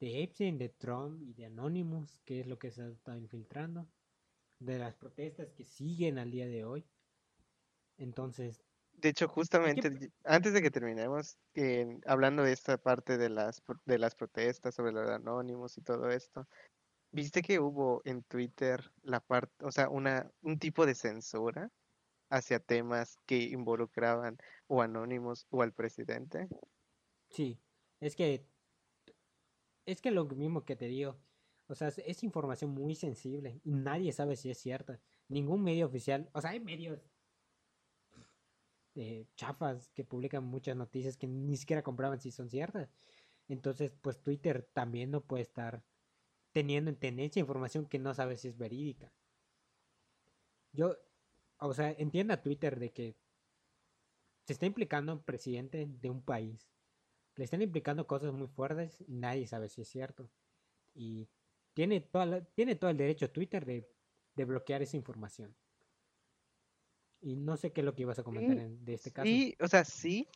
de 0.00 0.22
Epstein, 0.22 0.58
de 0.58 0.68
Trump 0.70 1.22
y 1.22 1.34
de 1.34 1.46
Anonymous, 1.46 2.20
que 2.24 2.40
es 2.40 2.46
lo 2.46 2.58
que 2.58 2.70
se 2.70 2.82
ha 2.82 2.88
estado 2.88 3.18
infiltrando, 3.18 3.90
de 4.60 4.78
las 4.78 4.96
protestas 4.96 5.52
que 5.52 5.64
siguen 5.64 6.18
al 6.18 6.30
día 6.32 6.46
de 6.48 6.64
hoy. 6.64 6.86
Entonces, 7.96 8.62
De 8.92 9.08
hecho, 9.10 9.28
justamente, 9.28 9.90
antes 10.24 10.52
de 10.52 10.62
que 10.62 10.70
terminemos, 10.70 11.36
eh, 11.54 11.98
hablando 12.06 12.42
de 12.42 12.52
esta 12.52 12.78
parte 12.78 13.18
de 13.18 13.28
las, 13.28 13.60
de 13.84 13.98
las 13.98 14.14
protestas 14.14 14.74
sobre 14.74 14.92
los 14.92 15.08
anónimos 15.10 15.76
y 15.76 15.82
todo 15.82 16.08
esto, 16.10 16.46
¿viste 17.12 17.42
que 17.42 17.60
hubo 17.60 18.02
en 18.04 18.24
Twitter 18.24 18.92
la 19.02 19.20
parte, 19.20 19.64
o 19.64 19.72
sea, 19.72 19.88
una, 19.90 20.30
un 20.42 20.58
tipo 20.58 20.86
de 20.86 20.94
censura 20.96 21.70
hacia 22.30 22.60
temas 22.60 23.18
que 23.26 23.38
involucraban 23.44 24.38
o 24.68 24.82
anónimos 24.82 25.46
o 25.50 25.62
al 25.62 25.74
presidente? 25.74 26.48
sí, 27.30 27.62
es 28.00 28.16
que 28.16 28.48
es 29.86 30.00
que 30.00 30.10
lo 30.10 30.24
mismo 30.26 30.64
que 30.64 30.76
te 30.76 30.86
digo, 30.86 31.16
o 31.66 31.74
sea, 31.74 31.88
es, 31.88 32.22
información 32.22 32.70
muy 32.70 32.94
sensible 32.94 33.60
y 33.64 33.72
nadie 33.72 34.12
sabe 34.12 34.36
si 34.36 34.50
es 34.50 34.58
cierta. 34.58 35.00
Ningún 35.28 35.62
medio 35.62 35.86
oficial, 35.86 36.28
o 36.32 36.40
sea, 36.40 36.50
hay 36.50 36.60
medios 36.60 37.00
eh, 38.94 39.26
chafas 39.36 39.90
que 39.90 40.04
publican 40.04 40.44
muchas 40.44 40.76
noticias 40.76 41.16
que 41.16 41.26
ni 41.26 41.56
siquiera 41.56 41.82
compraban 41.82 42.20
si 42.20 42.30
son 42.30 42.50
ciertas. 42.50 42.90
Entonces, 43.48 43.92
pues 44.00 44.20
Twitter 44.22 44.68
también 44.72 45.10
no 45.10 45.22
puede 45.22 45.42
estar 45.42 45.82
teniendo 46.52 46.90
en 46.90 46.96
tenencia 46.96 47.40
información 47.40 47.86
que 47.86 47.98
no 47.98 48.14
sabe 48.14 48.36
si 48.36 48.48
es 48.48 48.56
verídica. 48.56 49.12
Yo, 50.72 50.96
o 51.58 51.74
sea, 51.74 51.92
entienda 51.92 52.42
Twitter 52.42 52.78
de 52.78 52.92
que 52.92 53.16
se 54.46 54.52
está 54.52 54.66
implicando 54.66 55.12
un 55.12 55.22
presidente 55.22 55.86
de 55.86 56.10
un 56.10 56.22
país. 56.22 56.73
Le 57.36 57.44
están 57.44 57.62
implicando 57.62 58.06
cosas 58.06 58.32
muy 58.32 58.46
fuertes 58.48 59.00
y 59.06 59.14
nadie 59.14 59.46
sabe 59.46 59.68
si 59.68 59.80
es 59.82 59.88
cierto. 59.88 60.30
Y 60.94 61.28
tiene, 61.74 62.00
toda 62.00 62.26
la- 62.26 62.44
tiene 62.44 62.76
todo 62.76 62.90
el 62.90 62.96
derecho 62.96 63.30
Twitter 63.30 63.64
de, 63.64 63.88
de 64.36 64.44
bloquear 64.44 64.82
esa 64.82 64.96
información. 64.96 65.54
Y 67.20 67.36
no 67.36 67.56
sé 67.56 67.72
qué 67.72 67.80
es 67.80 67.84
lo 67.84 67.94
que 67.94 68.02
ibas 68.02 68.18
a 68.18 68.22
comentar 68.22 68.56
Sí, 68.56 68.62
en- 68.62 68.84
de 68.84 68.94
este 68.94 69.10
caso. 69.12 69.28
Sí, 69.28 69.56
o 69.60 69.66
sea, 69.68 69.84
sí, 69.84 70.28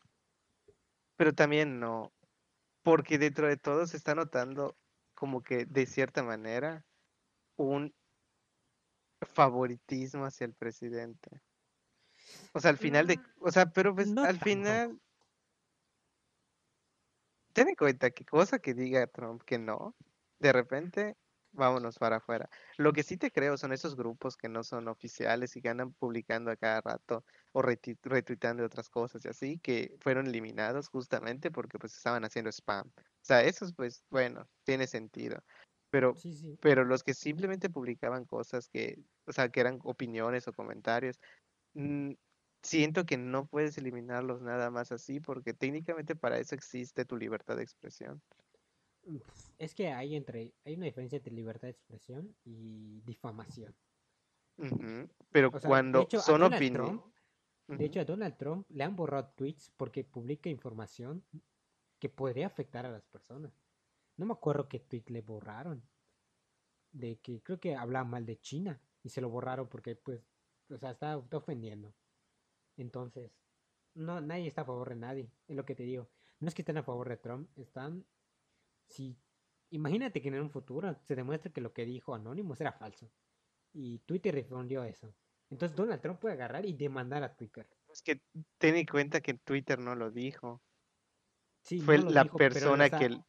pero 1.16 1.32
también 1.34 1.80
no, 1.80 2.12
porque 2.82 3.18
dentro 3.18 3.48
de 3.48 3.56
todo 3.56 3.86
se 3.86 3.96
está 3.96 4.14
notando 4.14 4.76
como 5.14 5.42
que 5.42 5.66
de 5.66 5.86
cierta 5.86 6.22
manera 6.22 6.86
un 7.56 7.92
favoritismo 9.20 10.24
hacia 10.24 10.44
el 10.44 10.54
presidente. 10.54 11.42
O 12.54 12.60
sea, 12.60 12.70
al 12.70 12.78
final 12.78 13.06
de, 13.06 13.16
Mm, 13.16 13.44
o 13.44 13.50
sea, 13.50 13.66
pero 13.66 13.94
pues 13.94 14.08
no 14.08 14.22
al 14.22 14.38
tanto. 14.38 14.44
final, 14.44 15.00
ten 17.58 17.68
en 17.68 17.74
cuenta 17.74 18.10
que 18.10 18.24
cosa 18.24 18.60
que 18.60 18.72
diga 18.72 19.06
Trump 19.08 19.42
que 19.44 19.58
no, 19.58 19.96
de 20.38 20.52
repente, 20.52 21.16
vámonos 21.50 21.98
para 21.98 22.16
afuera. 22.18 22.48
Lo 22.76 22.92
que 22.92 23.02
sí 23.02 23.16
te 23.16 23.32
creo 23.32 23.56
son 23.56 23.72
esos 23.72 23.96
grupos 23.96 24.36
que 24.36 24.48
no 24.48 24.62
son 24.62 24.86
oficiales 24.86 25.56
y 25.56 25.60
que 25.60 25.68
andan 25.68 25.92
publicando 25.94 26.52
a 26.52 26.56
cada 26.56 26.80
rato 26.80 27.24
o 27.52 27.62
retuiteando 27.62 28.64
otras 28.64 28.88
cosas 28.88 29.24
y 29.24 29.28
así, 29.28 29.58
que 29.58 29.96
fueron 30.00 30.28
eliminados 30.28 30.88
justamente 30.88 31.50
porque 31.50 31.80
pues 31.80 31.96
estaban 31.96 32.24
haciendo 32.24 32.50
spam. 32.52 32.86
O 32.96 33.02
sea, 33.22 33.42
esos 33.42 33.74
pues, 33.74 34.04
bueno, 34.08 34.48
tiene 34.64 34.86
sentido. 34.86 35.42
Pero, 35.90 36.14
Sí, 36.14 36.32
sí. 36.34 36.56
pero 36.60 36.84
los 36.84 37.02
que 37.02 37.14
simplemente 37.14 37.70
publicaban 37.70 38.24
cosas 38.24 38.68
que, 38.68 38.98
o 39.26 39.32
sea, 39.32 39.48
que 39.48 39.58
eran 39.58 39.80
opiniones 39.82 40.46
o 40.46 40.52
comentarios, 40.52 41.18
mm, 41.74 42.12
siento 42.62 43.06
que 43.06 43.16
no 43.16 43.46
puedes 43.46 43.78
eliminarlos 43.78 44.40
nada 44.42 44.70
más 44.70 44.92
así 44.92 45.20
porque 45.20 45.54
técnicamente 45.54 46.16
para 46.16 46.38
eso 46.38 46.54
existe 46.54 47.04
tu 47.04 47.16
libertad 47.16 47.56
de 47.56 47.62
expresión. 47.62 48.20
Es 49.58 49.74
que 49.74 49.88
hay 49.88 50.16
entre 50.16 50.54
hay 50.64 50.74
una 50.74 50.86
diferencia 50.86 51.16
entre 51.16 51.32
libertad 51.32 51.62
de 51.62 51.70
expresión 51.70 52.36
y 52.44 53.00
difamación. 53.02 53.74
Pero 55.30 55.48
O 55.48 55.52
sea, 55.52 55.60
de 55.60 55.66
cuando 55.66 56.02
hecho, 56.02 56.20
son 56.20 56.42
opiniones... 56.42 57.00
De 57.68 57.84
hecho, 57.84 58.00
a 58.00 58.04
Donald 58.04 58.36
Trump 58.38 58.66
le 58.70 58.82
han 58.82 58.96
borrado 58.96 59.30
tweets 59.36 59.70
porque 59.76 60.02
publica 60.02 60.48
información 60.48 61.22
que 61.98 62.08
podría 62.08 62.46
afectar 62.46 62.86
a 62.86 62.90
las 62.90 63.04
personas. 63.06 63.52
No 64.16 64.24
me 64.26 64.32
acuerdo 64.32 64.68
qué 64.68 64.80
tweet 64.80 65.04
le 65.08 65.20
borraron. 65.20 65.82
De 66.92 67.18
que 67.18 67.42
creo 67.42 67.60
que 67.60 67.76
hablaba 67.76 68.08
mal 68.08 68.24
de 68.24 68.40
China 68.40 68.80
y 69.02 69.10
se 69.10 69.20
lo 69.20 69.28
borraron 69.28 69.68
porque, 69.68 69.96
pues, 69.96 70.22
o 70.70 70.78
sea, 70.78 70.92
está, 70.92 71.18
está 71.18 71.36
ofendiendo. 71.36 71.94
Entonces, 72.78 73.32
no, 73.94 74.20
nadie 74.22 74.48
está 74.48 74.62
a 74.62 74.66
favor 74.66 74.90
de 74.90 74.96
nadie, 74.96 75.32
es 75.48 75.56
lo 75.56 75.66
que 75.66 75.74
te 75.76 75.84
digo. 75.84 76.10
No 76.40 76.48
es 76.48 76.54
que 76.54 76.62
estén 76.62 76.78
a 76.78 76.84
favor 76.84 77.08
de 77.10 77.18
Trump, 77.18 77.50
están. 77.58 78.06
Si, 78.88 79.18
imagínate 79.70 80.22
que 80.22 80.28
en 80.28 80.40
un 80.40 80.50
futuro 80.50 80.94
se 81.04 81.16
demuestre 81.16 81.52
que 81.52 81.60
lo 81.62 81.72
que 81.74 81.86
dijo 81.86 82.14
Anonymous 82.14 82.60
era 82.60 82.72
falso. 82.72 83.10
Y 83.72 84.00
Twitter 84.00 84.34
respondió 84.34 84.82
a 84.82 84.88
eso. 84.88 85.14
Entonces 85.50 85.76
Donald 85.76 86.02
Trump 86.02 86.20
puede 86.20 86.34
agarrar 86.34 86.66
y 86.66 86.74
demandar 86.74 87.22
a 87.24 87.36
Twitter. 87.36 87.68
Es 87.92 88.00
que 88.02 88.22
ten 88.58 88.76
en 88.76 88.86
cuenta 88.86 89.20
que 89.20 89.34
Twitter 89.34 89.78
no 89.78 89.94
lo 89.94 90.10
dijo. 90.10 90.62
Sí, 91.62 91.80
Fue 91.84 91.98
no 91.98 92.10
la 92.10 92.24
dijo, 92.24 92.38
persona 92.38 92.90
que... 92.90 93.06
l- 93.06 93.24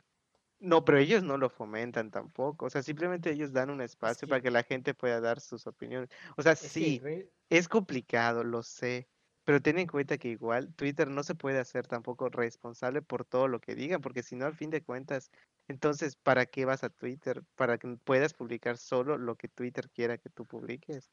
No, 0.60 0.86
pero 0.86 1.00
ellos 1.00 1.24
no 1.24 1.38
lo 1.38 1.50
fomentan 1.50 2.12
tampoco. 2.12 2.68
O 2.68 2.70
sea, 2.70 2.84
simplemente 2.84 3.32
ellos 3.32 3.54
dan 3.54 3.70
un 3.70 3.82
Es 3.82 3.92
espacio 3.92 4.28
para 4.28 4.42
que, 4.42 4.52
la 4.52 4.64
gente 4.64 4.94
pueda 4.94 5.22
dar 5.22 5.40
sus 5.42 5.68
opiniones. 5.68 6.10
O 6.38 6.44
sea, 6.44 6.56
es 6.60 6.72
sí, 6.72 7.02
es 7.50 7.68
complicado, 7.70 8.44
lo 8.44 8.64
sé, 8.64 9.10
pero 9.50 9.64
ten 9.64 9.80
en 9.80 9.88
cuenta 9.88 10.20
que 10.20 10.28
igual 10.28 10.72
Twitter 10.76 11.10
no 11.10 11.24
se 11.24 11.34
puede 11.34 11.58
hacer 11.58 11.88
tampoco 11.88 12.30
responsable 12.30 13.02
por 13.02 13.26
todo 13.26 13.48
lo 13.48 13.60
que 13.60 13.74
digan, 13.74 14.00
porque 14.00 14.22
si 14.22 14.36
no, 14.36 14.46
al 14.46 14.54
fin 14.54 14.70
de 14.70 14.84
cuentas, 14.84 15.32
entonces, 15.68 16.16
¿para 16.16 16.46
qué 16.46 16.66
vas 16.66 16.84
a 16.84 16.92
Twitter? 16.92 17.42
Para 17.56 17.80
que 17.80 17.98
puedas 18.04 18.36
publicar 18.36 18.78
solo 18.78 19.18
lo 19.18 19.38
que 19.38 19.48
Twitter 19.48 19.90
quiera 19.90 20.20
que 20.20 20.30
tú 20.30 20.46
publiques. 20.46 21.10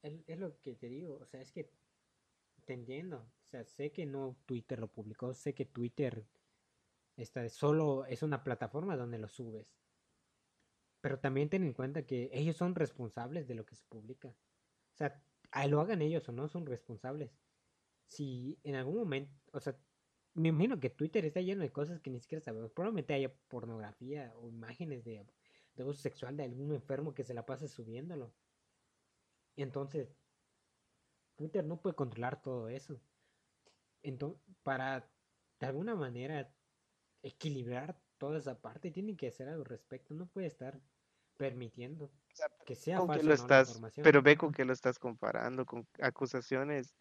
es, 0.00 0.38
lo 0.38 0.58
que 0.62 0.76
te 0.76 0.88
digo, 0.88 1.18
o 1.20 1.26
sea, 1.26 1.42
es 1.42 1.52
que 1.52 1.70
te 2.64 2.72
entiendo, 2.72 3.18
o 3.18 3.50
sea, 3.50 3.64
sé 3.66 3.92
que 3.92 4.06
no 4.06 4.34
Twitter 4.46 4.78
lo 4.78 4.88
publicó, 4.88 5.34
sé 5.34 5.52
que 5.52 5.66
Twitter 5.66 6.24
está, 7.18 7.46
solo 7.50 8.06
es 8.06 8.22
una 8.22 8.42
plataforma 8.42 8.96
donde 8.96 9.18
lo 9.18 9.28
subes, 9.28 9.76
pero 11.02 11.18
también 11.18 11.50
ten 11.50 11.64
en 11.64 11.74
cuenta 11.74 12.06
que 12.06 12.30
ellos 12.32 12.56
son 12.56 12.76
responsables 12.76 13.46
de 13.46 13.56
lo 13.56 13.66
que 13.66 13.74
se 13.74 13.84
publica. 13.90 14.28
O 14.28 14.96
sea, 14.96 15.22
lo 15.68 15.82
hagan 15.82 16.00
ellos 16.00 16.26
o 16.30 16.32
no, 16.32 16.48
son 16.48 16.64
responsables. 16.64 17.30
Si 18.06 18.58
en 18.62 18.74
algún 18.76 18.96
momento, 18.96 19.32
o 19.52 19.60
sea, 19.60 19.76
me 20.34 20.48
imagino 20.48 20.80
que 20.80 20.90
Twitter 20.90 21.24
está 21.24 21.40
lleno 21.40 21.62
de 21.62 21.72
cosas 21.72 22.00
que 22.00 22.10
ni 22.10 22.20
siquiera 22.20 22.42
sabemos. 22.42 22.72
Probablemente 22.72 23.14
haya 23.14 23.32
pornografía 23.48 24.32
o 24.36 24.48
imágenes 24.48 25.04
de, 25.04 25.24
de 25.74 25.82
abuso 25.82 26.00
sexual 26.00 26.36
de 26.36 26.44
algún 26.44 26.72
enfermo 26.72 27.14
que 27.14 27.24
se 27.24 27.34
la 27.34 27.46
pase 27.46 27.68
subiéndolo. 27.68 28.32
Entonces, 29.56 30.16
Twitter 31.36 31.64
no 31.64 31.80
puede 31.80 31.94
controlar 31.94 32.42
todo 32.42 32.68
eso. 32.68 33.00
Entonces, 34.02 34.40
para 34.62 35.08
de 35.60 35.66
alguna 35.66 35.94
manera 35.94 36.52
equilibrar 37.22 37.98
toda 38.18 38.38
esa 38.38 38.60
parte, 38.60 38.90
tiene 38.90 39.16
que 39.16 39.28
hacer 39.28 39.48
algo 39.48 39.62
al 39.62 39.68
respecto. 39.68 40.14
No 40.14 40.26
puede 40.26 40.48
estar 40.48 40.80
permitiendo 41.36 42.04
O 42.04 42.10
sea, 42.32 42.48
que 42.64 42.74
sea 42.74 42.98
¿con 42.98 43.08
lo 43.08 43.22
no 43.22 43.32
estás, 43.32 43.80
pero 44.02 44.22
ve 44.22 44.36
con 44.36 44.52
qué 44.52 44.64
lo 44.64 44.72
estás 44.72 44.98
comparando, 44.98 45.66
con 45.66 45.86
acusaciones 46.00 46.94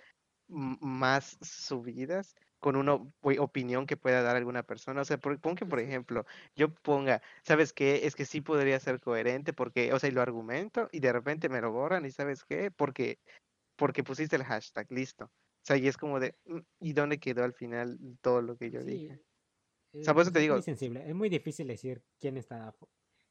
más 0.48 1.38
subidas 1.42 2.36
con 2.60 2.76
una 2.76 2.94
op- 2.96 3.14
opinión 3.40 3.86
que 3.88 3.98
pueda 3.98 4.22
dar 4.22 4.36
alguna 4.36 4.64
persona. 4.64 5.02
O 5.02 5.06
sea, 5.06 5.18
por, 5.18 5.40
pon 5.42 5.56
que, 5.56 5.66
por 5.66 5.80
ejemplo, 5.80 6.26
yo 6.56 6.74
ponga, 6.74 7.22
¿sabes 7.44 7.74
qué? 7.74 8.06
Es 8.08 8.16
que 8.16 8.26
sí 8.26 8.42
podría 8.42 8.80
ser 8.80 9.00
coherente 9.02 9.54
porque, 9.54 9.94
o 9.94 10.00
sea, 10.00 10.10
y 10.10 10.14
lo 10.14 10.22
argumento 10.22 10.88
y 10.92 11.00
de 11.00 11.14
repente 11.14 11.50
me 11.50 11.62
lo 11.62 11.72
borran 11.72 12.06
y 12.06 12.12
¿sabes 12.12 12.44
qué? 12.46 12.72
Porque, 12.72 13.20
porque 13.78 14.04
pusiste 14.04 14.36
el 14.38 14.44
hashtag, 14.46 14.88
listo. 14.92 15.26
O 15.28 15.66
sea, 15.68 15.78
y 15.78 15.88
es 15.88 15.98
como 15.98 16.20
de, 16.20 16.36
"Mm, 16.46 16.60
¿y 16.80 16.94
dónde 16.94 17.20
quedó 17.20 17.44
al 17.44 17.54
final 17.54 18.00
todo 18.22 18.42
lo 18.42 18.58
que 18.58 18.72
yo 18.72 18.84
sí, 18.86 18.86
dije? 18.86 19.22
O 20.02 20.06
sea, 20.06 20.14
por 20.14 20.24
eso 20.24 20.32
te 20.34 20.40
es 20.40 20.48
digo, 20.48 20.56
muy 20.56 20.62
sensible. 20.62 21.08
Es 21.08 21.16
muy 21.16 21.30
difícil 21.30 21.68
decir 21.68 22.04
quién 22.20 22.38
está, 22.38 22.76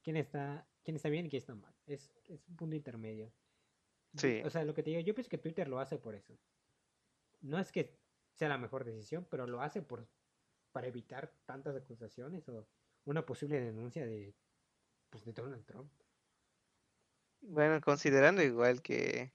quién 0.03 0.17
está, 0.17 0.69
quién 0.85 0.97
está 0.97 1.09
bien 1.09 1.27
y 1.27 1.31
quién 1.31 1.41
está 1.41 1.55
mal. 1.55 1.75
Es, 1.87 2.13
es 2.27 2.49
un 2.49 2.57
punto 2.57 2.77
intermedio. 2.77 3.35
Sí, 4.17 4.47
o 4.47 4.51
sea, 4.51 4.65
lo 4.65 4.75
que 4.75 4.83
te 4.83 4.91
digo, 4.91 5.01
yo 5.03 5.15
pienso 5.15 5.31
que 5.31 5.39
Twitter 5.39 5.69
lo 5.69 5.79
hace 5.79 5.99
por 5.99 6.15
eso. 6.15 6.39
No 7.43 7.59
es 7.59 7.73
que 7.73 8.01
sea 8.35 8.48
la 8.48 8.59
mejor 8.59 8.85
decisión, 8.85 9.27
pero 9.31 9.47
lo 9.47 9.60
hace 9.62 9.82
por 9.82 10.09
para 10.73 10.89
evitar 10.89 11.35
tantas 11.47 11.77
acusaciones 11.77 12.48
o 12.48 12.69
una 13.05 13.27
posible 13.27 13.60
denuncia 13.60 14.06
de, 14.06 14.36
pues, 15.10 15.24
de 15.24 15.32
Donald 15.35 15.66
Trump. 15.66 15.93
bueno, 17.40 17.81
considerando 17.81 18.43
igual 18.43 18.82
que 18.82 19.32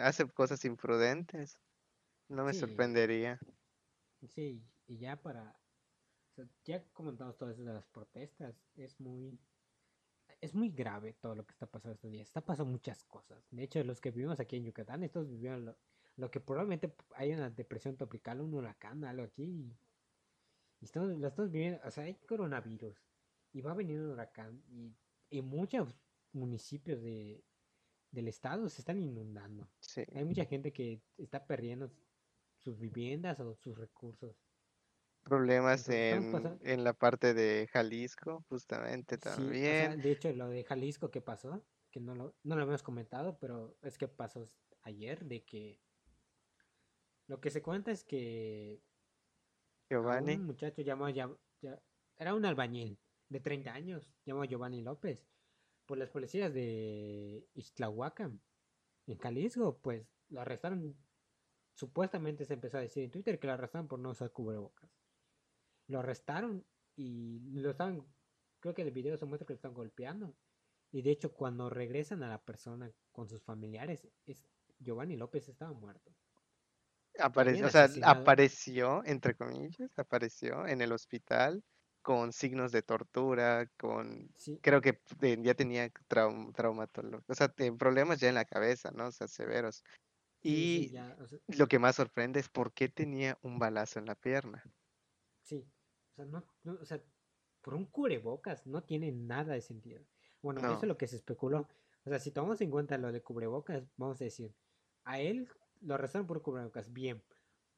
hace 0.00 0.26
cosas 0.28 0.64
imprudentes, 0.64 1.58
no 2.28 2.44
me 2.44 2.52
Sí, 2.52 2.54
sorprendería. 2.54 3.40
sí, 4.28 4.64
y 4.86 4.98
ya 4.98 5.20
para, 5.22 5.60
o 6.32 6.34
sea, 6.34 6.48
ya 6.64 6.84
comentamos 6.92 7.38
de 7.38 7.64
las 7.64 7.86
protestas, 7.88 8.56
es 8.76 9.00
muy, 9.00 9.40
es 10.40 10.54
muy 10.54 10.70
grave 10.70 11.14
todo 11.14 11.34
lo 11.34 11.44
que 11.46 11.52
está 11.52 11.66
pasando 11.66 11.94
estos 11.94 12.10
días. 12.10 12.28
Está 12.28 12.44
pasando 12.44 12.70
muchas 12.72 13.04
cosas. 13.04 13.46
De 13.50 13.62
hecho, 13.64 13.82
los 13.84 14.00
que 14.00 14.10
vivimos 14.10 14.40
aquí 14.40 14.56
en 14.56 14.64
Yucatán, 14.64 15.02
estos 15.02 15.28
vivieron 15.28 15.64
lo, 15.66 15.78
lo 16.16 16.30
que 16.30 16.40
probablemente 16.40 16.94
hay 17.14 17.32
una 17.32 17.50
depresión 17.50 17.96
tropical, 17.96 18.40
un 18.40 18.54
huracán, 18.54 19.04
algo 19.04 19.24
aquí. 19.24 19.44
Y, 19.44 19.78
y 20.80 20.84
estamos, 20.84 21.08
lo 21.18 21.26
estamos 21.28 21.50
viviendo, 21.50 21.80
o 21.84 21.90
sea, 21.90 22.04
hay 22.04 22.14
coronavirus 22.26 22.96
y 23.52 23.60
va 23.62 23.72
a 23.72 23.74
venir 23.74 24.00
un 24.00 24.10
huracán 24.10 24.62
y, 24.68 24.96
y 25.30 25.42
muchos 25.42 25.94
municipios 26.32 27.00
de, 27.02 27.44
del 28.10 28.28
estado 28.28 28.68
se 28.68 28.82
están 28.82 28.98
inundando. 28.98 29.70
Sí. 29.80 30.04
Hay 30.14 30.24
mucha 30.24 30.44
gente 30.46 30.72
que 30.72 31.02
está 31.16 31.46
perdiendo 31.46 31.92
sus 32.58 32.78
viviendas 32.78 33.40
o 33.40 33.54
sus 33.54 33.76
recursos. 33.78 34.36
Problemas 35.24 35.88
Entonces 35.88 35.88
en, 35.88 36.58
en 36.60 36.84
la 36.84 36.92
parte 36.92 37.34
de 37.34 37.66
Jalisco, 37.72 38.44
justamente 38.48 39.18
sí, 39.20 39.54
o 39.54 39.64
sea, 39.64 39.88
también. 39.88 40.00
de 40.02 40.10
hecho 40.12 40.32
lo 40.32 40.48
de 40.48 40.64
Jalisco 40.64 41.10
que 41.10 41.22
pasó, 41.22 41.66
que 41.90 42.00
no 42.00 42.14
lo, 42.14 42.36
no 42.42 42.56
lo 42.56 42.62
habíamos 42.62 42.82
comentado, 42.82 43.38
pero 43.38 43.78
es 43.82 43.98
que 43.98 44.08
pasó 44.08 44.46
ayer 44.82 45.24
de 45.24 45.44
que 45.44 45.80
lo 47.26 47.40
que 47.40 47.50
se 47.50 47.62
cuenta 47.62 47.90
es 47.90 48.04
que 48.04 48.80
Giovanni, 49.90 50.34
un 50.36 50.46
muchacho 50.46 50.82
llamado, 50.82 51.10
Ya- 51.10 51.36
Ya- 51.62 51.82
era 52.16 52.34
un 52.34 52.44
albañil 52.44 52.98
de 53.28 53.40
30 53.40 53.72
años, 53.72 54.08
llamado 54.26 54.44
Giovanni 54.44 54.82
López, 54.82 55.26
por 55.86 55.98
las 55.98 56.10
policías 56.10 56.52
de 56.52 57.46
Ixtlahuacán, 57.54 58.40
en 59.06 59.18
Jalisco, 59.18 59.78
pues 59.80 60.06
lo 60.28 60.40
arrestaron, 60.40 60.96
supuestamente 61.74 62.44
se 62.44 62.54
empezó 62.54 62.78
a 62.78 62.82
decir 62.82 63.04
en 63.04 63.10
Twitter 63.10 63.38
que 63.38 63.46
lo 63.46 63.52
arrestaron 63.54 63.88
por 63.88 63.98
no 63.98 64.10
usar 64.10 64.30
cubrebocas. 64.32 64.90
Lo 65.88 65.98
arrestaron 66.00 66.64
y 66.96 67.40
lo 67.60 67.70
estaban, 67.70 68.06
creo 68.60 68.74
que 68.74 68.82
el 68.82 68.90
video 68.92 69.16
se 69.16 69.26
muestra 69.26 69.46
que 69.46 69.52
lo 69.54 69.56
están 69.56 69.74
golpeando. 69.74 70.36
Y 70.92 71.02
de 71.02 71.10
hecho, 71.10 71.34
cuando 71.34 71.68
regresan 71.70 72.22
a 72.22 72.28
la 72.28 72.42
persona 72.44 72.90
con 73.12 73.28
sus 73.28 73.42
familiares, 73.42 74.08
es, 74.26 74.46
Giovanni 74.78 75.16
López 75.16 75.48
estaba 75.48 75.72
muerto. 75.72 76.14
Apareció, 77.18 77.66
o 77.66 77.70
sea, 77.70 77.88
apareció, 78.02 79.02
entre 79.04 79.34
comillas, 79.34 79.90
apareció 79.96 80.66
en 80.66 80.80
el 80.80 80.92
hospital 80.92 81.62
con 82.02 82.32
signos 82.32 82.72
de 82.72 82.82
tortura, 82.82 83.66
con, 83.78 84.34
Sí, 84.36 84.60
creo 84.60 84.80
que 84.80 85.00
ya 85.42 85.54
tenía 85.54 85.90
traum, 86.08 86.52
traumatología, 86.52 87.24
o 87.28 87.34
sea, 87.34 87.48
problemas 87.78 88.20
ya 88.20 88.28
en 88.28 88.34
la 88.34 88.44
cabeza, 88.44 88.90
¿no? 88.90 89.06
O 89.08 89.12
sea, 89.12 89.28
severos. 89.28 89.84
sí, 90.42 90.88
Y 90.88 90.90
ya, 90.90 91.16
o 91.20 91.26
sea, 91.26 91.38
lo 91.48 91.66
que 91.68 91.78
más 91.78 91.96
sorprende 91.96 92.40
es 92.40 92.48
por 92.48 92.72
qué 92.72 92.88
tenía 92.88 93.38
un 93.42 93.58
balazo 93.58 93.98
en 94.00 94.06
la 94.06 94.14
pierna. 94.16 94.62
sí. 95.42 95.66
O 96.12 96.14
sea, 96.14 96.24
no, 96.26 96.44
no, 96.62 96.78
o 96.80 96.84
sea, 96.84 97.02
por 97.60 97.74
un 97.74 97.86
cubrebocas 97.86 98.66
no 98.66 98.84
tiene 98.84 99.10
nada 99.12 99.54
de 99.54 99.60
sentido. 99.60 100.04
Bueno, 100.42 100.60
eso 100.60 100.78
es 100.82 100.88
lo 100.88 100.96
que 100.98 101.08
se 101.08 101.16
especuló. 101.16 101.68
O 102.04 102.10
sea, 102.10 102.18
si 102.18 102.30
tomamos 102.30 102.60
en 102.60 102.70
cuenta 102.70 102.98
lo 102.98 103.10
de 103.10 103.22
cubrebocas, 103.22 103.84
vamos 103.96 104.20
a 104.20 104.24
decir, 104.24 104.54
a 105.04 105.18
él 105.20 105.48
lo 105.84 105.94
arrestaron 105.94 106.26
por 106.26 106.42
cubrebocas, 106.42 106.92
bien. 106.92 107.22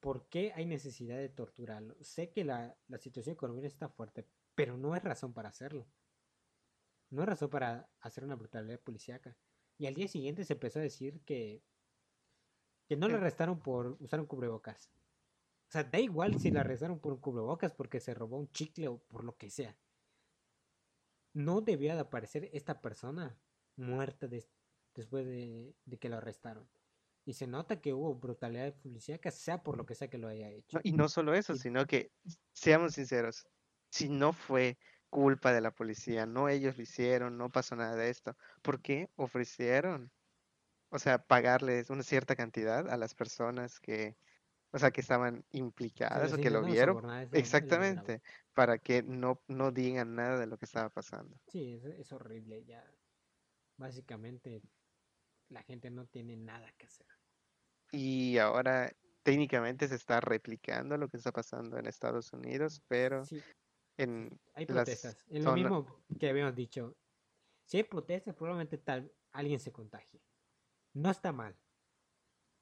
¿Por 0.01 0.29
qué 0.29 0.53
hay 0.55 0.67
necesidad 0.67 1.17
de 1.17 1.29
torturarlo? 1.29 1.97
Sé 2.01 2.31
que 2.31 2.45
la, 2.45 2.77
la 2.89 2.99
situación 2.99 3.35
económica 3.35 3.67
está 3.67 3.89
fuerte, 3.89 4.27
pero 4.55 4.77
no 4.77 4.95
es 4.95 5.03
razón 5.03 5.33
para 5.33 5.49
hacerlo. 5.49 5.87
No 7.11 7.23
es 7.23 7.29
razón 7.29 7.51
para 7.51 7.89
hacer 8.01 8.25
una 8.25 8.37
brutalidad 8.37 8.81
policíaca. 8.81 9.37
Y 9.79 9.87
al 9.87 9.95
día 9.95 10.09
siguiente 10.09 10.45
se 10.45 10.55
empezó 10.55 10.79
a 10.79 10.83
decir 10.83 11.21
que, 11.25 11.63
que 12.89 12.97
no 12.97 13.09
lo 13.09 13.17
arrestaron 13.17 13.59
por 13.61 13.97
usar 14.01 14.21
un 14.21 14.27
cubrebocas. 14.27 14.91
O 15.69 15.73
sea, 15.73 15.85
da 15.85 15.99
igual 15.99 16.39
si 16.39 16.51
lo 16.51 16.61
arrestaron 16.61 17.01
por 17.01 17.13
un 17.13 17.21
cubrebocas 17.21 17.73
porque 17.73 18.01
se 18.01 18.15
robó 18.15 18.39
un 18.39 18.51
chicle 18.53 18.89
o 18.89 18.99
por 18.99 19.25
lo 19.25 19.37
que 19.37 19.51
sea. 19.51 19.77
No 21.33 21.61
debía 21.61 21.95
de 21.95 22.01
aparecer 22.01 22.49
esta 22.53 22.81
persona 22.81 23.39
muerta 23.77 24.27
des- 24.27 24.51
después 24.95 25.27
de, 25.27 25.75
de 25.85 25.99
que 25.99 26.09
lo 26.09 26.17
arrestaron. 26.17 26.69
Y 27.27 27.35
se 27.35 27.49
nota 27.49 27.81
que 27.81 27.93
hubo 27.93 28.15
brutalidad 28.15 28.73
policíaca, 28.77 29.33
sea 29.33 29.61
por 29.61 29.77
lo 29.77 29.85
que 29.85 29.97
sea 29.97 30.09
que 30.09 30.17
lo 30.17 30.29
haya 30.29 30.49
no, 30.49 30.57
hecho. 30.57 30.79
y 30.85 30.93
no 30.93 31.09
solo 31.09 31.35
eso, 31.35 31.57
sino 31.57 31.85
que, 31.85 32.13
seamos 32.53 32.95
sinceros, 32.95 33.49
si 33.91 34.09
no 34.09 34.33
fue 34.33 34.79
culpa 35.11 35.53
de 35.53 35.61
la 35.61 35.73
policía, 35.73 36.25
no 36.25 36.49
ellos 36.49 36.77
lo 36.77 36.85
hicieron, 36.85 37.37
no 37.37 37.51
pasó 37.51 37.75
nada 37.75 37.97
de 37.97 38.11
esto, 38.11 38.37
¿por 38.63 38.81
qué 38.81 39.11
ofrecieron? 39.17 40.13
O 40.91 41.01
sea, 41.01 41.19
pagarles 41.19 41.91
una 41.91 42.05
cierta 42.05 42.37
cantidad 42.37 42.89
a 42.89 42.97
las 42.97 43.17
personas 43.17 43.81
que, 43.81 44.17
o 44.71 44.79
sea, 44.79 44.93
que 44.93 45.01
estaban 45.01 45.45
implicadas 45.51 46.33
o 46.33 46.37
que 46.37 46.51
lo 46.51 46.63
vieron, 46.63 47.05
exactamente, 47.33 48.23
para 48.55 48.79
que 48.79 49.03
no, 49.03 49.43
no 49.49 49.73
digan 49.73 50.15
nada 50.15 50.39
de 50.39 50.47
lo 50.47 50.59
que 50.59 50.65
estaba 50.65 50.91
pasando. 50.91 51.37
Sí, 51.49 51.73
es, 51.73 51.85
es 51.87 52.13
horrible. 52.13 52.65
Ya, 52.65 52.85
básicamente, 53.79 54.63
la 55.49 55.63
gente 55.65 55.91
no 55.91 56.07
tiene 56.07 56.37
nada 56.37 56.71
que 56.79 56.87
hacer. 56.87 57.07
Y 57.93 58.39
ahora 58.39 58.93
técnicamente 59.23 59.89
se 59.89 59.97
está 59.97 60.21
replicando 60.21 60.97
lo 60.97 61.09
que 61.09 61.17
está 61.17 61.33
pasando 61.33 61.79
en 61.79 61.87
Estados 61.87 62.33
Unidos, 62.33 62.83
pero 62.89 63.25
Sí, 63.25 63.43
en 63.97 64.39
hay 64.55 64.67
protestas. 64.67 65.25
Es 65.29 65.45
lo 65.45 65.53
mismo 65.53 65.87
que 66.19 66.29
habíamos 66.29 66.55
dicho. 66.55 66.97
Si 67.65 67.79
hay 67.79 67.85
protestas, 67.85 68.35
probablemente 68.35 68.79
tal 68.79 69.13
alguien 69.33 69.59
se 69.59 69.73
contagie. 69.73 70.23
No 70.93 71.11
está 71.11 71.33
mal. 71.33 71.57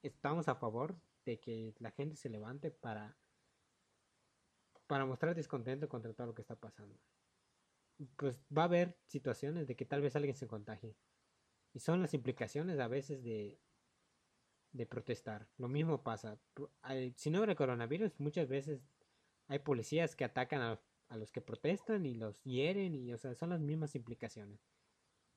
Estamos 0.01 0.47
a 0.47 0.55
favor 0.55 0.99
de 1.25 1.39
que 1.39 1.73
la 1.79 1.91
gente 1.91 2.15
se 2.15 2.29
levante 2.29 2.71
para, 2.71 3.17
para 4.87 5.05
mostrar 5.05 5.35
descontento 5.35 5.87
contra 5.87 6.13
todo 6.13 6.27
lo 6.27 6.35
que 6.35 6.41
está 6.41 6.55
pasando. 6.55 6.99
pues 8.17 8.41
va 8.55 8.63
a 8.63 8.65
haber 8.65 8.97
situaciones 9.07 9.67
de 9.67 9.75
que 9.75 9.85
tal 9.85 10.01
vez 10.01 10.15
alguien 10.15 10.35
se 10.35 10.47
contagie. 10.47 10.95
Y 11.73 11.79
son 11.79 12.01
las 12.01 12.13
implicaciones 12.13 12.79
a 12.79 12.87
veces 12.87 13.23
de, 13.23 13.59
de 14.75 14.85
protestar. 14.85 15.47
Lo 15.57 15.67
mismo 15.67 16.03
pasa. 16.03 16.37
Si 17.15 17.29
no 17.29 17.39
hubiera 17.39 17.55
coronavirus, 17.55 18.19
muchas 18.19 18.49
veces 18.49 18.81
hay 19.47 19.59
policías 19.59 20.15
que 20.15 20.25
atacan 20.25 20.61
a, 20.61 20.81
a, 21.09 21.17
los 21.17 21.31
que 21.31 21.41
protestan 21.41 22.05
y 22.05 22.15
los 22.15 22.43
hieren 22.43 22.93
y, 22.93 23.13
o 23.13 23.17
sea, 23.17 23.35
son 23.35 23.49
las 23.49 23.61
mismas 23.61 23.95
implicaciones. 23.95 24.59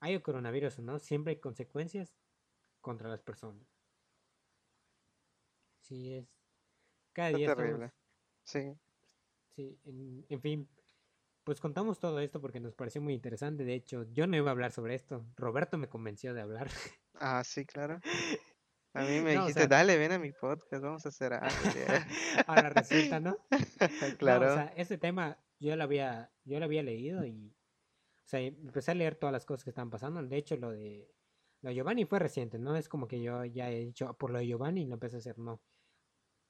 Hay 0.01 0.19
coronavirus 0.19 0.79
o 0.79 0.81
no, 0.81 0.99
siempre 0.99 1.31
hay 1.33 1.39
consecuencias 1.39 2.15
contra 2.81 3.09
las 3.09 3.21
personas. 3.21 3.65
Sí, 5.81 6.13
es. 6.13 6.27
Cada 7.13 7.29
día. 7.29 7.55
Terrible. 7.55 7.91
Sí. 8.43 8.75
Sí, 9.55 9.79
en, 9.85 10.25
en 10.29 10.41
fin, 10.41 10.69
pues 11.43 11.59
contamos 11.59 11.99
todo 11.99 12.19
esto 12.19 12.39
porque 12.39 12.59
nos 12.59 12.75
pareció 12.75 13.01
muy 13.01 13.13
interesante. 13.13 13.63
De 13.63 13.73
hecho, 13.73 14.03
yo 14.11 14.27
no 14.27 14.37
iba 14.37 14.49
a 14.49 14.51
hablar 14.51 14.71
sobre 14.71 14.95
esto. 14.95 15.25
Roberto 15.35 15.77
me 15.77 15.89
convenció 15.89 16.33
de 16.33 16.41
hablar. 16.41 16.69
Ah, 17.21 17.43
sí, 17.43 17.65
claro. 17.65 17.99
A 18.93 19.03
mí 19.03 19.21
me 19.21 19.33
dijiste, 19.37 19.67
dale, 19.67 19.97
ven 19.97 20.13
a 20.13 20.19
mi 20.19 20.31
podcast, 20.31 20.83
vamos 20.83 21.05
a 21.05 21.09
hacer 21.09 21.33
algo. 21.33 21.47
Ahora 22.47 22.69
resulta, 22.69 23.19
¿no? 23.19 23.37
claro. 24.19 24.51
o 24.51 24.55
sea, 24.55 24.73
ese 24.75 24.97
tema 24.97 25.37
yo 25.59 25.75
lo 25.75 25.83
había, 25.83 26.31
yo 26.43 26.59
lo 26.59 26.65
había 26.65 26.81
leído 26.81 27.23
y, 27.23 27.49
o 27.49 28.27
sea, 28.27 28.39
empecé 28.39 28.91
a 28.91 28.95
leer 28.95 29.15
todas 29.15 29.33
las 29.33 29.45
cosas 29.45 29.63
que 29.63 29.69
estaban 29.69 29.91
pasando. 29.91 30.23
De 30.23 30.37
hecho, 30.37 30.57
lo 30.57 30.71
de, 30.71 31.13
lo 31.61 31.69
de 31.69 31.75
Giovanni 31.75 32.05
fue 32.05 32.17
reciente, 32.17 32.57
¿no? 32.57 32.75
Es 32.75 32.89
como 32.89 33.07
que 33.07 33.21
yo 33.21 33.45
ya 33.45 33.69
he 33.69 33.85
dicho, 33.85 34.11
por 34.15 34.31
lo 34.31 34.39
de 34.39 34.47
Giovanni 34.47 34.85
lo 34.85 34.95
empecé 34.95 35.17
a 35.17 35.19
hacer, 35.19 35.37
no. 35.37 35.61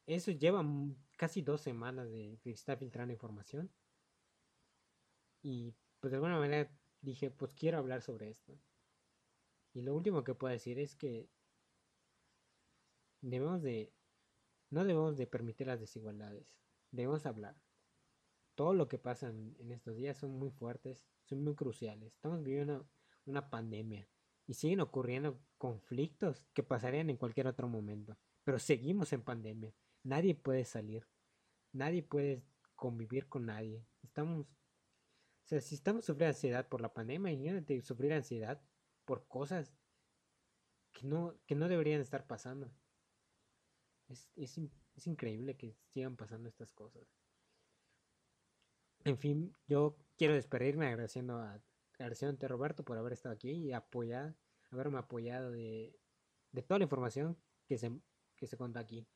Eso 0.05 0.31
lleva 0.31 0.63
casi 1.17 1.41
dos 1.41 1.61
semanas 1.61 2.09
de 2.09 2.39
que 2.41 2.51
está 2.51 2.77
filtrando 2.77 3.13
información. 3.13 3.69
Y 5.43 5.75
pues 5.99 6.11
de 6.11 6.17
alguna 6.17 6.39
manera 6.39 6.71
dije, 7.01 7.31
pues 7.31 7.53
quiero 7.53 7.77
hablar 7.77 8.01
sobre 8.01 8.29
esto. 8.29 8.57
Y 9.73 9.81
lo 9.81 9.93
último 9.93 10.23
que 10.23 10.33
puedo 10.33 10.51
decir 10.51 10.79
es 10.79 10.95
que 10.95 11.29
debemos 13.21 13.61
de, 13.61 13.93
no 14.69 14.83
debemos 14.83 15.17
de 15.17 15.27
permitir 15.27 15.67
las 15.67 15.79
desigualdades, 15.79 16.55
debemos 16.91 17.25
hablar. 17.25 17.55
Todo 18.55 18.73
lo 18.73 18.87
que 18.87 18.97
pasa 18.97 19.29
en, 19.29 19.71
estos 19.71 19.95
días 19.95 20.17
son 20.17 20.31
muy 20.31 20.51
fuertes, 20.51 21.05
son 21.23 21.43
muy 21.43 21.55
cruciales. 21.55 22.13
Estamos 22.13 22.43
viviendo 22.43 22.87
una, 23.25 23.49
pandemia 23.49 24.07
y 24.47 24.53
siguen 24.53 24.81
ocurriendo 24.81 25.39
conflictos 25.57 26.45
que 26.53 26.63
pasarían 26.63 27.09
en 27.09 27.17
cualquier 27.17 27.47
otro 27.47 27.69
momento. 27.69 28.17
Pero 28.43 28.59
seguimos 28.59 29.13
en 29.13 29.21
pandemia. 29.21 29.73
Nadie 30.03 30.35
puede 30.35 30.65
salir. 30.65 31.07
Nadie 31.71 32.03
puede 32.03 32.43
convivir 32.75 33.29
con 33.29 33.45
nadie. 33.45 33.85
Estamos... 34.01 34.45
O 34.45 35.47
sea, 35.49 35.61
si 35.61 35.75
estamos 35.75 36.05
sufriendo 36.05 36.35
ansiedad 36.35 36.67
por 36.67 36.81
la 36.81 36.93
pandemia, 36.93 37.31
imagínate 37.31 37.81
sufrir 37.81 38.13
ansiedad 38.13 38.61
por 39.05 39.27
cosas 39.27 39.73
que 40.91 41.07
no, 41.07 41.35
que 41.45 41.55
no 41.55 41.69
deberían 41.69 42.01
estar 42.01 42.27
pasando. 42.27 42.71
Es, 44.09 44.29
es, 44.35 45.07
increíble 45.07 45.55
que 45.55 45.75
sigan 45.93 46.17
pasando 46.17 46.49
estas 46.49 46.73
cosas. 46.73 47.07
En 49.05 49.17
fin, 49.17 49.55
yo 49.67 49.97
quiero 50.17 50.33
despedirme 50.33 50.87
agradeciendo 50.87 51.37
a, 51.37 51.61
agradeciendo 51.93 52.45
a 52.45 52.49
Roberto 52.49 52.83
por 52.83 52.97
haber 52.97 53.13
estado 53.13 53.33
aquí 53.33 53.51
y 53.51 53.71
apoyar, 53.71 54.35
haberme 54.71 54.97
apoyado 54.97 55.51
de, 55.51 55.97
de 56.51 56.63
toda 56.63 56.79
la 56.79 56.83
información 56.83 57.37
que 57.67 57.77
se, 57.77 57.91
que 58.35 58.47
se 58.47 58.57
cuenta 58.57 58.79
aquí. 58.79 59.07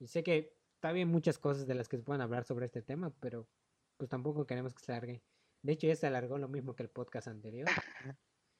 Y 0.00 0.08
sé 0.08 0.22
que 0.22 0.56
está 0.74 0.92
bien 0.92 1.08
muchas 1.08 1.38
cosas 1.38 1.66
de 1.66 1.74
las 1.74 1.88
que 1.88 1.96
se 1.96 2.02
pueden 2.02 2.20
hablar 2.20 2.44
sobre 2.44 2.66
este 2.66 2.82
tema, 2.82 3.14
pero 3.20 3.48
pues 3.96 4.10
tampoco 4.10 4.46
queremos 4.46 4.74
que 4.74 4.84
se 4.84 4.92
largue. 4.92 5.22
De 5.62 5.72
hecho, 5.72 5.86
ya 5.86 5.96
se 5.96 6.06
alargó 6.06 6.36
lo 6.38 6.48
mismo 6.48 6.74
que 6.74 6.82
el 6.82 6.90
podcast 6.90 7.28
anterior. 7.28 7.66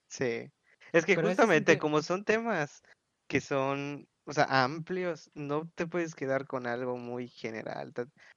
Sí. 0.09 0.52
Es 0.93 1.05
que 1.05 1.16
justamente 1.16 1.78
como 1.78 2.01
son 2.01 2.24
temas 2.24 2.80
que 3.28 3.40
son 3.40 4.09
o 4.27 4.32
sea, 4.32 4.65
amplios, 4.65 5.31
no 5.35 5.69
te 5.74 5.86
puedes 5.86 6.15
quedar 6.15 6.47
con 6.47 6.66
algo 6.66 6.97
muy 6.97 7.28
general. 7.28 7.93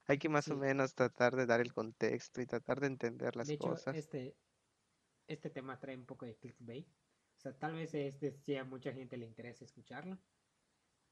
Hay 0.07 0.19
que 0.19 0.29
más 0.29 0.47
o 0.49 0.55
menos 0.55 0.93
tratar 0.93 1.35
de 1.35 1.47
dar 1.47 1.61
el 1.61 1.73
contexto 1.73 2.41
y 2.41 2.45
tratar 2.45 2.79
de 2.79 2.87
entender 2.87 3.35
las 3.35 3.47
de 3.47 3.55
hecho, 3.55 3.69
cosas. 3.69 3.95
Este, 3.95 4.35
este 5.27 5.49
tema 5.49 5.79
trae 5.79 5.97
un 5.97 6.05
poco 6.05 6.25
de 6.25 6.35
clickbait. 6.35 6.87
O 6.87 7.41
sea, 7.41 7.57
tal 7.57 7.73
vez 7.73 7.93
este 7.95 8.31
sí 8.31 8.55
a 8.55 8.63
mucha 8.63 8.93
gente 8.93 9.17
le 9.17 9.25
interesa 9.25 9.65
escucharlo. 9.65 10.19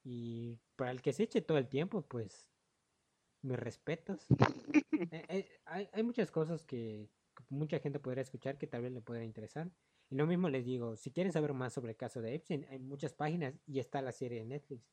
Y 0.04 0.60
para 0.76 0.92
el 0.92 1.02
que 1.02 1.12
se 1.12 1.24
eche 1.24 1.42
todo 1.42 1.58
el 1.58 1.68
tiempo, 1.68 2.04
pues, 2.04 2.48
mis 3.42 3.58
respetos. 3.58 4.26
Eh, 5.10 5.24
eh, 5.30 5.62
hay, 5.66 5.88
hay 5.94 6.04
muchas 6.04 6.32
cosas 6.32 6.66
que 6.66 7.08
mucha 7.50 7.80
gente 7.80 8.00
podría 8.00 8.24
escuchar 8.24 8.58
que 8.58 8.66
tal 8.66 8.82
vez 8.82 8.92
le 8.92 9.02
pueda 9.02 9.24
interesar. 9.24 9.72
Y 10.10 10.16
lo 10.16 10.26
mismo 10.26 10.50
les 10.50 10.66
digo, 10.66 10.96
si 10.96 11.12
quieren 11.12 11.34
saber 11.34 11.54
más 11.54 11.74
sobre 11.74 11.92
el 11.92 11.98
caso 11.98 12.22
de 12.22 12.36
Epstein, 12.36 12.66
hay 12.70 12.80
muchas 12.80 13.14
páginas 13.14 13.60
y 13.66 13.80
está 13.80 14.02
la 14.02 14.12
serie 14.12 14.40
de 14.40 14.46
Netflix. 14.46 14.90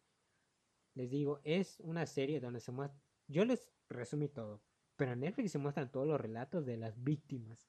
Les 0.95 1.11
digo, 1.11 1.41
es 1.45 1.79
una 1.81 2.07
serie 2.07 2.41
donde 2.41 2.61
se 2.61 2.73
muestra, 2.73 3.01
yo 3.29 3.45
les 3.45 3.73
resumí 3.89 4.29
todo, 4.29 4.63
pero 4.97 5.13
en 5.13 5.21
Netflix 5.21 5.53
se 5.53 5.59
muestran 5.59 5.91
todos 5.91 6.07
los 6.07 6.21
relatos 6.21 6.67
de 6.67 6.77
las 6.77 7.03
víctimas 7.03 7.69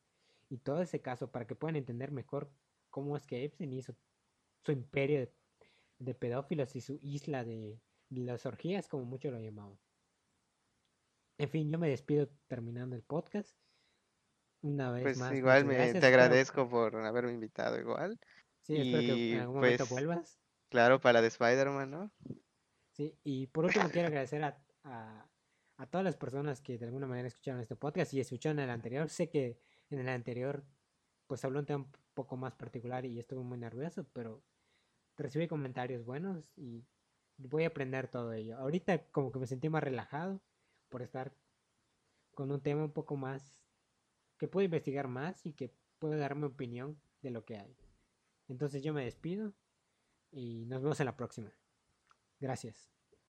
y 0.50 0.58
todo 0.58 0.82
ese 0.82 1.02
caso 1.02 1.32
para 1.32 1.48
que 1.48 1.56
puedan 1.56 1.76
entender 1.76 2.12
mejor 2.12 2.52
cómo 2.90 3.18
es 3.18 3.26
que 3.26 3.44
Epstein 3.44 3.74
hizo 3.74 3.96
su 4.64 4.72
imperio 4.72 5.28
de, 6.00 6.14
pedófilos 6.14 6.76
y 6.76 6.82
su 6.82 7.00
isla 7.02 7.44
de, 7.44 7.80
las 8.10 8.46
orgías, 8.46 8.88
como 8.88 9.06
muchos 9.06 9.32
lo 9.32 9.40
llamaban. 9.40 9.78
En 11.38 11.50
fin, 11.50 11.70
yo 11.70 11.78
me 11.78 11.90
despido 11.90 12.30
terminando 12.48 12.96
el 12.96 13.04
podcast. 13.04 13.58
Una 14.66 14.90
vez 14.90 15.04
pues 15.04 15.18
más. 15.20 15.32
igual 15.32 15.64
me, 15.66 15.94
te 15.94 16.06
agradezco 16.06 16.68
por 16.68 16.96
haberme 16.96 17.34
invitado 17.34 17.80
igual. 17.80 18.20
Sí, 18.64 18.76
espero 18.78 19.16
que 19.16 19.34
en 19.34 19.40
algún 19.42 19.56
momento 19.58 19.86
pues, 19.86 19.90
vuelvas. 19.92 20.40
Claro, 20.70 21.00
para 21.00 21.22
de 21.22 21.28
Spider-Man, 21.28 21.92
¿no? 21.92 22.12
Sí, 22.94 23.16
y 23.24 23.46
por 23.46 23.66
último 23.66 23.88
quiero 23.92 24.08
agradecer 24.08 24.44
a, 24.44 24.58
a, 24.84 25.30
a, 25.78 25.86
todas 25.86 26.04
las 26.04 26.16
personas 26.16 26.62
que 26.62 26.80
de 26.80 26.86
alguna 26.86 27.06
manera 27.06 27.28
escucharon 27.28 27.62
este 27.62 27.76
podcast 27.76 28.12
y 28.16 28.20
escucharon 28.20 28.58
el 28.58 28.72
anterior. 28.72 29.08
Sé 29.08 29.30
que 29.30 29.60
en 29.92 30.00
el 30.00 30.10
anterior 30.10 30.66
pues 31.28 31.46
habló 31.46 31.60
un 31.60 31.68
tema 31.68 31.84
un 31.84 31.92
poco 32.16 32.36
más 32.36 32.56
particular 32.56 33.06
y 33.06 33.20
estuve 33.20 33.44
muy 33.44 33.60
nervioso, 33.60 34.08
pero 34.14 34.44
recibí 35.16 35.48
comentarios 35.48 36.04
buenos 36.04 36.44
y 36.56 36.84
voy 37.38 37.66
a 37.66 37.68
aprender 37.68 38.08
todo 38.08 38.34
ello. 38.34 38.58
Ahorita 38.58 39.06
como 39.12 39.32
que 39.32 39.38
me 39.38 39.46
sentí 39.46 39.70
más 39.70 39.84
relajado 39.84 40.42
por 40.90 41.04
estar 41.04 41.36
con 42.34 42.52
un 42.52 42.62
tema 42.62 42.84
un 42.84 42.94
poco 42.94 43.16
más 43.16 43.65
que 44.38 44.48
puedo 44.48 44.66
investigar 44.66 45.08
más 45.08 45.46
y 45.46 45.54
que 45.54 45.72
puedo 46.00 46.18
darme 46.18 46.48
opinión 46.48 47.00
de 47.22 47.32
lo 47.32 47.46
que 47.46 47.58
hay. 47.58 47.76
Entonces 48.48 48.84
yo 48.84 48.94
me 48.94 49.04
despido 49.04 49.54
y 50.32 50.66
nos 50.66 50.82
vemos 50.82 51.00
en 51.00 51.06
la 51.06 51.16
próxima. 51.16 51.52
Gracias. 52.40 52.95